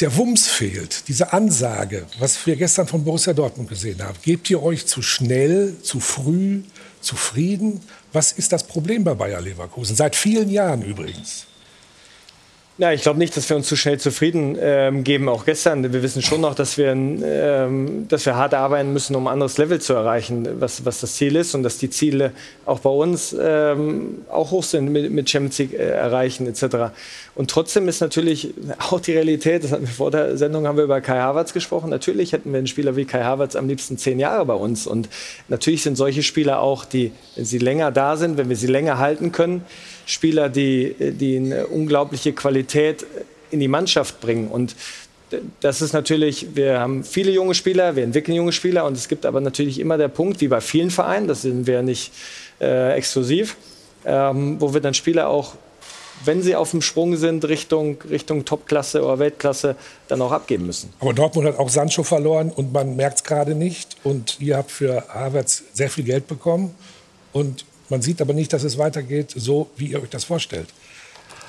der 0.00 0.14
Wumms 0.16 0.46
fehlt, 0.46 1.08
diese 1.08 1.32
Ansage, 1.32 2.04
was 2.18 2.46
wir 2.46 2.56
gestern 2.56 2.86
von 2.86 3.02
Borussia 3.02 3.32
Dortmund 3.32 3.68
gesehen 3.68 4.02
haben. 4.02 4.16
Gebt 4.22 4.50
ihr 4.50 4.62
euch 4.62 4.86
zu 4.86 5.00
schnell, 5.00 5.74
zu 5.82 6.00
früh 6.00 6.60
zufrieden? 7.00 7.80
Was 8.12 8.32
ist 8.32 8.52
das 8.52 8.64
Problem 8.64 9.04
bei 9.04 9.14
Bayer 9.14 9.40
Leverkusen? 9.40 9.96
Seit 9.96 10.14
vielen 10.14 10.50
Jahren 10.50 10.82
übrigens. 10.82 11.46
Ja, 12.78 12.92
ich 12.92 13.00
glaube 13.00 13.18
nicht, 13.18 13.34
dass 13.34 13.48
wir 13.48 13.56
uns 13.56 13.68
zu 13.68 13.74
schnell 13.74 13.98
zufrieden 13.98 14.54
ähm, 14.60 15.02
geben. 15.02 15.30
Auch 15.30 15.46
gestern. 15.46 15.94
Wir 15.94 16.02
wissen 16.02 16.20
schon 16.20 16.42
noch, 16.42 16.54
dass 16.54 16.76
wir, 16.76 16.90
ähm, 16.90 18.06
dass 18.06 18.26
wir 18.26 18.36
hart 18.36 18.52
arbeiten 18.52 18.92
müssen, 18.92 19.16
um 19.16 19.26
ein 19.28 19.32
anderes 19.32 19.56
Level 19.56 19.80
zu 19.80 19.94
erreichen, 19.94 20.60
was, 20.60 20.84
was 20.84 21.00
das 21.00 21.14
Ziel 21.14 21.36
ist 21.36 21.54
und 21.54 21.62
dass 21.62 21.78
die 21.78 21.88
Ziele 21.88 22.32
auch 22.66 22.80
bei 22.80 22.90
uns 22.90 23.34
ähm, 23.40 24.18
auch 24.30 24.50
hoch 24.50 24.62
sind 24.62 24.92
mit, 24.92 25.10
mit 25.10 25.30
Champions 25.30 25.56
League 25.56 25.72
äh, 25.72 25.88
erreichen 25.88 26.46
etc. 26.46 26.92
Und 27.34 27.50
trotzdem 27.50 27.88
ist 27.88 28.02
natürlich 28.02 28.52
auch 28.90 29.00
die 29.00 29.12
Realität, 29.12 29.64
das 29.64 29.72
hatten 29.72 29.86
wir 29.86 29.94
vor 29.94 30.10
der 30.10 30.36
Sendung, 30.36 30.66
haben 30.66 30.76
wir 30.76 30.84
über 30.84 31.00
Kai 31.00 31.18
Havertz 31.18 31.54
gesprochen. 31.54 31.88
Natürlich 31.88 32.34
hätten 32.34 32.52
wir 32.52 32.58
einen 32.58 32.66
Spieler 32.66 32.94
wie 32.94 33.06
Kai 33.06 33.22
Havertz 33.22 33.56
am 33.56 33.68
liebsten 33.68 33.96
zehn 33.96 34.18
Jahre 34.18 34.44
bei 34.44 34.54
uns. 34.54 34.86
Und 34.86 35.08
natürlich 35.48 35.82
sind 35.82 35.96
solche 35.96 36.22
Spieler 36.22 36.60
auch, 36.60 36.84
die, 36.84 37.12
wenn 37.36 37.46
sie 37.46 37.56
länger 37.56 37.90
da 37.90 38.18
sind, 38.18 38.36
wenn 38.36 38.50
wir 38.50 38.56
sie 38.56 38.66
länger 38.66 38.98
halten 38.98 39.32
können, 39.32 39.64
Spieler, 40.06 40.48
die, 40.48 40.94
die 40.98 41.36
eine 41.36 41.66
unglaubliche 41.66 42.32
Qualität 42.32 43.04
in 43.50 43.60
die 43.60 43.68
Mannschaft 43.68 44.20
bringen. 44.20 44.48
Und 44.48 44.74
das 45.60 45.82
ist 45.82 45.92
natürlich, 45.92 46.54
wir 46.54 46.80
haben 46.80 47.04
viele 47.04 47.32
junge 47.32 47.54
Spieler, 47.54 47.96
wir 47.96 48.04
entwickeln 48.04 48.36
junge 48.36 48.52
Spieler 48.52 48.84
und 48.84 48.96
es 48.96 49.08
gibt 49.08 49.26
aber 49.26 49.40
natürlich 49.40 49.80
immer 49.80 49.98
der 49.98 50.08
Punkt, 50.08 50.40
wie 50.40 50.48
bei 50.48 50.60
vielen 50.60 50.90
Vereinen, 50.90 51.26
das 51.26 51.42
sind 51.42 51.66
wir 51.66 51.82
nicht 51.82 52.12
äh, 52.60 52.94
exklusiv, 52.94 53.56
ähm, 54.04 54.60
wo 54.60 54.72
wir 54.72 54.80
dann 54.80 54.94
Spieler 54.94 55.28
auch, 55.28 55.54
wenn 56.24 56.42
sie 56.42 56.54
auf 56.54 56.70
dem 56.70 56.80
Sprung 56.80 57.16
sind, 57.16 57.44
Richtung, 57.44 57.98
Richtung 58.08 58.44
Topklasse 58.44 59.04
oder 59.04 59.18
Weltklasse, 59.18 59.76
dann 60.08 60.22
auch 60.22 60.32
abgeben 60.32 60.66
müssen. 60.66 60.92
Aber 61.00 61.12
Dortmund 61.12 61.48
hat 61.48 61.58
auch 61.58 61.68
Sancho 61.68 62.04
verloren 62.04 62.50
und 62.50 62.72
man 62.72 62.96
merkt 62.96 63.18
es 63.18 63.24
gerade 63.24 63.54
nicht. 63.54 63.96
Und 64.02 64.40
ihr 64.40 64.56
habt 64.56 64.70
für 64.70 65.04
Havertz 65.08 65.64
sehr 65.74 65.90
viel 65.90 66.04
Geld 66.04 66.26
bekommen. 66.26 66.74
Und 67.32 67.66
man 67.88 68.02
sieht 68.02 68.20
aber 68.20 68.32
nicht, 68.32 68.52
dass 68.52 68.64
es 68.64 68.78
weitergeht, 68.78 69.32
so 69.34 69.68
wie 69.76 69.86
ihr 69.88 70.02
euch 70.02 70.10
das 70.10 70.24
vorstellt. 70.24 70.68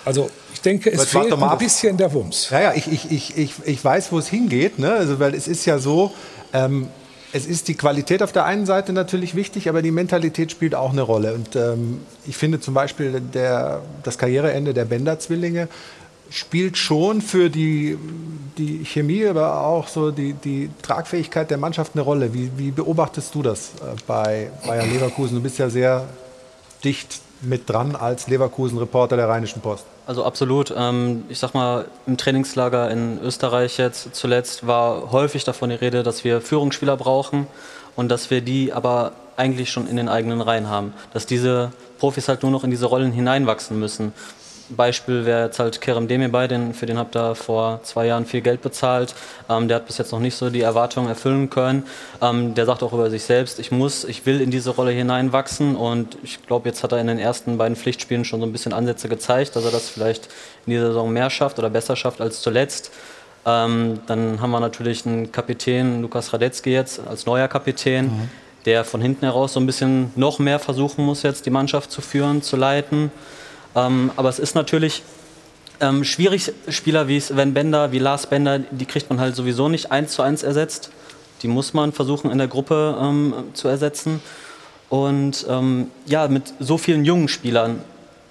Also 0.06 0.30
ich 0.54 0.62
denke, 0.62 0.90
es 0.90 1.06
fehlt 1.06 1.34
ein 1.34 1.58
bisschen 1.58 1.98
der 1.98 2.14
Wumms. 2.14 2.50
Ja, 2.50 2.62
ja, 2.62 2.74
ich, 2.74 2.90
ich, 2.90 3.12
ich, 3.12 3.38
ich, 3.38 3.54
ich 3.66 3.84
weiß, 3.84 4.12
wo 4.14 4.20
es 4.20 4.30
hingeht. 4.30 4.80
Ne? 4.80 4.94
Also, 4.94 5.20
weil 5.20 5.36
es 5.36 5.50
ist 5.50 5.66
ja 5.66 5.80
so, 5.80 6.14
ähm, 6.54 6.88
es 7.34 7.46
ist 7.46 7.68
die 7.68 7.74
Qualität 7.74 8.24
auf 8.24 8.32
der 8.32 8.46
einen 8.46 8.66
Seite 8.66 8.94
natürlich 8.94 9.36
wichtig, 9.36 9.68
aber 9.68 9.82
die 9.82 9.92
Mentalität 9.92 10.50
spielt 10.50 10.76
auch 10.76 10.92
eine 10.92 11.02
Rolle. 11.02 11.34
Und 11.34 11.58
ähm, 11.58 12.00
ich 12.26 12.38
finde 12.38 12.62
zum 12.62 12.74
Beispiel 12.74 13.20
der, 13.20 13.82
das 14.04 14.18
Karriereende 14.18 14.74
der 14.74 14.86
Bender-Zwillinge 14.86 15.68
spielt 16.30 16.78
schon 16.78 17.22
für 17.22 17.50
die, 17.50 17.98
die 18.58 18.86
Chemie, 18.86 19.26
aber 19.26 19.66
auch 19.66 19.88
so 19.88 20.12
die, 20.12 20.34
die 20.34 20.70
Tragfähigkeit 20.82 21.52
der 21.52 21.58
Mannschaft 21.58 21.94
eine 21.96 22.02
Rolle. 22.02 22.34
Wie, 22.34 22.50
wie 22.56 22.72
beobachtest 22.72 23.36
du 23.36 23.44
das 23.44 23.72
äh, 23.82 23.96
bei 24.08 24.52
Bayer 24.66 24.86
Leverkusen? 24.86 25.36
Du 25.36 25.42
bist 25.42 25.58
ja 25.58 25.70
sehr 25.70 26.06
dicht 26.84 27.22
mit 27.42 27.70
dran 27.70 27.96
als 27.96 28.28
Leverkusen-Reporter 28.28 29.16
der 29.16 29.30
Rheinischen 29.30 29.62
Post. 29.62 29.86
Also 30.06 30.24
absolut. 30.24 30.74
Ähm, 30.76 31.26
ich 31.30 31.40
sag 31.40 31.54
mal, 31.54 31.86
im 32.06 32.18
Trainingslager 32.18 32.90
in 32.90 33.20
Österreich 33.22 33.78
jetzt 33.78 34.16
zuletzt 34.16 34.66
war 34.66 35.12
häufig 35.12 35.44
davon 35.44 35.70
die 35.70 35.76
Rede, 35.76 36.04
dass 36.04 36.24
wir 36.24 36.42
Führungsspieler 36.42 36.98
brauchen 36.98 37.48
und 37.96 38.10
dass 38.10 38.32
wir 38.32 38.42
die 38.42 38.74
aber 38.74 39.12
eigentlich 39.36 39.70
schon 39.70 39.88
in 39.88 39.98
den 39.98 40.10
eigenen 40.10 40.42
Reihen 40.42 40.70
haben. 40.70 40.94
Dass 41.14 41.26
diese 41.26 41.72
Profis 42.00 42.28
halt 42.28 42.42
nur 42.44 42.52
noch 42.52 42.64
in 42.64 42.72
diese 42.72 42.86
Rollen 42.86 43.12
hineinwachsen 43.12 43.80
müssen. 43.80 44.14
Beispiel 44.70 45.26
wäre 45.26 45.46
jetzt 45.46 45.60
halt 45.60 45.82
Kerem 45.82 46.08
Demirbay, 46.08 46.48
den, 46.48 46.74
für 46.74 46.86
den 46.86 46.98
habt 46.98 47.16
ihr 47.16 47.36
vor 47.36 47.80
zwei 47.84 48.08
Jahren 48.08 48.26
viel 48.26 48.42
Geld 48.42 48.62
bezahlt. 48.62 49.16
Ähm, 49.50 49.68
der 49.68 49.78
hat 49.78 49.88
bis 49.88 49.98
jetzt 49.98 50.12
noch 50.12 50.20
nicht 50.20 50.36
so 50.36 50.50
die 50.50 50.62
Erwartungen 50.62 51.08
erfüllen 51.08 51.50
können. 51.50 51.84
Ähm, 52.22 52.56
der 52.56 52.66
sagt 52.66 52.84
auch 52.84 52.94
über 52.94 53.10
sich 53.10 53.24
selbst, 53.24 53.60
ich 53.60 53.72
muss, 53.72 54.04
ich 54.04 54.26
will 54.26 54.42
in 54.42 54.52
diese 54.52 54.72
Rolle 54.72 54.92
hineinwachsen 54.92 55.76
und 55.76 56.18
ich 56.24 56.46
glaube, 56.46 56.70
jetzt 56.70 56.84
hat 56.84 56.92
er 56.92 57.00
in 57.00 57.08
den 57.08 57.20
ersten 57.20 57.58
beiden 57.58 57.76
Pflichtspielen 57.76 58.26
schon 58.26 58.40
so 58.40 58.46
ein 58.46 58.52
bisschen 58.52 58.74
Ansätze 58.74 59.10
gezeigt, 59.10 59.56
dass 59.56 59.66
er 59.66 59.72
das 59.72 59.90
vielleicht 59.90 60.28
in 60.66 60.72
dieser 60.72 60.88
Saison 60.88 61.12
mehr 61.12 61.30
schafft 61.30 61.60
oder 61.60 61.70
besser 61.70 61.96
schafft 61.96 62.22
als 62.22 62.42
zuletzt. 62.42 62.92
Ähm, 63.46 64.02
dann 64.08 64.42
haben 64.42 64.52
wir 64.52 64.60
natürlich 64.60 65.06
einen 65.06 65.32
Kapitän, 65.32 66.02
Lukas 66.02 66.34
Radetzky 66.34 66.72
jetzt 66.72 67.00
als 67.08 67.26
neuer 67.26 67.48
Kapitän. 67.48 68.06
Mhm. 68.06 68.30
Der 68.66 68.84
von 68.84 69.02
hinten 69.02 69.24
heraus 69.24 69.54
so 69.54 69.62
ein 69.62 69.66
bisschen 69.66 70.12
noch 70.18 70.40
mehr 70.40 70.60
versuchen 70.60 71.06
muss, 71.06 71.24
jetzt 71.24 71.46
die 71.46 71.50
Mannschaft 71.50 71.90
zu 71.90 72.02
führen, 72.02 72.42
zu 72.42 72.58
leiten. 72.58 73.12
Ähm, 73.78 74.12
aber 74.16 74.30
es 74.30 74.40
ist 74.40 74.56
natürlich 74.56 75.04
ähm, 75.80 76.04
schwierig, 76.04 76.52
Spieler 76.70 77.08
wie 77.08 77.20
Sven 77.20 77.54
Bender, 77.54 77.92
wie 77.92 78.00
Lars 78.00 78.26
Bender, 78.26 78.60
die 78.60 78.86
kriegt 78.86 79.10
man 79.10 79.20
halt 79.20 79.36
sowieso 79.36 79.70
nicht 79.70 79.92
eins 79.92 80.14
zu 80.14 80.24
eins 80.24 80.42
ersetzt. 80.42 80.90
Die 81.44 81.48
muss 81.48 81.76
man 81.76 81.94
versuchen 81.94 82.32
in 82.32 82.40
der 82.40 82.48
Gruppe 82.48 82.98
ähm, 83.00 83.34
zu 83.54 83.68
ersetzen. 83.68 84.20
Und 84.90 85.46
ähm, 85.48 85.92
ja, 86.08 86.28
mit 86.28 86.54
so 86.60 86.80
vielen 86.80 87.06
jungen 87.06 87.28
Spielern 87.28 87.82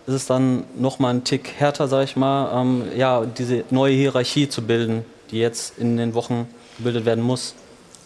ist 0.07 0.15
es 0.15 0.27
dann 0.27 0.65
noch 0.77 0.99
mal 0.99 1.11
ein 1.11 1.23
Tick 1.23 1.53
härter, 1.59 1.87
sag 1.87 2.05
ich 2.05 2.17
mal, 2.17 2.61
ähm, 2.61 2.85
ja, 2.97 3.25
diese 3.25 3.65
neue 3.71 3.95
Hierarchie 3.95 4.49
zu 4.49 4.63
bilden, 4.63 5.05
die 5.31 5.39
jetzt 5.39 5.79
in 5.79 5.97
den 5.97 6.15
Wochen 6.15 6.49
gebildet 6.79 7.05
werden 7.05 7.23
muss. 7.23 7.55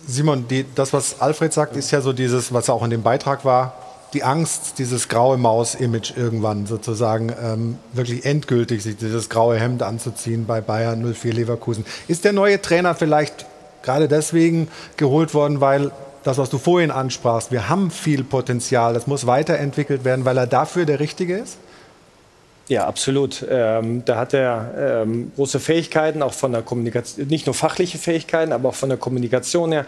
Simon, 0.06 0.46
die, 0.48 0.66
das, 0.74 0.92
was 0.92 1.20
Alfred 1.20 1.52
sagt, 1.52 1.76
ist 1.76 1.90
ja 1.90 2.00
so 2.00 2.12
dieses, 2.12 2.52
was 2.52 2.68
auch 2.68 2.82
in 2.82 2.90
dem 2.90 3.02
Beitrag 3.02 3.44
war, 3.44 3.74
die 4.12 4.24
Angst, 4.24 4.78
dieses 4.78 5.08
graue 5.08 5.36
Maus-Image 5.36 6.16
irgendwann 6.16 6.66
sozusagen 6.66 7.32
ähm, 7.42 7.78
wirklich 7.92 8.24
endgültig 8.24 8.82
sich 8.82 8.96
dieses 8.96 9.28
graue 9.28 9.58
Hemd 9.58 9.82
anzuziehen 9.82 10.46
bei 10.46 10.60
Bayern 10.60 11.14
04 11.14 11.32
Leverkusen. 11.32 11.84
Ist 12.08 12.24
der 12.24 12.32
neue 12.32 12.60
Trainer 12.60 12.94
vielleicht 12.94 13.46
gerade 13.82 14.08
deswegen 14.08 14.68
geholt 14.96 15.32
worden, 15.34 15.60
weil 15.60 15.92
das, 16.24 16.38
was 16.38 16.50
du 16.50 16.58
vorhin 16.58 16.90
ansprachst, 16.90 17.50
wir 17.50 17.68
haben 17.68 17.90
viel 17.90 18.24
Potenzial, 18.24 18.94
das 18.94 19.06
muss 19.06 19.26
weiterentwickelt 19.26 20.04
werden, 20.04 20.24
weil 20.24 20.36
er 20.36 20.46
dafür 20.46 20.84
der 20.84 21.00
Richtige 21.00 21.36
ist? 21.38 21.56
Ja, 22.70 22.86
absolut. 22.86 23.44
Ähm, 23.50 24.04
da 24.04 24.16
hat 24.16 24.32
er 24.32 25.02
ähm, 25.02 25.32
große 25.34 25.58
Fähigkeiten, 25.58 26.22
auch 26.22 26.32
von 26.32 26.52
der 26.52 26.62
Kommunikation, 26.62 27.26
nicht 27.26 27.46
nur 27.46 27.54
fachliche 27.54 27.98
Fähigkeiten, 27.98 28.52
aber 28.52 28.68
auch 28.68 28.76
von 28.76 28.88
der 28.88 28.96
Kommunikation 28.96 29.72
her. 29.72 29.86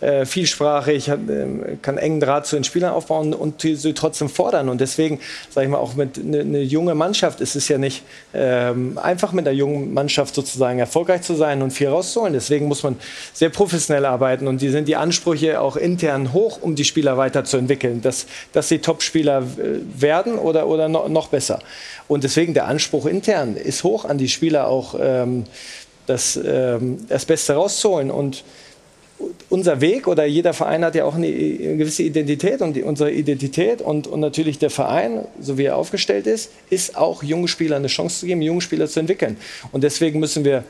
Äh, 0.00 0.26
vielsprachig, 0.26 1.10
hat, 1.10 1.20
äh, 1.30 1.76
kann 1.80 1.96
engen 1.96 2.18
Draht 2.18 2.46
zu 2.46 2.56
den 2.56 2.64
Spielern 2.64 2.92
aufbauen 2.92 3.34
und 3.34 3.60
sie 3.60 3.94
trotzdem 3.94 4.28
fordern. 4.28 4.68
Und 4.68 4.80
deswegen, 4.80 5.20
sage 5.48 5.66
ich 5.66 5.70
mal, 5.70 5.78
auch 5.78 5.94
mit 5.94 6.18
einer 6.18 6.42
ne 6.42 6.62
junge 6.62 6.96
Mannschaft 6.96 7.40
ist 7.40 7.54
es 7.54 7.68
ja 7.68 7.78
nicht 7.78 8.02
ähm, 8.34 8.98
einfach 8.98 9.30
mit 9.30 9.46
einer 9.46 9.56
jungen 9.56 9.94
Mannschaft 9.94 10.34
sozusagen 10.34 10.80
erfolgreich 10.80 11.22
zu 11.22 11.36
sein 11.36 11.62
und 11.62 11.70
viel 11.70 11.86
rauszuholen. 11.86 12.32
Deswegen 12.32 12.66
muss 12.66 12.82
man 12.82 12.96
sehr 13.32 13.50
professionell 13.50 14.06
arbeiten 14.06 14.48
und 14.48 14.60
die 14.60 14.70
sind 14.70 14.88
die 14.88 14.96
Ansprüche 14.96 15.60
auch 15.60 15.76
intern 15.76 16.32
hoch, 16.32 16.58
um 16.60 16.74
die 16.74 16.84
Spieler 16.84 17.16
weiterzuentwickeln, 17.16 18.02
dass, 18.02 18.26
dass 18.52 18.68
sie 18.68 18.80
Top-Spieler 18.80 19.38
äh, 19.38 20.02
werden 20.02 20.36
oder, 20.36 20.66
oder 20.66 20.88
noch, 20.88 21.08
noch 21.08 21.28
besser. 21.28 21.60
Und 22.08 22.23
deswegen 22.24 22.54
der 22.54 22.66
Anspruch 22.66 23.06
intern 23.06 23.56
ist 23.56 23.84
hoch 23.84 24.04
an 24.04 24.18
die 24.18 24.28
Spieler 24.28 24.66
auch 24.66 24.96
ähm, 24.98 25.44
das, 26.06 26.38
ähm, 26.42 27.06
das 27.08 27.24
Beste 27.24 27.54
rauszuholen. 27.54 28.10
Und 28.10 28.44
unser 29.48 29.80
Weg 29.80 30.08
oder 30.08 30.24
jeder 30.24 30.52
Verein 30.52 30.84
hat 30.84 30.94
ja 30.94 31.04
auch 31.04 31.14
eine 31.14 31.30
gewisse 31.30 32.02
Identität 32.02 32.60
und 32.60 32.74
die, 32.74 32.82
unsere 32.82 33.12
Identität 33.12 33.80
und, 33.80 34.06
und 34.06 34.20
natürlich 34.20 34.58
der 34.58 34.70
Verein, 34.70 35.24
so 35.40 35.56
wie 35.56 35.64
er 35.64 35.76
aufgestellt 35.76 36.26
ist, 36.26 36.50
ist 36.70 36.96
auch 36.96 37.22
jungen 37.22 37.48
Spielern 37.48 37.78
eine 37.78 37.88
Chance 37.88 38.20
zu 38.20 38.26
geben, 38.26 38.42
junge 38.42 38.60
Spieler 38.60 38.88
zu 38.88 39.00
entwickeln. 39.00 39.36
Und 39.72 39.84
deswegen 39.84 40.18
müssen 40.18 40.44
wir 40.44 40.64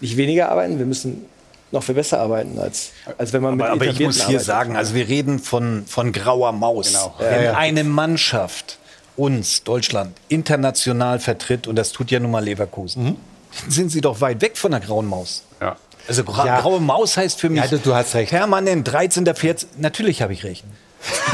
nicht 0.00 0.16
weniger 0.16 0.50
arbeiten, 0.50 0.78
wir 0.78 0.86
müssen 0.86 1.26
noch 1.72 1.82
viel 1.82 1.94
besser 1.94 2.20
arbeiten, 2.20 2.58
als, 2.58 2.92
als 3.18 3.32
wenn 3.32 3.42
man 3.42 3.60
aber, 3.60 3.74
mit 3.74 3.82
Aber 3.82 3.90
ich 3.90 4.00
muss 4.00 4.16
hier 4.16 4.24
arbeitet. 4.26 4.46
sagen, 4.46 4.76
also 4.76 4.94
wir 4.94 5.08
reden 5.08 5.38
von, 5.38 5.84
von 5.86 6.12
grauer 6.12 6.52
Maus. 6.52 6.88
Genau. 6.92 7.14
Wenn 7.18 7.32
Ja, 7.32 7.42
ja. 7.42 7.54
eine 7.54 7.84
Mannschaft 7.84 8.78
uns, 9.16 9.62
Deutschland, 9.64 10.16
international 10.28 11.18
vertritt, 11.20 11.66
und 11.66 11.76
das 11.76 11.92
tut 11.92 12.10
ja 12.10 12.20
nun 12.20 12.30
mal 12.30 12.44
Leverkusen, 12.44 13.16
dann 13.62 13.70
sind 13.70 13.90
sie 13.90 14.00
doch 14.00 14.20
weit 14.20 14.40
weg 14.42 14.56
von 14.58 14.70
der 14.72 14.80
grauen 14.80 15.06
Maus. 15.06 15.42
Ja. 15.60 15.76
Also 16.08 16.22
gra 16.24 16.46
Ja. 16.46 16.60
graue 16.60 16.80
Maus 16.80 17.16
heißt 17.16 17.40
für 17.40 17.48
mich 17.48 17.68
Ja, 17.70 17.78
du, 17.78 17.94
hast 17.94 18.14
recht. 18.14 18.30
permanent 18.30 18.86
13. 18.90 19.26
14. 19.34 19.68
Natürlich 19.78 20.22
habe 20.22 20.32
ich 20.32 20.44
recht. 20.44 20.64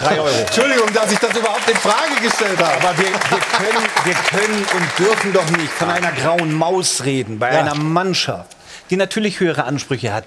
Drei 0.00 0.20
Euro. 0.20 0.28
Entschuldigung, 0.28 0.92
dass 0.92 1.12
ich 1.12 1.18
das 1.18 1.36
überhaupt 1.36 1.68
in 1.68 1.76
Frage 1.76 2.20
gestellt 2.22 2.58
habe. 2.58 2.72
Aber 2.88 2.98
wir, 2.98 3.06
wir, 3.06 3.12
können, 3.12 3.86
wir 4.04 4.14
können 4.14 4.64
und 4.76 4.98
dürfen 4.98 5.32
doch 5.32 5.48
nicht 5.56 5.70
von 5.72 5.90
einer 5.90 6.12
grauen 6.12 6.52
Maus 6.54 7.04
reden, 7.04 7.38
bei 7.38 7.52
Ja. 7.52 7.60
einer 7.60 7.74
Mannschaft, 7.74 8.56
die 8.90 8.96
natürlich 8.96 9.40
höhere 9.40 9.64
Ansprüche 9.64 10.12
hat, 10.12 10.24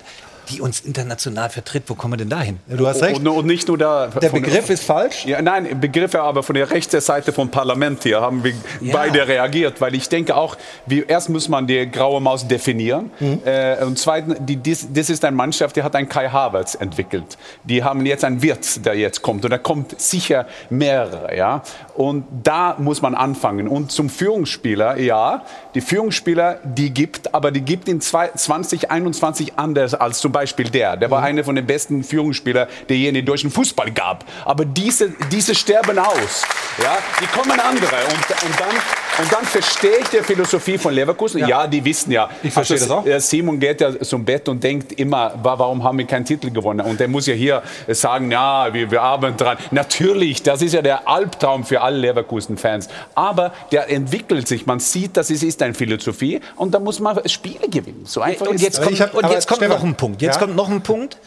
die 0.52 0.62
uns 0.62 0.82
international 0.82 1.49
vertritt. 1.49 1.84
Wo 1.88 1.95
kommen 1.95 2.14
wir 2.14 2.18
denn 2.18 2.30
dahin? 2.30 2.60
Du 2.68 2.86
hast 2.88 3.02
recht. 3.02 3.20
Und, 3.20 3.28
und 3.28 3.45
nicht 3.45 3.68
nur 3.68 3.78
da. 3.78 4.08
Der 4.08 4.30
Begriff 4.30 4.70
ist 4.70 4.84
falsch. 4.84 5.26
Ja, 5.26 5.41
nein, 5.41 5.80
Begriffe 5.80 6.22
aber 6.22 6.43
von 6.43 6.56
der 6.56 6.70
rechten 6.70 6.99
Seite 7.02 7.32
vom 7.34 7.49
Parlament 7.49 8.04
hier 8.04 8.22
haben 8.22 8.43
wir 8.43 8.54
Ja. 8.82 8.93
beide 8.93 9.28
reagiert, 9.28 9.80
weil 9.82 9.95
ich 9.95 10.10
denke 10.10 10.36
auch, 10.36 10.58
wie, 10.86 11.04
erst 11.08 11.30
muss 11.30 11.47
man 11.49 11.68
die 11.68 11.89
graue 11.89 12.20
Maus 12.22 12.47
definieren 12.47 13.12
äh, 13.45 13.84
und 13.84 13.97
zweitens, 13.97 14.36
die, 14.39 14.58
dies, 14.58 14.88
das 14.91 15.10
ist 15.10 15.24
eine 15.26 15.36
Mannschaft, 15.36 15.76
die 15.76 15.84
hat 15.84 15.95
einen 15.95 16.10
Kai 16.10 16.28
Havertz 16.30 16.76
entwickelt. 16.76 17.38
Die 17.64 17.84
haben 17.84 18.06
jetzt 18.06 18.24
einen 18.24 18.41
Wirt, 18.41 18.86
der 18.86 18.95
jetzt 18.95 19.22
kommt 19.22 19.45
und 19.45 19.52
da 19.52 19.58
kommt 19.58 19.99
sicher 20.02 20.45
mehrere, 20.70 21.36
ja. 21.36 21.64
Und 21.95 22.26
da 22.43 22.76
muss 22.80 23.02
man 23.02 23.16
anfangen. 23.16 23.68
Und 23.68 23.91
zum 23.91 24.10
Führungsspieler, 24.10 24.97
ja, 24.97 25.43
die 25.76 25.82
Führungsspieler, 25.82 26.60
die 26.64 26.91
gibt, 26.91 27.34
aber 27.34 27.52
die 27.52 27.62
gibt 27.62 27.88
in 27.88 28.02
zwei- 28.02 28.30
2021 28.36 29.58
anders 29.58 29.93
als 29.93 30.20
zum 30.20 30.32
Beispiel 30.32 30.40
der. 30.45 30.97
Der 30.97 31.09
war 31.11 31.23
einer 31.23 31.43
von 31.43 31.55
den 31.55 31.65
besten 31.65 32.03
Führungsspielern, 32.03 32.67
der 32.89 32.97
je 32.97 33.07
in 33.09 33.15
den 33.15 33.25
deutschen 33.25 33.51
Fußball 33.51 33.91
gab. 33.91 34.25
Aber 34.45 34.65
diese, 34.65 35.09
diese 35.31 35.55
sterben 35.55 35.97
aus. 35.99 36.43
Ja, 36.81 36.97
die 37.21 37.27
kommen 37.27 37.59
andere. 37.59 37.85
Und, 37.85 38.45
und, 38.49 38.59
dann, 38.59 39.23
und 39.23 39.31
dann 39.33 39.45
verstehe 39.45 39.97
ich 40.01 40.07
die 40.09 40.17
Philosophie 40.23 40.77
von 40.77 40.93
Leverkusen. 40.93 41.45
Ja, 41.47 41.67
die 41.67 41.83
wissen 41.83 42.11
ja. 42.11 42.29
Ich 42.43 42.53
verstehe 42.53 42.77
das 42.79 42.89
auch. 42.89 43.05
äh, 43.05 43.19
Simon 43.19 43.59
geht 43.59 43.81
ja 43.81 43.99
zum 44.01 44.23
Bett 44.25 44.47
und 44.49 44.63
denkt 44.63 44.93
immer, 44.93 45.33
wa- 45.43 45.57
warum 45.59 45.83
haben 45.83 45.97
wir 45.97 46.05
keinen 46.05 46.25
Titel 46.25 46.49
gewonnen? 46.51 46.81
Und 46.81 46.99
der 46.99 47.07
muss 47.07 47.27
ja 47.27 47.33
hier 47.33 47.61
sagen, 47.87 48.31
ja, 48.31 48.73
wir, 48.73 48.89
wir 48.89 49.01
arbeiten 49.01 49.37
dran. 49.37 49.57
Natürlich, 49.71 50.43
das 50.43 50.61
ist 50.61 50.73
ja 50.73 50.81
der 50.81 51.07
Albtraum 51.07 51.63
für 51.65 51.81
alle 51.81 51.97
Leverkusen-Fans. 51.97 52.87
Aber 53.15 53.53
der 53.71 53.89
entwickelt 53.89 54.47
sich. 54.47 54.65
Man 54.65 54.79
sieht, 54.79 55.17
dass 55.17 55.29
es 55.29 55.43
ist 55.43 55.61
eine 55.61 55.73
Philosophie 55.73 56.39
und 56.55 56.73
da 56.73 56.79
muss 56.79 56.99
man 56.99 57.19
Spiele 57.27 57.67
gewinnen. 57.69 58.03
So 58.05 58.21
einfach 58.21 58.47
Und 58.47 58.61
jetzt 58.61 58.81
kommt, 58.81 58.99
hab- 58.99 59.13
und 59.13 59.29
jetzt 59.29 59.47
kommt 59.47 59.61
noch 59.67 59.83
ein 59.83 59.95
Punkt. 59.95 60.20
Jetzt 60.22 60.36
ja? 60.36 60.39
kommt 60.39 60.55
noch 60.55 60.69
ein 60.69 60.84
Punkt, 60.84 61.17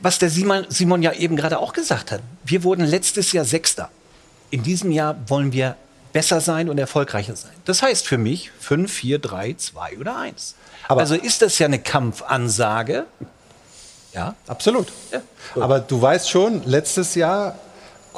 was 0.00 0.18
der 0.18 0.30
Simon, 0.30 0.66
Simon 0.68 1.02
ja 1.02 1.12
eben 1.12 1.36
gerade 1.36 1.58
auch 1.58 1.72
gesagt 1.72 2.10
hat. 2.10 2.20
Wir 2.44 2.64
wurden 2.64 2.84
letztes 2.84 3.32
Jahr 3.32 3.44
Sechster. 3.44 3.90
In 4.50 4.62
diesem 4.62 4.90
Jahr 4.90 5.16
wollen 5.28 5.52
wir 5.52 5.76
besser 6.12 6.40
sein 6.40 6.68
und 6.68 6.78
erfolgreicher 6.78 7.36
sein. 7.36 7.52
Das 7.64 7.82
heißt 7.82 8.06
für 8.06 8.18
mich 8.18 8.50
5, 8.58 8.92
4, 8.92 9.18
3, 9.18 9.54
2 9.54 9.98
oder 9.98 10.16
1. 10.16 10.56
Aber 10.88 11.00
also 11.02 11.14
ist 11.14 11.42
das 11.42 11.58
ja 11.58 11.66
eine 11.66 11.78
Kampfansage. 11.78 13.06
Ja, 14.12 14.34
absolut. 14.48 14.88
Ja. 15.12 15.20
Aber 15.54 15.78
du 15.78 16.02
weißt 16.02 16.28
schon, 16.28 16.64
letztes 16.64 17.14
Jahr, 17.14 17.56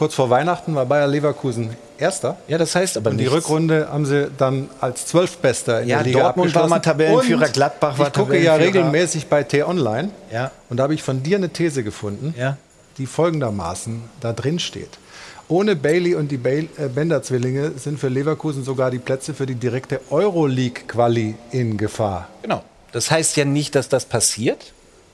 kurz 0.03 0.15
vor 0.17 0.31
Weihnachten, 0.31 0.75
war 0.75 0.85
Bayer 0.85 1.07
Leverkusen 1.07 1.77
Erster. 1.97 2.37
Ja, 2.49 2.59
das 2.59 2.75
heißt 2.75 2.97
aber 2.97 3.11
Und 3.11 3.19
die 3.19 3.29
Rückrunde 3.29 3.87
haben 3.89 4.05
sie 4.05 4.33
dann 4.37 4.69
als 4.81 5.07
Zwölfbester 5.07 5.83
in 5.83 5.91
ja, 5.91 5.99
der 5.99 6.07
Liga 6.07 6.21
Dortmund 6.23 6.53
war 6.57 6.67
mal 6.67 6.81
Tabellenführer, 6.81 7.47
Und 7.47 7.53
Gladbach 7.53 7.97
war 8.01 8.09
Ich 8.09 8.13
gucke 8.13 8.37
ja 8.37 8.57
regelmäßig 8.57 9.29
bei 9.29 9.45
T-Online. 9.45 10.11
Ja. 10.33 10.51
Und 10.69 10.79
da 10.79 10.83
habe 10.83 10.95
ich 10.95 11.05
von 11.05 11.23
dir 11.23 11.37
eine 11.37 11.51
These 11.51 11.85
gefunden, 11.85 12.35
Ja. 12.37 12.57
die 12.99 13.07
folgendermaßen 13.07 14.03
da 14.19 14.33
drin 14.33 14.59
steht. 14.59 14.99
Ohne 15.47 15.77
Bailey 15.77 16.17
und 16.17 16.33
die 16.33 16.41
äh, 16.45 16.67
Bender-Zwillinge 16.93 17.75
sind 17.77 18.01
für 18.01 18.09
Leverkusen 18.09 18.65
sogar 18.65 18.91
die 18.91 18.99
Plätze 18.99 19.35
für 19.35 19.47
die 19.47 19.55
direkte 19.55 20.01
Euroleague-Quali 20.11 21.37
in 21.53 21.77
Gefahr. 21.77 22.27
Genau. 22.43 22.65
Das 22.91 23.13
heißt 23.13 23.37
ja 23.37 23.45
nicht, 23.45 23.77
dass 23.77 23.89
das 23.89 24.07
passiert. 24.07 24.73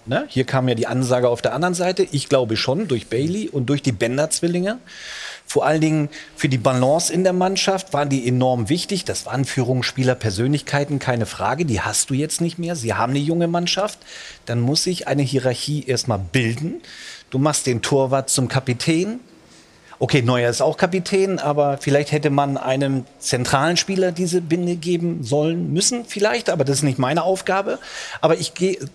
Ne? 0.08 0.24
Hier 0.28 0.44
kam 0.44 0.68
ja 0.68 0.74
die 0.74 0.86
Ansage 0.86 1.28
auf 1.28 1.42
der 1.42 1.54
anderen 1.54 1.74
Seite. 1.74 2.06
Ich 2.10 2.28
glaube 2.28 2.56
schon, 2.56 2.88
durch 2.88 3.08
Bailey 3.08 3.48
und 3.48 3.66
durch 3.66 3.82
die 3.82 3.92
Bender-Zwillinge. 3.92 4.78
Vor 5.44 5.66
allen 5.66 5.80
Dingen 5.80 6.08
für 6.34 6.48
die 6.48 6.58
Balance 6.58 7.12
in 7.12 7.24
der 7.24 7.32
Mannschaft 7.32 7.92
waren 7.92 8.08
die 8.08 8.26
enorm 8.26 8.68
wichtig. 8.68 9.04
Das 9.04 9.26
waren 9.26 9.44
Führungsspieler, 9.44 10.14
Persönlichkeiten, 10.14 10.98
keine 10.98 11.26
Frage. 11.26 11.64
Die 11.64 11.80
hast 11.80 12.10
du 12.10 12.14
jetzt 12.14 12.40
nicht 12.40 12.58
mehr. 12.58 12.74
Sie 12.74 12.94
haben 12.94 13.10
eine 13.10 13.18
junge 13.18 13.48
Mannschaft. 13.48 13.98
Dann 14.46 14.60
muss 14.60 14.84
sich 14.84 15.08
eine 15.08 15.22
Hierarchie 15.22 15.84
erstmal 15.86 16.18
bilden. 16.18 16.82
Du 17.30 17.38
machst 17.38 17.66
den 17.66 17.82
Torwart 17.82 18.30
zum 18.30 18.48
Kapitän. 18.48 19.20
Okay, 20.00 20.22
Neuer 20.22 20.48
ist 20.48 20.60
auch 20.60 20.76
Kapitän, 20.76 21.40
aber 21.40 21.78
vielleicht 21.78 22.12
hätte 22.12 22.30
man 22.30 22.56
einem 22.56 23.04
zentralen 23.18 23.76
Spieler 23.76 24.12
diese 24.12 24.40
Binde 24.40 24.76
geben 24.76 25.24
sollen, 25.24 25.72
müssen 25.72 26.04
vielleicht, 26.04 26.50
aber 26.50 26.64
das 26.64 26.78
ist 26.78 26.82
nicht 26.84 27.00
meine 27.00 27.24
Aufgabe. 27.24 27.80
Aber 28.20 28.36
ich 28.36 28.52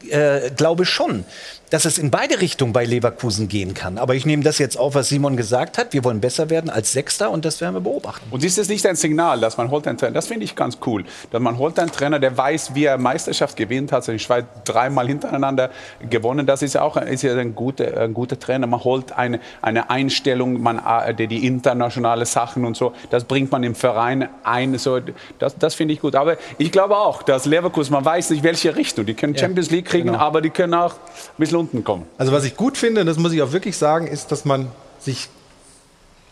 äh, 0.09 0.49
glaube 0.55 0.85
schon, 0.85 1.25
dass 1.73 1.85
es 1.85 1.97
in 1.97 2.11
beide 2.11 2.39
Richtungen 2.39 2.71
bei 2.71 2.85
Leverkusen 2.85 3.47
gehen 3.47 3.73
kann. 3.73 3.97
Aber 3.97 4.13
ich 4.13 4.27
nehme 4.27 4.43
das 4.43 4.59
jetzt 4.59 4.77
auf, 4.77 4.93
was 4.93 5.09
Simon 5.09 5.35
gesagt 5.35 5.79
hat. 5.79 5.91
Wir 5.91 6.03
wollen 6.03 6.21
besser 6.21 6.51
werden 6.51 6.69
als 6.69 6.91
Sechster 6.91 7.31
und 7.31 7.45
das 7.45 7.61
werden 7.61 7.73
wir 7.73 7.81
beobachten. 7.81 8.27
Und 8.29 8.43
ist 8.43 8.59
es 8.59 8.69
nicht 8.69 8.85
ein 8.85 8.95
Signal, 8.95 9.39
dass 9.39 9.57
man 9.57 9.71
holt 9.71 9.87
einen 9.87 9.97
Trainer, 9.97 10.13
das 10.13 10.27
finde 10.27 10.45
ich 10.45 10.55
ganz 10.55 10.77
cool, 10.85 11.03
dass 11.31 11.41
man 11.41 11.57
holt 11.57 11.79
einen 11.79 11.91
Trainer, 11.91 12.19
der 12.19 12.37
weiß, 12.37 12.75
wie 12.75 12.85
er 12.85 12.99
Meisterschaft 12.99 13.57
gewinnt 13.57 13.91
hat, 13.91 14.07
in 14.07 14.19
Schweiz 14.19 14.45
dreimal 14.65 15.07
hintereinander 15.07 15.71
gewonnen, 16.11 16.45
das 16.45 16.61
ist 16.61 16.75
ja 16.75 16.83
auch 16.83 16.95
ist 16.95 17.23
ja 17.23 17.35
ein, 17.35 17.55
guter, 17.55 18.01
ein 18.01 18.13
guter 18.13 18.37
Trainer. 18.37 18.67
Man 18.67 18.83
holt 18.83 19.11
eine, 19.11 19.39
eine 19.63 19.89
Einstellung, 19.89 20.61
man, 20.61 20.77
äh, 20.77 21.15
die, 21.15 21.25
die 21.25 21.47
internationale 21.47 22.27
Sachen 22.27 22.65
und 22.65 22.77
so, 22.77 22.93
das 23.09 23.23
bringt 23.23 23.51
man 23.51 23.63
im 23.63 23.73
Verein 23.73 24.29
ein, 24.43 24.77
so, 24.77 24.99
das, 25.39 25.57
das 25.57 25.73
finde 25.73 25.95
ich 25.95 26.01
gut. 26.01 26.13
Aber 26.13 26.37
ich 26.59 26.71
glaube 26.71 26.95
auch, 26.97 27.23
dass 27.23 27.47
Leverkusen, 27.47 27.93
man 27.93 28.05
weiß 28.05 28.29
nicht, 28.29 28.43
welche 28.43 28.75
Richtung, 28.75 29.07
die 29.07 29.15
können 29.15 29.35
Champions 29.35 29.71
League 29.71 29.85
kriegen, 29.87 30.09
genau. 30.09 30.19
aber 30.19 30.39
die 30.39 30.51
können 30.51 30.75
auch 30.75 30.93
ein 30.93 30.99
bisschen 31.37 31.62
unten 31.63 31.83
kommen. 31.83 32.05
Also 32.17 32.31
was 32.31 32.43
ich 32.43 32.55
gut 32.55 32.77
finde, 32.77 33.05
das 33.05 33.17
muss 33.17 33.31
ich 33.31 33.41
auch 33.41 33.53
wirklich 33.53 33.77
sagen, 33.77 34.07
ist, 34.07 34.31
dass 34.31 34.45
man 34.45 34.67
sich 34.99 35.29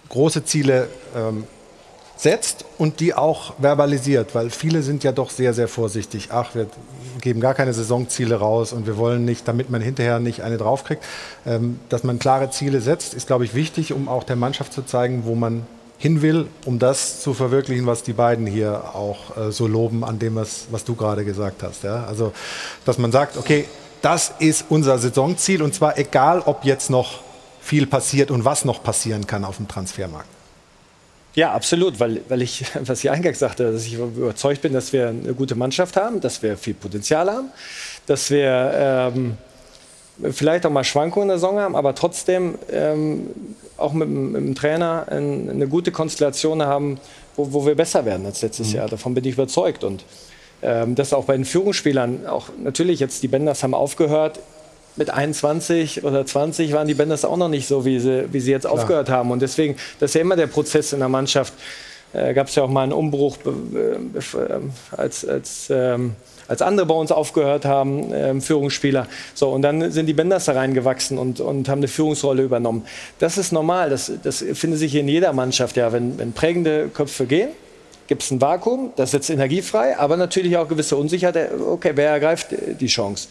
große 0.10 0.44
Ziele 0.44 0.90
ähm, 1.16 1.46
setzt 2.18 2.66
und 2.78 3.00
die 3.00 3.14
auch 3.14 3.54
verbalisiert, 3.60 4.36
weil 4.36 4.50
viele 4.50 4.84
sind 4.84 5.04
ja 5.04 5.12
doch 5.12 5.30
sehr, 5.30 5.54
sehr 5.54 5.68
vorsichtig. 5.68 6.30
Ach, 6.32 6.54
wir 6.54 6.68
geben 7.22 7.40
gar 7.40 7.54
keine 7.54 7.74
Saisonziele 7.74 8.36
raus 8.36 8.74
und 8.74 8.86
wir 8.86 8.98
wollen 8.98 9.26
nicht, 9.26 9.48
damit 9.48 9.70
man 9.70 9.82
hinterher 9.82 10.20
nicht 10.20 10.42
eine 10.42 10.58
draufkriegt. 10.58 11.02
Ähm, 11.46 11.80
dass 11.90 12.04
man 12.04 12.20
klare 12.20 12.52
Ziele 12.52 12.82
setzt, 12.82 13.14
ist, 13.14 13.28
glaube 13.28 13.46
ich, 13.46 13.56
wichtig, 13.56 13.94
um 13.94 14.08
auch 14.08 14.24
der 14.24 14.36
Mannschaft 14.36 14.74
zu 14.74 14.84
zeigen, 14.84 15.24
wo 15.26 15.34
man 15.34 15.66
hin 15.98 16.22
will, 16.22 16.48
um 16.66 16.78
das 16.78 17.22
zu 17.22 17.34
verwirklichen, 17.34 17.86
was 17.86 18.04
die 18.04 18.14
beiden 18.14 18.48
hier 18.48 18.96
auch 18.96 19.38
äh, 19.38 19.52
so 19.52 19.68
loben 19.68 20.04
an 20.04 20.20
dem, 20.20 20.36
was, 20.36 20.66
was 20.72 20.84
du 20.84 20.96
gerade 20.96 21.24
gesagt 21.24 21.64
hast. 21.64 21.84
Ja? 21.84 22.06
Also, 22.06 22.34
dass 22.86 22.98
man 22.98 23.12
sagt, 23.12 23.38
okay, 23.38 23.66
das 24.02 24.34
ist 24.40 24.66
unser 24.70 24.98
Saisonziel 24.98 25.62
und 25.62 25.74
zwar 25.76 25.98
egal, 25.98 26.42
ob 26.46 26.66
jetzt 26.66 26.90
noch 26.90 27.20
viel 27.62 27.86
passiert 27.86 28.32
und 28.32 28.44
was 28.46 28.66
noch 28.66 28.82
passieren 28.84 29.28
kann 29.28 29.46
auf 29.46 29.58
dem 29.58 29.68
Transfermarkt. 29.68 30.28
Ja, 31.36 31.54
absolut, 31.54 32.00
weil, 32.00 32.22
weil 32.28 32.42
ich, 32.42 32.66
was 32.86 33.04
ich 33.04 33.10
eingangs 33.10 33.40
sagte, 33.40 33.72
dass 33.72 33.86
ich 33.86 33.94
überzeugt 33.94 34.62
bin, 34.62 34.74
dass 34.74 34.92
wir 34.92 35.10
eine 35.10 35.34
gute 35.34 35.56
Mannschaft 35.56 35.96
haben, 35.96 36.20
dass 36.20 36.42
wir 36.42 36.58
viel 36.58 36.74
Potenzial 36.74 37.30
haben, 37.32 37.50
dass 38.08 38.30
wir 38.32 38.72
ähm, 38.76 39.38
vielleicht 40.32 40.66
auch 40.66 40.72
mal 40.72 40.84
Schwankungen 40.84 41.26
in 41.26 41.30
der 41.30 41.38
Saison 41.40 41.60
haben, 41.60 41.76
aber 41.76 41.96
trotzdem 41.96 42.56
ähm, 42.72 43.28
auch 43.78 43.94
mit, 43.94 44.08
dem- 44.10 44.32
mit 44.34 44.42
dem 44.42 44.56
Trainer 44.56 45.06
ein, 45.10 45.50
eine 45.50 45.68
gute 45.68 45.92
Konstellation 45.92 46.62
haben, 46.64 47.00
wo, 47.36 47.54
wo 47.54 47.66
wir 47.66 47.76
besser 47.76 48.04
werden 48.06 48.26
als 48.26 48.42
letztes 48.42 48.74
Jahr. 48.74 48.90
Davon 48.90 49.14
bin 49.14 49.24
ich 49.24 49.34
überzeugt. 49.36 49.84
Und 49.84 50.04
ähm, 50.62 50.96
das 50.96 51.14
auch 51.14 51.26
bei 51.26 51.36
den 51.36 51.46
Führungsspielern, 51.46 52.28
auch 52.28 52.50
natürlich 52.62 53.00
jetzt 53.00 53.24
die 53.24 53.28
Benders 53.28 53.64
haben 53.64 53.74
aufgehört. 53.74 54.40
Mit 54.98 55.10
21 55.10 56.04
oder 56.04 56.26
20 56.26 56.74
waren 56.74 56.88
die 56.88 56.94
Benders 56.94 57.24
auch 57.24 57.38
noch 57.38 57.48
nicht 57.48 57.68
so, 57.68 57.86
wie 57.86 58.00
sie, 58.00 58.26
wie 58.34 58.42
sie 58.42 58.52
jetzt 58.52 58.68
aufgehört 58.68 59.10
haben. 59.10 59.32
Und 59.32 59.42
deswegen, 59.42 59.78
das 60.00 60.12
ist 60.12 60.16
ja 60.16 60.22
immer 60.22 60.36
der 60.36 60.48
Prozess 60.48 60.92
in 60.92 61.00
der 61.00 61.08
Mannschaft. 61.08 61.54
Äh, 62.14 62.34
Gab 62.34 62.48
es 62.48 62.56
ja 62.56 62.64
auch 62.64 62.70
mal 62.70 62.84
einen 62.84 62.92
Umbruch, 62.92 63.38
ähm, 63.46 64.72
als, 64.92 65.26
als, 65.26 65.70
ähm, 65.70 66.16
als 66.50 66.62
andere 66.62 66.86
bei 66.86 66.94
uns 66.94 67.12
aufgehört 67.12 67.64
haben, 67.64 68.12
ähm, 68.14 68.42
Führungsspieler. 68.42 69.08
So, 69.34 69.50
und 69.50 69.62
dann 69.62 69.92
sind 69.92 70.08
die 70.08 70.14
Benders 70.14 70.46
da 70.46 70.52
reingewachsen 70.52 71.18
und, 71.18 71.40
und 71.40 71.70
haben 71.70 71.80
eine 71.80 71.88
Führungsrolle 71.88 72.44
übernommen. 72.44 72.86
Das 73.20 73.38
ist 73.38 73.54
normal, 73.54 73.90
das, 73.90 74.12
das 74.24 74.44
findet 74.54 74.80
sich 74.80 74.94
in 74.96 75.08
jeder 75.08 75.32
Mannschaft. 75.32 75.78
Ja, 75.78 75.94
wenn, 75.94 76.20
wenn 76.20 76.34
prägende 76.34 76.90
Köpfe 76.94 77.26
gehen, 77.26 77.50
gibt 78.12 78.24
es 78.24 78.32
ein 78.32 78.42
Vakuum, 78.42 78.92
das 78.98 79.12
setzt 79.12 79.30
Energie 79.30 79.62
frei, 79.62 79.98
aber 79.98 80.18
natürlich 80.18 80.58
auch 80.58 80.68
gewisse 80.68 80.98
Unsicherheit. 80.98 81.50
Okay, 81.62 81.94
wer 81.96 82.10
ergreift 82.10 82.48
die 82.78 82.88
Chance? 82.88 83.30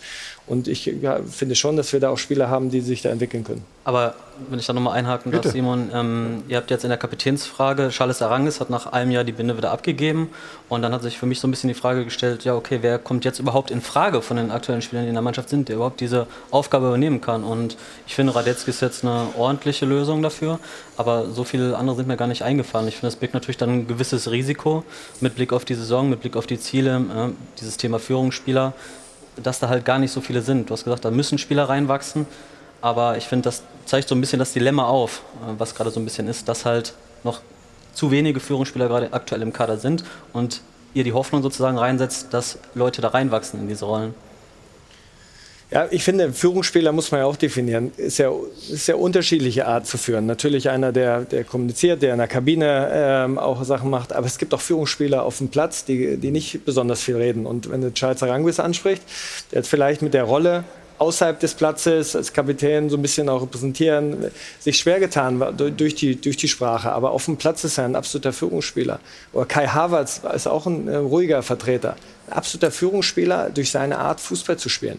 Und 0.51 0.67
ich 0.67 0.87
ja, 0.87 1.21
finde 1.23 1.55
schon, 1.55 1.77
dass 1.77 1.93
wir 1.93 2.01
da 2.01 2.11
auch 2.11 2.19
Spieler 2.19 2.51
haben, 2.51 2.71
die 2.71 2.81
sich 2.81 3.03
da 3.03 3.11
entwickeln 3.11 3.45
können. 3.45 3.63
Aber 3.85 4.17
wenn 4.49 4.59
ich 4.59 4.67
da 4.67 4.73
nochmal 4.73 4.99
einhaken 4.99 5.31
darf. 5.31 5.47
Simon, 5.47 5.91
ähm, 5.95 6.43
ihr 6.49 6.57
habt 6.57 6.73
jetzt 6.73 6.83
in 6.83 6.91
der 6.91 6.99
Kapitänsfrage, 6.99 7.91
Charles 7.91 8.21
Arangis 8.21 8.59
hat 8.59 8.69
nach 8.69 8.87
einem 8.87 9.13
Jahr 9.13 9.23
die 9.23 9.31
Binde 9.31 9.57
wieder 9.57 9.71
abgegeben 9.71 10.29
und 10.69 10.83
dann 10.83 10.93
hat 10.93 11.03
sich 11.03 11.19
für 11.19 11.27
mich 11.27 11.39
so 11.39 11.47
ein 11.47 11.53
bisschen 11.53 11.69
die 11.69 11.75
Frage 11.75 12.05
gestellt, 12.05 12.45
ja 12.45 12.57
okay, 12.57 12.79
wer 12.81 12.99
kommt 12.99 13.25
jetzt 13.25 13.39
überhaupt 13.39 13.71
in 13.71 13.81
Frage 13.81 14.23
von 14.23 14.39
den 14.39 14.51
aktuellen 14.51 14.83
Spielern, 14.83 15.05
die 15.05 15.11
in 15.11 15.15
der 15.15 15.23
Mannschaft 15.23 15.51
sind, 15.51 15.69
der 15.69 15.77
überhaupt 15.77 16.01
diese 16.01 16.27
Aufgabe 16.51 16.89
übernehmen 16.89 17.21
kann 17.21 17.45
und 17.45 17.77
ich 18.09 18.17
finde, 18.17 18.35
Radetzky 18.35 18.71
ist 18.71 18.81
jetzt 18.81 19.05
eine 19.05 19.29
ordentliche 19.39 19.87
Lösung 19.87 20.21
dafür, 20.21 20.59
aber 20.97 21.27
so 21.31 21.45
viele 21.45 21.77
andere 21.77 21.97
sind 21.97 22.09
mir 22.09 22.17
gar 22.17 22.27
nicht 22.27 22.43
eingefallen. 22.43 22.89
Ich 22.89 22.97
finde, 22.97 23.09
das 23.09 23.17
birgt 23.17 23.35
natürlich 23.35 23.59
dann 23.59 23.71
ein 23.71 23.87
gewisses 23.87 24.31
Risiko 24.31 24.85
mit 25.21 25.37
Blick 25.37 25.53
auf 25.53 25.65
die 25.65 25.75
Saison, 25.75 26.11
mit 26.11 26.21
Blick 26.21 26.37
auf 26.37 26.47
die 26.47 26.59
Ziele, 26.59 26.97
äh, 26.97 27.29
dieses 27.61 27.77
Thema 27.77 27.99
Führungsspieler, 27.99 28.75
dass 29.43 29.59
da 29.59 29.69
halt 29.69 29.85
gar 29.85 29.99
nicht 29.99 30.13
so 30.13 30.21
viele 30.21 30.43
sind. 30.43 30.71
Du 30.71 30.75
hast 30.75 30.85
gesagt, 30.85 31.05
da 31.05 31.11
müssen 31.11 31.39
Spieler 31.39 31.69
reinwachsen. 31.69 32.27
Aber 32.83 33.17
ich 33.17 33.25
finde, 33.25 33.45
das 33.45 33.63
zeigt 33.85 34.09
so 34.09 34.15
ein 34.15 34.21
bisschen 34.21 34.39
das 34.39 34.53
Dilemma 34.53 34.85
auf, 34.85 35.23
äh, 35.43 35.55
was 35.59 35.75
gerade 35.75 35.91
so 35.91 36.01
ein 36.01 36.05
bisschen 36.05 36.29
ist, 36.29 36.49
dass 36.49 36.65
halt 36.65 36.95
noch 37.25 37.41
zu 37.93 38.11
wenige 38.11 38.41
Führungsspieler 38.41 38.89
gerade 38.89 39.13
aktuell 39.13 39.43
im 39.43 39.53
Kader 39.53 39.77
sind 39.77 40.05
und 40.33 40.63
ihr 40.95 41.05
die 41.05 41.13
Hoffnung 41.13 41.43
sozusagen 41.43 41.79
reinsetzt, 41.79 42.33
dass 42.33 42.59
Leute 42.75 43.03
da 43.03 43.09
reinwachsen 43.09 43.61
in 43.61 43.69
diese 43.69 43.85
Rollen. 43.85 44.15
Ja, 45.73 45.87
ich 45.89 46.03
finde, 46.03 46.33
Führungsspieler 46.33 46.91
muss 46.91 47.13
man 47.13 47.21
ja 47.21 47.27
auch 47.27 47.37
definieren. 47.37 47.93
Ist 47.97 48.19
ja, 48.19 48.33
ist 48.69 48.89
ja 48.89 48.97
unterschiedliche 48.97 49.67
Art 49.67 49.87
zu 49.87 49.99
führen. 49.99 50.27
Natürlich 50.27 50.69
einer, 50.69 50.91
der, 50.91 51.21
der 51.21 51.45
kommuniziert, 51.45 52.03
der 52.03 52.13
in 52.13 52.19
der 52.19 52.27
Kabine 52.27 52.91
ähm, 52.93 53.39
auch 53.39 53.63
Sachen 53.63 53.89
macht. 53.89 54.13
Aber 54.13 54.27
es 54.27 54.39
gibt 54.39 54.53
auch 54.53 54.61
Führungsspieler 54.61 55.23
auf 55.23 55.39
dem 55.39 55.49
Platz, 55.49 55.85
die, 55.85 56.17
die 56.17 56.33
nicht 56.33 56.65
besonders 56.65 57.03
viel 57.03 57.17
reden. 57.17 57.47
Und 57.47 57.71
wenn 57.71 57.83
du 57.83 57.95
Charles 57.95 58.21
Aranguis 58.25 58.59
anspricht, 58.59 59.01
der 59.53 59.59
jetzt 59.61 59.69
vielleicht 59.69 60.03
mit 60.03 60.13
der 60.13 60.25
Rolle 60.25 60.65
außerhalb 60.99 61.39
des 61.39 61.55
Platzes 61.55 62.17
als 62.17 62.33
Kapitän 62.33 62.91
so 62.91 62.97
ein 62.97 63.03
bisschen 63.03 63.29
auch 63.29 63.41
repräsentieren, 63.41 64.33
sich 64.59 64.77
schwer 64.77 64.99
getan 64.99 65.39
war 65.39 65.53
durch 65.53 65.95
die, 65.95 66.21
durch 66.21 66.37
die 66.37 66.49
Sprache. 66.49 66.91
Aber 66.91 67.13
auf 67.13 67.27
dem 67.27 67.37
Platz 67.37 67.63
ist 67.63 67.79
er 67.79 67.85
ein 67.85 67.95
absoluter 67.95 68.33
Führungsspieler. 68.33 68.99
Oder 69.33 69.47
Kai 69.47 69.69
Havertz 69.69 70.23
ist 70.35 70.49
auch 70.49 70.67
ein 70.67 70.89
äh, 70.89 70.97
ruhiger 70.97 71.45
Vertreter. 71.45 71.95
Ein 72.27 72.33
absoluter 72.33 72.73
Führungsspieler 72.73 73.51
durch 73.51 73.71
seine 73.71 73.99
Art, 73.99 74.21
Fußball 74.21 74.57
zu 74.57 74.69
spielen 74.69 74.99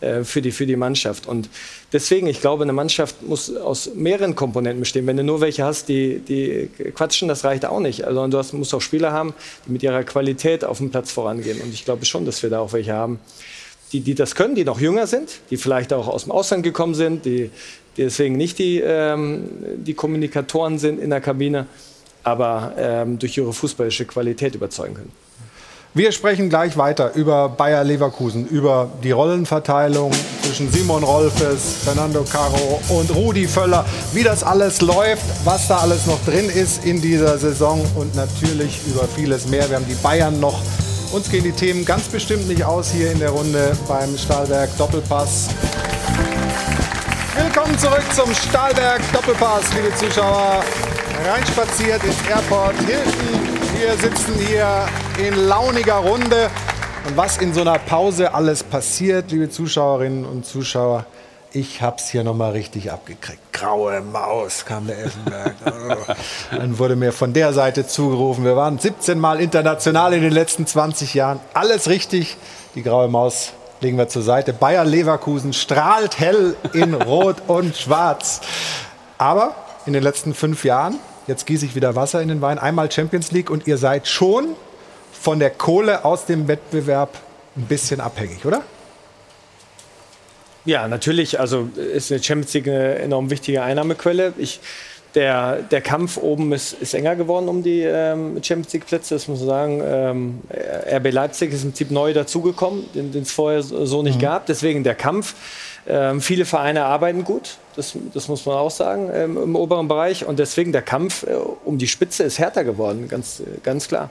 äh, 0.00 0.24
für 0.24 0.42
die, 0.42 0.50
für 0.50 0.66
die 0.66 0.76
Mannschaft. 0.76 1.26
Und 1.26 1.48
deswegen, 1.92 2.26
ich 2.26 2.40
glaube, 2.40 2.62
eine 2.62 2.72
Mannschaft 2.72 3.22
muss 3.22 3.54
aus 3.54 3.94
mehreren 3.94 4.34
Komponenten 4.34 4.80
bestehen. 4.80 5.06
Wenn 5.06 5.16
du 5.16 5.24
nur 5.24 5.40
welche 5.40 5.64
hast, 5.64 5.88
die, 5.88 6.18
die 6.18 6.68
quatschen, 6.94 7.28
das 7.28 7.44
reicht 7.44 7.66
auch 7.66 7.80
nicht. 7.80 8.04
Also 8.04 8.26
du 8.26 8.38
hast, 8.38 8.52
musst 8.52 8.74
auch 8.74 8.80
Spieler 8.80 9.12
haben, 9.12 9.34
die 9.66 9.72
mit 9.72 9.82
ihrer 9.82 10.02
Qualität 10.04 10.64
auf 10.64 10.78
dem 10.78 10.90
Platz 10.90 11.10
vorangehen. 11.10 11.60
Und 11.60 11.72
ich 11.74 11.84
glaube 11.84 12.04
schon, 12.04 12.24
dass 12.24 12.42
wir 12.42 12.50
da 12.50 12.60
auch 12.60 12.72
welche 12.72 12.92
haben, 12.92 13.18
die, 13.92 14.00
die 14.00 14.14
das 14.14 14.34
können, 14.34 14.54
die 14.54 14.64
noch 14.64 14.80
jünger 14.80 15.06
sind, 15.06 15.40
die 15.50 15.56
vielleicht 15.56 15.92
auch 15.92 16.08
aus 16.08 16.24
dem 16.24 16.32
Ausland 16.32 16.62
gekommen 16.62 16.94
sind, 16.94 17.24
die, 17.24 17.50
die 17.96 18.02
deswegen 18.02 18.36
nicht 18.36 18.58
die, 18.58 18.80
ähm, 18.80 19.44
die 19.76 19.94
Kommunikatoren 19.94 20.78
sind 20.78 21.00
in 21.00 21.10
der 21.10 21.20
Kabine, 21.20 21.66
aber 22.22 22.74
ähm, 22.78 23.18
durch 23.18 23.36
ihre 23.36 23.52
fußballische 23.52 24.04
Qualität 24.04 24.54
überzeugen 24.54 24.94
können. 24.94 25.12
Wir 25.92 26.12
sprechen 26.12 26.48
gleich 26.48 26.76
weiter 26.76 27.14
über 27.16 27.48
Bayer 27.48 27.82
Leverkusen, 27.82 28.46
über 28.46 28.88
die 29.02 29.10
Rollenverteilung 29.10 30.12
zwischen 30.40 30.70
Simon 30.70 31.02
Rolfes, 31.02 31.78
Fernando 31.82 32.24
Caro 32.30 32.80
und 32.90 33.12
Rudi 33.12 33.48
Völler, 33.48 33.84
wie 34.12 34.22
das 34.22 34.44
alles 34.44 34.82
läuft, 34.82 35.24
was 35.44 35.66
da 35.66 35.78
alles 35.78 36.06
noch 36.06 36.24
drin 36.24 36.48
ist 36.48 36.84
in 36.84 37.02
dieser 37.02 37.36
Saison 37.38 37.84
und 37.96 38.14
natürlich 38.14 38.78
über 38.86 39.02
vieles 39.08 39.48
mehr. 39.48 39.68
Wir 39.68 39.78
haben 39.78 39.86
die 39.88 39.94
Bayern 39.94 40.38
noch. 40.38 40.60
Uns 41.10 41.28
gehen 41.28 41.42
die 41.42 41.50
Themen 41.50 41.84
ganz 41.84 42.04
bestimmt 42.04 42.46
nicht 42.46 42.62
aus 42.62 42.92
hier 42.92 43.10
in 43.10 43.18
der 43.18 43.30
Runde 43.30 43.72
beim 43.88 44.16
Stahlwerk 44.16 44.70
Doppelpass. 44.78 45.48
Willkommen 47.34 47.76
zurück 47.80 48.04
zum 48.14 48.32
Stahlberg 48.32 49.00
Doppelpass, 49.12 49.64
liebe 49.74 49.92
Zuschauer. 49.96 50.62
Reinspaziert 51.26 52.04
ins 52.04 52.28
Airport 52.28 52.76
Hilton. 52.86 53.49
Wir 53.80 53.96
sitzen 53.96 54.34
hier 54.34 54.86
in 55.18 55.34
launiger 55.34 55.94
Runde. 55.94 56.50
Und 57.08 57.16
was 57.16 57.38
in 57.38 57.54
so 57.54 57.62
einer 57.62 57.78
Pause 57.78 58.34
alles 58.34 58.62
passiert, 58.62 59.30
liebe 59.30 59.48
Zuschauerinnen 59.48 60.26
und 60.26 60.44
Zuschauer, 60.44 61.06
ich 61.52 61.80
hab's 61.80 62.10
hier 62.10 62.22
nochmal 62.22 62.52
richtig 62.52 62.92
abgekriegt. 62.92 63.40
Graue 63.54 64.02
Maus 64.02 64.66
kam 64.66 64.86
der 64.86 65.02
Effenberg. 65.06 65.54
Oh. 65.64 66.14
Dann 66.54 66.78
wurde 66.78 66.94
mir 66.94 67.10
von 67.10 67.32
der 67.32 67.54
Seite 67.54 67.86
zugerufen, 67.86 68.44
wir 68.44 68.54
waren 68.54 68.78
17 68.78 69.18
Mal 69.18 69.40
international 69.40 70.12
in 70.12 70.22
den 70.22 70.32
letzten 70.32 70.66
20 70.66 71.14
Jahren. 71.14 71.40
Alles 71.54 71.88
richtig. 71.88 72.36
Die 72.74 72.82
graue 72.82 73.08
Maus 73.08 73.54
legen 73.80 73.96
wir 73.96 74.08
zur 74.08 74.22
Seite. 74.22 74.52
Bayer 74.52 74.84
Leverkusen 74.84 75.54
strahlt 75.54 76.20
hell 76.20 76.54
in 76.74 76.92
Rot 77.02 77.36
und 77.46 77.74
Schwarz. 77.74 78.42
Aber 79.16 79.54
in 79.86 79.94
den 79.94 80.02
letzten 80.02 80.34
fünf 80.34 80.64
Jahren, 80.64 80.98
jetzt 81.30 81.46
gieße 81.46 81.64
ich 81.64 81.74
wieder 81.74 81.94
Wasser 81.94 82.20
in 82.20 82.28
den 82.28 82.42
Wein, 82.42 82.58
einmal 82.58 82.90
Champions 82.90 83.30
League 83.30 83.50
und 83.50 83.66
ihr 83.66 83.78
seid 83.78 84.08
schon 84.08 84.48
von 85.12 85.38
der 85.38 85.50
Kohle 85.50 86.04
aus 86.04 86.26
dem 86.26 86.48
Wettbewerb 86.48 87.16
ein 87.56 87.62
bisschen 87.62 88.00
abhängig, 88.00 88.44
oder? 88.44 88.62
Ja, 90.64 90.88
natürlich. 90.88 91.40
Also 91.40 91.70
ist 91.76 92.10
eine 92.10 92.22
Champions 92.22 92.52
League 92.52 92.68
eine 92.68 92.96
enorm 92.96 93.30
wichtige 93.30 93.62
Einnahmequelle. 93.62 94.34
Ich 94.38 94.60
der, 95.14 95.62
der 95.62 95.80
Kampf 95.80 96.18
oben 96.18 96.52
ist, 96.52 96.72
ist 96.74 96.94
enger 96.94 97.16
geworden 97.16 97.48
um 97.48 97.62
die 97.62 97.80
ähm, 97.80 98.40
Champions 98.42 98.72
League 98.72 98.86
Plätze, 98.86 99.14
das 99.14 99.26
muss 99.26 99.40
man 99.40 99.48
sagen. 99.48 99.82
Ähm, 99.84 100.40
RB 100.52 101.12
Leipzig 101.12 101.52
ist 101.52 101.62
im 101.62 101.70
Prinzip 101.70 101.90
neu 101.90 102.12
dazugekommen, 102.12 102.84
den 102.94 103.22
es 103.22 103.32
vorher 103.32 103.62
so 103.62 104.02
nicht 104.02 104.16
mhm. 104.16 104.22
gab. 104.22 104.46
Deswegen 104.46 104.84
der 104.84 104.94
Kampf. 104.94 105.34
Ähm, 105.88 106.20
viele 106.20 106.44
Vereine 106.44 106.84
arbeiten 106.84 107.24
gut, 107.24 107.56
das, 107.76 107.94
das 108.12 108.28
muss 108.28 108.46
man 108.46 108.56
auch 108.56 108.70
sagen, 108.70 109.10
ähm, 109.12 109.36
im 109.36 109.56
oberen 109.56 109.88
Bereich. 109.88 110.24
Und 110.24 110.38
deswegen 110.38 110.72
der 110.72 110.82
Kampf 110.82 111.24
äh, 111.24 111.34
um 111.64 111.78
die 111.78 111.88
Spitze 111.88 112.24
ist 112.24 112.38
härter 112.38 112.64
geworden, 112.64 113.08
ganz, 113.08 113.42
ganz 113.62 113.88
klar. 113.88 114.10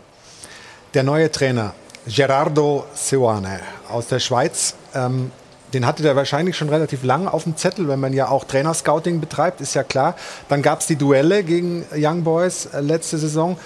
Der 0.93 1.03
neue 1.03 1.31
Trainer, 1.31 1.73
Gerardo 2.07 2.85
Seoane 2.93 3.59
aus 3.89 4.07
der 4.07 4.19
Schweiz, 4.19 4.75
ähm, 4.95 5.31
den 5.73 5.85
hatte 5.85 6.01
der 6.01 6.15
wahrscheinlich 6.15 6.57
schon 6.57 6.69
relativ 6.69 7.03
lange 7.03 7.31
auf 7.31 7.43
dem 7.43 7.55
Zettel, 7.55 7.87
wenn 7.87 7.99
man 7.99 8.13
ja 8.13 8.29
auch 8.29 8.43
Trainerscouting 8.43 9.19
betreibt, 9.19 9.61
ist 9.61 9.75
ja 9.75 9.83
klar. 9.83 10.15
Dann 10.47 10.63
gab 10.63 10.81
es 10.81 10.87
die 10.87 10.95
Duelle 10.95 11.43
gegen 11.43 11.85
Young 11.95 12.23
Boys 12.23 12.65
äh, 12.67 12.81
letzte 12.81 13.17
Saison. 13.17 13.57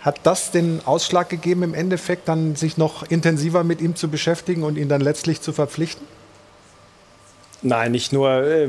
Hat 0.00 0.18
das 0.24 0.50
den 0.50 0.80
Ausschlag 0.84 1.28
gegeben, 1.28 1.62
im 1.62 1.74
Endeffekt 1.74 2.26
dann 2.26 2.56
sich 2.56 2.76
noch 2.76 3.04
intensiver 3.08 3.62
mit 3.62 3.80
ihm 3.80 3.94
zu 3.94 4.08
beschäftigen 4.08 4.64
und 4.64 4.76
ihn 4.76 4.88
dann 4.88 5.00
letztlich 5.00 5.40
zu 5.40 5.52
verpflichten? 5.52 6.04
Nein, 7.62 7.92
nicht 7.92 8.12
nur, 8.12 8.30
äh, 8.30 8.68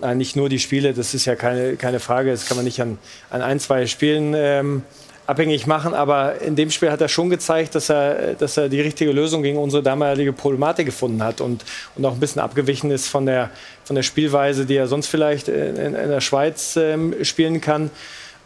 nein, 0.00 0.18
nicht 0.18 0.36
nur 0.36 0.48
die 0.48 0.58
Spiele, 0.58 0.92
das 0.92 1.14
ist 1.14 1.24
ja 1.24 1.36
keine, 1.36 1.76
keine 1.76 2.00
Frage. 2.00 2.30
Das 2.30 2.46
kann 2.46 2.56
man 2.56 2.64
nicht 2.64 2.80
an, 2.80 2.98
an 3.30 3.42
ein, 3.42 3.60
zwei 3.60 3.86
Spielen 3.86 4.34
ähm, 4.36 4.82
abhängig 5.26 5.66
machen. 5.66 5.94
Aber 5.94 6.40
in 6.40 6.56
dem 6.56 6.70
Spiel 6.70 6.90
hat 6.90 7.00
er 7.00 7.08
schon 7.08 7.30
gezeigt, 7.30 7.74
dass 7.74 7.88
er, 7.88 8.34
dass 8.34 8.56
er 8.56 8.68
die 8.68 8.80
richtige 8.80 9.12
Lösung 9.12 9.42
gegen 9.42 9.58
unsere 9.58 9.82
damalige 9.82 10.32
Problematik 10.32 10.86
gefunden 10.86 11.22
hat 11.22 11.40
und, 11.40 11.64
und 11.96 12.04
auch 12.04 12.14
ein 12.14 12.20
bisschen 12.20 12.42
abgewichen 12.42 12.90
ist 12.90 13.08
von 13.08 13.26
der, 13.26 13.50
von 13.84 13.96
der 13.96 14.02
Spielweise, 14.02 14.66
die 14.66 14.76
er 14.76 14.86
sonst 14.86 15.06
vielleicht 15.06 15.48
in, 15.48 15.76
in 15.76 15.92
der 15.92 16.20
Schweiz 16.20 16.76
ähm, 16.76 17.14
spielen 17.22 17.60
kann. 17.60 17.90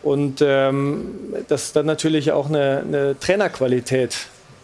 Und 0.02 0.42
ähm, 0.42 1.14
das 1.48 1.64
ist 1.64 1.76
dann 1.76 1.86
natürlich 1.86 2.30
auch 2.30 2.48
eine, 2.48 2.84
eine, 2.86 3.18
Trainerqualität, 3.18 4.16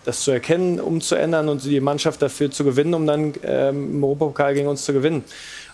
das 0.04 0.20
zu 0.20 0.30
erkennen, 0.30 0.80
umzuändern 0.80 1.48
und 1.48 1.64
die 1.64 1.80
Mannschaft 1.80 2.22
dafür 2.22 2.50
zu 2.50 2.64
gewinnen, 2.64 2.94
um 2.94 3.06
dann 3.06 3.34
ähm, 3.42 3.96
im 3.96 4.04
Europapokal 4.04 4.54
gegen 4.54 4.68
uns 4.68 4.84
zu 4.84 4.92
gewinnen. 4.92 5.24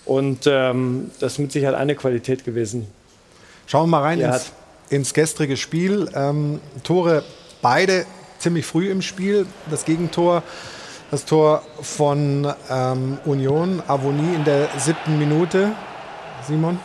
Und 0.05 0.47
ähm, 0.47 1.11
das 1.21 1.33
ist 1.33 1.39
mit 1.39 1.53
Sicherheit 1.53 1.75
eine 1.75 1.95
Qualität 1.95 2.45
gewesen. 2.45 2.87
Schauen 3.67 3.85
wir 3.85 3.99
mal 3.99 4.03
rein 4.03 4.21
ins, 4.21 4.53
ins 4.89 5.15
gestrige 5.15 5.57
Spiel. 5.57 6.09
Ähm, 6.15 6.61
Tore 6.83 7.23
beide 7.63 8.07
ziemlich 8.39 8.67
früh 8.67 8.91
im 8.91 9.03
Spiel. 9.03 9.47
Das 9.71 9.85
Gegentor, 9.85 10.43
das 11.11 11.25
Tor 11.25 11.63
von 11.81 12.53
ähm, 12.71 13.19
Union, 13.25 13.83
Avonie 13.87 14.35
in 14.35 14.45
der 14.45 14.69
siebten 14.79 15.19
Minute. 15.19 15.73
Simon? 16.47 16.79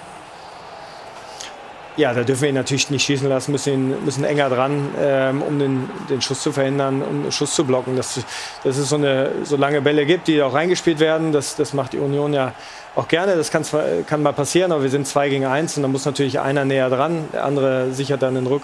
Ja, 1.97 2.13
da 2.13 2.23
dürfen 2.23 2.41
wir 2.41 2.49
ihn 2.49 2.55
natürlich 2.55 2.89
nicht 2.89 3.05
schießen 3.05 3.30
lassen, 3.30 3.53
müssen, 3.53 3.73
ihn, 3.73 4.05
müssen 4.05 4.26
enger 4.26 4.49
dran, 4.49 4.89
ähm, 4.99 5.41
um 5.41 5.59
den, 5.59 5.89
den 6.09 6.22
Schuss 6.22 6.41
zu 6.41 6.51
verhindern, 6.51 7.01
um 7.01 7.23
den 7.23 7.31
Schuss 7.31 7.55
zu 7.55 7.63
blocken. 7.63 7.95
Dass, 7.95 8.19
dass 8.65 8.77
es 8.77 8.89
so, 8.89 8.97
eine, 8.97 9.31
so 9.43 9.55
lange 9.55 9.81
Bälle 9.81 10.05
gibt, 10.05 10.27
die 10.27 10.41
auch 10.41 10.53
reingespielt 10.53 10.99
werden, 10.99 11.31
das, 11.31 11.55
das 11.55 11.73
macht 11.73 11.93
die 11.93 11.99
Union 11.99 12.34
ja 12.34 12.53
auch 12.95 13.07
gerne. 13.07 13.38
Das 13.38 13.49
kann, 13.49 13.63
zwar, 13.63 13.84
kann 14.05 14.22
mal 14.22 14.34
passieren, 14.34 14.73
aber 14.73 14.84
wir 14.84 14.89
sind 14.89 15.07
zwei 15.07 15.30
gegen 15.30 15.45
eins 15.45 15.77
und 15.77 15.84
da 15.84 15.88
muss 15.88 16.03
natürlich 16.03 16.39
einer 16.41 16.65
näher 16.65 16.89
dran, 16.89 17.30
der 17.31 17.45
andere 17.45 17.91
sichert 17.93 18.22
dann 18.22 18.35
den, 18.35 18.47
Rück, 18.47 18.63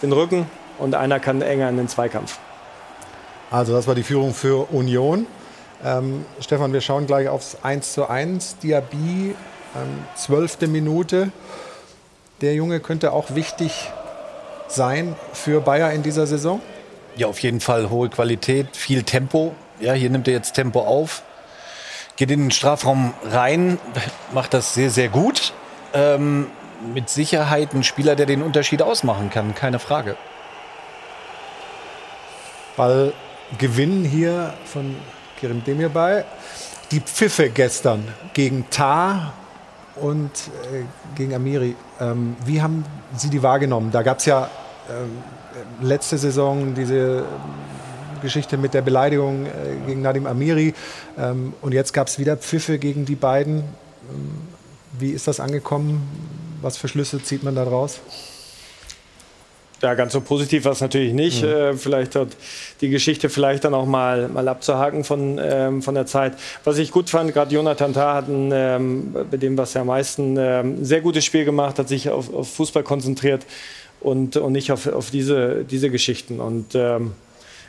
den 0.00 0.12
Rücken 0.12 0.46
und 0.78 0.94
einer 0.94 1.18
kann 1.18 1.42
enger 1.42 1.68
in 1.68 1.78
den 1.78 1.88
Zweikampf. 1.88 2.38
Also 3.50 3.72
das 3.72 3.88
war 3.88 3.96
die 3.96 4.04
Führung 4.04 4.34
für 4.34 4.70
Union. 4.70 5.26
Ähm, 5.84 6.24
Stefan, 6.40 6.72
wir 6.72 6.80
schauen 6.80 7.06
gleich 7.06 7.28
aufs 7.28 7.56
1 7.62 7.92
zu 7.92 8.08
1. 8.08 8.58
Diaby, 8.58 9.34
ähm, 9.74 10.04
zwölfte 10.14 10.68
Minute. 10.68 11.32
Der 12.40 12.54
Junge 12.54 12.78
könnte 12.78 13.12
auch 13.12 13.34
wichtig 13.34 13.90
sein 14.68 15.16
für 15.32 15.60
Bayer 15.60 15.92
in 15.92 16.04
dieser 16.04 16.26
Saison? 16.26 16.60
Ja, 17.16 17.26
auf 17.26 17.40
jeden 17.40 17.60
Fall 17.60 17.90
hohe 17.90 18.08
Qualität, 18.08 18.76
viel 18.76 19.02
Tempo. 19.02 19.56
Ja, 19.80 19.92
hier 19.92 20.08
nimmt 20.08 20.28
er 20.28 20.34
jetzt 20.34 20.52
Tempo 20.52 20.82
auf, 20.82 21.22
geht 22.14 22.30
in 22.30 22.40
den 22.40 22.50
Strafraum 22.52 23.12
rein, 23.24 23.78
macht 24.32 24.54
das 24.54 24.74
sehr, 24.74 24.90
sehr 24.90 25.08
gut. 25.08 25.52
Ähm, 25.92 26.46
mit 26.94 27.08
Sicherheit 27.08 27.74
ein 27.74 27.82
Spieler, 27.82 28.14
der 28.14 28.26
den 28.26 28.42
Unterschied 28.42 28.82
ausmachen 28.82 29.30
kann, 29.30 29.56
keine 29.56 29.80
Frage. 29.80 30.16
Ball 32.76 33.12
gewinnen 33.58 34.04
hier 34.04 34.54
von 34.64 34.94
Kerim 35.40 35.64
Demirbay. 35.64 36.22
Die 36.92 37.00
Pfiffe 37.00 37.50
gestern 37.50 38.06
gegen 38.32 38.70
Tar 38.70 39.34
und 39.96 40.30
äh, 40.72 40.84
gegen 41.16 41.34
Amiri. 41.34 41.74
Ähm, 42.00 42.36
wie 42.44 42.62
haben 42.62 42.84
Sie 43.16 43.30
die 43.30 43.42
wahrgenommen? 43.42 43.90
Da 43.90 44.02
gab 44.02 44.18
es 44.18 44.26
ja 44.26 44.50
ähm, 44.88 45.86
letzte 45.86 46.18
Saison 46.18 46.74
diese 46.74 47.24
Geschichte 48.22 48.56
mit 48.56 48.74
der 48.74 48.82
Beleidigung 48.82 49.46
äh, 49.46 49.50
gegen 49.86 50.02
Nadim 50.02 50.26
Amiri 50.26 50.74
ähm, 51.18 51.54
und 51.60 51.72
jetzt 51.72 51.92
gab 51.92 52.08
es 52.08 52.18
wieder 52.18 52.36
Pfiffe 52.36 52.78
gegen 52.78 53.04
die 53.04 53.14
beiden. 53.14 53.58
Ähm, 53.58 54.38
wie 54.98 55.10
ist 55.10 55.28
das 55.28 55.40
angekommen? 55.40 56.02
Was 56.60 56.76
für 56.76 56.88
Schlüsse 56.88 57.22
zieht 57.22 57.42
man 57.42 57.54
da 57.54 57.64
draus? 57.64 58.00
Ja, 59.80 59.94
ganz 59.94 60.12
so 60.12 60.20
positiv 60.20 60.64
war 60.64 60.72
es 60.72 60.80
natürlich 60.80 61.12
nicht. 61.12 61.42
Mhm. 61.42 61.48
Äh, 61.48 61.72
vielleicht 61.74 62.16
hat 62.16 62.28
die 62.80 62.88
Geschichte 62.88 63.28
vielleicht 63.28 63.64
dann 63.64 63.74
auch 63.74 63.86
mal, 63.86 64.28
mal 64.28 64.48
abzuhaken 64.48 65.04
von, 65.04 65.40
ähm, 65.40 65.82
von 65.82 65.94
der 65.94 66.06
Zeit. 66.06 66.34
Was 66.64 66.78
ich 66.78 66.90
gut 66.90 67.10
fand, 67.10 67.32
gerade 67.32 67.54
Jonathan 67.54 67.94
Tah 67.94 68.14
hat 68.14 68.28
ein, 68.28 68.50
ähm, 68.52 69.16
bei 69.30 69.36
dem, 69.36 69.56
was 69.56 69.74
er 69.74 69.82
am 69.82 69.88
meisten 69.88 70.36
ähm, 70.36 70.84
sehr 70.84 71.00
gutes 71.00 71.24
Spiel 71.24 71.44
gemacht, 71.44 71.78
hat 71.78 71.88
sich 71.88 72.10
auf, 72.10 72.32
auf 72.34 72.52
Fußball 72.54 72.82
konzentriert 72.82 73.46
und, 74.00 74.36
und 74.36 74.52
nicht 74.52 74.72
auf, 74.72 74.86
auf 74.92 75.10
diese, 75.10 75.64
diese 75.64 75.90
Geschichten. 75.90 76.40
Und 76.40 76.74
ähm, 76.74 77.12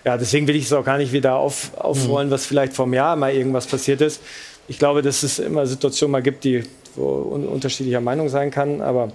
ja, 0.03 0.17
deswegen 0.17 0.47
will 0.47 0.55
ich 0.55 0.65
es 0.65 0.73
auch 0.73 0.85
gar 0.85 0.97
nicht 0.97 1.11
wieder 1.11 1.35
auf, 1.35 1.71
aufrollen, 1.77 2.29
mhm. 2.29 2.31
was 2.31 2.45
vielleicht 2.47 2.73
vor 2.73 2.85
einem 2.85 2.95
Jahr 2.95 3.15
mal 3.15 3.33
irgendwas 3.33 3.67
passiert 3.67 4.01
ist. 4.01 4.21
Ich 4.67 4.79
glaube, 4.79 5.01
dass 5.03 5.23
es 5.23 5.37
immer 5.37 5.67
Situationen 5.67 6.11
mal 6.11 6.23
gibt, 6.23 6.43
die 6.43 6.63
wo 6.95 7.31
un 7.33 7.47
unterschiedlicher 7.47 8.01
Meinung 8.01 8.29
sein 8.29 8.51
kann, 8.51 8.81
aber 8.81 9.11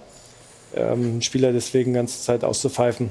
ähm, 0.76 1.20
Spieler 1.20 1.52
deswegen 1.52 1.92
die 1.92 1.96
ganze 1.96 2.22
Zeit 2.22 2.44
auszupfeifen. 2.44 3.10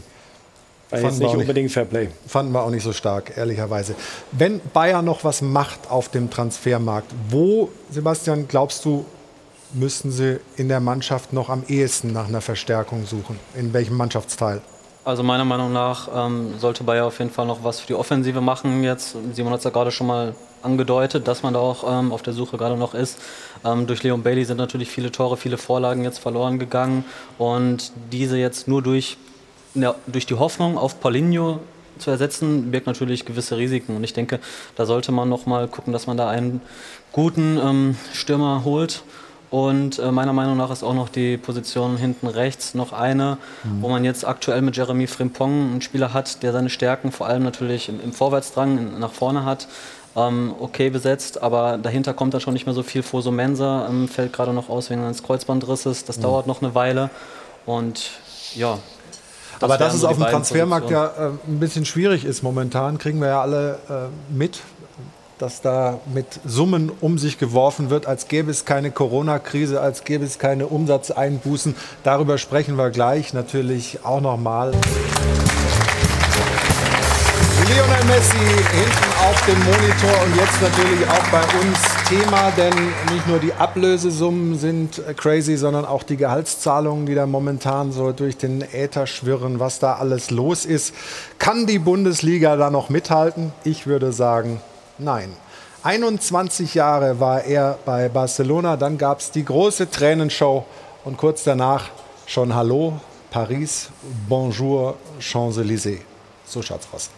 War 0.90 1.02
jetzt 1.02 1.20
nicht 1.20 1.36
unbedingt 1.36 1.72
Fairplay. 1.72 2.10
Fanden 2.28 2.54
wir 2.54 2.62
auch 2.62 2.70
nicht 2.70 2.84
so 2.84 2.94
stark, 2.94 3.36
ehrlicherweise. 3.36 3.96
Wenn 4.32 4.62
Bayern 4.74 5.04
noch 5.06 5.24
was 5.24 5.42
macht 5.42 5.90
auf 5.90 6.10
dem 6.10 6.30
Transfermarkt, 6.30 7.12
wo, 7.30 7.70
Sebastian, 7.90 8.48
glaubst 8.48 8.86
du, 8.86 9.06
müssen 9.74 10.12
sie 10.12 10.40
in 10.56 10.68
der 10.68 10.80
Mannschaft 10.80 11.34
noch 11.34 11.50
am 11.50 11.64
ehesten 11.68 12.14
nach 12.14 12.28
einer 12.28 12.42
Verstärkung 12.42 13.08
suchen? 13.08 13.40
In 13.56 13.74
welchem 13.74 13.98
Mannschaftsteil? 13.98 14.62
Also 15.04 15.24
meiner 15.24 15.46
Meinung 15.46 15.74
nach 15.74 16.10
ähm, 16.16 16.54
sollte 16.60 16.84
Bayer 16.84 17.06
auf 17.06 17.18
jeden 17.20 17.32
Fall 17.32 17.46
noch 17.46 17.64
was 17.64 17.80
für 17.80 17.88
die 17.88 17.96
Offensive 17.96 18.40
machen 18.40 18.84
jetzt. 18.84 19.18
Simon 19.34 19.52
hat 19.52 19.60
es 19.60 19.66
ja 19.66 19.72
gerade 19.72 19.92
schon 19.92 20.08
mal 20.08 20.36
angedeutet, 20.64 21.28
dass 21.28 21.44
man 21.44 21.54
da 21.54 21.60
auch 21.60 21.84
ähm, 21.88 22.12
auf 22.12 22.22
der 22.22 22.34
Suche 22.34 22.58
gerade 22.58 22.78
noch 22.78 22.94
ist. 22.94 23.20
Ähm, 23.66 23.88
durch 23.88 24.04
Leon 24.04 24.24
Bailey 24.24 24.46
sind 24.46 24.58
natürlich 24.58 24.90
viele 24.90 25.12
Tore, 25.12 25.38
viele 25.38 25.58
Vorlagen 25.58 26.04
jetzt 26.04 26.20
verloren 26.20 26.60
gegangen 26.60 27.06
und 27.38 27.92
diese 28.12 28.38
jetzt 28.38 28.68
nur 28.68 28.82
durch, 28.82 29.18
ja, 29.76 29.96
durch 30.08 30.26
die 30.26 30.36
Hoffnung 30.36 30.78
auf 30.78 31.00
Paulinho 31.00 31.60
zu 32.00 32.12
ersetzen, 32.12 32.72
birgt 32.72 32.88
natürlich 32.88 33.26
gewisse 33.26 33.58
Risiken. 33.58 33.96
Und 33.96 34.04
ich 34.04 34.14
denke, 34.14 34.40
da 34.76 34.86
sollte 34.86 35.12
man 35.12 35.30
noch 35.30 35.46
mal 35.46 35.68
gucken, 35.68 35.94
dass 35.94 36.08
man 36.08 36.18
da 36.18 36.30
einen 36.30 36.62
guten 37.12 37.58
ähm, 37.58 37.96
Stürmer 38.14 38.64
holt. 38.64 39.04
Und 39.54 40.00
äh, 40.00 40.12
meiner 40.12 40.34
Meinung 40.34 40.58
nach 40.58 40.72
ist 40.72 40.82
auch 40.82 40.96
noch 40.96 41.10
die 41.10 41.38
Position 41.38 41.96
hinten 41.96 42.26
rechts 42.26 42.74
noch 42.74 42.92
eine, 42.92 43.38
mhm. 43.64 43.84
wo 43.84 43.90
man 43.90 44.04
jetzt 44.04 44.26
aktuell 44.26 44.64
mit 44.64 44.76
Jeremy 44.76 45.06
Frimpong 45.06 45.74
einen 45.74 45.82
Spieler 45.84 46.12
hat, 46.12 46.42
der 46.42 46.54
seine 46.54 46.72
Stärken 46.72 47.12
vor 47.12 47.28
allem 47.28 47.44
natürlich 47.44 47.88
im, 47.88 48.02
im 48.02 48.14
Vorwärtsdrang 48.14 48.98
nach 49.00 49.12
vorne 49.12 49.46
hat. 49.46 49.68
Ähm, 50.16 50.54
okay 50.60 50.92
besetzt, 50.92 51.42
aber 51.42 51.80
dahinter 51.80 52.14
kommt 52.14 52.36
dann 52.36 52.42
schon 52.42 52.54
nicht 52.54 52.68
mehr 52.68 52.76
so 52.76 52.84
viel. 52.84 53.02
Foso 53.02 53.32
Mensa 53.32 53.88
ähm, 53.90 54.08
fällt 54.08 54.32
gerade 54.32 54.54
noch 54.54 54.70
aus 54.70 54.92
wegen 54.92 55.02
eines 55.02 55.24
Kreuzbandrisses. 55.24 56.06
Das 56.06 56.18
mhm. 56.18 56.22
dauert 56.22 56.48
noch 56.48 56.62
eine 56.62 56.76
Weile. 56.76 57.10
Und 57.66 58.12
ja, 58.54 58.78
das 59.60 59.72
Aber 59.72 59.78
dass 59.78 59.94
es 59.94 60.04
auf 60.04 60.18
dem 60.18 60.26
Transfermarkt 60.26 60.90
ja 60.90 61.06
äh, 61.06 61.30
ein 61.48 61.60
bisschen 61.60 61.86
schwierig 61.86 62.26
ist 62.26 62.44
momentan, 62.44 62.98
kriegen 62.98 63.20
wir 63.22 63.30
ja 63.30 63.42
alle 63.42 63.80
äh, 63.90 64.34
mit, 64.34 64.60
dass 65.38 65.62
da 65.62 66.00
mit 66.14 66.26
Summen 66.46 66.92
um 67.02 67.18
sich 67.18 67.38
geworfen 67.38 67.90
wird, 67.90 68.06
als 68.06 68.28
gäbe 68.28 68.52
es 68.52 68.66
keine 68.66 68.92
Corona-Krise, 68.92 69.82
als 69.82 70.04
gäbe 70.04 70.26
es 70.26 70.38
keine 70.38 70.68
Umsatzeinbußen. 70.68 71.76
Darüber 72.04 72.38
sprechen 72.38 72.78
wir 72.78 72.90
gleich 72.90 73.34
natürlich 73.34 74.00
auch 74.04 74.22
noch 74.22 74.38
mal. 74.38 74.74
Lionel 77.68 78.04
Messi 78.06 78.64
dem 79.48 79.60
Monitor 79.66 80.24
und 80.24 80.36
jetzt 80.38 80.62
natürlich 80.62 81.06
auch 81.10 81.28
bei 81.30 81.44
uns 81.60 81.80
Thema, 82.08 82.52
denn 82.52 82.74
nicht 83.14 83.28
nur 83.28 83.40
die 83.40 83.52
Ablösesummen 83.54 84.58
sind 84.58 85.02
crazy, 85.18 85.58
sondern 85.58 85.84
auch 85.84 86.04
die 86.04 86.16
Gehaltszahlungen, 86.16 87.06
die 87.06 87.14
da 87.14 87.26
momentan 87.26 87.92
so 87.92 88.14
durch 88.14 88.38
den 88.38 88.62
Äther 88.62 89.06
schwirren, 89.06 89.60
was 89.60 89.80
da 89.80 89.96
alles 89.96 90.32
los 90.32 90.64
ist. 90.64 90.94
Kann 91.40 91.66
die 91.66 91.80
Bundesliga 91.80 92.56
da 92.56 92.70
noch 92.70 92.90
mithalten? 92.90 93.52
Ich 93.66 93.86
würde 93.86 94.14
sagen, 94.14 94.62
nein. 94.98 95.34
21 95.84 96.76
Jahre 96.76 97.20
war 97.20 97.44
er 97.44 97.78
bei 97.84 98.08
Barcelona, 98.08 98.78
dann 98.78 98.98
gab 98.98 99.20
es 99.20 99.32
die 99.32 99.44
große 99.44 99.92
Tränenshow 99.92 100.66
und 101.04 101.18
kurz 101.18 101.44
danach 101.44 101.90
schon 102.28 102.56
Hallo, 102.56 102.94
Paris, 103.30 103.90
Bonjour, 104.30 104.96
Champs-Élysées. 105.20 106.00
So 106.46 106.62
schaut's 106.62 106.88
aus. 106.94 107.10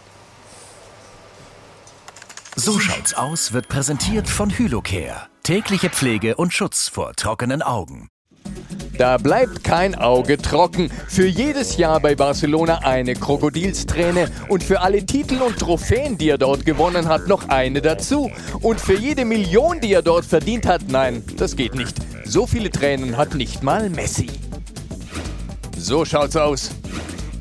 So 2.58 2.80
schaut's 2.80 3.14
aus 3.14 3.52
wird 3.52 3.68
präsentiert 3.68 4.30
von 4.30 4.50
Hylocare. 4.50 5.28
Tägliche 5.44 5.90
Pflege 5.90 6.36
und 6.36 6.54
Schutz 6.54 6.88
vor 6.88 7.14
trockenen 7.14 7.62
Augen. 7.62 8.08
Da 8.98 9.18
bleibt 9.18 9.66
kein 9.66 9.94
Auge 9.94 10.38
trocken. 10.38 10.90
Für 11.10 11.28
jedes 11.28 11.76
Jahr 11.76 12.00
bei 12.00 12.16
Barcelona 12.16 12.80
eine 12.80 13.14
Krokodilsträne 13.14 14.32
und 14.48 14.64
für 14.64 14.80
alle 14.80 15.06
Titel 15.06 15.42
und 15.42 15.60
Trophäen, 15.60 16.18
die 16.18 16.30
er 16.30 16.38
dort 16.38 16.66
gewonnen 16.66 17.10
hat, 17.10 17.28
noch 17.28 17.50
eine 17.50 17.82
dazu. 17.82 18.32
Und 18.62 18.80
für 18.80 18.96
jede 18.98 19.26
Million, 19.26 19.82
die 19.82 19.92
er 19.92 20.02
dort 20.02 20.24
verdient 20.24 20.66
hat, 20.66 20.84
nein, 20.88 21.24
das 21.36 21.58
geht 21.58 21.76
nicht. 21.76 21.98
So 22.24 22.48
viele 22.48 22.72
Tränen 22.72 23.18
hat 23.18 23.36
nicht 23.36 23.64
mal 23.64 23.90
Messi. 23.90 24.30
So 25.78 26.06
schaut's 26.06 26.38
aus. 26.38 26.72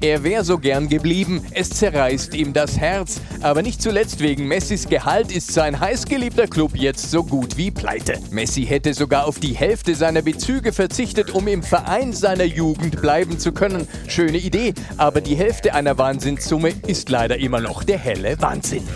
Er 0.04 0.22
wäre 0.22 0.44
so 0.44 0.58
gern 0.58 0.90
geblieben, 0.90 1.40
es 1.52 1.70
zerreißt 1.70 2.34
ihm 2.34 2.52
das 2.52 2.78
Herz. 2.78 3.22
Aber 3.40 3.62
nicht 3.62 3.80
zuletzt 3.80 4.20
wegen 4.20 4.46
Messis 4.46 4.86
Gehalt 4.86 5.34
ist 5.34 5.54
sein 5.54 5.80
heißgeliebter 5.80 6.46
Club 6.46 6.72
jetzt 6.76 7.10
so 7.10 7.24
gut 7.24 7.56
wie 7.56 7.70
pleite. 7.70 8.20
Messi 8.30 8.66
hätte 8.66 8.92
sogar 8.92 9.26
auf 9.26 9.38
die 9.38 9.54
Hälfte 9.54 9.94
seiner 9.94 10.20
Bezüge 10.20 10.74
verzichtet, 10.74 11.30
um 11.30 11.48
im 11.48 11.62
Verein 11.62 12.12
seiner 12.12 12.44
Jugend 12.44 13.00
bleiben 13.00 13.38
zu 13.38 13.52
können. 13.52 13.88
Schöne 14.06 14.36
Idee, 14.36 14.74
aber 14.98 15.22
die 15.22 15.36
Hälfte 15.36 15.72
einer 15.72 15.96
Wahnsinnssumme 15.96 16.74
ist 16.86 17.08
leider 17.08 17.38
immer 17.38 17.60
noch 17.60 17.82
der 17.82 17.96
helle 17.96 18.38
Wahnsinn. 18.42 18.86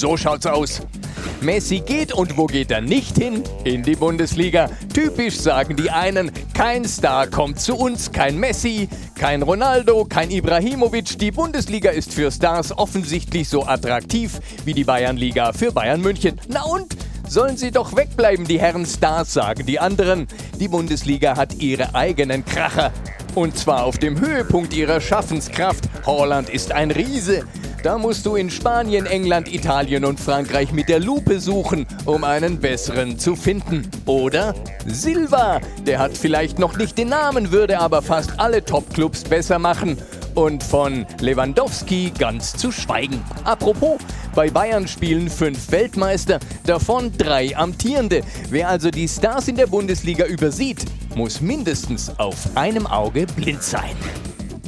So 0.00 0.16
schaut's 0.16 0.46
aus. 0.46 0.80
Messi 1.42 1.80
geht 1.80 2.14
und 2.14 2.38
wo 2.38 2.46
geht 2.46 2.70
er 2.70 2.80
nicht 2.80 3.18
hin? 3.18 3.42
In 3.64 3.82
die 3.82 3.96
Bundesliga. 3.96 4.70
Typisch 4.94 5.36
sagen 5.36 5.76
die 5.76 5.90
einen, 5.90 6.32
kein 6.54 6.86
Star 6.86 7.26
kommt 7.26 7.60
zu 7.60 7.76
uns, 7.76 8.10
kein 8.10 8.38
Messi, 8.38 8.88
kein 9.14 9.42
Ronaldo, 9.42 10.06
kein 10.06 10.30
Ibrahimovic. 10.30 11.18
Die 11.18 11.30
Bundesliga 11.30 11.90
ist 11.90 12.14
für 12.14 12.32
Stars 12.32 12.72
offensichtlich 12.78 13.50
so 13.50 13.66
attraktiv 13.66 14.40
wie 14.64 14.72
die 14.72 14.84
Bayernliga 14.84 15.52
für 15.52 15.70
Bayern 15.70 16.00
München. 16.00 16.40
Na 16.48 16.62
und? 16.62 16.96
Sollen 17.28 17.58
sie 17.58 17.70
doch 17.70 17.94
wegbleiben, 17.94 18.46
die 18.46 18.58
Herren 18.58 18.86
Stars, 18.86 19.34
sagen 19.34 19.66
die 19.66 19.80
anderen. 19.80 20.28
Die 20.58 20.68
Bundesliga 20.68 21.36
hat 21.36 21.56
ihre 21.56 21.94
eigenen 21.94 22.46
Kracher. 22.46 22.90
Und 23.34 23.58
zwar 23.58 23.84
auf 23.84 23.98
dem 23.98 24.18
Höhepunkt 24.18 24.72
ihrer 24.72 25.02
Schaffenskraft. 25.02 25.84
Holland 26.06 26.48
ist 26.48 26.72
ein 26.72 26.90
Riese. 26.90 27.44
Da 27.82 27.96
musst 27.96 28.26
du 28.26 28.36
in 28.36 28.50
Spanien, 28.50 29.06
England, 29.06 29.52
Italien 29.52 30.04
und 30.04 30.20
Frankreich 30.20 30.70
mit 30.72 30.90
der 30.90 31.00
Lupe 31.00 31.40
suchen, 31.40 31.86
um 32.04 32.24
einen 32.24 32.58
besseren 32.60 33.18
zu 33.18 33.34
finden. 33.36 33.90
Oder 34.04 34.54
Silva, 34.86 35.60
der 35.86 35.98
hat 35.98 36.14
vielleicht 36.14 36.58
noch 36.58 36.76
nicht 36.76 36.98
den 36.98 37.08
Namen, 37.08 37.52
würde 37.52 37.78
aber 37.78 38.02
fast 38.02 38.38
alle 38.38 38.62
Topclubs 38.62 39.24
besser 39.24 39.58
machen. 39.58 39.96
Und 40.34 40.62
von 40.62 41.06
Lewandowski 41.20 42.12
ganz 42.18 42.52
zu 42.52 42.70
schweigen. 42.70 43.24
Apropos, 43.44 43.98
bei 44.34 44.50
Bayern 44.50 44.86
spielen 44.86 45.30
fünf 45.30 45.72
Weltmeister, 45.72 46.38
davon 46.66 47.10
drei 47.16 47.56
amtierende. 47.56 48.20
Wer 48.50 48.68
also 48.68 48.90
die 48.90 49.08
Stars 49.08 49.48
in 49.48 49.56
der 49.56 49.66
Bundesliga 49.66 50.26
übersieht, 50.26 50.84
muss 51.16 51.40
mindestens 51.40 52.12
auf 52.18 52.36
einem 52.56 52.86
Auge 52.86 53.26
blind 53.34 53.62
sein. 53.62 53.96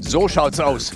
So 0.01 0.29
schaut's 0.29 0.59
aus. 0.59 0.93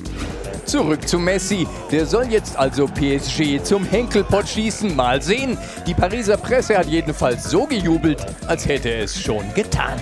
Zurück 0.67 1.07
zu 1.09 1.21
Messi. 1.21 1.67
Der 1.93 2.07
soll 2.07 2.27
jetzt 2.27 2.57
also 2.57 2.87
PSG 2.87 3.63
zum 3.63 3.85
Henkelpott 3.85 4.49
schießen. 4.49 4.95
Mal 4.97 5.23
sehen. 5.23 5.57
Die 5.87 5.95
Pariser 5.95 6.37
Presse 6.37 6.77
hat 6.77 6.87
jedenfalls 6.87 7.45
so 7.45 7.67
gejubelt, 7.67 8.27
als 8.49 8.67
hätte 8.67 8.93
es 8.93 9.21
schon 9.21 9.45
getan. 9.55 9.95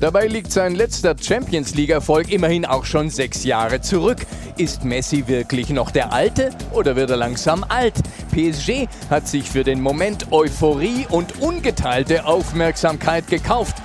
Dabei 0.00 0.28
liegt 0.28 0.52
sein 0.52 0.76
letzter 0.76 1.16
Champions 1.20 1.74
League-Erfolg 1.74 2.30
immerhin 2.30 2.64
auch 2.64 2.84
schon 2.84 3.10
sechs 3.10 3.44
Jahre 3.44 3.80
zurück. 3.80 4.18
Ist 4.56 4.84
Messi 4.84 5.26
wirklich 5.26 5.70
noch 5.70 5.90
der 5.90 6.12
Alte 6.12 6.50
oder 6.72 6.96
wird 6.96 7.10
er 7.10 7.16
langsam 7.16 7.64
alt? 7.68 7.94
PSG 8.30 8.86
hat 9.10 9.26
sich 9.26 9.50
für 9.50 9.64
den 9.64 9.80
Moment 9.80 10.30
Euphorie 10.30 11.06
und 11.10 11.40
ungeteilte 11.40 12.26
Aufmerksamkeit 12.26 13.26
gekauft. 13.26 13.76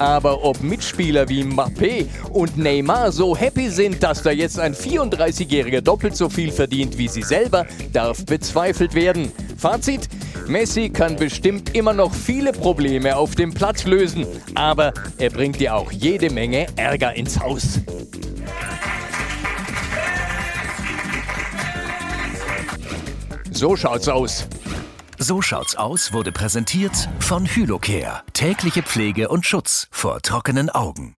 Aber 0.00 0.42
ob 0.44 0.62
Mitspieler 0.62 1.28
wie 1.28 1.44
Mbappé 1.44 2.06
und 2.32 2.56
Neymar 2.56 3.12
so 3.12 3.36
happy 3.36 3.68
sind, 3.68 4.02
dass 4.02 4.22
da 4.22 4.30
jetzt 4.30 4.58
ein 4.58 4.74
34-Jähriger 4.74 5.82
doppelt 5.82 6.16
so 6.16 6.30
viel 6.30 6.50
verdient 6.50 6.96
wie 6.96 7.06
sie 7.06 7.22
selber, 7.22 7.66
darf 7.92 8.24
bezweifelt 8.24 8.94
werden. 8.94 9.30
Fazit, 9.58 10.08
Messi 10.48 10.88
kann 10.88 11.16
bestimmt 11.16 11.76
immer 11.76 11.92
noch 11.92 12.14
viele 12.14 12.52
Probleme 12.52 13.14
auf 13.14 13.34
dem 13.34 13.52
Platz 13.52 13.84
lösen, 13.84 14.26
aber 14.54 14.94
er 15.18 15.28
bringt 15.28 15.60
dir 15.60 15.76
auch 15.76 15.92
jede 15.92 16.30
Menge 16.30 16.66
Ärger 16.76 17.14
ins 17.14 17.38
Haus. 17.38 17.80
So 23.52 23.76
schaut's 23.76 24.08
aus. 24.08 24.48
So 25.22 25.42
schaut's 25.42 25.76
aus 25.76 26.14
wurde 26.14 26.32
präsentiert 26.32 27.10
von 27.18 27.44
Hylocare. 27.44 28.22
Tägliche 28.32 28.82
Pflege 28.82 29.28
und 29.28 29.44
Schutz 29.44 29.86
vor 29.90 30.22
trockenen 30.22 30.70
Augen. 30.70 31.14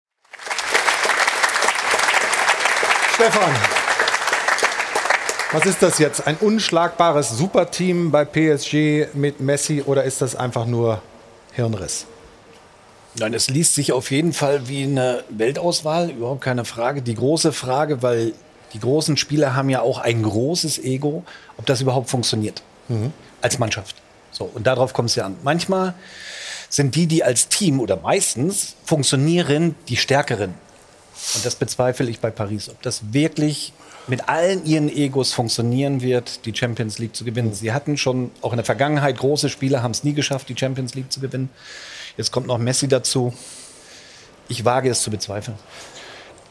Stefan, 3.15 3.55
was 5.53 5.67
ist 5.67 5.85
das 5.85 6.01
jetzt? 6.01 6.27
Ein 6.27 6.37
unschlagbares 6.39 7.31
Superteam 7.31 8.11
bei 8.11 8.25
PSG 8.25 9.15
mit 9.15 9.39
Messi 9.39 9.83
oder 9.87 10.03
ist 10.03 10.21
das 10.21 10.35
einfach 10.35 10.67
nur 10.67 11.01
Hirnriss? 11.53 12.07
Nein, 13.21 13.35
es 13.35 13.51
liest 13.51 13.77
sich 13.77 13.93
auf 13.93 14.11
jeden 14.11 14.33
Fall 14.33 14.67
wie 14.67 14.83
eine 14.83 15.23
Weltauswahl, 15.29 16.11
überhaupt 16.11 16.41
keine 16.41 16.65
Frage. 16.65 17.03
Die 17.03 17.15
große 17.15 17.53
Frage, 17.53 18.03
weil 18.03 18.33
die 18.73 18.81
großen 18.81 19.17
Spieler 19.17 19.55
haben 19.55 19.71
ja 19.71 19.81
auch 19.81 19.99
ein 20.01 20.25
großes 20.25 20.81
Ego, 20.81 21.23
ob 21.57 21.67
das 21.67 21.81
überhaupt 21.81 22.11
funktioniert. 22.11 22.65
Mhm 22.89 23.13
als 23.43 23.59
Mannschaft. 23.59 23.97
So, 24.31 24.51
und 24.53 24.67
darauf 24.67 24.93
kommt 24.93 25.11
es 25.11 25.17
ja 25.17 25.27
an. 25.27 25.37
Manchmal 25.43 25.95
sind 26.69 26.95
die, 26.95 27.07
die 27.07 27.23
als 27.23 27.49
Team 27.49 27.81
oder 27.81 27.97
meistens 27.97 28.77
funktionieren, 28.85 29.75
die 29.89 29.97
Stärkeren. 29.97 30.55
Und 31.35 31.45
das 31.45 31.55
bezweifle 31.55 32.09
ich 32.09 32.21
bei 32.21 32.31
Paris. 32.31 32.71
Ob 32.71 32.81
das 32.83 33.13
wirklich 33.13 33.75
mit 34.07 34.29
allen 34.29 34.65
ihren 34.65 34.89
Egos 34.89 35.33
funktionieren 35.33 36.01
wird, 36.01 36.45
die 36.47 36.55
Champions 36.55 36.99
League 36.99 37.15
zu 37.15 37.25
gewinnen. 37.25 37.53
Sie 37.55 37.73
hatten 37.73 37.97
schon 37.97 38.31
auch 38.41 38.53
in 38.53 38.57
der 38.57 38.65
Vergangenheit 38.65 39.19
große 39.19 39.49
Spieler, 39.49 39.83
haben 39.83 39.93
es 39.93 40.03
nie 40.03 40.15
geschafft, 40.15 40.49
die 40.49 40.57
Champions 40.57 40.95
League 40.95 41.13
zu 41.13 41.21
gewinnen. 41.21 41.51
Jetzt 42.17 42.33
kommt 42.33 42.47
noch 42.47 42.59
Messi 42.59 42.89
dazu. 42.89 43.33
Ich 44.49 44.65
wage 44.65 44.91
es 44.91 45.03
zu 45.03 45.11
bezweifeln. 45.11 45.57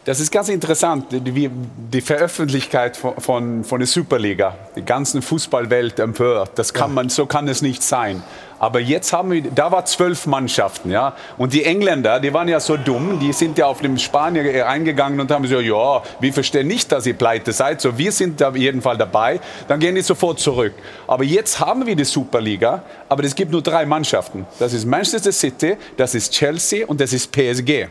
Das 0.04 0.20
ist 0.20 0.32
ganz 0.32 0.50
interessant, 0.50 1.06
die, 1.12 1.52
die 1.52 2.02
Veröffentlichkeit 2.02 2.98
von, 2.98 3.14
von, 3.20 3.64
von, 3.64 3.80
der 3.80 3.88
Superliga. 3.88 4.58
Die 4.76 4.84
ganze 4.84 5.22
Fußballwelt 5.22 6.00
empört. 6.00 6.52
Das 6.56 6.74
kann 6.74 6.92
man, 6.96 7.10
so 7.10 7.28
kann 7.28 7.48
es 7.48 7.62
nicht 7.62 7.84
sein. 7.84 8.24
Aber 8.58 8.80
jetzt 8.80 9.14
haben 9.14 9.32
wir, 9.32 9.42
da 9.42 9.72
war 9.72 9.86
zwölf 9.86 10.26
Mannschaften, 10.26 10.92
ja. 10.92 11.16
Und 11.38 11.54
die 11.54 11.64
Engländer, 11.64 12.20
die 12.20 12.34
waren 12.34 12.48
ja 12.48 12.60
so 12.60 12.78
dumm, 12.78 13.20
die 13.20 13.34
sind 13.34 13.58
ja 13.60 13.66
auf 13.66 13.82
dem 13.82 13.98
Spanier 13.98 14.66
reingegangen 14.66 15.20
und 15.20 15.32
haben 15.32 15.44
gesagt, 15.44 15.64
ja, 15.64 16.04
wir 16.20 16.34
verstehen 16.34 16.68
nicht, 16.68 16.92
dass 16.92 17.06
ihr 17.06 17.16
pleite 17.16 17.54
seid, 17.54 17.82
so 17.82 17.98
wir 17.98 18.12
sind 18.12 18.42
da 18.42 18.50
auf 18.50 18.56
jeden 18.56 18.82
Fall 18.82 18.98
dabei. 18.98 19.40
Dann 19.68 19.80
gehen 19.80 19.96
die 19.96 20.02
sofort 20.02 20.40
zurück. 20.40 20.74
Aber 21.08 21.24
jetzt 21.24 21.60
haben 21.60 21.86
wir 21.86 21.96
die 21.96 22.06
Superliga, 22.06 22.84
aber 23.10 23.24
es 23.24 23.34
gibt 23.34 23.52
nur 23.52 23.64
drei 23.64 23.86
Mannschaften. 23.86 24.46
Das 24.60 24.74
ist 24.74 24.86
Manchester 24.86 25.32
City, 25.32 25.78
das 25.98 26.14
ist 26.14 26.32
Chelsea 26.32 26.86
und 26.88 27.02
das 27.02 27.14
ist 27.14 27.32
PSG. 27.32 27.88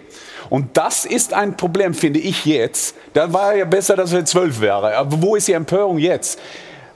Und 0.50 0.76
das 0.76 1.06
ist 1.06 1.32
ein 1.32 1.56
Problem, 1.56 1.94
finde 1.94 2.18
ich 2.18 2.44
jetzt. 2.44 2.94
Da 3.14 3.32
war 3.32 3.56
ja 3.56 3.64
besser, 3.64 3.96
dass 3.96 4.12
wir 4.12 4.24
zwölf 4.24 4.60
wären. 4.60 4.92
Aber 4.92 5.22
wo 5.22 5.36
ist 5.36 5.48
die 5.48 5.52
Empörung 5.52 5.96
jetzt? 5.96 6.38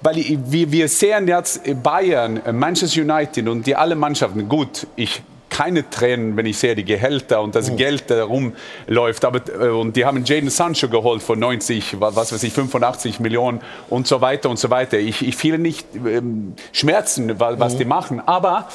Weil 0.02 0.16
wir, 0.16 0.88
sehen 0.88 1.28
jetzt 1.28 1.62
Bayern, 1.82 2.42
Manchester 2.52 3.00
United 3.00 3.48
und 3.48 3.66
die 3.66 3.74
alle 3.74 3.94
Mannschaften. 3.94 4.46
Gut, 4.48 4.86
ich 4.96 5.22
keine 5.54 5.88
Tränen, 5.88 6.36
wenn 6.36 6.46
ich 6.46 6.58
sehe 6.58 6.74
die 6.74 6.84
Gehälter 6.84 7.40
und 7.40 7.54
das 7.54 7.70
oh. 7.70 7.76
Geld 7.76 8.10
da 8.10 8.24
rumläuft. 8.24 9.24
Aber, 9.24 9.40
äh, 9.48 9.68
und 9.68 9.94
die 9.94 10.04
haben 10.04 10.24
Jaden 10.24 10.50
Sancho 10.50 10.88
geholt 10.88 11.22
von 11.22 11.38
90, 11.38 12.00
was 12.00 12.32
weiß 12.32 12.42
ich, 12.42 12.52
85 12.52 13.20
Millionen 13.20 13.60
und 13.88 14.08
so 14.08 14.20
weiter 14.20 14.50
und 14.50 14.58
so 14.58 14.70
weiter. 14.70 14.98
Ich, 14.98 15.26
ich 15.26 15.36
fühle 15.36 15.60
nicht 15.60 15.86
ähm, 15.94 16.54
Schmerzen, 16.72 17.38
was 17.38 17.74
oh. 17.74 17.78
die 17.78 17.84
machen. 17.84 18.20
Aber 18.26 18.68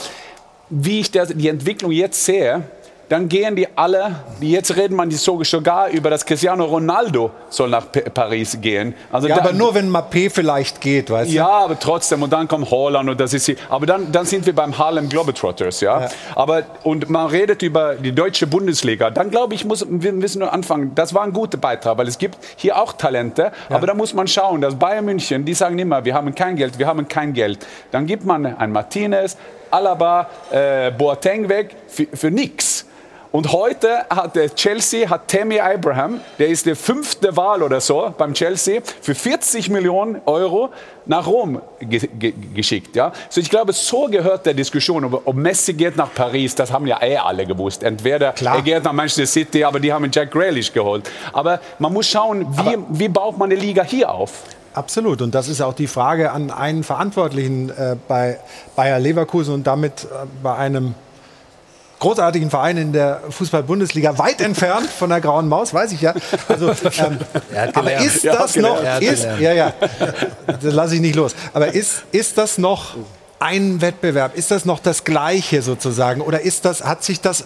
wie 0.69 1.01
ich 1.01 1.11
das, 1.11 1.29
die 1.35 1.49
Entwicklung 1.49 1.91
jetzt 1.91 2.23
sehe, 2.23 2.63
dann 3.09 3.27
gehen 3.27 3.55
die 3.55 3.67
alle, 3.75 4.15
jetzt 4.39 4.75
reden 4.75 4.95
man 4.95 5.09
sogar 5.09 5.89
über 5.89 6.11
das 6.11 6.25
Cristiano 6.25 6.63
Ronaldo 6.63 7.31
soll 7.49 7.69
nach 7.69 7.87
Paris 8.13 8.59
gehen. 8.61 8.93
Also 9.11 9.27
ja, 9.27 9.35
dann, 9.35 9.47
aber 9.47 9.53
nur 9.53 9.73
wenn 9.73 9.89
Mappé 9.89 10.29
vielleicht 10.29 10.79
geht, 10.79 11.09
weißt 11.09 11.31
du? 11.31 11.35
Ja, 11.35 11.49
aber 11.49 11.79
trotzdem 11.79 12.21
und 12.21 12.31
dann 12.31 12.47
kommt 12.47 12.69
Holland 12.69 13.09
und 13.09 13.19
das 13.19 13.33
ist 13.33 13.45
sie. 13.45 13.57
Aber 13.67 13.87
dann, 13.87 14.11
dann 14.11 14.25
sind 14.25 14.45
wir 14.45 14.53
beim 14.53 14.77
Harlem 14.77 15.09
Globetrotters, 15.09 15.81
ja? 15.81 16.01
ja. 16.01 16.09
Aber 16.35 16.63
und 16.83 17.09
man 17.09 17.27
redet 17.27 17.63
über 17.63 17.95
die 17.95 18.11
deutsche 18.11 18.45
Bundesliga. 18.45 19.09
Dann 19.09 19.31
glaube 19.31 19.55
ich, 19.55 19.65
muss 19.65 19.85
wir 19.89 20.13
müssen 20.13 20.39
nur 20.39 20.53
anfangen. 20.53 20.91
Das 20.93 21.13
war 21.15 21.23
ein 21.23 21.33
guter 21.33 21.57
Beitrag, 21.57 21.97
weil 21.97 22.07
es 22.07 22.19
gibt 22.19 22.37
hier 22.57 22.79
auch 22.79 22.93
Talente. 22.93 23.51
Ja. 23.69 23.75
Aber 23.75 23.87
da 23.87 23.95
muss 23.95 24.13
man 24.13 24.27
schauen, 24.27 24.61
dass 24.61 24.75
Bayern 24.75 25.05
München, 25.05 25.45
die 25.45 25.55
sagen 25.55 25.79
immer, 25.79 26.05
wir 26.05 26.13
haben 26.13 26.35
kein 26.35 26.55
Geld, 26.55 26.77
wir 26.77 26.85
haben 26.85 27.07
kein 27.07 27.33
Geld. 27.33 27.65
Dann 27.89 28.05
gibt 28.05 28.23
man 28.23 28.45
ein 28.45 28.71
Martinez, 28.71 29.35
Alaba, 29.71 30.29
äh, 30.51 30.91
Boateng 30.91 31.49
weg 31.49 31.75
für, 31.87 32.05
für 32.13 32.29
nichts. 32.29 32.85
Und 33.31 33.51
heute 33.51 34.05
hat 34.09 34.35
der 34.35 34.55
Chelsea 34.55 35.07
hat 35.07 35.27
Tammy 35.27 35.59
Abraham, 35.59 36.19
der 36.39 36.47
ist 36.47 36.65
der 36.65 36.75
fünfte 36.75 37.37
Wahl 37.37 37.61
oder 37.61 37.79
so 37.79 38.11
beim 38.17 38.33
Chelsea, 38.33 38.81
für 39.01 39.13
40 39.13 39.69
Millionen 39.69 40.19
Euro 40.25 40.69
nach 41.05 41.27
Rom 41.27 41.61
ge 41.79 42.09
ge 42.17 42.33
geschickt. 42.55 42.95
Ja? 42.95 43.11
So 43.29 43.39
ich 43.39 43.51
glaube, 43.51 43.71
so 43.73 44.07
gehört 44.07 44.47
der 44.47 44.55
Diskussion, 44.55 45.05
ob, 45.05 45.27
ob, 45.27 45.35
Messi 45.35 45.73
geht 45.73 45.95
nach 45.95 46.11
Paris, 46.11 46.55
das 46.55 46.71
haben 46.71 46.87
ja 46.87 46.99
eh 47.03 47.17
alle 47.17 47.45
gewusst. 47.45 47.83
Entweder 47.83 48.31
Klar. 48.31 48.55
er 48.55 48.61
geht 48.63 48.83
nach 48.83 48.93
Manchester 48.93 49.27
City, 49.27 49.63
aber 49.63 49.79
die 49.79 49.93
haben 49.93 50.09
Jack 50.11 50.31
Grealish 50.31 50.73
geholt. 50.73 51.07
Aber 51.31 51.59
man 51.77 51.93
muss 51.93 52.07
schauen, 52.07 52.47
wie, 52.57 52.77
wie 52.89 53.09
baut 53.09 53.37
man 53.37 53.51
eine 53.51 53.59
Liga 53.59 53.83
hier 53.83 54.11
auf? 54.11 54.41
Absolut. 54.73 55.21
Und 55.21 55.35
das 55.35 55.49
ist 55.49 55.61
auch 55.61 55.73
die 55.73 55.87
Frage 55.87 56.31
an 56.31 56.49
einen 56.49 56.83
Verantwortlichen 56.83 57.69
äh, 57.69 57.95
bei 58.07 58.39
Bayer 58.75 58.99
Leverkusen 58.99 59.53
und 59.53 59.67
damit 59.67 60.05
äh, 60.05 60.25
bei 60.41 60.55
einem 60.55 60.95
großartigen 61.99 62.49
Verein 62.49 62.77
in 62.77 62.93
der 62.93 63.21
Fußball-Bundesliga, 63.29 64.17
weit 64.17 64.41
entfernt 64.41 64.89
von 64.89 65.09
der 65.09 65.21
Grauen 65.21 65.47
Maus, 65.47 65.73
weiß 65.73 65.91
ich 65.91 66.01
ja. 66.01 66.13
Also, 66.47 66.69
ähm, 66.99 67.19
aber 67.73 67.97
ist 67.97 68.25
das 68.25 68.55
noch, 68.55 68.81
ist, 68.99 69.27
ja, 69.39 69.53
ja, 69.53 69.73
das 70.45 70.73
lasse 70.73 70.95
ich 70.95 71.01
nicht 71.01 71.15
los. 71.15 71.35
Aber 71.53 71.73
ist, 71.73 72.03
ist 72.11 72.37
das 72.37 72.57
noch 72.57 72.95
ein 73.39 73.81
Wettbewerb? 73.81 74.35
Ist 74.35 74.51
das 74.51 74.65
noch 74.65 74.79
das 74.79 75.03
Gleiche 75.03 75.61
sozusagen? 75.61 76.21
Oder 76.21 76.41
ist 76.41 76.65
das, 76.65 76.83
hat 76.83 77.03
sich 77.03 77.21
das 77.21 77.45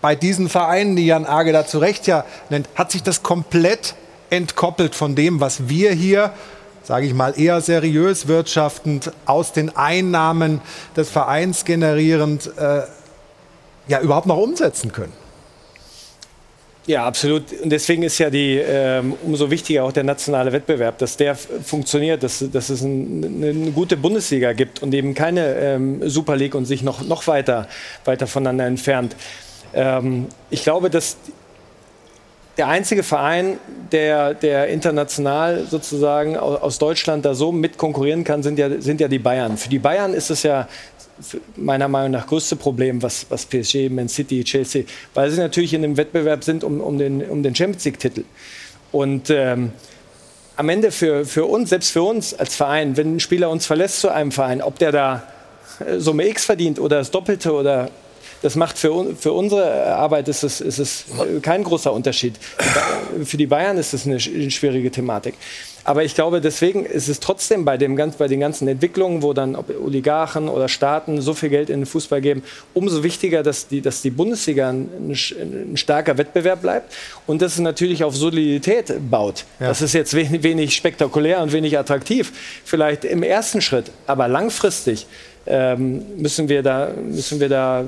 bei 0.00 0.14
diesen 0.14 0.48
Vereinen, 0.48 0.94
die 0.94 1.06
Jan 1.06 1.26
Age 1.26 1.52
da 1.52 1.66
zu 1.66 1.78
Recht 1.78 2.06
ja 2.06 2.24
nennt, 2.50 2.68
hat 2.76 2.92
sich 2.92 3.02
das 3.02 3.22
komplett 3.22 3.94
entkoppelt 4.30 4.94
von 4.94 5.14
dem, 5.16 5.40
was 5.40 5.68
wir 5.68 5.92
hier 5.92 6.32
sage 6.88 7.04
ich 7.04 7.12
mal, 7.12 7.38
eher 7.38 7.60
seriös 7.60 8.28
wirtschaftend, 8.28 9.12
aus 9.26 9.52
den 9.52 9.76
Einnahmen 9.76 10.62
des 10.96 11.10
Vereins 11.10 11.66
generierend 11.66 12.50
äh, 12.56 12.80
ja 13.88 14.00
überhaupt 14.00 14.26
noch 14.26 14.38
umsetzen 14.38 14.92
können. 14.92 15.12
Ja, 16.88 17.04
absolut. 17.04 17.52
Und 17.62 17.68
deswegen 17.68 18.02
ist 18.02 18.16
ja 18.16 18.30
die, 18.30 18.56
ähm, 18.56 19.14
umso 19.22 19.50
wichtiger 19.50 19.84
auch 19.84 19.92
der 19.92 20.04
nationale 20.04 20.52
Wettbewerb, 20.52 20.96
dass 20.96 21.18
der 21.18 21.34
funktioniert, 21.34 22.22
dass, 22.22 22.42
dass 22.50 22.70
es 22.70 22.80
ein, 22.80 23.42
eine 23.42 23.72
gute 23.72 23.98
Bundesliga 23.98 24.54
gibt 24.54 24.82
und 24.82 24.94
eben 24.94 25.14
keine 25.14 25.54
ähm, 25.56 26.08
Super 26.08 26.34
League 26.34 26.54
und 26.54 26.64
sich 26.64 26.82
noch, 26.82 27.02
noch 27.02 27.26
weiter, 27.26 27.68
weiter 28.06 28.26
voneinander 28.26 28.64
entfernt. 28.64 29.16
Ähm, 29.74 30.28
ich 30.48 30.62
glaube, 30.62 30.88
dass 30.88 31.18
der 32.56 32.68
einzige 32.68 33.02
Verein, 33.02 33.58
der, 33.92 34.32
der 34.32 34.68
international 34.68 35.66
sozusagen 35.70 36.38
aus 36.38 36.78
Deutschland 36.78 37.24
da 37.26 37.34
so 37.34 37.52
mit 37.52 37.76
konkurrieren 37.76 38.24
kann, 38.24 38.42
sind 38.42 38.58
ja, 38.58 38.80
sind 38.80 39.00
ja 39.00 39.08
die 39.08 39.18
Bayern. 39.18 39.58
Für 39.58 39.68
die 39.68 39.78
Bayern 39.78 40.14
ist 40.14 40.30
es 40.30 40.42
ja 40.42 40.66
meiner 41.56 41.88
Meinung 41.88 42.12
nach 42.12 42.26
größte 42.26 42.56
Problem, 42.56 43.02
was, 43.02 43.26
was 43.28 43.46
PSG, 43.46 43.88
Man 43.90 44.08
City, 44.08 44.44
Chelsea, 44.44 44.84
weil 45.14 45.30
sie 45.30 45.40
natürlich 45.40 45.74
in 45.74 45.84
einem 45.84 45.96
Wettbewerb 45.96 46.44
sind 46.44 46.64
um, 46.64 46.80
um 46.80 46.98
den, 46.98 47.22
um 47.22 47.42
den 47.42 47.54
Champions 47.54 47.84
League-Titel. 47.84 48.24
Und 48.92 49.30
ähm, 49.30 49.72
am 50.56 50.68
Ende 50.68 50.90
für, 50.90 51.24
für 51.24 51.46
uns, 51.46 51.70
selbst 51.70 51.92
für 51.92 52.02
uns 52.02 52.34
als 52.34 52.56
Verein, 52.56 52.96
wenn 52.96 53.16
ein 53.16 53.20
Spieler 53.20 53.50
uns 53.50 53.66
verlässt 53.66 54.00
zu 54.00 54.12
einem 54.12 54.32
Verein, 54.32 54.60
ob 54.62 54.78
der 54.78 54.92
da 54.92 55.22
äh, 55.80 55.98
Summe 55.98 56.28
X 56.28 56.44
verdient 56.46 56.78
oder 56.78 56.98
das 56.98 57.10
Doppelte 57.10 57.52
oder 57.52 57.90
das 58.42 58.54
macht 58.56 58.78
für, 58.78 59.16
für 59.16 59.32
unsere 59.32 59.94
Arbeit 59.94 60.28
ist 60.28 60.44
es, 60.44 60.60
ist 60.60 60.78
es 60.78 61.04
kein 61.42 61.64
großer 61.64 61.92
Unterschied. 61.92 62.38
Für 63.24 63.36
die 63.36 63.46
Bayern 63.46 63.76
ist 63.78 63.94
es 63.94 64.06
eine 64.06 64.20
schwierige 64.20 64.90
Thematik. 64.90 65.34
Aber 65.88 66.04
ich 66.04 66.14
glaube, 66.14 66.42
deswegen 66.42 66.84
ist 66.84 67.08
es 67.08 67.18
trotzdem 67.18 67.64
bei, 67.64 67.78
dem, 67.78 67.96
bei 67.96 68.28
den 68.28 68.40
ganzen 68.40 68.68
Entwicklungen, 68.68 69.22
wo 69.22 69.32
dann 69.32 69.56
Oligarchen 69.56 70.50
oder 70.50 70.68
Staaten 70.68 71.22
so 71.22 71.32
viel 71.32 71.48
Geld 71.48 71.70
in 71.70 71.80
den 71.80 71.86
Fußball 71.86 72.20
geben, 72.20 72.42
umso 72.74 73.02
wichtiger, 73.02 73.42
dass 73.42 73.68
die, 73.68 73.80
dass 73.80 74.02
die 74.02 74.10
Bundesliga 74.10 74.68
ein, 74.68 74.90
ein 75.08 75.76
starker 75.78 76.18
Wettbewerb 76.18 76.60
bleibt 76.60 76.92
und 77.26 77.40
dass 77.40 77.54
es 77.54 77.60
natürlich 77.60 78.04
auf 78.04 78.14
Solidität 78.14 78.92
baut. 79.10 79.46
Ja. 79.60 79.68
Das 79.68 79.80
ist 79.80 79.94
jetzt 79.94 80.12
wenig, 80.12 80.42
wenig 80.42 80.76
spektakulär 80.76 81.40
und 81.40 81.54
wenig 81.54 81.78
attraktiv, 81.78 82.34
vielleicht 82.66 83.06
im 83.06 83.22
ersten 83.22 83.62
Schritt, 83.62 83.90
aber 84.06 84.28
langfristig 84.28 85.06
ähm, 85.46 86.02
müssen 86.18 86.50
wir 86.50 86.62
da, 86.62 86.90
müssen 87.02 87.40
wir 87.40 87.48
da 87.48 87.82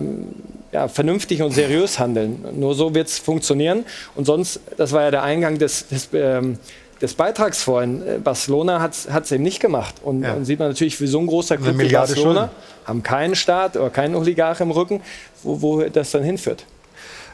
ja, 0.73 0.89
vernünftig 0.89 1.43
und 1.43 1.53
seriös 1.53 1.99
handeln. 1.99 2.45
Nur 2.55 2.75
so 2.75 2.95
wird 2.95 3.09
es 3.09 3.19
funktionieren. 3.19 3.85
Und 4.15 4.25
sonst, 4.25 4.61
das 4.77 4.93
war 4.93 5.03
ja 5.03 5.11
der 5.11 5.23
Eingang 5.23 5.59
des, 5.59 5.89
des, 5.89 6.09
ähm, 6.13 6.59
des 7.01 7.15
Beitrags 7.15 7.63
vorhin. 7.63 8.07
Äh, 8.07 8.19
Barcelona 8.19 8.81
hat 8.81 9.25
es 9.25 9.33
eben 9.33 9.43
nicht 9.43 9.61
gemacht. 9.61 9.97
Und 10.03 10.23
ja. 10.23 10.35
dann 10.35 10.45
sieht 10.45 10.59
man 10.59 10.69
natürlich, 10.69 11.01
wie 11.01 11.07
so 11.07 11.19
ein 11.19 11.27
großer 11.27 11.57
Club 11.57 11.79
wie 11.79 11.89
Barcelona 11.89 12.41
Schulden. 12.41 12.51
haben 12.85 13.03
keinen 13.03 13.35
Staat 13.35 13.77
oder 13.77 13.91
keinen 13.91 14.15
Oligarch 14.15 14.61
im 14.61 14.71
Rücken, 14.71 15.01
wo, 15.43 15.63
wo 15.63 15.83
das 15.83 16.11
dann 16.11 16.23
hinführt. 16.23 16.67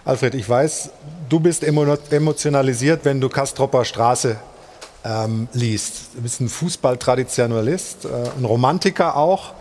Alfred, 0.05 0.35
ich 0.37 0.49
weiß, 0.49 0.91
du 1.29 1.41
bist 1.41 1.65
emotionalisiert, 1.65 3.05
wenn 3.05 3.21
du 3.21 3.29
Kastropper 3.29 3.85
Straße 3.85 4.37
ähm, 5.05 5.49
liest. 5.53 6.11
Du 6.15 6.23
bist 6.23 6.41
ein 6.41 6.49
Fußballtraditionalist, 6.49 8.05
äh, 8.05 8.09
ein 8.39 8.45
Romantiker 8.45 9.17
auch. 9.17 9.53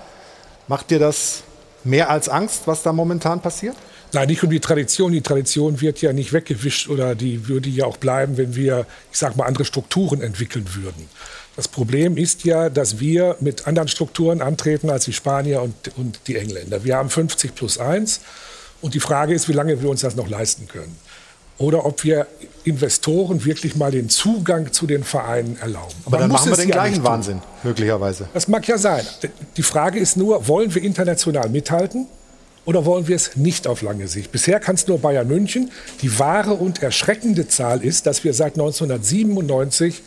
Macht 0.68 0.92
dir 0.92 1.00
das 1.00 1.44
mehr 1.84 2.10
als 2.10 2.30
Angst, 2.30 2.64
was 2.66 2.84
da 2.84 2.94
momentan 2.94 3.42
passiert? 3.42 3.76
Nein, 4.16 4.30
nicht 4.30 4.42
um 4.44 4.50
die 4.50 4.62
Tradition. 4.62 5.12
Die 5.12 5.20
Tradition 5.20 5.82
wird 5.82 6.02
ja 6.02 6.14
nicht 6.14 6.32
weggewischt 6.32 6.88
oder 6.88 7.16
die 7.16 7.50
würde 7.50 7.70
ja 7.70 7.84
auch 7.84 7.98
bleiben, 7.98 8.38
wenn 8.38 8.56
wir, 8.56 8.86
ich 9.12 9.18
sage 9.18 9.36
mal, 9.36 9.46
andere 9.46 9.66
Strukturen 9.66 10.22
entwickeln 10.22 10.66
würden. 10.74 11.10
Das 11.58 11.68
Problem 11.68 12.16
ist 12.16 12.46
ja, 12.46 12.70
dass 12.70 13.02
wir 13.02 13.36
mit 13.42 13.68
anderen 13.68 13.90
Strukturen 13.90 14.42
antreten 14.42 14.90
als 14.90 15.04
die 15.04 15.12
Spanier 15.12 15.62
und, 15.62 15.74
und 15.98 16.20
die 16.28 16.38
Engländer. 16.38 16.86
Wir 16.86 16.96
haben 16.96 17.10
50 17.10 17.56
plus 17.56 17.78
1 17.78 18.22
und 18.80 18.94
die 18.94 19.02
Frage 19.02 19.34
ist, 19.34 19.50
wie 19.50 19.54
lange 19.54 19.82
wir 19.82 19.90
uns 19.90 20.00
das 20.00 20.16
noch 20.16 20.30
leisten 20.30 20.70
können 20.70 20.96
oder 21.58 21.86
ob 21.86 22.06
wir 22.06 22.28
Investoren 22.64 23.44
wirklich 23.44 23.76
mal 23.76 23.92
den 23.92 24.08
Zugang 24.10 24.72
zu 24.72 24.88
den 24.88 25.04
Vereinen 25.04 25.58
erlauben. 25.62 25.94
Aber 26.06 26.12
Man 26.12 26.20
dann 26.22 26.32
machen 26.32 26.52
wir 26.52 26.58
den 26.58 26.72
gleichen 26.72 27.04
Wahnsinn, 27.04 27.42
möglicherweise. 27.64 28.30
Das 28.34 28.48
mag 28.48 28.66
ja 28.66 28.78
sein. 28.78 29.06
Die 29.58 29.64
Frage 29.64 30.00
ist 30.00 30.16
nur, 30.16 30.48
wollen 30.48 30.74
wir 30.74 30.82
international 30.82 31.50
mithalten 31.50 32.08
oder 32.66 32.86
wollen 32.86 33.08
wir 33.08 33.16
es 33.16 33.36
nicht 33.36 33.68
auf 33.68 33.82
lange 33.82 34.08
Sicht? 34.08 34.32
Bisher 34.32 34.60
kann 34.60 34.76
es 34.76 34.88
nur 34.88 35.00
Bayern 35.00 35.28
München. 35.28 35.72
Die 36.02 36.20
wahre 36.20 36.54
und 36.54 36.82
erschreckende 36.82 37.48
Zahl 37.48 37.84
ist, 37.84 38.08
dass 38.08 38.24
wir 38.24 38.34
seit 38.34 38.54
1997 38.54 40.02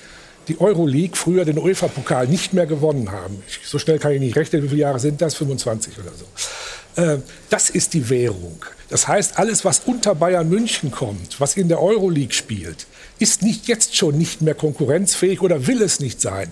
die 0.48 0.60
Euroleague, 0.60 1.16
früher 1.16 1.44
den 1.44 1.58
UEFA-Pokal, 1.58 2.26
nicht 2.26 2.54
mehr 2.54 2.66
gewonnen 2.66 3.12
haben. 3.12 3.42
Ich, 3.46 3.60
so 3.68 3.78
schnell 3.78 3.98
kann 3.98 4.12
ich 4.12 4.20
nicht 4.20 4.36
rechnen, 4.36 4.62
wie 4.62 4.68
viele 4.68 4.80
Jahre 4.80 4.98
sind 4.98 5.20
das? 5.20 5.34
25 5.34 5.94
oder 5.98 6.12
so. 6.16 7.02
Äh, 7.02 7.18
das 7.50 7.70
ist 7.70 7.94
die 7.94 8.08
Währung. 8.08 8.64
Das 8.88 9.06
heißt, 9.06 9.38
alles, 9.38 9.64
was 9.64 9.82
unter 9.84 10.14
Bayern 10.14 10.48
München 10.48 10.90
kommt, 10.90 11.40
was 11.40 11.56
in 11.56 11.68
der 11.68 11.80
Euroleague 11.80 12.32
spielt, 12.32 12.86
ist 13.18 13.42
nicht 13.42 13.68
jetzt 13.68 13.96
schon 13.96 14.16
nicht 14.16 14.40
mehr 14.40 14.54
konkurrenzfähig 14.54 15.42
oder 15.42 15.66
will 15.66 15.82
es 15.82 16.00
nicht 16.00 16.20
sein. 16.20 16.50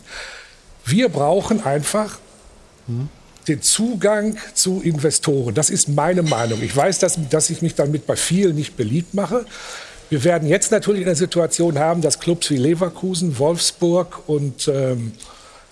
Wir 0.84 1.08
brauchen 1.08 1.64
einfach 1.64 2.18
den 3.48 3.62
Zugang 3.62 4.36
zu 4.54 4.80
Investoren. 4.82 5.54
Das 5.54 5.70
ist 5.70 5.88
meine 5.88 6.22
Meinung. 6.22 6.62
Ich 6.62 6.74
weiß, 6.76 6.98
dass, 6.98 7.18
dass 7.30 7.50
ich 7.50 7.62
mich 7.62 7.74
damit 7.74 8.06
bei 8.06 8.16
vielen 8.16 8.56
nicht 8.56 8.76
beliebt 8.76 9.14
mache. 9.14 9.46
Wir 10.08 10.22
werden 10.22 10.48
jetzt 10.48 10.70
natürlich 10.70 11.00
in 11.00 11.06
der 11.06 11.16
Situation 11.16 11.78
haben, 11.78 12.00
dass 12.00 12.20
Clubs 12.20 12.50
wie 12.50 12.56
Leverkusen, 12.56 13.38
Wolfsburg 13.38 14.28
und, 14.28 14.68
ähm, 14.68 15.12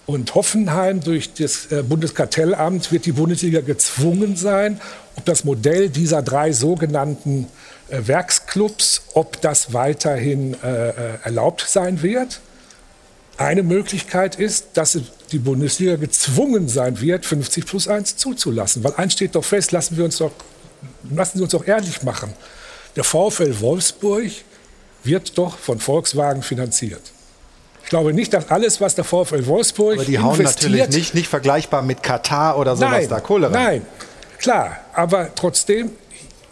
und 0.06 0.34
Hoffenheim 0.34 1.00
durch 1.00 1.34
das 1.34 1.70
äh, 1.70 1.82
Bundeskartellamt 1.82 2.90
wird 2.90 3.06
die 3.06 3.12
Bundesliga 3.12 3.60
gezwungen 3.60 4.36
sein, 4.36 4.80
ob 5.16 5.24
das 5.24 5.44
Modell 5.44 5.88
dieser 5.88 6.22
drei 6.22 6.50
sogenannten 6.50 7.46
äh, 7.88 8.00
Werksclubs, 8.06 9.02
ob 9.14 9.40
das 9.40 9.72
weiterhin 9.72 10.56
äh, 10.62 10.88
äh 10.88 10.92
erlaubt 11.22 11.64
sein 11.68 12.02
wird. 12.02 12.40
Eine 13.36 13.62
Möglichkeit 13.62 14.36
ist, 14.36 14.68
dass 14.74 14.98
die 15.34 15.40
Bundesliga 15.40 15.96
gezwungen 15.96 16.68
sein 16.68 17.00
wird, 17.00 17.26
50 17.26 17.66
plus 17.66 17.88
1 17.88 18.16
zuzulassen. 18.16 18.84
Weil 18.84 18.94
eins 18.94 19.14
steht 19.14 19.34
doch 19.34 19.44
fest, 19.44 19.72
lassen, 19.72 19.96
wir 19.96 20.04
uns 20.04 20.18
doch, 20.18 20.30
lassen 21.10 21.38
Sie 21.38 21.42
uns 21.42 21.52
doch 21.52 21.66
ehrlich 21.66 22.02
machen. 22.02 22.32
Der 22.94 23.04
VfL 23.04 23.60
Wolfsburg 23.60 24.30
wird 25.02 25.36
doch 25.36 25.58
von 25.58 25.80
Volkswagen 25.80 26.42
finanziert. 26.42 27.02
Ich 27.82 27.90
glaube 27.90 28.14
nicht, 28.14 28.32
dass 28.32 28.48
alles, 28.48 28.80
was 28.80 28.94
der 28.94 29.04
VfL 29.04 29.44
Wolfsburg 29.46 29.96
aber 29.96 30.04
die 30.04 30.18
hauen 30.18 30.40
natürlich 30.40 30.88
nicht, 30.88 31.14
nicht 31.14 31.28
vergleichbar 31.28 31.82
mit 31.82 32.02
Katar 32.02 32.56
oder 32.56 32.76
sowas 32.76 32.92
nein, 32.92 33.08
da 33.08 33.20
Kohle 33.20 33.48
rein. 33.48 33.52
Nein, 33.52 33.82
klar. 34.38 34.78
Aber 34.94 35.34
trotzdem 35.34 35.90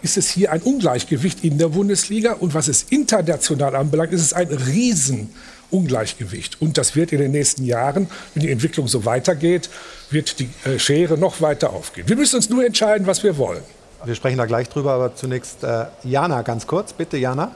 ist 0.03 0.17
es 0.17 0.29
hier 0.29 0.51
ein 0.53 0.61
Ungleichgewicht 0.61 1.45
in 1.45 1.57
der 1.57 1.69
Bundesliga. 1.69 2.33
Und 2.33 2.53
was 2.53 2.67
es 2.67 2.83
international 2.91 3.77
anbelangt, 3.77 4.13
ist 4.13 4.23
es 4.23 4.33
ein 4.33 4.49
Riesen 4.49 5.33
Ungleichgewicht. 5.73 6.61
Und 6.61 6.79
das 6.79 6.95
wird 6.97 7.13
in 7.13 7.19
den 7.19 7.33
nächsten 7.33 7.65
Jahren, 7.65 8.09
wenn 8.35 8.43
die 8.43 8.51
Entwicklung 8.51 8.89
so 8.89 9.05
weitergeht, 9.05 9.71
wird 10.11 10.39
die 10.39 10.49
äh, 10.65 10.79
Schere 10.79 11.19
noch 11.19 11.41
weiter 11.41 11.71
aufgehen. 11.71 12.09
Wir 12.09 12.17
müssen 12.17 12.37
uns 12.37 12.51
nur 12.51 12.65
entscheiden, 12.65 13.07
was 13.07 13.23
wir 13.23 13.37
wollen. 13.39 13.63
Wir 14.05 14.15
sprechen 14.15 14.39
da 14.39 14.47
gleich 14.47 14.69
drüber, 14.69 14.93
aber 14.93 15.15
zunächst 15.15 15.63
äh, 15.63 15.87
Jana 16.03 16.43
ganz 16.43 16.67
kurz. 16.67 16.93
Bitte, 16.93 17.17
Jana. 17.17 17.53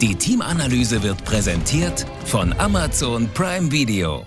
Die 0.00 0.14
Teamanalyse 0.14 1.02
wird 1.02 1.24
präsentiert 1.24 2.06
von 2.24 2.52
Amazon 2.58 3.28
Prime 3.34 3.70
Video. 3.72 4.24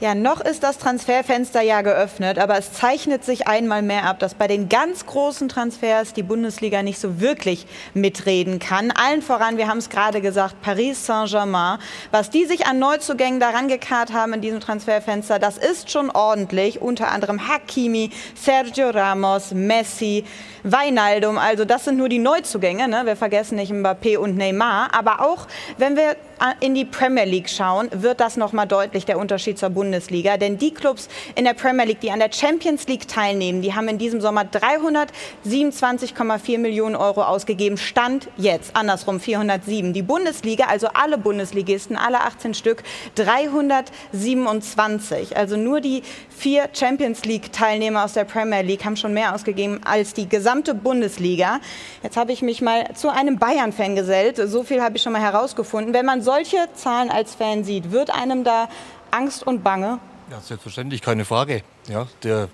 Ja, 0.00 0.14
noch 0.14 0.40
ist 0.40 0.62
das 0.62 0.78
Transferfenster 0.78 1.60
ja 1.60 1.82
geöffnet, 1.82 2.38
aber 2.38 2.56
es 2.56 2.72
zeichnet 2.72 3.24
sich 3.24 3.48
einmal 3.48 3.82
mehr 3.82 4.04
ab, 4.04 4.20
dass 4.20 4.34
bei 4.34 4.46
den 4.46 4.68
ganz 4.68 5.06
großen 5.06 5.48
Transfers 5.48 6.12
die 6.12 6.22
Bundesliga 6.22 6.84
nicht 6.84 7.00
so 7.00 7.20
wirklich 7.20 7.66
mitreden 7.94 8.60
kann. 8.60 8.92
Allen 8.92 9.22
voran, 9.22 9.56
wir 9.56 9.66
haben 9.66 9.78
es 9.78 9.90
gerade 9.90 10.20
gesagt, 10.20 10.62
Paris 10.62 11.04
Saint-Germain. 11.04 11.80
Was 12.12 12.30
die 12.30 12.44
sich 12.44 12.64
an 12.68 12.78
Neuzugängen 12.78 13.40
daran 13.40 13.66
gekarrt 13.66 14.12
haben 14.12 14.34
in 14.34 14.40
diesem 14.40 14.60
Transferfenster, 14.60 15.40
das 15.40 15.58
ist 15.58 15.90
schon 15.90 16.10
ordentlich. 16.10 16.80
Unter 16.80 17.10
anderem 17.10 17.48
Hakimi, 17.48 18.10
Sergio 18.36 18.90
Ramos, 18.90 19.50
Messi, 19.50 20.24
Weinaldum. 20.62 21.38
Also 21.38 21.64
das 21.64 21.86
sind 21.86 21.96
nur 21.96 22.08
die 22.08 22.20
Neuzugänge. 22.20 22.86
Ne? 22.86 23.04
Wir 23.04 23.16
vergessen 23.16 23.56
nicht 23.56 23.72
Mbappé 23.72 24.16
und 24.18 24.36
Neymar. 24.36 24.90
Aber 24.94 25.22
auch, 25.22 25.48
wenn 25.76 25.96
wir 25.96 26.14
in 26.60 26.74
die 26.74 26.84
Premier 26.84 27.24
League 27.24 27.48
schauen, 27.48 27.88
wird 27.92 28.20
das 28.20 28.36
noch 28.36 28.52
mal 28.52 28.66
deutlich 28.66 29.06
der 29.06 29.18
Unterschied 29.18 29.58
zur 29.58 29.70
Bundesliga. 29.70 30.36
Denn 30.36 30.58
die 30.58 30.72
Clubs 30.72 31.08
in 31.34 31.44
der 31.44 31.54
Premier 31.54 31.86
League, 31.86 32.00
die 32.00 32.10
an 32.10 32.18
der 32.18 32.32
Champions 32.32 32.86
League 32.86 33.08
teilnehmen, 33.08 33.62
die 33.62 33.74
haben 33.74 33.88
in 33.88 33.96
diesem 33.98 34.20
Sommer 34.20 34.42
327,4 34.42 36.58
Millionen 36.58 36.96
Euro 36.96 37.22
ausgegeben. 37.22 37.76
Stand 37.76 38.28
jetzt 38.36 38.74
andersrum 38.76 39.20
407. 39.20 39.92
Die 39.92 40.02
Bundesliga, 40.02 40.64
also 40.66 40.88
alle 40.94 41.18
Bundesligisten, 41.18 41.96
alle 41.96 42.20
18 42.20 42.54
Stück, 42.54 42.84
327. 43.16 45.36
Also 45.36 45.56
nur 45.56 45.80
die 45.80 46.02
vier 46.38 46.68
Champions 46.72 47.24
League 47.24 47.52
Teilnehmer 47.52 48.04
aus 48.04 48.12
der 48.12 48.24
Premier 48.24 48.62
League 48.62 48.84
haben 48.84 48.96
schon 48.96 49.12
mehr 49.12 49.34
ausgegeben 49.34 49.80
als 49.84 50.14
die 50.14 50.28
gesamte 50.28 50.74
Bundesliga. 50.74 51.60
Jetzt 52.02 52.16
habe 52.16 52.32
ich 52.32 52.42
mich 52.42 52.62
mal 52.62 52.94
zu 52.94 53.12
einem 53.12 53.38
Bayern-Fan 53.38 53.96
gesellt. 53.96 54.36
So 54.36 54.62
viel 54.62 54.80
habe 54.80 54.96
ich 54.96 55.02
schon 55.02 55.12
mal 55.12 55.20
herausgefunden. 55.20 55.92
Wenn 55.92 56.06
man 56.06 56.22
solche 56.22 56.56
Zahlen 56.74 57.10
als 57.10 57.34
Fan 57.34 57.64
sieht, 57.64 57.90
wird 57.90 58.10
einem 58.10 58.44
da 58.44 58.68
Angst 59.10 59.46
und 59.46 59.64
Bange? 59.64 59.98
Ja, 60.30 60.40
selbstverständlich, 60.40 61.02
keine 61.02 61.24
Frage. 61.24 61.62
Ja, 61.88 62.06
der 62.22 62.48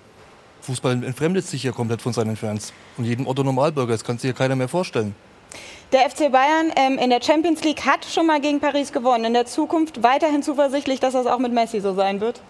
Fußball 0.62 1.04
entfremdet 1.04 1.46
sich 1.46 1.62
ja 1.62 1.72
komplett 1.72 2.00
von 2.00 2.12
seinen 2.12 2.36
Fans. 2.36 2.72
Von 2.96 3.04
jedem 3.04 3.26
Otto 3.26 3.42
Normalbürger. 3.42 3.92
Das 3.92 4.04
kann 4.04 4.16
sich 4.16 4.28
ja 4.28 4.34
keiner 4.34 4.56
mehr 4.56 4.68
vorstellen. 4.68 5.14
Der 5.92 6.08
FC 6.08 6.32
Bayern 6.32 6.72
ähm, 6.74 6.98
in 6.98 7.10
der 7.10 7.22
Champions 7.22 7.62
League 7.62 7.84
hat 7.84 8.04
schon 8.06 8.26
mal 8.26 8.40
gegen 8.40 8.60
Paris 8.60 8.92
gewonnen. 8.92 9.26
In 9.26 9.34
der 9.34 9.46
Zukunft 9.46 10.02
weiterhin 10.02 10.42
zuversichtlich, 10.42 11.00
dass 11.00 11.12
das 11.12 11.26
auch 11.26 11.38
mit 11.38 11.52
Messi 11.52 11.80
so 11.80 11.94
sein 11.94 12.20
wird? 12.20 12.40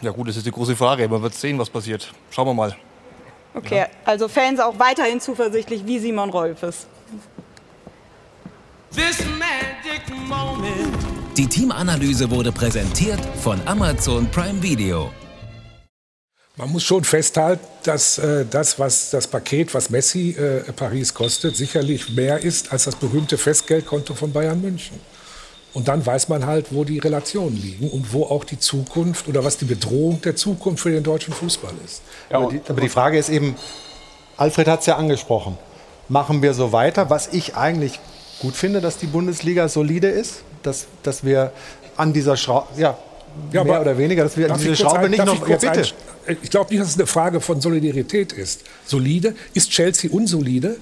Ja 0.00 0.12
gut, 0.12 0.28
das 0.28 0.36
ist 0.36 0.46
die 0.46 0.50
große 0.50 0.76
Frage. 0.76 1.08
Man 1.08 1.22
wird 1.22 1.34
sehen, 1.34 1.58
was 1.58 1.68
passiert. 1.68 2.12
Schauen 2.30 2.46
wir 2.46 2.54
mal. 2.54 2.76
Okay, 3.54 3.78
ja. 3.78 3.86
also 4.04 4.28
Fans 4.28 4.60
auch 4.60 4.78
weiterhin 4.78 5.20
zuversichtlich 5.20 5.84
wie 5.84 5.98
Simon 5.98 6.30
Rolfes. 6.30 6.86
Die 11.36 11.46
Teamanalyse 11.46 12.30
wurde 12.30 12.52
präsentiert 12.52 13.20
von 13.42 13.60
Amazon 13.66 14.30
Prime 14.30 14.62
Video. 14.62 15.10
Man 16.56 16.70
muss 16.70 16.82
schon 16.82 17.04
festhalten, 17.04 17.64
dass 17.84 18.18
äh, 18.18 18.44
das, 18.44 18.78
was 18.78 19.10
das 19.10 19.28
Paket, 19.28 19.74
was 19.74 19.90
Messi 19.90 20.30
äh, 20.30 20.72
Paris 20.72 21.14
kostet, 21.14 21.56
sicherlich 21.56 22.10
mehr 22.10 22.42
ist 22.42 22.72
als 22.72 22.84
das 22.84 22.96
berühmte 22.96 23.38
Festgeldkonto 23.38 24.14
von 24.14 24.32
Bayern 24.32 24.60
München. 24.60 24.98
Und 25.74 25.88
dann 25.88 26.04
weiß 26.04 26.28
man 26.28 26.46
halt, 26.46 26.66
wo 26.70 26.84
die 26.84 26.98
Relationen 26.98 27.56
liegen 27.56 27.90
und 27.90 28.12
wo 28.12 28.24
auch 28.24 28.44
die 28.44 28.58
Zukunft 28.58 29.28
oder 29.28 29.44
was 29.44 29.58
die 29.58 29.66
Bedrohung 29.66 30.20
der 30.22 30.34
Zukunft 30.34 30.82
für 30.82 30.90
den 30.90 31.02
deutschen 31.02 31.34
Fußball 31.34 31.74
ist. 31.84 32.02
Ja, 32.30 32.38
aber, 32.38 32.50
die, 32.50 32.60
aber 32.66 32.80
die 32.80 32.88
Frage 32.88 33.18
ist 33.18 33.28
eben, 33.28 33.54
Alfred 34.36 34.66
hat 34.66 34.80
es 34.80 34.86
ja 34.86 34.96
angesprochen, 34.96 35.58
machen 36.08 36.42
wir 36.42 36.54
so 36.54 36.72
weiter, 36.72 37.10
was 37.10 37.28
ich 37.32 37.54
eigentlich 37.54 38.00
gut 38.40 38.54
finde, 38.54 38.80
dass 38.80 38.96
die 38.96 39.06
Bundesliga 39.06 39.68
solide 39.68 40.08
ist, 40.08 40.42
dass, 40.62 40.86
dass 41.02 41.24
wir 41.24 41.52
an 41.96 42.12
dieser 42.12 42.36
Schraube, 42.36 42.68
ja, 42.76 42.96
ja, 43.52 43.64
mehr 43.64 43.80
oder 43.80 43.98
weniger, 43.98 44.24
dass 44.24 44.36
wir 44.36 44.50
an 44.52 44.58
diese 44.58 44.76
Schraube 44.76 45.00
ein, 45.00 45.10
nicht 45.10 45.24
noch. 45.24 45.46
Ich, 45.46 45.62
ja, 45.62 45.72
bitte. 45.72 45.92
ich 46.42 46.50
glaube 46.50 46.70
nicht, 46.70 46.80
dass 46.80 46.90
es 46.90 46.96
eine 46.96 47.06
Frage 47.06 47.40
von 47.40 47.60
Solidarität 47.60 48.32
ist. 48.32 48.62
Solide? 48.86 49.34
Ist 49.54 49.70
Chelsea 49.70 50.10
unsolide? 50.10 50.76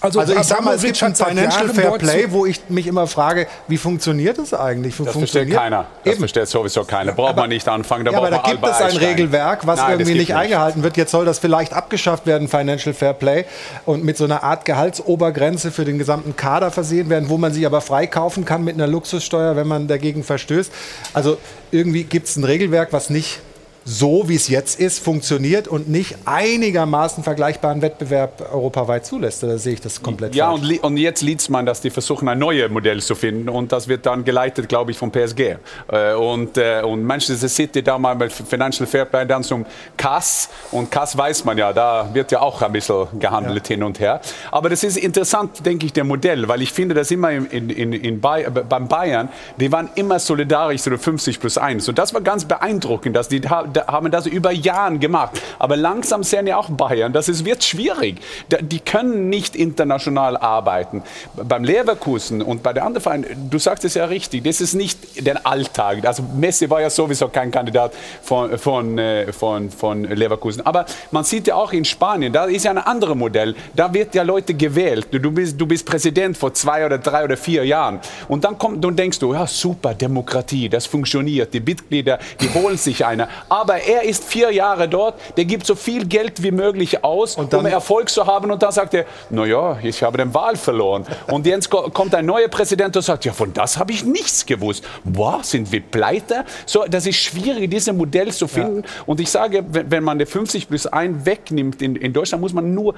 Also, 0.00 0.20
also 0.20 0.34
ich 0.34 0.42
sage 0.44 0.62
mal, 0.62 0.76
es 0.76 0.82
gibt 0.82 1.02
ein 1.02 1.14
Financial 1.14 1.68
Fair 1.68 1.90
Play, 1.98 2.26
wo 2.30 2.46
ich 2.46 2.60
mich 2.68 2.86
immer 2.86 3.06
frage, 3.06 3.46
wie 3.68 3.76
funktioniert 3.76 4.38
das 4.38 4.54
eigentlich? 4.54 4.96
Das 4.96 5.12
versteht 5.12 5.50
keiner. 5.50 5.86
Das 6.04 6.12
Eben. 6.12 6.20
versteht 6.20 6.48
sowieso 6.48 6.84
keiner. 6.84 7.12
Braucht 7.12 7.30
aber, 7.30 7.42
man 7.42 7.50
nicht 7.50 7.68
anfangen. 7.68 8.06
Da, 8.06 8.12
ja, 8.12 8.18
aber 8.18 8.30
da 8.30 8.38
gibt 8.38 8.64
es 8.66 8.80
ein 8.80 8.96
Regelwerk, 8.96 9.66
was 9.66 9.78
Nein, 9.78 9.92
irgendwie 9.92 10.12
nicht, 10.12 10.28
nicht 10.28 10.34
eingehalten 10.34 10.82
wird. 10.82 10.96
Jetzt 10.96 11.10
soll 11.10 11.26
das 11.26 11.38
vielleicht 11.38 11.74
abgeschafft 11.74 12.26
werden, 12.26 12.48
Financial 12.48 12.94
Fair 12.94 13.12
Play, 13.12 13.44
und 13.84 14.02
mit 14.02 14.16
so 14.16 14.24
einer 14.24 14.42
Art 14.42 14.64
Gehaltsobergrenze 14.64 15.70
für 15.70 15.84
den 15.84 15.98
gesamten 15.98 16.34
Kader 16.34 16.70
versehen 16.70 17.10
werden, 17.10 17.28
wo 17.28 17.36
man 17.36 17.52
sich 17.52 17.66
aber 17.66 17.82
freikaufen 17.82 18.46
kann 18.46 18.64
mit 18.64 18.76
einer 18.76 18.86
Luxussteuer, 18.86 19.54
wenn 19.56 19.68
man 19.68 19.86
dagegen 19.86 20.24
verstößt. 20.24 20.72
Also 21.12 21.36
irgendwie 21.70 22.04
gibt 22.04 22.26
es 22.26 22.36
ein 22.36 22.44
Regelwerk, 22.44 22.92
was 22.92 23.10
nicht 23.10 23.40
so 23.84 24.28
wie 24.28 24.34
es 24.34 24.48
jetzt 24.48 24.78
ist, 24.78 25.02
funktioniert 25.02 25.66
und 25.68 25.88
nicht 25.88 26.16
einigermaßen 26.24 27.24
vergleichbaren 27.24 27.82
Wettbewerb 27.82 28.52
europaweit 28.52 29.06
zulässt. 29.06 29.42
Da 29.42 29.58
sehe 29.58 29.74
ich 29.74 29.80
das 29.80 30.02
komplett 30.02 30.34
Ja, 30.34 30.50
falsch. 30.50 30.62
und, 30.62 30.84
und 30.84 30.96
jetzt 30.96 31.22
liest 31.22 31.50
man, 31.50 31.66
dass 31.66 31.80
die 31.80 31.90
versuchen, 31.90 32.28
ein 32.28 32.38
neues 32.38 32.70
Modell 32.70 33.00
zu 33.00 33.14
finden 33.14 33.48
und 33.48 33.72
das 33.72 33.88
wird 33.88 34.06
dann 34.06 34.24
geleitet, 34.24 34.68
glaube 34.68 34.90
ich, 34.90 34.98
vom 34.98 35.10
PSG. 35.10 35.56
Äh, 35.90 36.14
und, 36.14 36.56
äh, 36.58 36.82
und 36.82 37.04
Manchester 37.04 37.48
City 37.48 37.82
da 37.82 37.98
mal 37.98 38.14
mit 38.14 38.32
Financial 38.32 38.86
Fairplay 38.86 39.26
dann 39.26 39.42
zum 39.42 39.64
Kass 39.96 40.48
und 40.70 40.90
Kass 40.90 41.16
weiß 41.16 41.44
man 41.44 41.56
ja, 41.56 41.72
da 41.72 42.08
wird 42.12 42.32
ja 42.32 42.40
auch 42.40 42.60
ein 42.62 42.72
bisschen 42.72 43.06
gehandelt 43.18 43.68
ja. 43.68 43.74
hin 43.74 43.82
und 43.82 43.98
her. 43.98 44.20
Aber 44.50 44.68
das 44.68 44.84
ist 44.84 44.96
interessant, 44.96 45.64
denke 45.64 45.86
ich, 45.86 45.92
der 45.92 46.04
Modell, 46.04 46.48
weil 46.48 46.62
ich 46.62 46.72
finde, 46.72 46.94
dass 46.94 47.10
immer 47.10 47.30
in, 47.30 47.70
in, 47.70 47.92
in 47.92 48.20
Bay 48.20 48.46
beim 48.50 48.88
Bayern, 48.88 49.28
die 49.58 49.72
waren 49.72 49.90
immer 49.94 50.18
solidarisch 50.18 50.82
zu 50.82 50.90
so 50.90 50.98
50 50.98 51.40
plus 51.40 51.58
1 51.58 51.88
und 51.88 51.98
das 51.98 52.12
war 52.14 52.20
ganz 52.20 52.44
beeindruckend, 52.44 53.16
dass 53.16 53.28
die 53.28 53.40
haben 53.86 54.10
das 54.10 54.26
über 54.26 54.52
Jahre 54.52 54.98
gemacht. 54.98 55.40
Aber 55.58 55.76
langsam 55.76 56.22
sehen 56.22 56.46
ja 56.46 56.56
auch 56.56 56.70
Bayern, 56.70 57.12
das 57.12 57.28
ist, 57.28 57.44
wird 57.44 57.62
schwierig. 57.62 58.20
Die 58.60 58.80
können 58.80 59.28
nicht 59.28 59.56
international 59.56 60.36
arbeiten. 60.36 61.02
Beim 61.36 61.64
Leverkusen 61.64 62.42
und 62.42 62.62
bei 62.62 62.72
den 62.72 62.82
anderen 62.82 63.02
Vereinen, 63.02 63.48
du 63.50 63.58
sagst 63.58 63.84
es 63.84 63.94
ja 63.94 64.06
richtig, 64.06 64.44
das 64.44 64.60
ist 64.60 64.74
nicht 64.74 65.26
der 65.26 65.46
Alltag. 65.46 66.04
Also 66.04 66.22
Messi 66.34 66.68
war 66.70 66.80
ja 66.80 66.90
sowieso 66.90 67.28
kein 67.28 67.50
Kandidat 67.50 67.92
von, 68.22 68.58
von, 68.58 68.98
äh, 68.98 69.32
von, 69.32 69.70
von 69.70 70.04
Leverkusen. 70.04 70.64
Aber 70.64 70.86
man 71.10 71.24
sieht 71.24 71.46
ja 71.46 71.54
auch 71.54 71.72
in 71.72 71.84
Spanien, 71.84 72.32
da 72.32 72.44
ist 72.44 72.64
ja 72.64 72.70
ein 72.70 72.78
anderes 72.78 73.16
Modell. 73.16 73.54
Da 73.74 73.92
wird 73.92 74.14
ja 74.14 74.22
Leute 74.22 74.54
gewählt. 74.54 75.08
Du 75.10 75.30
bist, 75.30 75.60
du 75.60 75.66
bist 75.66 75.86
Präsident 75.86 76.36
vor 76.36 76.54
zwei 76.54 76.84
oder 76.86 76.98
drei 76.98 77.24
oder 77.24 77.36
vier 77.36 77.64
Jahren. 77.64 78.00
Und 78.28 78.44
dann, 78.44 78.58
kommt, 78.58 78.84
dann 78.84 78.96
denkst 78.96 79.18
du, 79.18 79.32
ja 79.32 79.46
super, 79.46 79.94
Demokratie, 79.94 80.68
das 80.68 80.86
funktioniert. 80.86 81.52
Die 81.54 81.60
Mitglieder, 81.60 82.18
die 82.40 82.48
holen 82.54 82.76
sich 82.76 83.04
eine. 83.04 83.28
Aber 83.48 83.59
Aber 83.60 83.76
er 83.76 84.04
ist 84.04 84.24
vier 84.24 84.50
Jahre 84.50 84.88
dort, 84.88 85.20
der 85.36 85.44
gibt 85.44 85.66
so 85.66 85.74
viel 85.74 86.06
Geld 86.06 86.42
wie 86.42 86.50
möglich 86.50 87.04
aus, 87.04 87.36
um 87.36 87.66
Erfolg 87.66 88.08
zu 88.08 88.26
haben. 88.26 88.50
Und 88.50 88.62
dann 88.62 88.72
sagt 88.72 88.94
er, 88.94 89.04
naja, 89.28 89.78
ich 89.82 90.02
habe 90.02 90.16
den 90.16 90.32
Wahl 90.32 90.56
verloren. 90.56 91.04
Und 91.26 91.44
jetzt 91.44 91.68
kommt 91.68 92.14
ein 92.14 92.24
neuer 92.24 92.48
Präsident 92.48 92.96
und 92.96 93.02
sagt, 93.02 93.26
ja, 93.26 93.34
von 93.34 93.52
das 93.52 93.76
habe 93.76 93.92
ich 93.92 94.02
nichts 94.02 94.46
gewusst. 94.46 94.82
Boah, 95.04 95.40
sind 95.42 95.70
wir 95.72 95.82
pleite? 95.82 96.46
So, 96.64 96.86
das 96.88 97.06
ist 97.06 97.16
schwierig, 97.16 97.70
dieses 97.70 97.92
Modell 97.92 98.32
zu 98.32 98.48
finden. 98.48 98.78
Ja. 98.82 99.02
Und 99.04 99.20
ich 99.20 99.30
sage, 99.30 99.62
wenn, 99.68 99.90
wenn 99.90 100.04
man 100.04 100.18
die 100.18 100.24
50 100.24 100.66
plus 100.66 100.86
1 100.86 101.26
wegnimmt 101.26 101.82
in, 101.82 101.96
in 101.96 102.14
Deutschland, 102.14 102.40
muss 102.40 102.54
man 102.54 102.72
nur 102.72 102.94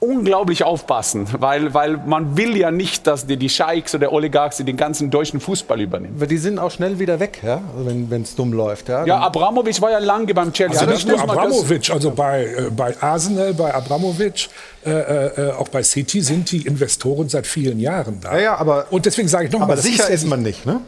unglaublich 0.00 0.62
aufpassen, 0.62 1.26
weil, 1.38 1.74
weil 1.74 1.96
man 1.96 2.36
will 2.36 2.56
ja 2.56 2.70
nicht, 2.70 3.06
dass 3.06 3.26
die, 3.26 3.36
die 3.36 3.48
Scheiks 3.48 3.94
oder 3.94 4.12
Oligarchen 4.12 4.64
den 4.64 4.76
ganzen 4.76 5.10
deutschen 5.10 5.40
Fußball 5.40 5.80
übernehmen. 5.80 6.14
Aber 6.16 6.26
die 6.26 6.38
sind 6.38 6.58
auch 6.58 6.70
schnell 6.70 6.98
wieder 6.98 7.18
weg, 7.18 7.40
ja? 7.44 7.60
Also 7.76 7.90
wenn 8.08 8.22
es 8.22 8.36
dumm 8.36 8.52
läuft. 8.52 8.88
Ja, 8.88 9.04
ja 9.04 9.18
Abramovic 9.18 9.80
war 9.80 9.90
ja 9.90 9.98
lange 9.98 10.32
beim 10.34 10.52
Chelsea. 10.52 10.80
Also 10.80 10.92
nicht 10.92 11.08
nur 11.08 11.20
Abramovic, 11.20 11.90
also 11.90 12.12
bei, 12.12 12.44
äh, 12.44 12.70
bei 12.70 12.94
Arsenal, 13.00 13.54
bei 13.54 13.74
Abramovic, 13.74 14.48
äh, 14.86 14.90
äh, 14.90 15.52
auch 15.52 15.68
bei 15.68 15.82
City 15.82 16.20
sind 16.20 16.50
die 16.52 16.66
Investoren 16.66 17.28
seit 17.28 17.46
vielen 17.46 17.80
Jahren 17.80 18.20
da. 18.20 18.36
Ja, 18.36 18.42
ja 18.42 18.56
aber, 18.56 18.86
Und 18.90 19.04
deswegen 19.04 19.28
sage 19.28 19.46
ich 19.46 19.52
nochmal, 19.52 19.72
aber 19.72 19.80
sicher 19.80 20.08
ist, 20.08 20.22
ist 20.22 20.28
man 20.28 20.42
nicht, 20.42 20.64
ne? 20.64 20.80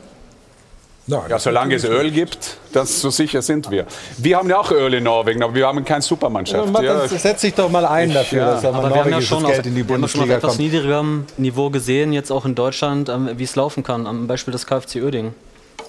Nein, 1.07 1.23
ja, 1.29 1.39
solange 1.39 1.75
es 1.75 1.85
Öl 1.85 2.11
gibt, 2.11 2.59
das, 2.73 3.01
so 3.01 3.11
sicher 3.11 3.43
sind 3.43 3.71
wir. 3.71 3.87
Wir 4.19 4.37
haben 4.37 4.49
ja 4.49 4.59
auch 4.59 4.71
Öl 4.71 4.95
in 4.95 5.05
Norwegen, 5.05 5.43
aber 5.43 5.55
wir 5.55 5.67
haben 5.67 5.85
keine 5.85 6.03
Supermannschaft. 6.03 6.73
Ja, 6.75 6.83
ja. 6.83 7.09
Setz 7.09 7.41
dich 7.41 7.55
doch 7.55 7.69
mal 7.69 7.85
ein 7.85 8.13
dafür, 8.13 8.39
ja. 8.39 8.53
dass 8.53 8.63
da 8.63 8.73
mal 8.73 8.89
norwegisches 8.89 9.45
Geld 9.45 9.67
in 9.67 9.75
die 9.75 9.83
Bundesliga 9.83 10.27
wir 10.27 10.35
haben 10.35 10.41
schon 10.41 10.49
auf 10.51 10.55
etwas 10.55 10.59
niedrigerem 10.59 11.27
Niveau 11.37 11.71
gesehen, 11.71 12.13
jetzt 12.13 12.31
auch 12.31 12.45
in 12.45 12.55
Deutschland, 12.55 13.09
ähm, 13.09 13.31
wie 13.37 13.45
es 13.45 13.57
laufen 13.57 13.83
kann, 13.83 14.07
am 14.07 14.27
Beispiel 14.27 14.53
des 14.53 14.67
KfC 14.67 15.03
Oeding. 15.03 15.35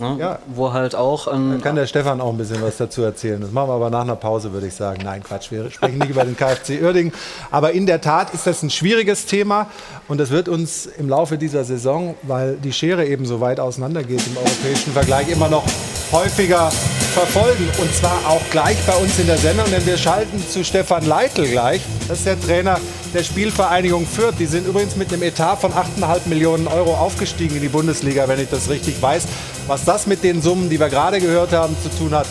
Ne? 0.01 0.17
Ja. 0.19 0.39
Wo 0.47 0.73
halt 0.73 0.95
auch. 0.95 1.31
Ähm, 1.31 1.57
da 1.57 1.63
kann 1.63 1.75
der 1.75 1.85
Stefan 1.85 2.19
auch 2.19 2.31
ein 2.31 2.37
bisschen 2.37 2.61
was 2.61 2.77
dazu 2.77 3.03
erzählen. 3.03 3.39
Das 3.39 3.51
machen 3.51 3.69
wir 3.69 3.75
aber 3.75 3.89
nach 3.89 4.01
einer 4.01 4.15
Pause, 4.15 4.51
würde 4.51 4.67
ich 4.67 4.73
sagen. 4.73 5.01
Nein, 5.03 5.23
Quatsch, 5.23 5.51
wir 5.51 5.69
sprechen 5.69 5.99
nicht 5.99 6.09
über 6.09 6.25
den 6.25 6.35
KfC 6.35 6.81
Uerdingen. 6.81 7.13
Aber 7.51 7.71
in 7.71 7.85
der 7.85 8.01
Tat 8.01 8.33
ist 8.33 8.47
das 8.47 8.63
ein 8.63 8.69
schwieriges 8.69 9.27
Thema 9.27 9.67
und 10.07 10.17
das 10.17 10.31
wird 10.31 10.49
uns 10.49 10.87
im 10.87 11.07
Laufe 11.07 11.37
dieser 11.37 11.63
Saison, 11.63 12.15
weil 12.23 12.55
die 12.55 12.73
Schere 12.73 13.05
eben 13.05 13.25
so 13.25 13.39
weit 13.39 13.59
auseinander 13.59 14.03
geht 14.03 14.25
im 14.25 14.37
europäischen 14.37 14.91
Vergleich, 14.93 15.29
immer 15.29 15.47
noch 15.47 15.63
häufiger 16.11 16.71
verfolgen. 17.13 17.69
Und 17.79 17.93
zwar 17.93 18.17
auch 18.27 18.41
gleich 18.49 18.77
bei 18.85 18.95
uns 18.95 19.19
in 19.19 19.27
der 19.27 19.37
Sendung, 19.37 19.65
denn 19.71 19.85
wir 19.85 19.97
schalten 19.97 20.43
zu 20.49 20.63
Stefan 20.63 21.05
Leitl 21.05 21.47
gleich. 21.47 21.81
Das 22.07 22.19
ist 22.19 22.27
der 22.27 22.39
Trainer 22.39 22.79
der 23.13 23.23
Spielvereinigung 23.23 24.05
Fürth. 24.05 24.35
Die 24.39 24.45
sind 24.45 24.67
übrigens 24.67 24.95
mit 24.95 25.11
einem 25.11 25.23
Etat 25.23 25.57
von 25.57 25.71
8,5 25.71 26.27
Millionen 26.27 26.67
Euro 26.67 26.93
aufgestiegen 26.93 27.55
in 27.55 27.61
die 27.61 27.69
Bundesliga, 27.69 28.27
wenn 28.27 28.39
ich 28.39 28.49
das 28.49 28.69
richtig 28.69 29.01
weiß. 29.01 29.23
Was 29.67 29.85
das 29.85 30.07
mit 30.07 30.23
den 30.23 30.41
Summen, 30.41 30.69
die 30.69 30.79
wir 30.79 30.89
gerade 30.89 31.19
gehört 31.19 31.51
haben, 31.51 31.75
zu 31.81 31.89
tun 31.89 32.13
hat, 32.13 32.27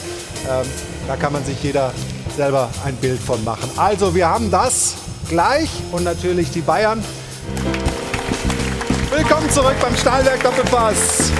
ähm, 0.48 0.66
da 1.06 1.16
kann 1.16 1.32
man 1.32 1.44
sich 1.44 1.62
jeder 1.62 1.92
selber 2.36 2.70
ein 2.84 2.96
Bild 2.96 3.20
von 3.20 3.42
machen. 3.44 3.70
Also 3.76 4.14
wir 4.14 4.28
haben 4.28 4.50
das 4.50 4.94
gleich 5.28 5.70
und 5.92 6.04
natürlich 6.04 6.50
die 6.50 6.60
Bayern. 6.60 7.02
Willkommen 9.10 9.50
zurück 9.50 9.74
beim 9.80 9.96
Stahlwerk 9.96 10.42
Doppelpass. 10.42 11.30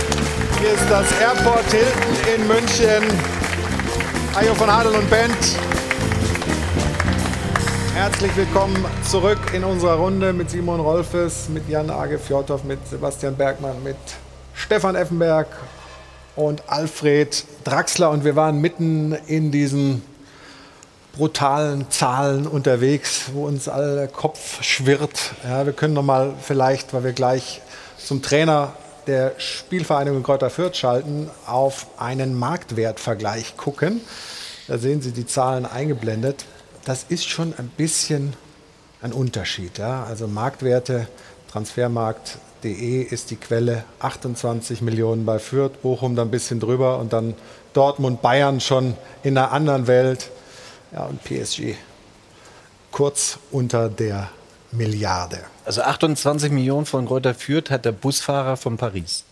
Hier 0.60 0.72
ist 0.72 0.90
das 0.90 1.06
Airport 1.20 1.64
Hilton 1.70 2.34
in 2.34 2.46
München. 2.46 3.18
Ajo 4.34 4.54
von 4.54 4.68
Adel 4.68 4.92
und 4.92 5.08
Bent. 5.08 5.36
Herzlich 8.01 8.35
willkommen 8.35 8.82
zurück 9.06 9.52
in 9.52 9.62
unserer 9.62 9.97
Runde 9.97 10.32
mit 10.32 10.48
Simon 10.48 10.81
Rolfes, 10.81 11.51
mit 11.51 11.68
Jan 11.68 11.90
Age 11.90 12.18
Fjordhoff, 12.18 12.64
mit 12.64 12.78
Sebastian 12.89 13.36
Bergmann, 13.36 13.85
mit 13.85 13.98
Stefan 14.55 14.94
Effenberg 14.97 15.47
und 16.35 16.62
Alfred 16.66 17.44
Draxler. 17.62 18.09
Und 18.09 18.24
wir 18.24 18.36
waren 18.36 18.59
mitten 18.62 19.12
in 19.27 19.51
diesen 19.51 20.01
brutalen 21.12 21.90
Zahlen 21.90 22.47
unterwegs, 22.47 23.32
wo 23.35 23.44
uns 23.44 23.68
alle 23.68 23.97
der 23.97 24.09
Kopf 24.09 24.62
schwirrt. 24.62 25.32
Ja, 25.44 25.66
wir 25.66 25.74
können 25.74 25.93
noch 25.93 26.02
mal 26.02 26.32
vielleicht, 26.40 26.94
weil 26.94 27.05
wir 27.05 27.12
gleich 27.12 27.60
zum 27.98 28.22
Trainer 28.22 28.72
der 29.09 29.35
Spielvereinigung 29.36 30.22
Kräuter 30.22 30.48
Fürth 30.48 30.74
schalten, 30.74 31.28
auf 31.47 31.86
einen 31.98 32.35
Marktwertvergleich 32.35 33.59
gucken. 33.59 34.01
Da 34.68 34.78
sehen 34.78 35.02
Sie 35.02 35.12
die 35.12 35.27
Zahlen 35.27 35.66
eingeblendet. 35.66 36.47
Das 36.85 37.05
ist 37.09 37.28
schon 37.28 37.55
ein 37.57 37.69
bisschen 37.69 38.35
ein 39.02 39.12
Unterschied. 39.12 39.78
Ja? 39.78 40.05
Also 40.05 40.27
Marktwerte, 40.27 41.09
Transfermarkt.de 41.51 43.02
ist 43.02 43.31
die 43.31 43.36
Quelle, 43.36 43.85
28 44.01 44.82
Millionen 44.82 45.24
bei 45.24 45.39
Fürth, 45.39 45.82
Bochum 45.82 46.16
dann 46.16 46.28
ein 46.28 46.31
bisschen 46.31 46.61
drüber 46.61 46.98
und 46.98 47.12
dann 47.12 47.35
Dortmund, 47.73 48.23
Bayern 48.23 48.61
schon 48.61 48.97
in 49.23 49.36
einer 49.36 49.52
anderen 49.52 49.86
Welt. 49.86 50.31
Ja, 50.93 51.05
und 51.05 51.23
PSG 51.23 51.77
kurz 52.90 53.39
unter 53.51 53.89
der 53.89 54.31
Milliarde. 54.73 55.39
Also 55.65 55.82
28 55.82 56.51
Millionen 56.51 56.86
von 56.86 57.07
Kräuter 57.07 57.35
Fürth 57.35 57.70
hat 57.70 57.85
der 57.85 57.93
Busfahrer 57.93 58.57
von 58.57 58.77
Paris. 58.77 59.24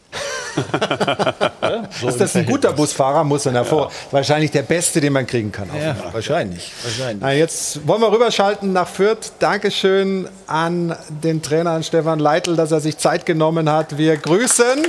So 2.01 2.09
ist 2.09 2.21
das 2.21 2.37
ein 2.37 2.47
guter 2.47 2.73
Busfahrer? 2.73 3.25
Muss 3.25 3.47
er 3.47 3.53
hervor. 3.53 3.87
Ja. 3.87 4.13
Wahrscheinlich 4.13 4.51
der 4.51 4.63
beste, 4.63 5.01
den 5.01 5.13
man 5.13 5.27
kriegen 5.27 5.53
kann. 5.53 5.69
Ja, 5.79 5.97
wahrscheinlich. 6.13 6.73
wahrscheinlich. 6.83 7.21
Na, 7.21 7.33
jetzt 7.33 7.87
wollen 7.87 8.01
wir 8.01 8.13
rüberschalten 8.13 8.73
nach 8.73 8.89
Fürth. 8.89 9.33
Dankeschön 9.39 10.29
an 10.47 10.97
den 11.09 11.43
Trainer 11.43 11.73
an 11.73 11.83
Stefan 11.83 12.19
Leitl, 12.19 12.57
dass 12.57 12.73
er 12.73 12.81
sich 12.81 12.99
Zeit 12.99 13.27
genommen 13.27 13.71
hat. 13.71 13.99
Wir 13.99 14.17
grüßen. 14.17 14.87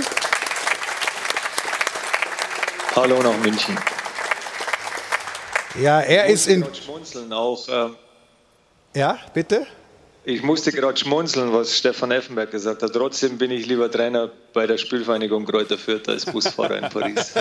Hallo 2.96 3.22
nach 3.22 3.38
München. 3.38 3.78
Ja, 5.82 6.02
er 6.02 6.26
ist 6.26 6.48
in. 6.48 6.66
Schmunzeln 6.74 7.32
auch. 7.32 7.68
Ähm 7.70 7.96
ja, 8.94 9.18
bitte. 9.34 9.66
Ich 10.26 10.44
musste 10.44 10.74
gerade 10.74 10.98
schmunzeln, 10.98 11.54
was 11.54 11.78
Stefan 11.78 12.12
Effenberg 12.12 12.52
gesagt 12.52 12.84
hat. 12.84 12.92
Trotzdem 12.92 13.38
bin 13.38 13.52
ich 13.52 13.66
lieber 13.66 13.90
Trainer 13.90 14.30
bei 14.54 14.68
der 14.68 14.78
Spielvereinigung 14.78 15.46
Kräuter 15.46 15.78
Fürth 15.78 16.10
als 16.10 16.26
Busfahrer 16.26 16.78
in 16.78 16.90
Paris. 16.90 17.34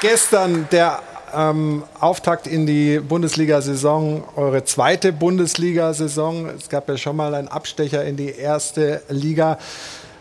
Gestern 0.00 0.68
der 0.70 1.02
ähm, 1.34 1.82
Auftakt 1.98 2.46
in 2.46 2.66
die 2.66 3.00
Bundesliga-Saison, 3.00 4.22
eure 4.36 4.62
zweite 4.64 5.12
Bundesliga-Saison. 5.12 6.50
Es 6.50 6.68
gab 6.68 6.88
ja 6.88 6.96
schon 6.96 7.16
mal 7.16 7.34
einen 7.34 7.48
Abstecher 7.48 8.04
in 8.04 8.16
die 8.16 8.30
erste 8.30 9.02
Liga. 9.08 9.58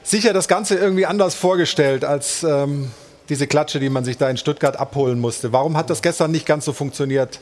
Sicher 0.02 0.34
das 0.34 0.48
Ganze 0.48 0.76
irgendwie 0.76 1.06
anders 1.06 1.36
vorgestellt 1.36 2.04
als 2.06 2.42
ähm, 2.44 2.92
diese 3.30 3.48
Klatsche, 3.48 3.80
die 3.80 3.90
man 3.90 4.06
sich 4.06 4.18
da 4.18 4.30
in 4.30 4.38
Stuttgart 4.38 4.78
abholen 4.78 5.20
musste. 5.20 5.54
Warum 5.54 5.78
hat 5.78 5.90
das 5.90 6.02
gestern 6.02 6.32
nicht 6.32 6.46
ganz 6.46 6.66
so 6.66 6.74
funktioniert, 6.74 7.40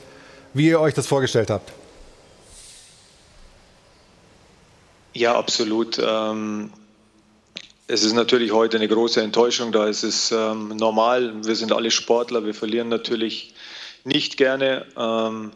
wie 0.54 0.68
ihr 0.68 0.80
euch 0.80 0.94
das 0.94 1.06
vorgestellt 1.06 1.50
habt? 1.50 1.72
Ja, 5.14 5.34
absolut. 5.34 6.00
Ähm, 6.02 6.70
es 7.86 8.04
ist 8.04 8.14
natürlich 8.14 8.52
heute 8.52 8.78
eine 8.78 8.88
große 8.88 9.20
Enttäuschung, 9.20 9.72
da 9.72 9.86
ist 9.86 10.02
es 10.02 10.32
ähm, 10.32 10.68
normal. 10.76 11.44
Wir 11.44 11.56
sind 11.56 11.72
alle 11.72 11.90
Sportler, 11.90 12.46
wir 12.46 12.54
verlieren 12.54 12.88
natürlich 12.88 13.54
nicht 14.04 14.36
gerne. 14.36 14.86
Ähm, 14.96 15.52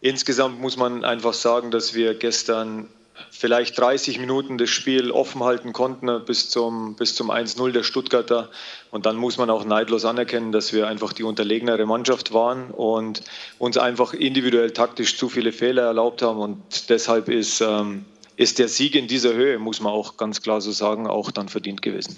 insgesamt 0.00 0.60
muss 0.60 0.76
man 0.76 1.04
einfach 1.04 1.32
sagen, 1.32 1.70
dass 1.70 1.94
wir 1.94 2.14
gestern 2.14 2.88
vielleicht 3.30 3.78
30 3.78 4.18
Minuten 4.18 4.58
das 4.58 4.70
Spiel 4.70 5.10
offen 5.10 5.42
halten 5.42 5.72
konnten 5.72 6.24
bis 6.24 6.48
zum, 6.48 6.94
bis 6.94 7.14
zum 7.14 7.30
1-0 7.30 7.72
der 7.72 7.82
Stuttgarter. 7.82 8.48
Und 8.90 9.06
dann 9.06 9.16
muss 9.16 9.38
man 9.38 9.50
auch 9.50 9.64
neidlos 9.64 10.04
anerkennen, 10.04 10.52
dass 10.52 10.72
wir 10.72 10.88
einfach 10.88 11.12
die 11.12 11.22
unterlegenere 11.22 11.86
Mannschaft 11.86 12.32
waren 12.32 12.70
und 12.70 13.22
uns 13.58 13.76
einfach 13.76 14.12
individuell 14.14 14.70
taktisch 14.72 15.18
zu 15.18 15.28
viele 15.28 15.52
Fehler 15.52 15.82
erlaubt 15.82 16.22
haben. 16.22 16.38
Und 16.38 16.88
deshalb 16.88 17.28
ist, 17.28 17.60
ähm, 17.60 18.04
ist 18.36 18.58
der 18.58 18.68
Sieg 18.68 18.94
in 18.94 19.08
dieser 19.08 19.34
Höhe, 19.34 19.58
muss 19.58 19.80
man 19.80 19.92
auch 19.92 20.16
ganz 20.16 20.42
klar 20.42 20.60
so 20.60 20.72
sagen, 20.72 21.06
auch 21.06 21.30
dann 21.30 21.48
verdient 21.48 21.82
gewesen. 21.82 22.16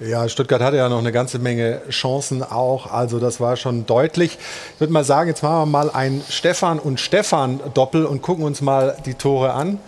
Ja, 0.00 0.28
Stuttgart 0.28 0.62
hatte 0.62 0.76
ja 0.76 0.88
noch 0.88 1.00
eine 1.00 1.10
ganze 1.10 1.40
Menge 1.40 1.82
Chancen 1.90 2.44
auch. 2.44 2.92
Also 2.92 3.18
das 3.18 3.40
war 3.40 3.56
schon 3.56 3.84
deutlich. 3.84 4.38
Ich 4.74 4.80
würde 4.80 4.92
mal 4.92 5.02
sagen, 5.02 5.28
jetzt 5.28 5.42
machen 5.42 5.62
wir 5.62 5.66
mal 5.66 5.90
ein 5.90 6.22
Stefan 6.30 6.78
und 6.78 7.00
Stefan 7.00 7.60
Doppel 7.74 8.06
und 8.06 8.22
gucken 8.22 8.44
uns 8.44 8.60
mal 8.60 8.96
die 9.04 9.14
Tore 9.14 9.54
an 9.54 9.80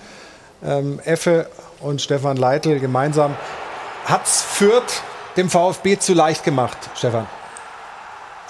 ähm, 0.62 1.00
Effe 1.04 1.48
und 1.80 2.00
Stefan 2.02 2.36
Leitl 2.36 2.78
gemeinsam. 2.78 3.36
Hat 4.04 4.26
es 4.26 4.42
Fürth 4.42 5.02
dem 5.36 5.50
VfB 5.50 5.98
zu 5.98 6.14
leicht 6.14 6.44
gemacht, 6.44 6.78
Stefan? 6.96 7.26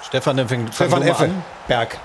Stefan, 0.03 0.37
dann 0.37 0.47
fängt 0.47 0.73
Stefan 0.73 1.03
Effe. 1.03 1.25
An. 1.25 1.43
Berg. 1.67 1.97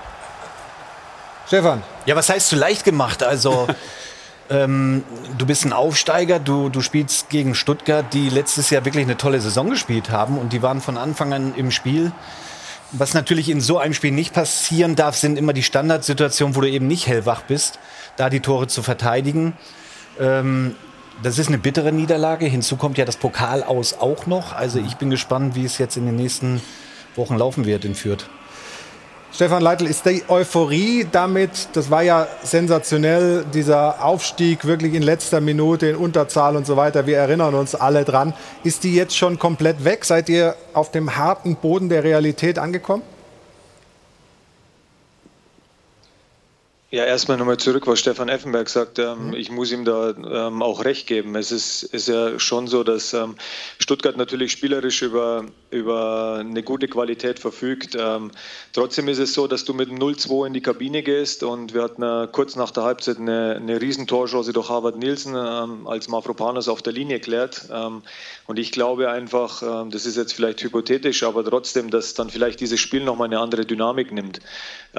Stefan. 1.47 1.83
Ja, 2.05 2.15
was 2.15 2.29
heißt 2.29 2.47
zu 2.49 2.55
leicht 2.55 2.83
gemacht? 2.83 3.23
Also, 3.23 3.67
ähm, 4.49 5.03
du 5.37 5.45
bist 5.45 5.65
ein 5.65 5.73
Aufsteiger, 5.73 6.39
du, 6.39 6.69
du 6.69 6.81
spielst 6.81 7.29
gegen 7.29 7.55
Stuttgart, 7.55 8.05
die 8.13 8.29
letztes 8.29 8.69
Jahr 8.69 8.85
wirklich 8.85 9.05
eine 9.05 9.17
tolle 9.17 9.41
Saison 9.41 9.69
gespielt 9.69 10.09
haben 10.09 10.37
und 10.37 10.53
die 10.53 10.61
waren 10.61 10.81
von 10.81 10.97
Anfang 10.97 11.33
an 11.33 11.53
im 11.55 11.71
Spiel. 11.71 12.11
Was 12.91 13.13
natürlich 13.13 13.49
in 13.49 13.59
so 13.59 13.77
einem 13.77 13.93
Spiel 13.93 14.11
nicht 14.11 14.33
passieren 14.33 14.95
darf, 14.95 15.17
sind 15.17 15.37
immer 15.37 15.51
die 15.51 15.63
Standardsituationen, 15.63 16.55
wo 16.55 16.61
du 16.61 16.69
eben 16.69 16.87
nicht 16.87 17.07
hellwach 17.07 17.41
bist, 17.41 17.79
da 18.15 18.29
die 18.29 18.39
Tore 18.39 18.67
zu 18.67 18.81
verteidigen. 18.81 19.57
Ähm, 20.19 20.75
Das 21.23 21.39
ist 21.39 21.47
eine 21.47 21.57
bittere 21.57 21.91
Niederlage. 21.91 22.45
Hinzu 22.45 22.75
kommt 22.77 22.99
ja 22.99 23.05
das 23.05 23.17
Pokal 23.17 23.63
aus 23.63 23.95
auch 23.99 24.27
noch. 24.27 24.53
Also 24.53 24.77
ich 24.79 24.97
bin 24.97 25.09
gespannt, 25.09 25.55
wie 25.55 25.65
es 25.65 25.79
jetzt 25.79 25.97
in 25.97 26.05
den 26.05 26.15
nächsten 26.15 26.61
Wochen 27.15 27.35
laufen 27.35 27.65
wird 27.65 27.85
in 27.85 27.95
Fürth. 27.95 28.29
Stefan 29.33 29.63
Leitl, 29.63 29.87
ist 29.87 30.05
die 30.05 30.23
Euphorie 30.29 31.07
damit, 31.11 31.69
das 31.73 31.89
war 31.89 32.01
ja 32.03 32.27
sensationell, 32.43 33.45
dieser 33.51 34.03
Aufstieg 34.05 34.65
wirklich 34.65 34.93
in 34.93 35.01
letzter 35.01 35.41
Minute 35.41 35.87
in 35.87 35.95
Unterzahl 35.95 36.55
und 36.55 36.65
so 36.65 36.77
weiter, 36.77 37.07
wir 37.07 37.17
erinnern 37.17 37.53
uns 37.55 37.75
alle 37.75 38.05
dran, 38.05 38.33
ist 38.63 38.83
die 38.83 38.95
jetzt 38.95 39.17
schon 39.17 39.37
komplett 39.37 39.83
weg? 39.83 40.05
Seid 40.05 40.29
ihr 40.29 40.55
auf 40.73 40.91
dem 40.91 41.17
harten 41.17 41.55
Boden 41.55 41.89
der 41.89 42.03
Realität 42.03 42.57
angekommen? 42.57 43.03
Ja, 46.89 47.03
erstmal 47.03 47.35
nochmal 47.35 47.57
zurück, 47.57 47.85
was 47.85 47.99
Stefan 47.99 48.29
Effenberg 48.29 48.69
sagt. 48.69 48.97
Ähm, 48.97 49.27
mhm. 49.27 49.33
Ich 49.33 49.51
muss 49.51 49.73
ihm 49.73 49.83
da 49.83 50.11
ähm, 50.11 50.61
auch 50.61 50.85
recht 50.85 51.05
geben. 51.05 51.35
Es 51.35 51.51
ist, 51.51 51.83
ist 51.83 52.07
ja 52.07 52.39
schon 52.39 52.67
so, 52.67 52.85
dass 52.85 53.13
ähm, 53.13 53.35
Stuttgart 53.77 54.15
natürlich 54.15 54.53
spielerisch 54.53 55.01
über, 55.01 55.43
über 55.69 56.37
eine 56.39 56.63
gute 56.63 56.87
Qualität 56.87 57.39
verfügt. 57.39 57.97
Ähm, 57.99 58.31
trotzdem 58.71 59.09
ist 59.09 59.17
es 59.17 59.33
so, 59.33 59.47
dass 59.47 59.65
du 59.65 59.73
mit 59.73 59.89
0-2 59.89 60.47
in 60.47 60.53
die 60.53 60.61
Kabine 60.61 61.03
gehst 61.03 61.43
und 61.43 61.73
wir 61.73 61.83
hatten 61.83 62.03
äh, 62.03 62.29
kurz 62.31 62.55
nach 62.55 62.71
der 62.71 62.83
Halbzeit 62.83 63.17
eine, 63.17 63.57
eine 63.57 63.81
Riesentorchance 63.81 64.53
durch 64.53 64.69
Harvard 64.69 64.95
Nielsen, 64.95 65.35
ähm, 65.35 65.87
als 65.87 66.07
Mafropanos 66.07 66.69
auf 66.69 66.81
der 66.81 66.93
Linie 66.93 67.19
klärt. 67.19 67.67
Ähm, 67.69 68.01
und 68.45 68.59
ich 68.59 68.71
glaube 68.71 69.09
einfach, 69.09 69.61
das 69.89 70.05
ist 70.05 70.15
jetzt 70.15 70.31
vielleicht 70.31 70.63
hypothetisch, 70.63 71.23
aber 71.23 71.43
trotzdem, 71.43 71.89
dass 71.89 72.13
dann 72.13 72.29
vielleicht 72.29 72.61
dieses 72.61 72.79
Spiel 72.79 73.03
nochmal 73.03 73.27
eine 73.27 73.39
andere 73.39 73.65
Dynamik 73.65 74.13
nimmt. 74.13 74.39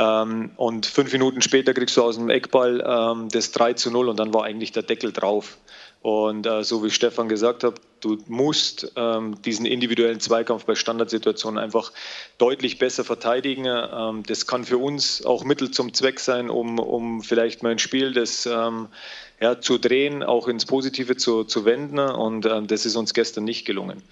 Und 0.01 0.87
fünf 0.87 1.13
Minuten 1.13 1.43
später 1.43 1.75
kriegst 1.75 1.97
du 1.97 2.03
aus 2.03 2.17
dem 2.17 2.31
Eckball 2.31 2.85
ähm, 2.87 3.29
das 3.31 3.53
3 3.53 3.73
zu 3.73 3.91
0 3.91 4.09
und 4.09 4.19
dann 4.19 4.33
war 4.33 4.45
eigentlich 4.45 4.73
der 4.73 4.85
Deckel 4.85 5.13
drauf. 5.13 5.59
Und 6.01 6.47
äh, 6.47 6.63
so 6.63 6.85
wie 6.85 6.91
Stefan 6.91 7.29
gesagt 7.29 7.65
hat, 7.65 7.81
du 8.01 8.19
musst 8.29 8.93
ähm, 8.95 9.43
diesen 9.43 9.67
individuellen 9.67 10.21
Zweikampf 10.21 10.65
bei 10.65 10.77
Standardsituationen 10.77 11.59
einfach 11.59 11.93
deutlich 12.39 12.79
besser 12.79 13.03
verteidigen. 13.03 13.67
Ähm, 13.67 14.23
das 14.25 14.47
kann 14.47 14.65
für 14.65 14.79
uns 14.79 15.25
auch 15.25 15.43
Mittel 15.43 15.73
zum 15.73 15.93
Zweck 15.93 16.21
sein, 16.21 16.51
um, 16.51 16.79
um 16.79 17.23
vielleicht 17.23 17.65
mal 17.65 17.73
ein 17.73 17.81
Spiel 17.81 18.13
das, 18.13 18.47
ähm, 18.47 18.87
ja, 19.41 19.61
zu 19.61 19.79
drehen, 19.79 20.23
auch 20.23 20.47
ins 20.47 20.67
Positive 20.67 21.17
zu, 21.17 21.43
zu 21.43 21.65
wenden. 21.65 21.99
Und 21.99 22.47
ähm, 22.47 22.69
das 22.69 22.87
ist 22.87 22.95
uns 22.95 23.13
gestern 23.13 23.43
nicht 23.43 23.65
gelungen. 23.65 24.03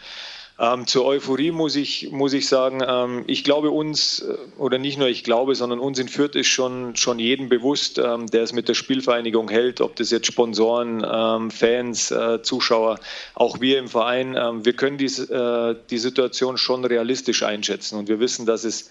Ähm, 0.58 0.86
zur 0.86 1.04
Euphorie 1.04 1.50
muss 1.50 1.76
ich, 1.76 2.10
muss 2.12 2.32
ich 2.32 2.48
sagen, 2.48 2.82
ähm, 2.86 3.24
ich 3.26 3.44
glaube 3.44 3.70
uns, 3.70 4.20
äh, 4.20 4.38
oder 4.56 4.78
nicht 4.78 4.96
nur 4.96 5.08
ich 5.08 5.22
glaube, 5.22 5.54
sondern 5.54 5.78
uns 5.78 5.98
in 5.98 6.08
Fürth 6.08 6.34
ist 6.34 6.46
schon, 6.46 6.96
schon 6.96 7.18
jedem 7.18 7.50
bewusst, 7.50 7.98
ähm, 7.98 8.26
der 8.26 8.42
es 8.42 8.54
mit 8.54 8.66
der 8.66 8.72
Spielvereinigung 8.72 9.50
hält, 9.50 9.82
ob 9.82 9.96
das 9.96 10.10
jetzt 10.10 10.26
Sponsoren, 10.26 11.06
ähm, 11.06 11.50
Fans, 11.50 12.10
äh, 12.10 12.40
Zuschauer, 12.40 12.98
auch 13.34 13.60
wir 13.60 13.78
im 13.78 13.88
Verein, 13.88 14.34
ähm, 14.34 14.64
wir 14.64 14.72
können 14.72 14.96
die, 14.96 15.04
äh, 15.04 15.76
die 15.90 15.98
Situation 15.98 16.56
schon 16.56 16.86
realistisch 16.86 17.42
einschätzen 17.42 17.98
und 17.98 18.08
wir 18.08 18.18
wissen, 18.18 18.46
dass 18.46 18.64
es 18.64 18.88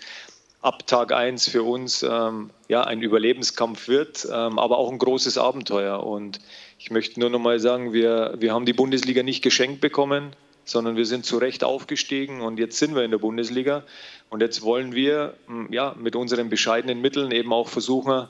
ab 0.61 0.85
Tag 0.85 1.13
1 1.13 1.49
für 1.49 1.63
uns 1.63 2.03
ähm, 2.03 2.51
ja, 2.67 2.83
ein 2.83 3.01
Überlebenskampf 3.01 3.87
wird, 3.87 4.27
aber 4.27 4.79
auch 4.79 4.91
ein 4.91 4.97
großes 4.97 5.37
Abenteuer. 5.37 6.01
Und 6.03 6.39
ich 6.79 6.89
möchte 6.89 7.19
nur 7.19 7.29
noch 7.29 7.37
mal 7.37 7.59
sagen, 7.59 7.93
wir, 7.93 8.33
wir 8.39 8.51
haben 8.51 8.65
die 8.65 8.73
Bundesliga 8.73 9.21
nicht 9.21 9.43
geschenkt 9.43 9.79
bekommen 9.79 10.35
sondern 10.65 10.97
wir 10.97 11.05
sind 11.05 11.25
zu 11.25 11.37
Recht 11.37 11.63
aufgestiegen 11.63 12.41
und 12.41 12.59
jetzt 12.59 12.77
sind 12.77 12.95
wir 12.95 13.03
in 13.03 13.11
der 13.11 13.19
Bundesliga. 13.19 13.83
Und 14.29 14.41
jetzt 14.41 14.63
wollen 14.63 14.93
wir 14.93 15.35
hm, 15.47 15.71
ja, 15.71 15.95
mit 15.97 16.15
unseren 16.15 16.49
bescheidenen 16.49 17.01
Mitteln 17.01 17.31
eben 17.31 17.53
auch 17.53 17.69
versuchen, 17.69 18.27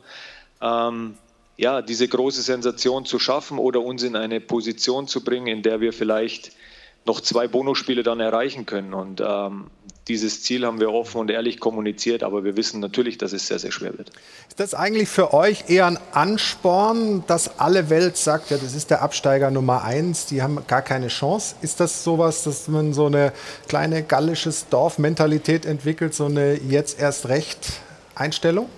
ähm, 0.61 1.17
ja, 1.57 1.81
diese 1.81 2.07
große 2.07 2.41
Sensation 2.41 3.05
zu 3.05 3.17
schaffen 3.17 3.57
oder 3.57 3.81
uns 3.81 4.03
in 4.03 4.17
eine 4.17 4.41
Position 4.41 5.07
zu 5.07 5.23
bringen, 5.23 5.47
in 5.47 5.63
der 5.63 5.79
wir 5.79 5.93
vielleicht 5.93 6.51
noch 7.05 7.21
zwei 7.21 7.47
Bonusspiele 7.47 8.03
dann 8.03 8.19
erreichen 8.19 8.65
können. 8.65 8.93
Und 8.93 9.21
ähm, 9.25 9.67
dieses 10.07 10.43
Ziel 10.43 10.65
haben 10.65 10.79
wir 10.79 10.91
offen 10.91 11.19
und 11.19 11.31
ehrlich 11.31 11.59
kommuniziert, 11.59 12.21
aber 12.21 12.43
wir 12.43 12.55
wissen 12.55 12.79
natürlich, 12.79 13.17
dass 13.17 13.33
es 13.33 13.47
sehr, 13.47 13.57
sehr 13.57 13.71
schwer 13.71 13.97
wird. 13.97 14.11
Ist 14.47 14.59
das 14.59 14.75
eigentlich 14.75 15.09
für 15.09 15.33
euch 15.33 15.67
eher 15.67 15.87
ein 15.87 15.97
Ansporn, 16.11 17.23
dass 17.25 17.59
alle 17.59 17.89
Welt 17.89 18.15
sagt, 18.15 18.51
ja, 18.51 18.57
das 18.57 18.75
ist 18.75 18.91
der 18.91 19.01
Absteiger 19.01 19.49
Nummer 19.49 19.83
eins, 19.83 20.27
die 20.27 20.43
haben 20.43 20.59
gar 20.67 20.83
keine 20.83 21.07
Chance? 21.07 21.55
Ist 21.61 21.79
das 21.79 22.03
sowas, 22.03 22.43
dass 22.43 22.67
man 22.67 22.93
so 22.93 23.07
eine 23.07 23.33
kleine 23.67 24.03
gallisches 24.03 24.69
Dorfmentalität 24.69 25.65
entwickelt, 25.65 26.13
so 26.13 26.25
eine 26.25 26.55
jetzt 26.55 26.99
erst 26.99 27.27
recht 27.27 27.81
Einstellung? 28.13 28.69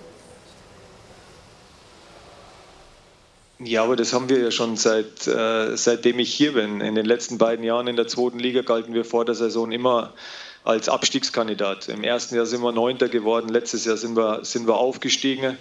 Ja, 3.59 3.83
aber 3.83 3.95
das 3.95 4.13
haben 4.13 4.29
wir 4.29 4.39
ja 4.39 4.51
schon 4.51 4.77
seit, 4.77 5.27
äh, 5.27 5.75
seitdem 5.75 6.19
ich 6.19 6.31
hier 6.31 6.53
bin. 6.53 6.79
In 6.79 6.93
den 6.93 7.05
letzten 7.05 7.39
beiden 7.39 7.65
Jahren 7.65 7.87
in 7.87 7.95
der 7.95 8.07
zweiten 8.07 8.37
Liga 8.37 8.61
galten 8.61 8.93
wir 8.93 9.03
vor 9.03 9.25
der 9.25 9.33
Saison 9.33 9.71
immer 9.71 10.13
als 10.67 10.89
Abstiegskandidat. 10.89 11.87
Im 11.87 12.03
ersten 12.03 12.35
Jahr 12.35 12.45
sind 12.45 12.61
wir 12.61 12.73
Neunter 12.73 13.07
geworden, 13.07 13.47
letztes 13.47 13.85
Jahr 13.85 13.95
sind 13.95 14.17
wir, 14.17 14.43
sind 14.43 14.67
wir 14.67 14.75
aufgestiegen. 14.75 15.57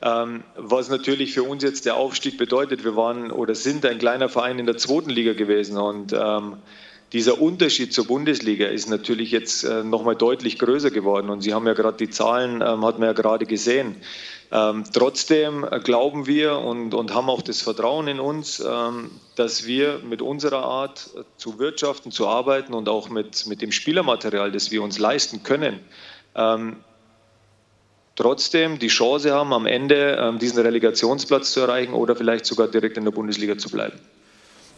Ähm, 0.00 0.44
was 0.56 0.88
natürlich 0.88 1.34
für 1.34 1.42
uns 1.42 1.62
jetzt 1.62 1.84
der 1.84 1.96
Aufstieg 1.96 2.38
bedeutet, 2.38 2.82
wir 2.82 2.96
waren 2.96 3.30
oder 3.30 3.54
sind 3.54 3.84
ein 3.84 3.98
kleiner 3.98 4.30
Verein 4.30 4.58
in 4.58 4.64
der 4.64 4.78
zweiten 4.78 5.10
Liga 5.10 5.34
gewesen 5.34 5.76
und 5.76 6.14
ähm, 6.14 6.56
dieser 7.12 7.40
Unterschied 7.40 7.92
zur 7.92 8.06
Bundesliga 8.06 8.66
ist 8.66 8.88
natürlich 8.88 9.30
jetzt 9.30 9.64
äh, 9.64 9.84
nochmal 9.84 10.16
deutlich 10.16 10.58
größer 10.58 10.90
geworden 10.90 11.28
und 11.30 11.42
Sie 11.42 11.54
haben 11.54 11.66
ja 11.66 11.74
gerade 11.74 11.98
die 11.98 12.10
Zahlen, 12.10 12.62
ähm, 12.62 12.84
hat 12.84 12.98
man 12.98 13.08
ja 13.08 13.12
gerade 13.12 13.46
gesehen. 13.46 13.96
Ähm, 14.52 14.84
trotzdem 14.92 15.66
glauben 15.82 16.26
wir 16.26 16.58
und, 16.58 16.94
und, 16.94 17.12
haben 17.12 17.28
auch 17.28 17.42
das 17.42 17.62
Vertrauen 17.62 18.06
in 18.06 18.20
uns, 18.20 18.60
ähm, 18.60 19.10
dass 19.34 19.66
wir 19.66 19.98
mit 20.08 20.22
unserer 20.22 20.62
Art 20.62 21.10
zu 21.36 21.58
wirtschaften, 21.58 22.12
zu 22.12 22.28
arbeiten 22.28 22.72
und 22.72 22.88
auch 22.88 23.08
mit, 23.08 23.46
mit 23.46 23.60
dem 23.60 23.72
Spielermaterial, 23.72 24.52
das 24.52 24.70
wir 24.70 24.82
uns 24.82 24.98
leisten 24.98 25.42
können, 25.42 25.80
ähm, 26.36 26.76
trotzdem 28.14 28.78
die 28.78 28.86
Chance 28.86 29.34
haben, 29.34 29.52
am 29.52 29.66
Ende 29.66 30.16
ähm, 30.20 30.38
diesen 30.38 30.60
Relegationsplatz 30.62 31.52
zu 31.52 31.60
erreichen 31.60 31.92
oder 31.92 32.14
vielleicht 32.14 32.46
sogar 32.46 32.68
direkt 32.68 32.96
in 32.96 33.04
der 33.04 33.12
Bundesliga 33.12 33.58
zu 33.58 33.68
bleiben. 33.68 33.98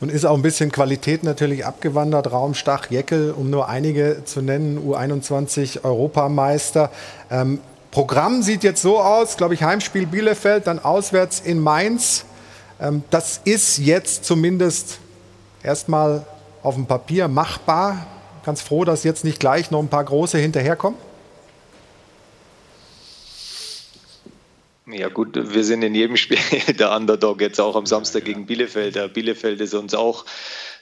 Und 0.00 0.12
ist 0.12 0.24
auch 0.24 0.36
ein 0.36 0.42
bisschen 0.42 0.70
Qualität 0.70 1.24
natürlich 1.24 1.66
abgewandert. 1.66 2.30
Raum, 2.30 2.54
Stach, 2.54 2.88
Jeckel, 2.88 3.34
um 3.36 3.50
nur 3.50 3.68
einige 3.68 4.22
zu 4.24 4.40
nennen, 4.40 4.78
U21 4.78 5.84
Europameister. 5.84 6.92
Ähm, 7.30 7.60
Programm 7.90 8.42
sieht 8.42 8.64
jetzt 8.64 8.82
so 8.82 9.00
aus, 9.00 9.36
glaube 9.36 9.54
ich, 9.54 9.62
Heimspiel 9.62 10.06
Bielefeld, 10.06 10.66
dann 10.66 10.78
auswärts 10.78 11.40
in 11.40 11.60
Mainz. 11.60 12.24
Ähm, 12.80 13.02
das 13.10 13.40
ist 13.44 13.78
jetzt 13.78 14.24
zumindest 14.24 14.98
erstmal 15.62 16.26
auf 16.62 16.74
dem 16.74 16.86
Papier 16.86 17.28
machbar. 17.28 18.06
Ganz 18.44 18.62
froh, 18.62 18.84
dass 18.84 19.04
jetzt 19.04 19.24
nicht 19.24 19.40
gleich 19.40 19.70
noch 19.70 19.80
ein 19.80 19.88
paar 19.88 20.04
große 20.04 20.38
hinterherkommen. 20.38 20.98
Ja 24.90 25.08
gut, 25.08 25.34
wir 25.34 25.64
sind 25.64 25.82
in 25.82 25.94
jedem 25.94 26.16
Spiel 26.16 26.38
der 26.78 26.92
Underdog, 26.96 27.42
jetzt 27.42 27.60
auch 27.60 27.76
am 27.76 27.84
Samstag 27.84 28.24
gegen 28.24 28.46
Bielefeld. 28.46 29.12
Bielefeld 29.12 29.60
ist 29.60 29.74
uns 29.74 29.94
auch 29.94 30.24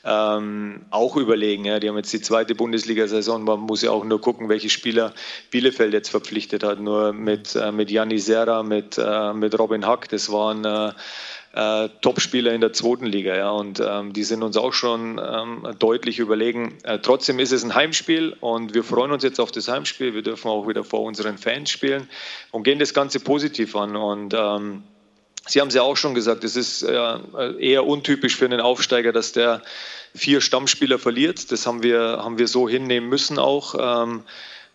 ähm, 0.06 0.82
auch 0.90 1.16
überlegen. 1.16 1.64
Ja. 1.64 1.80
Die 1.80 1.88
haben 1.88 1.96
jetzt 1.96 2.12
die 2.12 2.20
zweite 2.20 2.54
Bundesliga-Saison. 2.54 3.42
Man 3.42 3.60
muss 3.60 3.82
ja 3.82 3.90
auch 3.90 4.04
nur 4.04 4.20
gucken, 4.20 4.48
welche 4.48 4.70
Spieler 4.70 5.12
Bielefeld 5.50 5.92
jetzt 5.92 6.10
verpflichtet 6.10 6.62
hat. 6.62 6.80
Nur 6.80 7.12
mit, 7.12 7.56
äh, 7.56 7.72
mit 7.72 7.90
Janni 7.90 8.18
Serra, 8.18 8.62
mit, 8.62 8.96
äh, 8.98 9.32
mit 9.32 9.58
Robin 9.58 9.84
Hack, 9.84 10.08
das 10.08 10.30
waren 10.30 10.64
äh, 10.64 10.92
äh, 11.56 11.88
Topspieler 12.02 12.52
in 12.52 12.60
der 12.60 12.72
zweiten 12.72 13.06
Liga. 13.06 13.34
Ja. 13.34 13.50
Und 13.50 13.80
ähm, 13.84 14.12
die 14.12 14.22
sind 14.22 14.42
uns 14.42 14.56
auch 14.56 14.72
schon 14.72 15.18
ähm, 15.18 15.66
deutlich 15.78 16.18
überlegen. 16.20 16.78
Äh, 16.84 17.00
trotzdem 17.00 17.38
ist 17.40 17.52
es 17.52 17.64
ein 17.64 17.74
Heimspiel 17.74 18.36
und 18.40 18.74
wir 18.74 18.84
freuen 18.84 19.10
uns 19.10 19.24
jetzt 19.24 19.40
auf 19.40 19.50
das 19.50 19.66
Heimspiel. 19.66 20.14
Wir 20.14 20.22
dürfen 20.22 20.48
auch 20.48 20.68
wieder 20.68 20.84
vor 20.84 21.02
unseren 21.02 21.36
Fans 21.38 21.70
spielen 21.70 22.08
und 22.52 22.62
gehen 22.62 22.78
das 22.78 22.94
Ganze 22.94 23.20
positiv 23.20 23.74
an. 23.74 23.96
Und 23.96 24.34
ähm, 24.34 24.84
Sie 25.46 25.60
haben 25.60 25.68
es 25.68 25.74
ja 25.74 25.82
auch 25.82 25.96
schon 25.96 26.14
gesagt, 26.14 26.44
es 26.44 26.56
ist 26.56 26.82
äh, 26.82 27.18
eher 27.58 27.86
untypisch 27.86 28.36
für 28.36 28.44
einen 28.46 28.60
Aufsteiger, 28.60 29.12
dass 29.12 29.32
der 29.32 29.62
vier 30.14 30.40
Stammspieler 30.40 30.98
verliert. 30.98 31.52
Das 31.52 31.66
haben 31.66 31.82
wir, 31.82 32.18
haben 32.22 32.38
wir 32.38 32.48
so 32.48 32.68
hinnehmen 32.68 33.08
müssen 33.08 33.38
auch. 33.38 33.74
Ähm, 33.78 34.22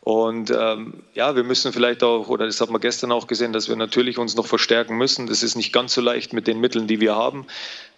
und 0.01 0.49
ähm, 0.49 1.03
ja, 1.13 1.35
wir 1.35 1.43
müssen 1.43 1.73
vielleicht 1.73 2.01
auch, 2.03 2.27
oder 2.27 2.47
das 2.47 2.59
hat 2.59 2.71
man 2.71 2.81
gestern 2.81 3.11
auch 3.11 3.27
gesehen, 3.27 3.53
dass 3.53 3.69
wir 3.69 3.75
natürlich 3.75 4.17
uns 4.17 4.35
noch 4.35 4.47
verstärken 4.47 4.97
müssen. 4.97 5.27
Das 5.27 5.43
ist 5.43 5.55
nicht 5.55 5.71
ganz 5.71 5.93
so 5.93 6.01
leicht 6.01 6.33
mit 6.33 6.47
den 6.47 6.59
Mitteln, 6.59 6.87
die 6.87 6.99
wir 6.99 7.15
haben. 7.15 7.45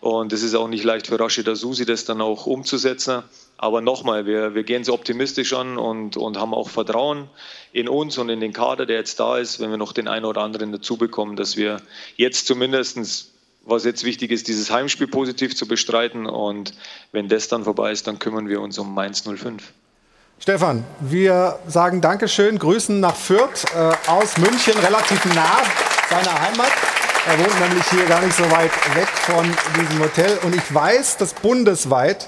Und 0.02 0.34
es 0.34 0.44
ist 0.44 0.54
auch 0.54 0.68
nicht 0.68 0.84
leicht 0.84 1.08
für 1.08 1.18
Rashida 1.18 1.56
Susi, 1.56 1.86
das 1.86 2.04
dann 2.04 2.20
auch 2.20 2.46
umzusetzen. 2.46 3.24
Aber 3.64 3.80
nochmal, 3.80 4.26
wir, 4.26 4.56
wir 4.56 4.64
gehen 4.64 4.84
so 4.84 4.94
optimistisch 4.94 5.54
an 5.54 5.78
und, 5.78 6.18
und 6.18 6.38
haben 6.38 6.54
auch 6.54 6.68
Vertrauen 6.68 7.30
in 7.72 7.88
uns 7.88 8.18
und 8.18 8.28
in 8.28 8.42
den 8.42 8.52
Kader, 8.52 8.86
der 8.86 8.98
jetzt 8.98 9.22
da 9.22 9.38
ist, 9.38 9.62
wenn 9.62 9.70
wir 9.70 9.78
noch 9.78 9.94
den 9.94 10.10
einen 10.10 10.26
oder 10.26 10.42
anderen 10.42 10.74
dazu 10.74 10.98
bekommen, 10.98 11.38
dass 11.38 11.56
wir 11.56 11.82
jetzt 12.18 12.46
zumindestens 12.46 13.32
was 13.64 13.86
jetzt 13.86 14.04
wichtig 14.04 14.32
ist, 14.32 14.50
dieses 14.50 14.70
Heimspiel 14.70 15.08
positiv 15.08 15.56
zu 15.56 15.66
bestreiten. 15.66 16.26
Und 16.26 16.74
wenn 17.14 17.30
das 17.30 17.48
dann 17.48 17.64
vorbei 17.64 17.94
ist, 17.94 18.06
dann 18.06 18.20
kümmern 18.20 18.50
wir 18.50 18.60
uns 18.60 18.78
um 18.78 18.94
Mainz 18.94 19.22
05. 19.22 19.72
Stefan, 20.40 20.84
wir 21.00 21.58
sagen 21.66 22.02
Dankeschön, 22.02 22.60
grüßen 22.60 23.00
nach 23.00 23.16
Fürth 23.16 23.64
äh, 23.74 24.10
aus 24.10 24.36
München, 24.40 24.78
relativ 24.78 25.24
nah 25.34 25.62
seiner 26.10 26.38
Heimat. 26.38 26.72
Er 27.28 27.40
wohnt 27.40 27.58
nämlich 27.62 27.86
hier 27.90 28.04
gar 28.08 28.20
nicht 28.20 28.36
so 28.36 28.44
weit 28.52 28.72
weg 28.94 29.08
von 29.08 29.50
diesem 29.80 30.04
Hotel. 30.04 30.38
Und 30.44 30.54
ich 30.54 30.74
weiß, 30.74 31.16
dass 31.16 31.34
bundesweit 31.34 32.28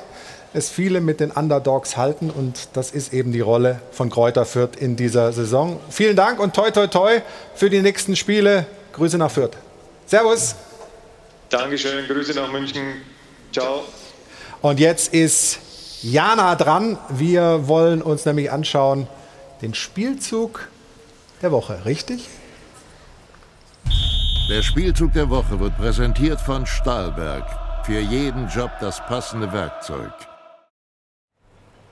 es 0.56 0.70
viele 0.70 1.02
mit 1.02 1.20
den 1.20 1.32
Underdogs 1.32 1.98
halten. 1.98 2.30
Und 2.30 2.70
das 2.74 2.92
ist 2.92 3.14
eben 3.14 3.32
die 3.32 3.42
Rolle 3.42 3.82
von 3.92 4.10
Kräuter 4.10 4.46
Fürth 4.46 4.76
in 4.78 4.96
dieser 4.96 5.32
Saison. 5.34 5.80
Vielen 5.90 6.16
Dank 6.16 6.40
und 6.40 6.56
toi, 6.56 6.72
toi, 6.72 6.88
toi 6.88 7.22
für 7.56 7.70
die 7.70 7.82
nächsten 7.82 8.16
Spiele. 8.16 8.66
Grüße 8.94 9.18
nach 9.18 9.32
Fürth. 9.32 9.58
Servus. 10.06 10.56
Dankeschön, 11.50 12.08
Grüße 12.08 12.34
nach 12.34 12.52
München. 12.52 13.02
Ciao. 13.52 13.84
Und 14.62 14.80
jetzt 14.80 15.14
ist 15.14 15.60
Jana 16.02 16.56
dran. 16.56 16.98
Wir 17.10 17.68
wollen 17.68 18.02
uns 18.02 18.26
nämlich 18.26 18.52
anschauen 18.52 19.08
den 19.62 19.74
Spielzug 19.74 20.68
der 21.42 21.52
Woche, 21.52 21.86
richtig? 21.86 22.28
Der 24.50 24.62
Spielzug 24.62 25.14
der 25.14 25.30
Woche 25.30 25.60
wird 25.60 25.76
präsentiert 25.78 26.40
von 26.40 26.66
Stahlberg. 26.66 27.46
Für 27.86 28.00
jeden 28.00 28.48
Job 28.48 28.72
das 28.80 29.04
passende 29.06 29.52
Werkzeug. 29.52 30.12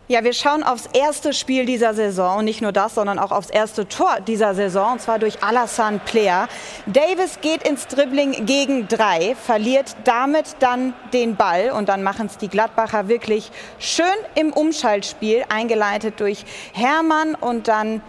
Ja, 0.09 0.25
wir 0.25 0.33
schauen 0.33 0.63
aufs 0.63 0.89
erste 0.91 1.31
Spiel 1.31 1.65
dieser 1.65 1.93
Saison 1.93 2.39
und 2.39 2.45
nicht 2.45 2.61
nur 2.61 2.73
das, 2.73 2.95
sondern 2.95 3.17
auch 3.17 3.31
aufs 3.31 3.49
erste 3.49 3.87
Tor 3.87 4.17
dieser 4.27 4.53
Saison 4.53 4.91
und 4.91 5.01
zwar 5.01 5.17
durch 5.17 5.41
Alassane 5.41 6.01
Player. 6.03 6.49
Davis 6.87 7.39
geht 7.39 7.65
ins 7.65 7.87
Dribbling 7.87 8.45
gegen 8.45 8.89
drei, 8.89 9.33
verliert 9.33 9.95
damit 10.03 10.57
dann 10.59 10.93
den 11.13 11.37
Ball 11.37 11.71
und 11.71 11.87
dann 11.87 12.03
machen 12.03 12.25
es 12.25 12.37
die 12.37 12.49
Gladbacher 12.49 13.07
wirklich 13.07 13.49
schön 13.79 14.05
im 14.35 14.51
Umschaltspiel, 14.51 15.45
eingeleitet 15.47 16.19
durch 16.19 16.43
Hermann 16.73 17.33
und 17.35 17.69
dann 17.69 18.01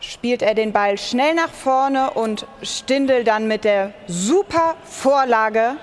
spielt 0.00 0.40
er 0.40 0.54
den 0.54 0.72
Ball 0.72 0.96
schnell 0.96 1.34
nach 1.34 1.52
vorne 1.52 2.12
und 2.12 2.46
Stindel 2.62 3.22
dann 3.22 3.48
mit 3.48 3.64
der 3.64 3.92
super 4.06 4.76
Vorlage. 4.84 5.76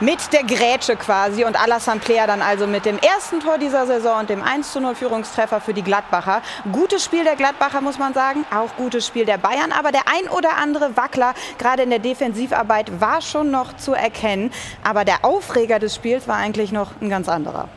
Mit 0.00 0.32
der 0.32 0.44
Grätsche 0.44 0.94
quasi 0.94 1.44
und 1.44 1.60
Alassane 1.60 1.98
Player 1.98 2.28
dann 2.28 2.40
also 2.40 2.68
mit 2.68 2.84
dem 2.84 2.98
ersten 2.98 3.40
Tor 3.40 3.58
dieser 3.58 3.84
Saison 3.84 4.20
und 4.20 4.30
dem 4.30 4.44
1 4.44 4.76
0 4.76 4.94
Führungstreffer 4.94 5.60
für 5.60 5.74
die 5.74 5.82
Gladbacher. 5.82 6.40
Gutes 6.70 7.04
Spiel 7.04 7.24
der 7.24 7.34
Gladbacher, 7.34 7.80
muss 7.80 7.98
man 7.98 8.14
sagen. 8.14 8.44
Auch 8.54 8.76
gutes 8.76 9.04
Spiel 9.04 9.24
der 9.24 9.38
Bayern. 9.38 9.72
Aber 9.72 9.90
der 9.90 10.02
ein 10.06 10.28
oder 10.28 10.56
andere 10.56 10.96
Wackler, 10.96 11.34
gerade 11.58 11.82
in 11.82 11.90
der 11.90 11.98
Defensivarbeit, 11.98 13.00
war 13.00 13.20
schon 13.22 13.50
noch 13.50 13.76
zu 13.76 13.92
erkennen. 13.92 14.52
Aber 14.84 15.04
der 15.04 15.24
Aufreger 15.24 15.80
des 15.80 15.96
Spiels 15.96 16.28
war 16.28 16.36
eigentlich 16.36 16.70
noch 16.70 16.92
ein 17.00 17.10
ganz 17.10 17.28
anderer. 17.28 17.68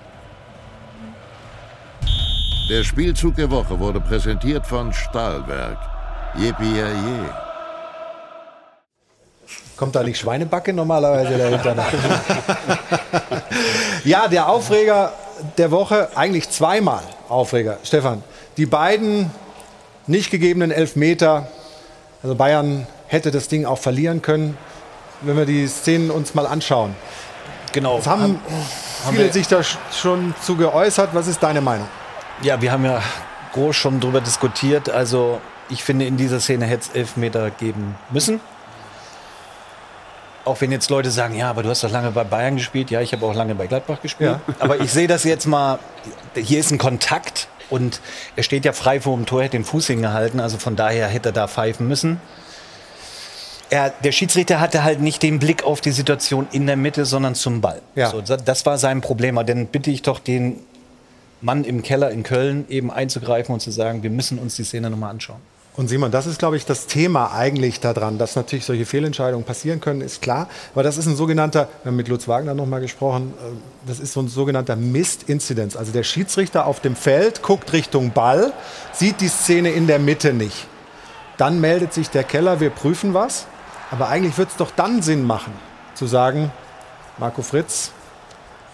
Der 2.69 2.83
Spielzug 2.83 3.35
der 3.35 3.49
Woche 3.49 3.79
wurde 3.79 3.99
präsentiert 3.99 4.67
von 4.67 4.93
Stahlwerk. 4.93 5.79
Yippie 6.37 6.75
je. 6.75 7.50
Kommt 9.81 9.95
da 9.95 10.03
nicht 10.03 10.19
Schweinebacke 10.19 10.73
normalerweise 10.73 11.39
dahinter? 11.39 11.75
ja, 14.03 14.27
der 14.27 14.47
Aufreger 14.47 15.11
der 15.57 15.71
Woche, 15.71 16.09
eigentlich 16.13 16.51
zweimal 16.51 17.01
Aufreger. 17.29 17.79
Stefan, 17.83 18.21
die 18.57 18.67
beiden 18.67 19.31
nicht 20.05 20.29
gegebenen 20.29 20.69
Elfmeter, 20.69 21.47
also 22.21 22.35
Bayern 22.35 22.85
hätte 23.07 23.31
das 23.31 23.47
Ding 23.47 23.65
auch 23.65 23.79
verlieren 23.79 24.21
können, 24.21 24.55
wenn 25.21 25.35
wir 25.35 25.47
die 25.47 25.65
Szenen 25.65 26.11
uns 26.11 26.35
mal 26.35 26.45
anschauen. 26.45 26.95
Genau. 27.71 27.97
Es 27.97 28.05
haben, 28.05 28.39
haben 29.03 29.15
viele 29.15 29.33
sich 29.33 29.47
da 29.47 29.63
schon 29.63 30.35
zu 30.43 30.57
geäußert. 30.57 31.09
Was 31.13 31.25
ist 31.25 31.41
deine 31.41 31.61
Meinung? 31.61 31.87
Ja, 32.43 32.61
wir 32.61 32.71
haben 32.71 32.85
ja 32.85 33.01
groß 33.53 33.75
schon 33.75 33.99
darüber 33.99 34.21
diskutiert. 34.21 34.91
Also 34.91 35.41
ich 35.69 35.83
finde, 35.83 36.05
in 36.05 36.17
dieser 36.17 36.39
Szene 36.39 36.67
hätte 36.67 36.83
es 36.87 36.95
Elfmeter 36.95 37.49
geben 37.49 37.95
müssen. 38.11 38.41
Auch 40.43 40.59
wenn 40.61 40.71
jetzt 40.71 40.89
Leute 40.89 41.11
sagen, 41.11 41.35
ja, 41.35 41.49
aber 41.49 41.61
du 41.63 41.69
hast 41.69 41.83
doch 41.83 41.91
lange 41.91 42.11
bei 42.11 42.23
Bayern 42.23 42.55
gespielt. 42.55 42.89
Ja, 42.89 43.01
ich 43.01 43.13
habe 43.13 43.25
auch 43.25 43.35
lange 43.35 43.53
bei 43.53 43.67
Gladbach 43.67 44.01
gespielt. 44.01 44.39
Ja. 44.47 44.55
Aber 44.59 44.79
ich 44.79 44.91
sehe 44.91 45.07
das 45.07 45.23
jetzt 45.23 45.45
mal, 45.45 45.79
hier 46.35 46.59
ist 46.59 46.71
ein 46.71 46.77
Kontakt 46.77 47.47
und 47.69 48.01
er 48.35 48.43
steht 48.43 48.65
ja 48.65 48.73
frei 48.73 48.99
vor 48.99 49.15
dem 49.15 49.25
Tor, 49.25 49.43
hätte 49.43 49.57
den 49.57 49.65
Fuß 49.65 49.87
hingehalten. 49.87 50.39
Also 50.39 50.57
von 50.57 50.75
daher 50.75 51.07
hätte 51.07 51.29
er 51.29 51.33
da 51.33 51.47
pfeifen 51.47 51.87
müssen. 51.87 52.19
Er, 53.69 53.89
der 53.89 54.11
Schiedsrichter 54.11 54.59
hatte 54.59 54.83
halt 54.83 54.99
nicht 54.99 55.23
den 55.23 55.39
Blick 55.39 55.63
auf 55.63 55.79
die 55.79 55.91
Situation 55.91 56.47
in 56.51 56.67
der 56.67 56.75
Mitte, 56.75 57.05
sondern 57.05 57.35
zum 57.35 57.61
Ball. 57.61 57.81
Ja. 57.95 58.09
So, 58.09 58.21
das 58.21 58.65
war 58.65 58.77
sein 58.77 58.99
Problem. 58.99 59.37
Aber 59.37 59.45
dann 59.45 59.67
bitte 59.67 59.91
ich 59.91 60.01
doch 60.01 60.19
den 60.19 60.59
Mann 61.39 61.63
im 61.63 61.81
Keller 61.81 62.11
in 62.11 62.23
Köln 62.23 62.65
eben 62.67 62.91
einzugreifen 62.91 63.53
und 63.53 63.61
zu 63.61 63.71
sagen, 63.71 64.03
wir 64.03 64.09
müssen 64.09 64.39
uns 64.39 64.55
die 64.55 64.63
Szene 64.63 64.89
nochmal 64.89 65.11
anschauen. 65.11 65.39
Und 65.77 65.87
Simon, 65.87 66.11
das 66.11 66.25
ist, 66.25 66.37
glaube 66.37 66.57
ich, 66.57 66.65
das 66.65 66.85
Thema 66.87 67.31
eigentlich 67.33 67.79
daran, 67.79 68.17
dass 68.17 68.35
natürlich 68.35 68.65
solche 68.65 68.85
Fehlentscheidungen 68.85 69.45
passieren 69.45 69.79
können, 69.79 70.01
ist 70.01 70.21
klar. 70.21 70.49
Aber 70.73 70.83
das 70.83 70.97
ist 70.97 71.05
ein 71.05 71.15
sogenannter, 71.15 71.69
wir 71.83 71.91
haben 71.91 71.95
mit 71.95 72.09
Lutz 72.09 72.27
Wagner 72.27 72.53
noch 72.53 72.65
mal 72.65 72.81
gesprochen, 72.81 73.33
äh, 73.39 73.87
das 73.87 73.99
ist 73.99 74.11
so 74.11 74.19
ein 74.19 74.27
sogenannter 74.27 74.75
Mist-Inzidenz. 74.75 75.77
Also 75.77 75.93
der 75.93 76.03
Schiedsrichter 76.03 76.65
auf 76.65 76.81
dem 76.81 76.95
Feld 76.97 77.41
guckt 77.41 77.71
Richtung 77.71 78.11
Ball, 78.11 78.51
sieht 78.91 79.21
die 79.21 79.29
Szene 79.29 79.71
in 79.71 79.87
der 79.87 79.99
Mitte 79.99 80.33
nicht. 80.33 80.67
Dann 81.37 81.61
meldet 81.61 81.93
sich 81.93 82.09
der 82.09 82.25
Keller, 82.25 82.59
wir 82.59 82.69
prüfen 82.69 83.13
was. 83.13 83.47
Aber 83.91 84.09
eigentlich 84.09 84.37
wird 84.37 84.49
es 84.49 84.57
doch 84.57 84.71
dann 84.75 85.01
Sinn 85.01 85.25
machen, 85.25 85.53
zu 85.95 86.05
sagen, 86.05 86.51
Marco 87.17 87.41
Fritz, 87.41 87.91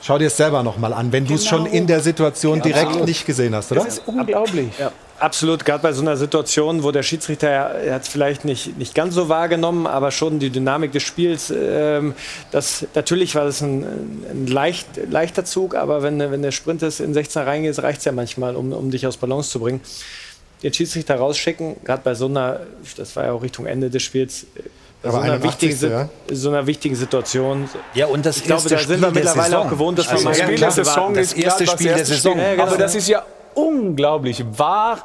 schau 0.02 0.18
dir 0.18 0.28
es 0.28 0.38
selber 0.38 0.64
noch 0.64 0.78
mal 0.78 0.94
an, 0.94 1.12
wenn 1.12 1.26
du 1.26 1.36
es 1.36 1.46
Genau. 1.48 1.64
schon 1.64 1.66
in 1.68 1.86
der 1.88 2.02
Situation 2.02 2.62
direkt 2.62 2.88
absolut. 2.88 3.08
nicht 3.08 3.26
gesehen 3.26 3.54
hast, 3.56 3.72
oder? 3.72 3.84
Das 3.84 4.00
ist 4.00 4.08
unglaublich. 4.08 4.78
Ja, 4.80 4.92
absolut. 5.20 5.66
Gerade 5.66 5.84
bei 5.84 5.94
so 5.94 6.02
einer 6.02 6.18
Situation, 6.18 6.84
wo 6.84 6.92
der 6.92 7.04
Schiedsrichter, 7.04 7.48
er 7.48 7.96
hat 7.96 8.04
es 8.04 8.08
vielleicht 8.08 8.46
nicht, 8.46 8.78
nicht 8.78 8.96
ganz 8.96 9.16
so 9.16 9.30
wahrgenommen, 9.30 9.88
aber 9.88 10.12
schon 10.12 10.40
die 10.40 10.50
Dynamik 10.50 10.92
des 10.92 11.04
Spiels. 11.04 11.52
Ähm, 11.56 12.14
das, 12.52 12.86
natürlich 12.96 13.36
war 13.36 13.46
das 13.46 13.62
ein, 13.62 13.84
ein 14.30 14.48
leicht, 14.48 14.88
leichter 15.10 15.46
Zug, 15.46 15.76
aber 15.76 16.04
wenn, 16.04 16.20
wenn 16.20 16.42
der 16.42 16.52
Sprint 16.52 16.82
ist 16.84 17.00
in 17.00 17.14
16 17.14 17.44
reingeht, 17.44 17.82
reicht 17.82 18.00
es 18.00 18.06
ja 18.06 18.12
manchmal, 18.12 18.56
um, 18.56 18.74
um 18.74 18.92
dich 18.92 19.06
aus 19.08 19.18
Balance 19.18 19.50
zu 19.50 19.60
bringen. 19.60 19.82
Den 20.64 20.74
Schiedsrichter 20.74 21.16
rausschicken, 21.16 21.78
gerade 21.84 22.02
bei 22.04 22.16
so 22.16 22.26
einer, 22.26 22.62
das 22.96 23.16
war 23.16 23.26
ja 23.26 23.32
auch 23.32 23.44
Richtung 23.44 23.68
Ende 23.68 23.90
des 23.90 24.02
Spiels, 24.02 24.48
bei 25.04 25.12
so 25.12 25.18
einer, 25.18 25.34
81. 25.34 25.70
wichtigen, 25.70 25.92
ja. 25.92 26.10
so 26.32 26.50
einer 26.50 26.66
wichtigen 26.66 26.96
Situation. 26.96 27.70
Ja, 27.94 28.08
und 28.08 28.26
Ja, 33.58 33.64
ja 33.64 33.68
unglaublich. 33.68 34.44
War 34.58 35.04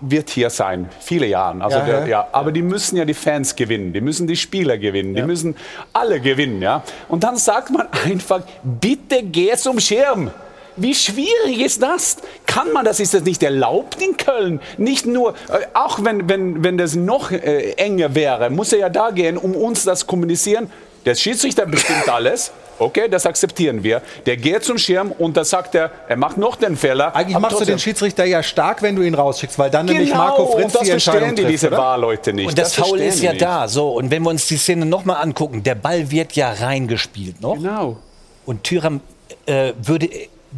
wird 0.00 0.30
hier 0.30 0.50
sein, 0.50 0.88
viele 1.00 1.26
Jahre. 1.26 1.62
Also 1.62 1.78
Ja, 1.78 1.84
der, 1.84 2.00
ja. 2.00 2.06
ja. 2.06 2.28
Aber 2.32 2.52
die 2.52 2.62
müssen 2.62 2.96
ja 2.96 3.04
die 3.04 3.14
Fans 3.14 3.56
gewinnen, 3.56 3.92
die 3.92 4.00
müssen 4.00 4.26
die 4.26 4.36
Spieler 4.36 4.76
gewinnen, 4.76 5.14
die 5.14 5.22
müssen 5.22 5.56
alle 5.92 6.20
gewinnen. 6.20 6.60
Ja? 6.60 6.82
Und 7.08 7.24
dann 7.24 7.36
sagt 7.36 7.70
man 7.70 7.88
einfach, 8.04 8.42
bitte 8.62 9.22
geh 9.22 9.56
zum 9.56 9.80
Schirm. 9.80 10.30
Wie 10.76 10.94
schwierig 10.94 11.60
ist 11.60 11.82
das? 11.82 12.18
Kann 12.46 12.72
man 12.72 12.84
das? 12.84 13.00
Ist 13.00 13.12
das 13.12 13.22
nicht 13.24 13.42
erlaubt 13.42 14.00
in 14.00 14.16
Köln? 14.16 14.60
Nicht 14.78 15.04
nur, 15.04 15.34
äh, 15.48 15.66
auch 15.74 16.04
wenn, 16.04 16.28
wenn, 16.28 16.62
wenn 16.62 16.78
das 16.78 16.94
noch 16.94 17.32
äh, 17.32 17.72
enger 17.72 18.14
wäre, 18.14 18.50
muss 18.50 18.72
er 18.72 18.78
ja 18.78 18.88
da 18.88 19.10
gehen, 19.10 19.36
um 19.36 19.54
uns 19.54 19.84
das 19.84 20.06
kommunizieren. 20.06 20.70
Der 21.04 21.14
Schiedsrichter 21.14 21.66
bestimmt 21.66 22.08
alles. 22.08 22.52
Okay, 22.80 23.08
das 23.08 23.26
akzeptieren 23.26 23.82
wir. 23.82 24.02
Der 24.26 24.36
geht 24.36 24.64
zum 24.64 24.78
Schirm 24.78 25.12
und 25.12 25.36
da 25.36 25.44
sagt 25.44 25.74
er, 25.74 25.90
er 26.08 26.16
macht 26.16 26.36
noch 26.38 26.56
den 26.56 26.76
Fehler. 26.76 27.14
Eigentlich 27.14 27.38
machst 27.38 27.52
du 27.52 27.58
trotzdem- 27.58 27.74
den 27.76 27.78
Schiedsrichter 27.78 28.24
ja 28.24 28.42
stark, 28.42 28.82
wenn 28.82 28.96
du 28.96 29.02
ihn 29.02 29.14
rausschickst, 29.14 29.58
weil 29.58 29.70
dann 29.70 29.86
nämlich 29.86 30.08
Genau, 30.10 30.18
Marco 30.22 30.46
Fritz 30.46 30.64
und 30.64 30.74
das 30.74 30.82
die 30.82 30.90
Entscheidung 30.90 31.20
verstehen 31.20 31.36
die, 31.36 31.42
trifft, 31.42 31.62
diese? 31.64 31.70
Wahlleute 31.72 32.32
nicht. 32.32 32.48
Und 32.48 32.58
das, 32.58 32.74
Foul 32.74 32.88
verstehen 32.88 33.08
ist 33.08 33.22
ja 33.22 33.30
nicht. 33.32 33.42
da. 33.42 33.68
So, 33.68 33.90
und 33.90 34.10
wenn 34.10 34.22
wir 34.22 34.30
uns 34.30 34.46
die 34.48 34.56
Szene 34.56 34.86
nochmal 34.86 35.22
angucken, 35.22 35.62
der 35.62 35.74
Ball 35.74 36.10
wird 36.10 36.32
ja 36.32 36.50
reingespielt 36.52 37.40
noch. 37.40 37.54
Genau. 37.56 37.98
Und 38.46 38.64
Thüram 38.64 39.00
äh, 39.46 39.72
würde 39.80 40.08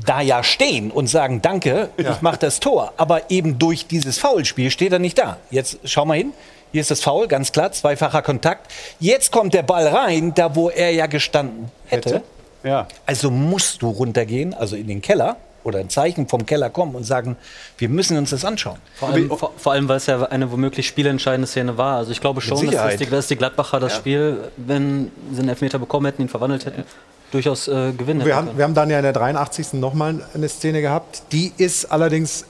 da 0.06 0.20
ja 0.22 0.42
stehen 0.42 0.90
und 0.90 1.08
sagen, 1.08 1.42
danke, 1.42 1.90
ich 1.98 2.22
mache 2.22 2.38
das 2.38 2.60
Tor. 2.60 2.94
Aber 2.96 3.30
eben 3.30 3.58
durch 3.58 3.86
dieses 3.86 4.18
Foulspiel 4.18 4.70
steht 4.70 4.92
er 4.92 4.98
nicht 4.98 5.18
da. 5.18 5.36
Jetzt 5.50 5.78
schau 5.84 6.06
mal 6.06 6.16
hin. 6.16 6.32
Hier 6.72 6.80
ist 6.80 6.90
das 6.90 7.00
Foul, 7.00 7.28
ganz 7.28 7.52
klar, 7.52 7.70
zweifacher 7.72 8.22
Kontakt. 8.22 8.72
Jetzt 8.98 9.30
kommt 9.30 9.52
der 9.54 9.62
Ball 9.62 9.86
rein, 9.86 10.32
da 10.34 10.56
wo 10.56 10.70
er 10.70 10.90
ja 10.90 11.06
gestanden 11.06 11.70
hätte. 11.86 12.22
Ja. 12.64 12.88
Also 13.06 13.30
musst 13.30 13.82
du 13.82 13.90
runtergehen, 13.90 14.54
also 14.54 14.76
in 14.76 14.86
den 14.86 15.02
Keller 15.02 15.36
oder 15.64 15.78
ein 15.78 15.90
Zeichen 15.90 16.28
vom 16.28 16.46
Keller 16.46 16.70
kommen 16.70 16.94
und 16.94 17.04
sagen, 17.04 17.36
wir 17.78 17.88
müssen 17.88 18.16
uns 18.16 18.30
das 18.30 18.44
anschauen. 18.44 18.78
Vor 18.96 19.10
allem, 19.10 19.28
vor, 19.28 19.52
vor 19.56 19.72
allem, 19.72 19.88
weil 19.88 19.98
es 19.98 20.06
ja 20.06 20.22
eine 20.24 20.50
womöglich 20.50 20.86
spielentscheidende 20.86 21.46
Szene 21.46 21.76
war. 21.76 21.98
Also 21.98 22.10
ich 22.10 22.20
glaube 22.20 22.40
schon, 22.40 22.70
dass, 22.70 22.96
die, 22.96 23.06
dass 23.06 23.28
die 23.28 23.36
Gladbacher 23.36 23.78
das 23.78 23.92
Ja. 23.92 23.98
Spiel, 23.98 24.50
wenn 24.56 25.12
sie 25.30 25.40
einen 25.40 25.50
Elfmeter 25.50 25.78
bekommen 25.78 26.06
hätten, 26.06 26.22
ihn 26.22 26.28
verwandelt 26.28 26.66
hätten, 26.66 26.84
durchaus 27.30 27.68
äh, 27.68 27.92
gewinnen 27.92 28.24
Wir 28.24 28.36
hätten 28.36 28.48
haben, 28.48 28.58
wir 28.58 28.64
haben 28.64 28.74
dann 28.74 28.90
ja 28.90 28.98
in 28.98 29.04
der 29.04 29.12
83. 29.12 29.74
nochmal 29.74 30.24
eine 30.34 30.48
Szene 30.48 30.80
gehabt. 30.80 31.22
Die 31.32 31.52
ist 31.56 31.86
allerdings 31.86 32.44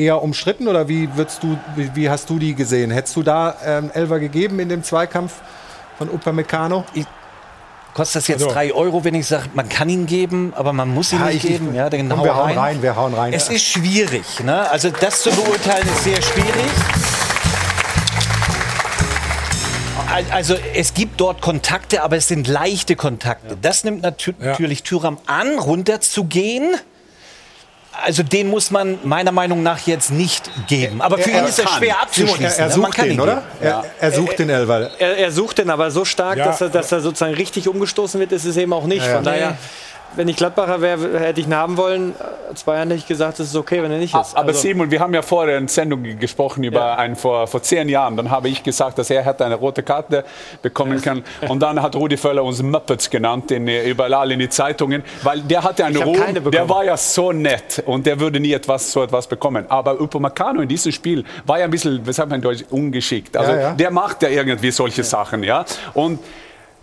eher 0.00 0.22
umstritten 0.22 0.66
oder 0.68 0.88
wie, 0.88 1.08
würdest 1.16 1.42
du, 1.42 1.56
wie, 1.76 1.90
wie 1.94 2.10
hast 2.10 2.28
du 2.30 2.38
die 2.38 2.54
gesehen? 2.54 2.90
Hättest 2.90 3.14
du 3.16 3.22
da 3.22 3.54
ähm, 3.64 3.90
Elfer 3.92 4.18
gegeben 4.18 4.58
in 4.58 4.68
dem 4.68 4.82
Zweikampf 4.82 5.32
von 5.98 6.08
Upamecano? 6.08 6.84
Ich, 6.94 7.06
Kostet 7.92 8.22
das 8.22 8.28
jetzt 8.28 8.42
Also- 8.44 8.54
drei 8.54 8.72
Euro, 8.72 9.02
wenn 9.02 9.14
ich 9.16 9.26
sage, 9.26 9.46
man 9.52 9.68
kann 9.68 9.88
ihn 9.88 10.06
geben, 10.06 10.52
aber 10.56 10.72
man 10.72 10.88
muss 10.94 11.12
ihn 11.12 11.18
Ja, 11.18 11.26
nicht 11.26 11.42
ich- 11.44 11.50
geben? 11.50 11.74
Ja, 11.74 11.90
dann 11.90 12.08
Komm, 12.08 12.20
hau 12.20 12.24
wir 12.24 12.36
hauen 12.36 12.56
rein, 12.58 12.82
wir 12.82 12.94
hauen 12.96 13.14
rein. 13.14 13.32
Es 13.32 13.48
ist 13.48 13.64
schwierig. 13.64 14.22
Ne? 14.44 14.70
Also 14.70 14.90
das 14.90 15.22
zu 15.22 15.30
beurteilen 15.32 15.86
ist 15.88 16.04
sehr 16.04 16.22
schwierig. 16.22 16.70
Al- 20.12 20.24
Also 20.30 20.54
es 20.74 20.94
gibt 20.94 21.20
dort 21.20 21.40
Kontakte, 21.40 22.02
aber 22.02 22.16
es 22.16 22.28
sind 22.28 22.46
leichte 22.48 22.94
Kontakte. 22.96 23.56
Das 23.60 23.82
nimmt 23.84 24.02
natü 24.02 24.34
natürlich 24.38 24.82
Thüram 24.84 25.18
an, 25.26 25.58
runterzugehen. 25.58 26.74
Also 28.02 28.22
den 28.22 28.48
muss 28.48 28.70
man 28.70 28.98
meiner 29.04 29.32
Meinung 29.32 29.62
nach 29.62 29.78
jetzt 29.86 30.10
nicht 30.10 30.50
geben. 30.66 31.00
Aber 31.02 31.18
für 31.18 31.30
ihn 31.30 31.44
ist 31.44 31.58
es 31.58 31.70
schwer 31.70 32.00
abzuschließen. 32.02 32.58
Er, 32.58 32.66
er 32.66 32.70
sucht 32.70 32.98
den, 32.98 33.20
oder? 33.20 33.34
geben. 33.34 33.44
Er, 33.60 33.84
er 34.00 34.12
sucht 34.12 34.38
den 34.38 34.48
Elfer. 34.50 34.90
Er, 34.98 35.16
er 35.18 35.30
sucht 35.32 35.58
den 35.58 35.70
aber 35.70 35.90
so 35.90 36.04
stark, 36.04 36.38
Ja. 36.38 36.46
dass, 36.46 36.60
er, 36.60 36.68
dass 36.70 36.90
er 36.92 37.00
sozusagen 37.00 37.34
richtig 37.34 37.68
umgestoßen 37.68 38.18
wird, 38.20 38.32
ist 38.32 38.44
es 38.44 38.56
eben 38.56 38.72
auch 38.72 38.84
nicht. 38.84 39.02
Ja, 39.02 39.08
ja. 39.08 39.14
Von 39.16 39.24
daher. 39.24 39.56
Wenn 40.16 40.28
ich 40.28 40.36
Gladbacher 40.36 40.80
wäre, 40.80 41.18
hätte 41.20 41.40
ich 41.40 41.46
ihn 41.46 41.54
haben 41.54 41.76
wollen. 41.76 42.14
Als 42.48 42.64
Bayern 42.64 42.88
hätte 42.88 42.98
ich 43.00 43.06
gesagt, 43.06 43.38
es 43.40 43.48
ist 43.48 43.56
okay, 43.56 43.82
wenn 43.82 43.90
er 43.92 43.98
nicht 43.98 44.14
ist. 44.14 44.36
Aber 44.36 44.48
Also- 44.48 44.60
Simon, 44.60 44.90
wir 44.90 45.00
haben 45.00 45.14
ja 45.14 45.22
vor 45.22 45.46
der 45.46 45.66
Sendung 45.68 46.02
gesprochen 46.18 46.64
über 46.64 46.98
einen 46.98 47.16
vor, 47.16 47.46
vor 47.46 47.62
zehn 47.62 47.88
Jahren. 47.88 48.16
Dann 48.16 48.30
habe 48.30 48.48
ich 48.48 48.62
gesagt, 48.62 48.98
dass 48.98 49.08
er 49.10 49.22
hätte 49.22 49.44
eine 49.44 49.54
rote 49.54 49.82
Karte 49.82 50.24
bekommen 50.62 51.00
können. 51.00 51.24
Und 51.48 51.60
dann 51.60 51.80
hat 51.80 51.94
Rudi 51.96 52.16
Völler 52.16 52.42
uns 52.44 52.62
Muppets 52.62 53.08
genannt, 53.10 53.50
in, 53.50 53.68
überall 53.68 54.30
in 54.32 54.38
die 54.40 54.48
Zeitungen, 54.48 55.02
weil 55.22 55.40
der 55.40 55.62
hatte 55.62 55.84
einen 55.84 55.96
Ruhm, 56.02 56.16
keine 56.16 56.40
bekommen. 56.40 56.52
der 56.52 56.68
war 56.68 56.84
ja 56.84 56.96
so 56.96 57.32
nett 57.32 57.82
und 57.86 58.06
der 58.06 58.18
würde 58.18 58.40
nie 58.40 58.52
etwas, 58.52 58.90
so 58.92 59.02
etwas 59.02 59.26
bekommen. 59.26 59.64
Aber 59.68 60.00
Upamecano 60.00 60.60
in 60.62 60.68
diesem 60.68 60.92
Spiel 60.92 61.24
war 61.46 61.58
ja 61.58 61.64
ein 61.66 61.70
bisschen, 61.70 62.04
was 62.06 62.16
sagt 62.16 62.28
man 62.30 62.38
in 62.38 62.42
Deutsch, 62.42 62.64
ungeschickt. 62.70 63.36
Also 63.36 63.52
Ja, 63.52 63.60
ja. 63.60 63.72
der 63.74 63.90
macht 63.90 64.22
ja 64.22 64.28
irgendwie 64.28 64.70
solche 64.70 65.04
Sachen, 65.04 65.42
ja. 65.44 65.64
Und 65.94 66.18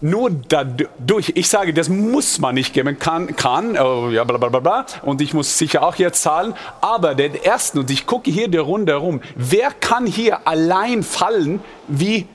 nur 0.01 0.29
dadurch, 0.29 1.31
ich 1.35 1.49
sage, 1.49 1.73
das 1.73 1.89
muss 1.89 2.39
man 2.39 2.55
nicht 2.55 2.73
geben, 2.73 2.99
kann, 2.99 3.35
kann, 3.35 3.77
oh, 3.77 4.09
ja, 4.09 4.23
bla, 4.23 4.37
bla, 4.37 4.49
bla, 4.49 4.59
bla, 4.59 4.85
und 5.03 5.21
ich 5.21 5.33
muss 5.33 5.57
sicher 5.57 5.83
auch 5.83 5.95
jetzt 5.95 6.21
zahlen, 6.21 6.53
aber 6.81 7.15
den 7.15 7.35
ersten, 7.35 7.79
und 7.79 7.89
ich 7.89 8.05
gucke 8.05 8.29
hier 8.29 8.47
der 8.47 8.61
Runde 8.61 8.93
herum, 8.93 9.21
wer 9.35 9.71
kann 9.71 10.05
hier 10.05 10.47
allein 10.47 11.03
fallen 11.03 11.61
wie 11.87 12.27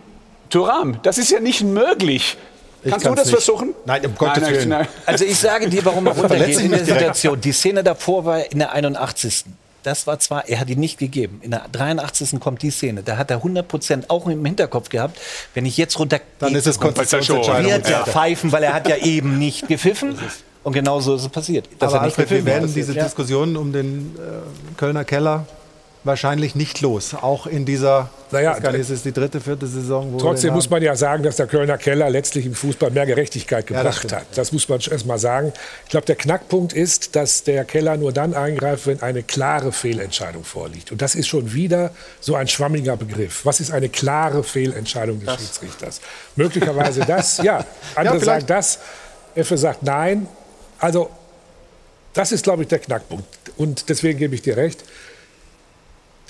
Thuram? 0.50 0.98
Das 1.02 1.18
ist 1.18 1.30
ja 1.30 1.40
nicht 1.40 1.62
möglich. 1.62 2.36
Ich 2.84 2.90
Kannst 2.90 3.06
du 3.06 3.14
das 3.14 3.26
nicht. 3.26 3.34
versuchen? 3.34 3.74
Nein, 3.84 4.04
um 4.06 4.14
Gottes 4.16 4.42
nein, 4.42 4.54
Willen. 4.54 4.68
nein. 4.68 4.88
Also 5.06 5.24
ich 5.24 5.38
sage 5.38 5.68
dir, 5.68 5.84
warum 5.84 6.04
er 6.06 6.14
Verletzt 6.16 6.60
runtergeht 6.60 6.64
in 6.64 6.70
der. 6.72 6.84
Situation. 6.84 7.40
Die 7.40 7.52
Szene 7.52 7.84
davor 7.84 8.24
war 8.24 8.50
in 8.50 8.58
der 8.58 8.72
81. 8.72 9.44
Das 9.82 10.06
war 10.06 10.18
zwar, 10.18 10.48
er 10.48 10.60
hat 10.60 10.68
ihn 10.70 10.78
nicht 10.80 10.98
gegeben. 10.98 11.40
In 11.42 11.50
der 11.50 11.66
83. 11.72 12.38
kommt 12.40 12.62
die 12.62 12.70
Szene. 12.70 13.02
Da 13.02 13.16
hat 13.16 13.30
er 13.30 13.38
100 13.38 13.66
Prozent 13.66 14.10
auch 14.10 14.26
im 14.28 14.44
Hinterkopf 14.44 14.88
gehabt. 14.88 15.18
Wenn 15.54 15.66
ich 15.66 15.76
jetzt 15.76 15.98
runter 15.98 16.20
Dann 16.38 16.54
ist 16.54 16.66
es 16.66 16.78
Konzessionsentscheidung. 16.78 17.70
wird 17.70 17.84
er 17.86 17.90
Ja. 17.90 18.04
pfeifen, 18.04 18.52
weil 18.52 18.62
er 18.62 18.74
hat 18.74 18.88
ja 18.88 18.96
eben 18.96 19.38
nicht 19.38 19.66
gepfiffen. 19.68 20.18
Und 20.64 20.72
genau 20.74 21.00
so 21.00 21.16
ist 21.16 21.22
es 21.22 21.28
passiert. 21.28 21.68
Dass 21.80 21.92
Aber 21.92 22.02
er 22.02 22.06
nicht 22.06 22.18
Alfred, 22.18 22.38
wir 22.38 22.46
werden 22.46 22.72
diese 22.72 22.92
Ja. 22.94 23.04
Diskussion 23.04 23.56
um 23.56 23.72
den 23.72 24.14
äh, 24.16 24.76
Kölner 24.78 25.04
Keller 25.04 25.46
wahrscheinlich 26.04 26.54
nicht 26.54 26.80
los. 26.80 27.14
Auch 27.14 27.46
in 27.46 27.64
dieser, 27.64 28.10
Naja, 28.30 28.56
es 28.58 28.90
ist 28.90 29.04
die 29.04 29.12
dritte, 29.12 29.40
vierte 29.40 29.66
Saison. 29.66 30.16
Trotzdem 30.18 30.52
muss 30.54 30.68
man 30.68 30.82
ja 30.82 30.96
sagen, 30.96 31.22
dass 31.22 31.36
der 31.36 31.46
Kölner 31.46 31.78
Keller 31.78 32.10
letztlich 32.10 32.44
im 32.46 32.54
Fußball 32.54 32.90
mehr 32.90 33.06
Gerechtigkeit 33.06 33.70
Ja, 33.70 33.82
das 33.82 33.96
gebracht 33.96 33.98
stimmt. 33.98 34.12
hat. 34.30 34.38
Das 34.38 34.52
muss 34.52 34.68
man 34.68 34.80
erst 34.80 35.06
mal 35.06 35.18
sagen. 35.18 35.52
Ich 35.84 35.90
glaube, 35.90 36.06
der 36.06 36.16
Knackpunkt 36.16 36.72
ist, 36.72 37.14
dass 37.14 37.44
der 37.44 37.64
Keller 37.64 37.96
nur 37.96 38.12
dann 38.12 38.34
eingreift, 38.34 38.86
wenn 38.86 39.00
eine 39.02 39.22
klare 39.22 39.70
Fehlentscheidung 39.72 40.44
vorliegt. 40.44 40.90
Und 40.92 41.00
das 41.02 41.14
ist 41.14 41.28
schon 41.28 41.52
wieder 41.52 41.92
so 42.20 42.34
ein 42.34 42.48
schwammiger 42.48 42.96
Begriff. 42.96 43.44
Was 43.44 43.60
ist 43.60 43.70
eine 43.70 43.88
klare 43.88 44.42
Fehlentscheidung 44.42 45.20
des 45.24 45.34
Schiedsrichters? 45.36 46.00
Möglicherweise 46.36 47.00
das, 47.06 47.38
ja. 47.38 47.64
Andere 47.94 48.18
vielleicht. 48.18 48.24
sagen 48.24 48.46
das, 48.48 48.78
Effe 49.34 49.56
sagt 49.56 49.82
nein. 49.82 50.26
Also, 50.78 51.10
das 52.12 52.32
ist, 52.32 52.44
glaube 52.44 52.62
ich, 52.62 52.68
der 52.68 52.80
Knackpunkt. 52.80 53.24
Und 53.56 53.88
deswegen 53.88 54.18
gebe 54.18 54.34
ich 54.34 54.42
dir 54.42 54.56
recht. 54.56 54.84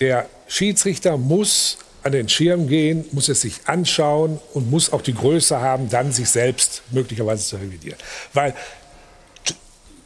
Der 0.01 0.28
Schiedsrichter 0.48 1.16
muss 1.16 1.78
an 2.02 2.12
den 2.12 2.28
Schirm 2.28 2.66
gehen, 2.66 3.05
muss 3.12 3.28
es 3.28 3.43
sich 3.43 3.60
anschauen 3.66 4.40
und 4.55 4.70
muss 4.70 4.93
auch 4.93 5.02
die 5.02 5.14
Größe 5.14 5.60
haben, 5.60 5.89
dann 5.89 6.12
sich 6.12 6.28
selbst 6.28 6.82
möglicherweise 6.90 7.44
zu 7.44 7.56
revidieren. 7.56 7.98
Weil 8.32 8.55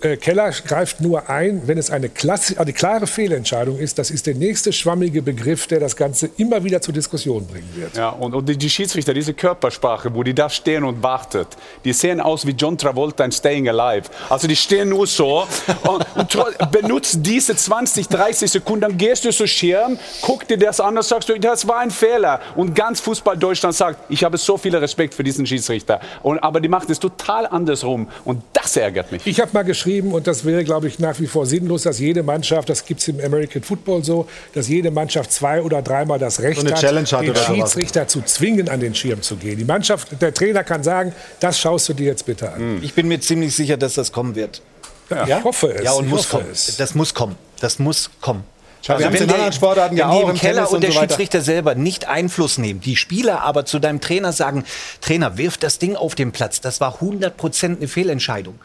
äh, 0.07 0.17
Keller 0.17 0.51
greift 0.51 1.01
nur 1.01 1.29
ein, 1.29 1.63
wenn 1.67 1.79
es 1.79 1.91
eine, 1.91 2.09
Klasse, 2.09 2.59
eine 2.59 2.73
klare 2.73 3.07
Fehlentscheidung 3.07 3.79
ist. 3.79 3.99
Das 3.99 4.11
ist 4.11 4.27
der 4.27 4.35
nächste 4.35 4.73
schwammige 4.73 5.21
Begriff, 5.21 5.67
der 5.67 5.81
das 5.81 5.97
Ganze 5.97 6.31
immer 6.37 6.63
wieder 6.63 6.81
zur 6.81 6.95
Diskussion 6.95 7.47
bringen 7.47 7.69
wird. 7.75 7.97
Ja, 7.97 8.11
und, 8.11 8.35
und 8.35 8.47
die, 8.47 8.71
Schiedsrichter, 8.71 9.13
diese 9.13 9.35
Körpersprache, 9.35 10.15
wo 10.15 10.23
die 10.23 10.35
da 10.35 10.49
stehen 10.49 10.85
und 10.85 11.03
wartet, 11.03 11.49
die 11.85 11.93
sehen 11.93 12.21
aus 12.21 12.47
wie 12.47 12.53
John 12.53 12.79
Travolta 12.79 13.25
in 13.25 13.33
Staying 13.33 13.69
Alive. 13.69 14.09
Also 14.29 14.47
die 14.47 14.57
stehen 14.57 14.89
nur 14.89 15.07
so 15.07 15.47
und, 15.83 16.37
und 16.37 16.71
benutzt 16.71 17.19
diese 17.21 17.57
20, 17.57 18.09
30 18.09 18.51
Sekunden, 18.51 18.83
dann 18.83 18.97
gehst 18.97 19.25
du 19.25 19.33
so 19.33 19.47
Schirm, 19.47 19.99
guck 20.23 20.47
dir 20.47 20.59
das 20.59 20.81
an 20.81 20.97
und 20.97 21.05
sagst 21.05 21.29
du, 21.29 21.39
das 21.39 21.67
war 21.67 21.79
ein 21.79 21.91
Fehler. 21.91 22.41
Und 22.55 22.75
ganz 22.75 23.01
Fußball 23.01 23.37
Deutschland 23.37 23.75
sagt, 23.75 23.99
ich 24.09 24.23
habe 24.23 24.39
so 24.39 24.57
viel 24.57 24.75
Respekt 24.77 25.15
für 25.15 25.25
diesen 25.25 25.47
Schiedsrichter. 25.47 26.01
Und, 26.23 26.39
aber 26.39 26.61
die 26.61 26.69
macht 26.69 26.91
es 26.91 27.01
total 27.01 27.47
andersrum 27.47 28.09
und 28.25 28.43
das 28.53 28.77
ärgert 28.77 29.11
mich. 29.11 29.27
Ich 29.27 29.41
habe 29.41 29.51
mal 29.53 29.65
geschrieben, 29.65 29.96
und 30.03 30.27
das 30.27 30.45
wäre, 30.45 30.65
glaube 30.65 30.89
ich, 30.89 30.99
nach 30.99 31.19
wie 31.21 31.27
vor 31.27 31.47
sinnlos, 31.47 31.83
dass 31.83 31.99
jede 31.99 32.23
Mannschaft, 32.23 32.69
das 32.69 32.85
gibt 32.85 33.01
es 33.01 33.09
im 33.09 33.21
American 33.21 33.63
Football 33.63 34.05
so, 34.05 34.29
dass 34.55 34.69
jede 34.69 34.91
Mannschaft 34.91 35.33
zwei 35.33 35.63
oder 35.63 35.83
dreimal 35.83 36.19
das 36.19 36.41
Recht 36.41 36.61
So 36.61 36.67
hat, 36.69 36.81
Challenge 36.81 37.07
hat 37.09 37.23
den. 37.27 37.35
Schiedsrichter 37.37 38.09
zu 38.09 38.23
zwingen, 38.23 38.69
an 38.69 38.81
den 38.81 38.95
Schirm 38.95 39.23
zu 39.23 39.37
gehen. 39.37 39.59
Die 39.59 39.65
Mannschaft, 39.65 40.21
der 40.21 40.33
Trainer 40.35 40.65
kann 40.65 40.83
sagen, 40.83 41.13
das 41.41 41.59
schaust 41.59 41.89
du 41.89 41.95
dir 41.95 42.07
jetzt 42.07 42.27
bitte 42.27 42.53
an. 42.53 42.81
Ich 42.83 42.95
bin 42.95 43.09
mir 43.09 43.21
ziemlich 43.21 43.55
sicher, 43.55 43.77
dass 43.77 43.95
das 43.95 44.13
kommen 44.13 44.35
wird. 44.35 44.63
Ja, 45.11 45.39
Ich 45.39 45.45
hoffe 45.45 45.69
es. 45.73 45.85
Ja, 45.85 45.93
und 45.93 46.05
ich 46.07 46.11
muss 46.11 46.25
hoffe 46.33 46.39
kommen. 46.39 46.51
es. 46.53 46.77
Das 46.77 46.95
muss 46.95 47.15
kommen. 47.15 47.37
Das 47.61 47.79
muss 47.79 48.11
kommen. 48.21 48.45
Ja, 48.83 48.99
wir 49.01 49.07
haben 49.07 49.15
es 49.15 49.21
in 49.21 49.27
der- 49.27 49.35
anderen 49.37 49.53
Sportarten 49.53 49.97
ja 49.97 50.09
wenn 50.11 50.17
die 50.19 50.25
auch, 50.25 50.29
im 50.31 50.37
Keller 50.37 50.55
Tennis 50.55 50.69
und 50.71 50.75
und 50.77 50.81
der 50.85 50.93
so. 50.93 51.01
Schiedsrichter 51.01 51.41
selber 51.41 51.75
nicht 51.75 52.07
Einfluss 52.09 52.57
nehmen, 52.59 52.81
die 52.81 52.95
Spieler 52.95 53.43
aber 53.43 53.65
zu 53.65 53.81
deinem 53.81 54.01
Trainer 54.01 54.33
sagen, 54.33 54.65
Trainer, 55.01 55.37
wirf 55.39 55.59
das 55.59 55.79
Ding 55.81 55.97
auf 55.97 56.15
den 56.15 56.31
Platz, 56.31 56.61
das 56.61 56.81
war 56.81 57.01
100% 57.01 57.79
eine 57.79 57.89
Fehlentscheidung, 57.89 58.57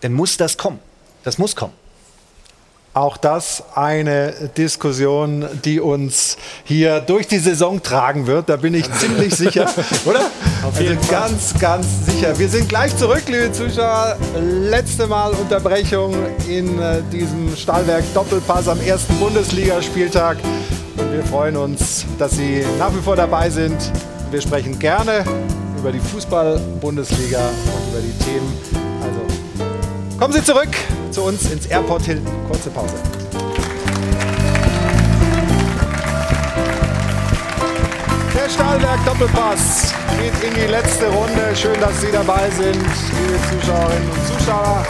dann 0.00 0.12
muss 0.12 0.36
das 0.36 0.56
kommen. 0.56 0.78
Das 1.24 1.38
muss 1.38 1.56
kommen. 1.56 1.72
Auch 2.96 3.18
das 3.18 3.62
eine 3.74 4.32
Diskussion, 4.56 5.44
die 5.66 5.80
uns 5.80 6.38
hier 6.64 7.00
durch 7.00 7.28
die 7.28 7.38
Saison 7.38 7.82
tragen 7.82 8.26
wird. 8.26 8.48
Da 8.48 8.56
bin 8.56 8.72
ich 8.72 8.90
ziemlich 8.94 9.34
sicher, 9.36 9.68
oder? 10.06 10.30
Auf 10.66 10.80
jeden 10.80 10.96
also 10.96 11.10
ganz, 11.10 11.54
ganz 11.60 11.86
sicher. 12.06 12.38
Wir 12.38 12.48
sind 12.48 12.70
gleich 12.70 12.96
zurück, 12.96 13.24
liebe 13.26 13.52
Zuschauer. 13.52 14.16
Letzte 14.40 15.06
Mal 15.06 15.32
Unterbrechung 15.32 16.14
in 16.48 16.80
äh, 16.80 17.02
diesem 17.12 17.54
Stahlwerk 17.54 18.02
Doppelpass 18.14 18.66
am 18.66 18.80
ersten 18.80 19.14
Bundesligaspieltag. 19.18 20.38
Und 20.96 21.12
wir 21.12 21.24
freuen 21.24 21.58
uns, 21.58 22.06
dass 22.18 22.32
Sie 22.32 22.64
nach 22.78 22.94
wie 22.94 23.02
vor 23.02 23.16
dabei 23.16 23.50
sind. 23.50 23.76
Wir 24.30 24.40
sprechen 24.40 24.78
gerne 24.78 25.22
über 25.78 25.92
die 25.92 26.00
Fußball-Bundesliga 26.00 27.40
und 27.40 27.92
über 27.92 28.00
die 28.00 28.24
Themen. 28.24 28.58
Also 29.02 29.35
Kommen 30.18 30.32
Sie 30.32 30.42
zurück 30.42 30.70
zu 31.10 31.24
uns 31.24 31.50
ins 31.50 31.66
Airport 31.66 32.02
Hilton. 32.02 32.32
Kurze 32.48 32.70
Pause. 32.70 32.94
Der 38.34 38.48
Stahlwerk 38.48 39.04
Doppelpass 39.04 39.92
geht 40.18 40.48
in 40.48 40.54
die 40.54 40.70
letzte 40.70 41.08
Runde. 41.08 41.54
Schön, 41.54 41.78
dass 41.80 42.00
Sie 42.00 42.10
dabei 42.10 42.48
sind, 42.50 42.76
liebe 42.76 43.60
Zuschauerinnen 43.60 44.10
und 44.10 44.38
Zuschauer. 44.38 44.86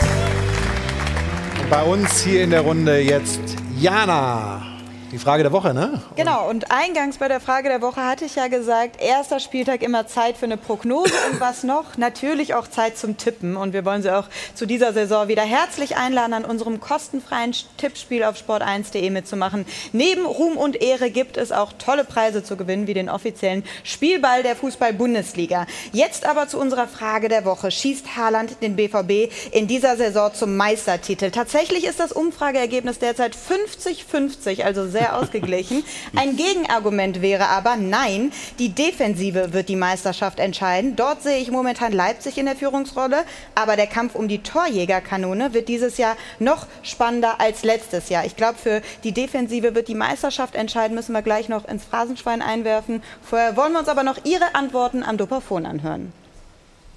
Und 1.60 1.70
bei 1.70 1.82
uns 1.82 2.20
hier 2.20 2.44
in 2.44 2.50
der 2.50 2.60
Runde 2.60 3.00
jetzt 3.00 3.40
Jana. 3.76 4.65
Die 5.12 5.18
Frage 5.18 5.44
der 5.44 5.52
Woche, 5.52 5.72
ne? 5.72 6.02
Genau, 6.16 6.50
und 6.50 6.72
eingangs 6.72 7.18
bei 7.18 7.28
der 7.28 7.38
Frage 7.38 7.68
der 7.68 7.80
Woche 7.80 8.04
hatte 8.04 8.24
ich 8.24 8.34
ja 8.34 8.48
gesagt, 8.48 9.00
erster 9.00 9.38
Spieltag 9.38 9.82
immer 9.82 10.08
Zeit 10.08 10.36
für 10.36 10.46
eine 10.46 10.56
Prognose 10.56 11.12
und 11.30 11.40
was 11.40 11.62
noch? 11.62 11.96
Natürlich 11.96 12.54
auch 12.54 12.66
Zeit 12.66 12.98
zum 12.98 13.16
Tippen. 13.16 13.56
Und 13.56 13.72
wir 13.72 13.84
wollen 13.84 14.02
Sie 14.02 14.10
auch 14.10 14.24
zu 14.54 14.66
dieser 14.66 14.92
Saison 14.92 15.28
wieder 15.28 15.42
herzlich 15.42 15.96
einladen, 15.96 16.32
an 16.32 16.44
unserem 16.44 16.80
kostenfreien 16.80 17.54
Tippspiel 17.76 18.24
auf 18.24 18.36
sport1.de 18.36 19.08
mitzumachen. 19.10 19.64
Neben 19.92 20.26
Ruhm 20.26 20.56
und 20.56 20.82
Ehre 20.82 21.10
gibt 21.10 21.36
es 21.36 21.52
auch 21.52 21.72
tolle 21.78 22.02
Preise 22.02 22.42
zu 22.42 22.56
gewinnen, 22.56 22.88
wie 22.88 22.94
den 22.94 23.08
offiziellen 23.08 23.62
Spielball 23.84 24.42
der 24.42 24.56
Fußball-Bundesliga. 24.56 25.66
Jetzt 25.92 26.26
aber 26.26 26.48
zu 26.48 26.58
unserer 26.58 26.88
Frage 26.88 27.28
der 27.28 27.44
Woche. 27.44 27.70
Schießt 27.70 28.16
Haaland 28.16 28.60
den 28.60 28.74
BVB 28.74 29.32
in 29.52 29.68
dieser 29.68 29.96
Saison 29.96 30.34
zum 30.34 30.56
Meistertitel? 30.56 31.30
Tatsächlich 31.30 31.84
ist 31.84 32.00
das 32.00 32.10
Umfrageergebnis 32.10 32.98
derzeit 32.98 33.36
50-50, 33.36 34.64
also 34.64 34.95
sehr 34.96 35.16
ausgeglichen. 35.16 35.84
Ein 36.14 36.36
Gegenargument 36.36 37.20
wäre 37.20 37.48
aber, 37.48 37.76
nein, 37.76 38.32
die 38.58 38.70
Defensive 38.70 39.52
wird 39.52 39.68
die 39.68 39.76
Meisterschaft 39.76 40.40
entscheiden. 40.40 40.96
Dort 40.96 41.22
sehe 41.22 41.38
ich 41.38 41.50
momentan 41.50 41.92
Leipzig 41.92 42.38
in 42.38 42.46
der 42.46 42.56
Führungsrolle, 42.56 43.24
aber 43.54 43.76
der 43.76 43.86
Kampf 43.86 44.14
um 44.14 44.28
die 44.28 44.42
Torjägerkanone 44.42 45.52
wird 45.52 45.68
dieses 45.68 45.98
Jahr 45.98 46.16
noch 46.38 46.66
spannender 46.82 47.40
als 47.40 47.62
letztes 47.62 48.08
Jahr. 48.08 48.24
Ich 48.24 48.36
glaube, 48.36 48.58
für 48.58 48.80
die 49.04 49.12
Defensive 49.12 49.74
wird 49.74 49.88
die 49.88 49.94
Meisterschaft 49.94 50.54
entscheiden, 50.54 50.94
müssen 50.94 51.12
wir 51.12 51.22
gleich 51.22 51.48
noch 51.48 51.68
ins 51.68 51.84
Phrasenschwein 51.84 52.40
einwerfen. 52.40 53.02
Vorher 53.22 53.56
wollen 53.56 53.72
wir 53.72 53.80
uns 53.80 53.88
aber 53.88 54.02
noch 54.02 54.24
Ihre 54.24 54.54
Antworten 54.54 55.02
am 55.02 55.18
Dopafon 55.18 55.66
anhören. 55.66 56.12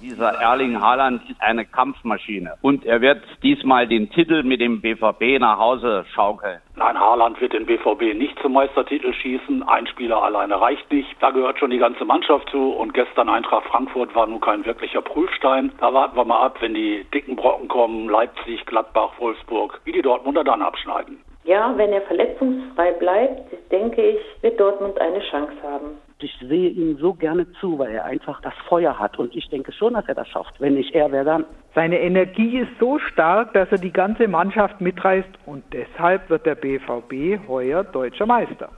Dieser 0.00 0.40
Erling 0.40 0.80
Haaland 0.80 1.28
ist 1.28 1.40
eine 1.42 1.66
Kampfmaschine 1.66 2.54
und 2.62 2.86
er 2.86 3.02
wird 3.02 3.22
diesmal 3.42 3.86
den 3.86 4.08
Titel 4.10 4.42
mit 4.42 4.60
dem 4.60 4.80
BVB 4.80 5.38
nach 5.38 5.58
Hause 5.58 6.06
schaukeln. 6.14 6.58
Nein, 6.76 6.98
Haaland 6.98 7.38
wird 7.42 7.52
den 7.52 7.66
BVB 7.66 8.14
nicht 8.14 8.38
zum 8.40 8.54
Meistertitel 8.54 9.12
schießen. 9.12 9.62
Ein 9.62 9.86
Spieler 9.86 10.22
alleine 10.22 10.58
reicht 10.58 10.90
nicht. 10.90 11.14
Da 11.20 11.30
gehört 11.30 11.58
schon 11.58 11.70
die 11.70 11.76
ganze 11.76 12.06
Mannschaft 12.06 12.48
zu. 12.48 12.70
Und 12.70 12.94
gestern 12.94 13.28
Eintracht 13.28 13.66
Frankfurt 13.66 14.14
war 14.14 14.26
nun 14.26 14.40
kein 14.40 14.64
wirklicher 14.64 15.02
Prüfstein. 15.02 15.70
Da 15.78 15.92
warten 15.92 16.16
wir 16.16 16.24
mal 16.24 16.46
ab, 16.46 16.56
wenn 16.60 16.72
die 16.72 17.04
dicken 17.12 17.36
Brocken 17.36 17.68
kommen. 17.68 18.08
Leipzig, 18.08 18.64
Gladbach, 18.64 19.12
Wolfsburg, 19.18 19.82
wie 19.84 19.92
die 19.92 20.00
Dortmunder 20.00 20.44
dann 20.44 20.62
abschneiden. 20.62 21.20
Ja, 21.44 21.74
wenn 21.76 21.92
er 21.92 22.02
verletzungsfrei 22.02 22.92
bleibt, 22.92 23.70
denke 23.70 24.02
ich, 24.02 24.20
wird 24.42 24.58
Dortmund 24.58 24.98
eine 24.98 25.20
Chance 25.30 25.52
haben. 25.62 25.98
Ich 26.22 26.36
sehe 26.38 26.68
ihm 26.68 26.98
so 26.98 27.14
gerne 27.14 27.50
zu, 27.60 27.78
weil 27.78 27.92
er 27.92 28.04
einfach 28.04 28.42
das 28.42 28.52
Feuer 28.68 28.98
hat. 28.98 29.18
Und 29.18 29.34
ich 29.34 29.48
denke 29.48 29.72
schon, 29.72 29.94
dass 29.94 30.06
er 30.06 30.14
das 30.14 30.28
schafft. 30.28 30.60
Wenn 30.60 30.74
nicht 30.74 30.94
er, 30.94 31.10
wer 31.12 31.24
dann? 31.24 31.44
Seine 31.74 31.98
Energie 32.00 32.58
ist 32.58 32.72
so 32.78 32.98
stark, 32.98 33.54
dass 33.54 33.70
er 33.70 33.78
die 33.78 33.92
ganze 33.92 34.28
Mannschaft 34.28 34.80
mitreißt. 34.80 35.28
Und 35.46 35.64
deshalb 35.72 36.28
wird 36.28 36.44
der 36.44 36.56
BVB 36.56 37.48
heuer 37.48 37.84
deutscher 37.84 38.26
Meister. 38.26 38.68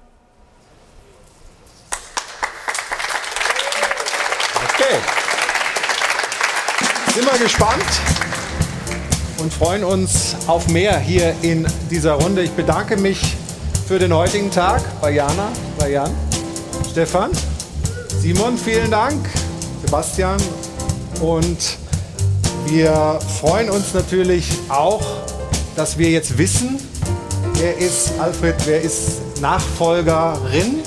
Okay. 4.64 4.98
Sind 7.08 7.30
wir 7.30 7.38
gespannt 7.44 8.00
und 9.40 9.52
freuen 9.52 9.84
uns 9.84 10.48
auf 10.48 10.68
mehr 10.68 10.96
hier 10.98 11.34
in 11.42 11.66
dieser 11.90 12.14
Runde. 12.14 12.42
Ich 12.42 12.52
bedanke 12.52 12.96
mich 12.96 13.36
für 13.86 13.98
den 13.98 14.14
heutigen 14.14 14.50
Tag 14.50 14.80
bei 15.00 15.10
Jana, 15.10 15.50
bei 15.78 15.90
Jan. 15.90 16.31
Stefan, 16.92 17.30
Simon, 18.20 18.58
vielen 18.58 18.90
Dank, 18.90 19.26
Sebastian 19.82 20.36
und 21.22 21.78
wir 22.66 23.18
freuen 23.40 23.70
uns 23.70 23.94
natürlich 23.94 24.46
auch, 24.68 25.00
dass 25.74 25.96
wir 25.96 26.10
jetzt 26.10 26.36
wissen, 26.36 26.78
wer 27.54 27.78
ist 27.78 28.12
Alfred, 28.20 28.56
wer 28.66 28.82
ist 28.82 29.22
Nachfolgerin 29.40 30.80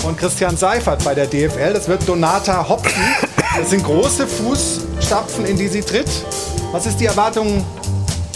von 0.00 0.16
Christian 0.16 0.56
Seifert 0.56 1.04
bei 1.04 1.14
der 1.14 1.26
DFL. 1.26 1.74
Das 1.74 1.88
wird 1.88 2.08
Donata 2.08 2.66
Hopfen. 2.66 3.02
Das 3.54 3.68
sind 3.68 3.84
große 3.84 4.26
Fußstapfen, 4.26 5.44
in 5.44 5.58
die 5.58 5.68
sie 5.68 5.82
tritt. 5.82 6.08
Was 6.72 6.86
ist 6.86 6.98
die 7.00 7.06
Erwartung 7.06 7.62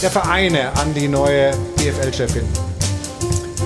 der 0.02 0.10
Vereine 0.10 0.70
an 0.76 0.92
die 0.92 1.08
neue 1.08 1.52
DFL-Chefin? 1.78 2.71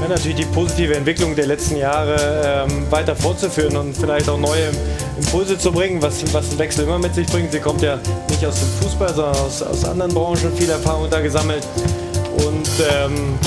Ja, 0.01 0.09
natürlich 0.09 0.37
die 0.37 0.45
positive 0.45 0.95
Entwicklung 0.95 1.35
der 1.35 1.47
letzten 1.47 1.77
Jahre 1.77 2.67
ähm, 2.69 2.91
weiter 2.91 3.17
fortzuführen 3.17 3.77
und 3.77 3.97
vielleicht 3.97 4.29
auch 4.29 4.39
neue 4.39 4.71
Impulse 5.19 5.59
zu 5.59 5.73
bringen, 5.73 6.01
was, 6.03 6.23
was 6.33 6.53
ein 6.53 6.59
Wechsel 6.59 6.85
immer 6.85 6.99
mit 6.99 7.15
sich 7.15 7.27
bringt. 7.27 7.51
Sie 7.51 7.61
kommt 7.61 7.83
ja 7.83 7.99
nicht 8.29 8.45
aus 8.45 8.61
dem 8.61 8.69
Fußball, 8.83 9.15
sondern 9.15 9.37
aus, 9.37 9.63
aus 9.63 9.85
anderen 9.85 10.13
Branchen, 10.13 10.53
viel 10.57 10.71
Erfahrung 10.71 11.09
da 11.11 11.21
gesammelt. 11.21 11.67
Und 12.37 12.69
ähm, 13.03 13.39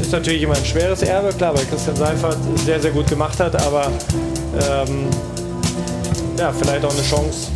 ist 0.00 0.12
natürlich 0.12 0.42
immer 0.42 0.54
ein 0.54 0.64
schweres 0.64 1.02
Erbe, 1.02 1.30
klar, 1.32 1.54
weil 1.56 1.64
Christian 1.64 1.96
Seifert 1.96 2.36
sehr, 2.64 2.80
sehr 2.80 2.90
gut 2.90 3.06
gemacht 3.08 3.40
hat, 3.40 3.56
aber 3.62 3.90
ähm, 4.68 5.08
ja, 6.38 6.52
vielleicht 6.52 6.84
auch 6.84 6.92
eine 6.92 7.02
Chance, 7.02 7.48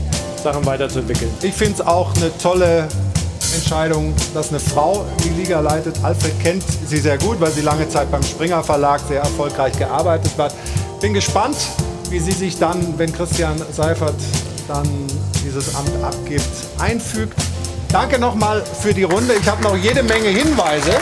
Sachen 0.42 0.64
weiterzuentwickeln. 0.64 1.30
Ich 1.42 1.54
finde 1.54 1.74
es 1.74 1.80
auch 1.86 2.14
eine 2.16 2.30
tolle 2.38 2.88
Entscheidung, 3.54 4.14
dass 4.34 4.50
eine 4.50 4.60
Frau 4.60 5.04
die 5.24 5.30
Liga 5.30 5.60
leitet. 5.60 5.96
Alfred 6.02 6.38
kennt 6.40 6.64
sie 6.86 6.98
sehr 6.98 7.18
gut, 7.18 7.40
weil 7.40 7.50
sie 7.50 7.62
lange 7.62 7.88
Zeit 7.88 8.10
beim 8.10 8.22
Springer 8.22 8.62
Verlag 8.62 9.00
sehr 9.08 9.20
erfolgreich 9.20 9.76
gearbeitet 9.78 10.32
hat. 10.38 10.54
Bin 11.00 11.14
gespannt, 11.14 11.56
wie 12.10 12.18
sie 12.18 12.32
sich 12.32 12.58
dann, 12.58 12.98
wenn 12.98 13.12
Christian 13.12 13.60
Seifert 13.72 14.14
dann 14.66 14.88
dieses 15.44 15.74
Amt 15.74 15.90
abgibt, 16.02 16.48
einfügt. 16.78 17.34
Danke 17.90 18.18
nochmal 18.18 18.62
für 18.82 18.92
die 18.92 19.04
Runde. 19.04 19.34
Ich 19.40 19.48
habe 19.48 19.62
noch 19.62 19.76
jede 19.76 20.02
Menge 20.02 20.28
Hinweise 20.28 20.92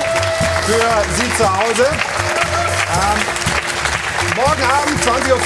für 0.66 0.80
Sie 1.18 1.36
zu 1.36 1.44
Hause. 1.44 1.86
Ähm, 2.96 3.20
morgen 4.36 4.62
Abend, 4.62 5.00
20.15 5.02 5.32
Uhr, 5.32 5.40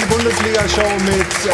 die 0.00 0.06
Bundesliga-Show 0.06 0.88
mit 1.04 1.27
äh, 1.46 1.50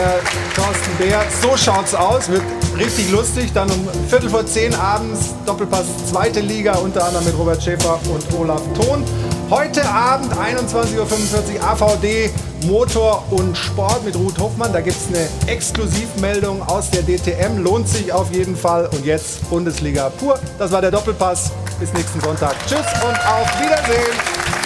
Thorsten 0.54 0.96
Bär. 0.98 1.22
So 1.42 1.56
schaut's 1.56 1.94
aus. 1.94 2.28
Wird 2.28 2.42
richtig 2.78 3.10
lustig. 3.10 3.52
Dann 3.52 3.70
um 3.70 3.88
Viertel 4.08 4.30
vor 4.30 4.46
zehn 4.46 4.74
abends 4.74 5.34
Doppelpass 5.46 5.86
zweite 6.10 6.40
Liga, 6.40 6.74
unter 6.76 7.04
anderem 7.04 7.24
mit 7.24 7.38
Robert 7.38 7.62
Schäfer 7.62 7.98
und 8.12 8.38
Olaf 8.38 8.62
Thon. 8.74 9.04
Heute 9.50 9.84
Abend 9.84 10.32
21.45 10.32 10.96
Uhr 10.96 11.68
AVD 11.68 12.30
Motor 12.66 13.24
und 13.30 13.56
Sport 13.56 14.04
mit 14.04 14.16
Ruth 14.16 14.38
Hoffmann. 14.38 14.72
Da 14.72 14.80
gibt 14.80 14.96
es 14.96 15.08
eine 15.08 15.28
Exklusivmeldung 15.52 16.62
aus 16.62 16.90
der 16.90 17.02
DTM. 17.02 17.58
Lohnt 17.58 17.88
sich 17.88 18.12
auf 18.12 18.32
jeden 18.32 18.56
Fall. 18.56 18.86
Und 18.86 19.04
jetzt 19.04 19.48
Bundesliga 19.50 20.08
pur. 20.08 20.38
Das 20.58 20.72
war 20.72 20.80
der 20.80 20.90
Doppelpass. 20.90 21.52
Bis 21.78 21.92
nächsten 21.92 22.20
Sonntag. 22.20 22.54
Tschüss 22.66 22.78
und 22.78 23.26
auf 23.26 23.60
Wiedersehen. 23.60 24.63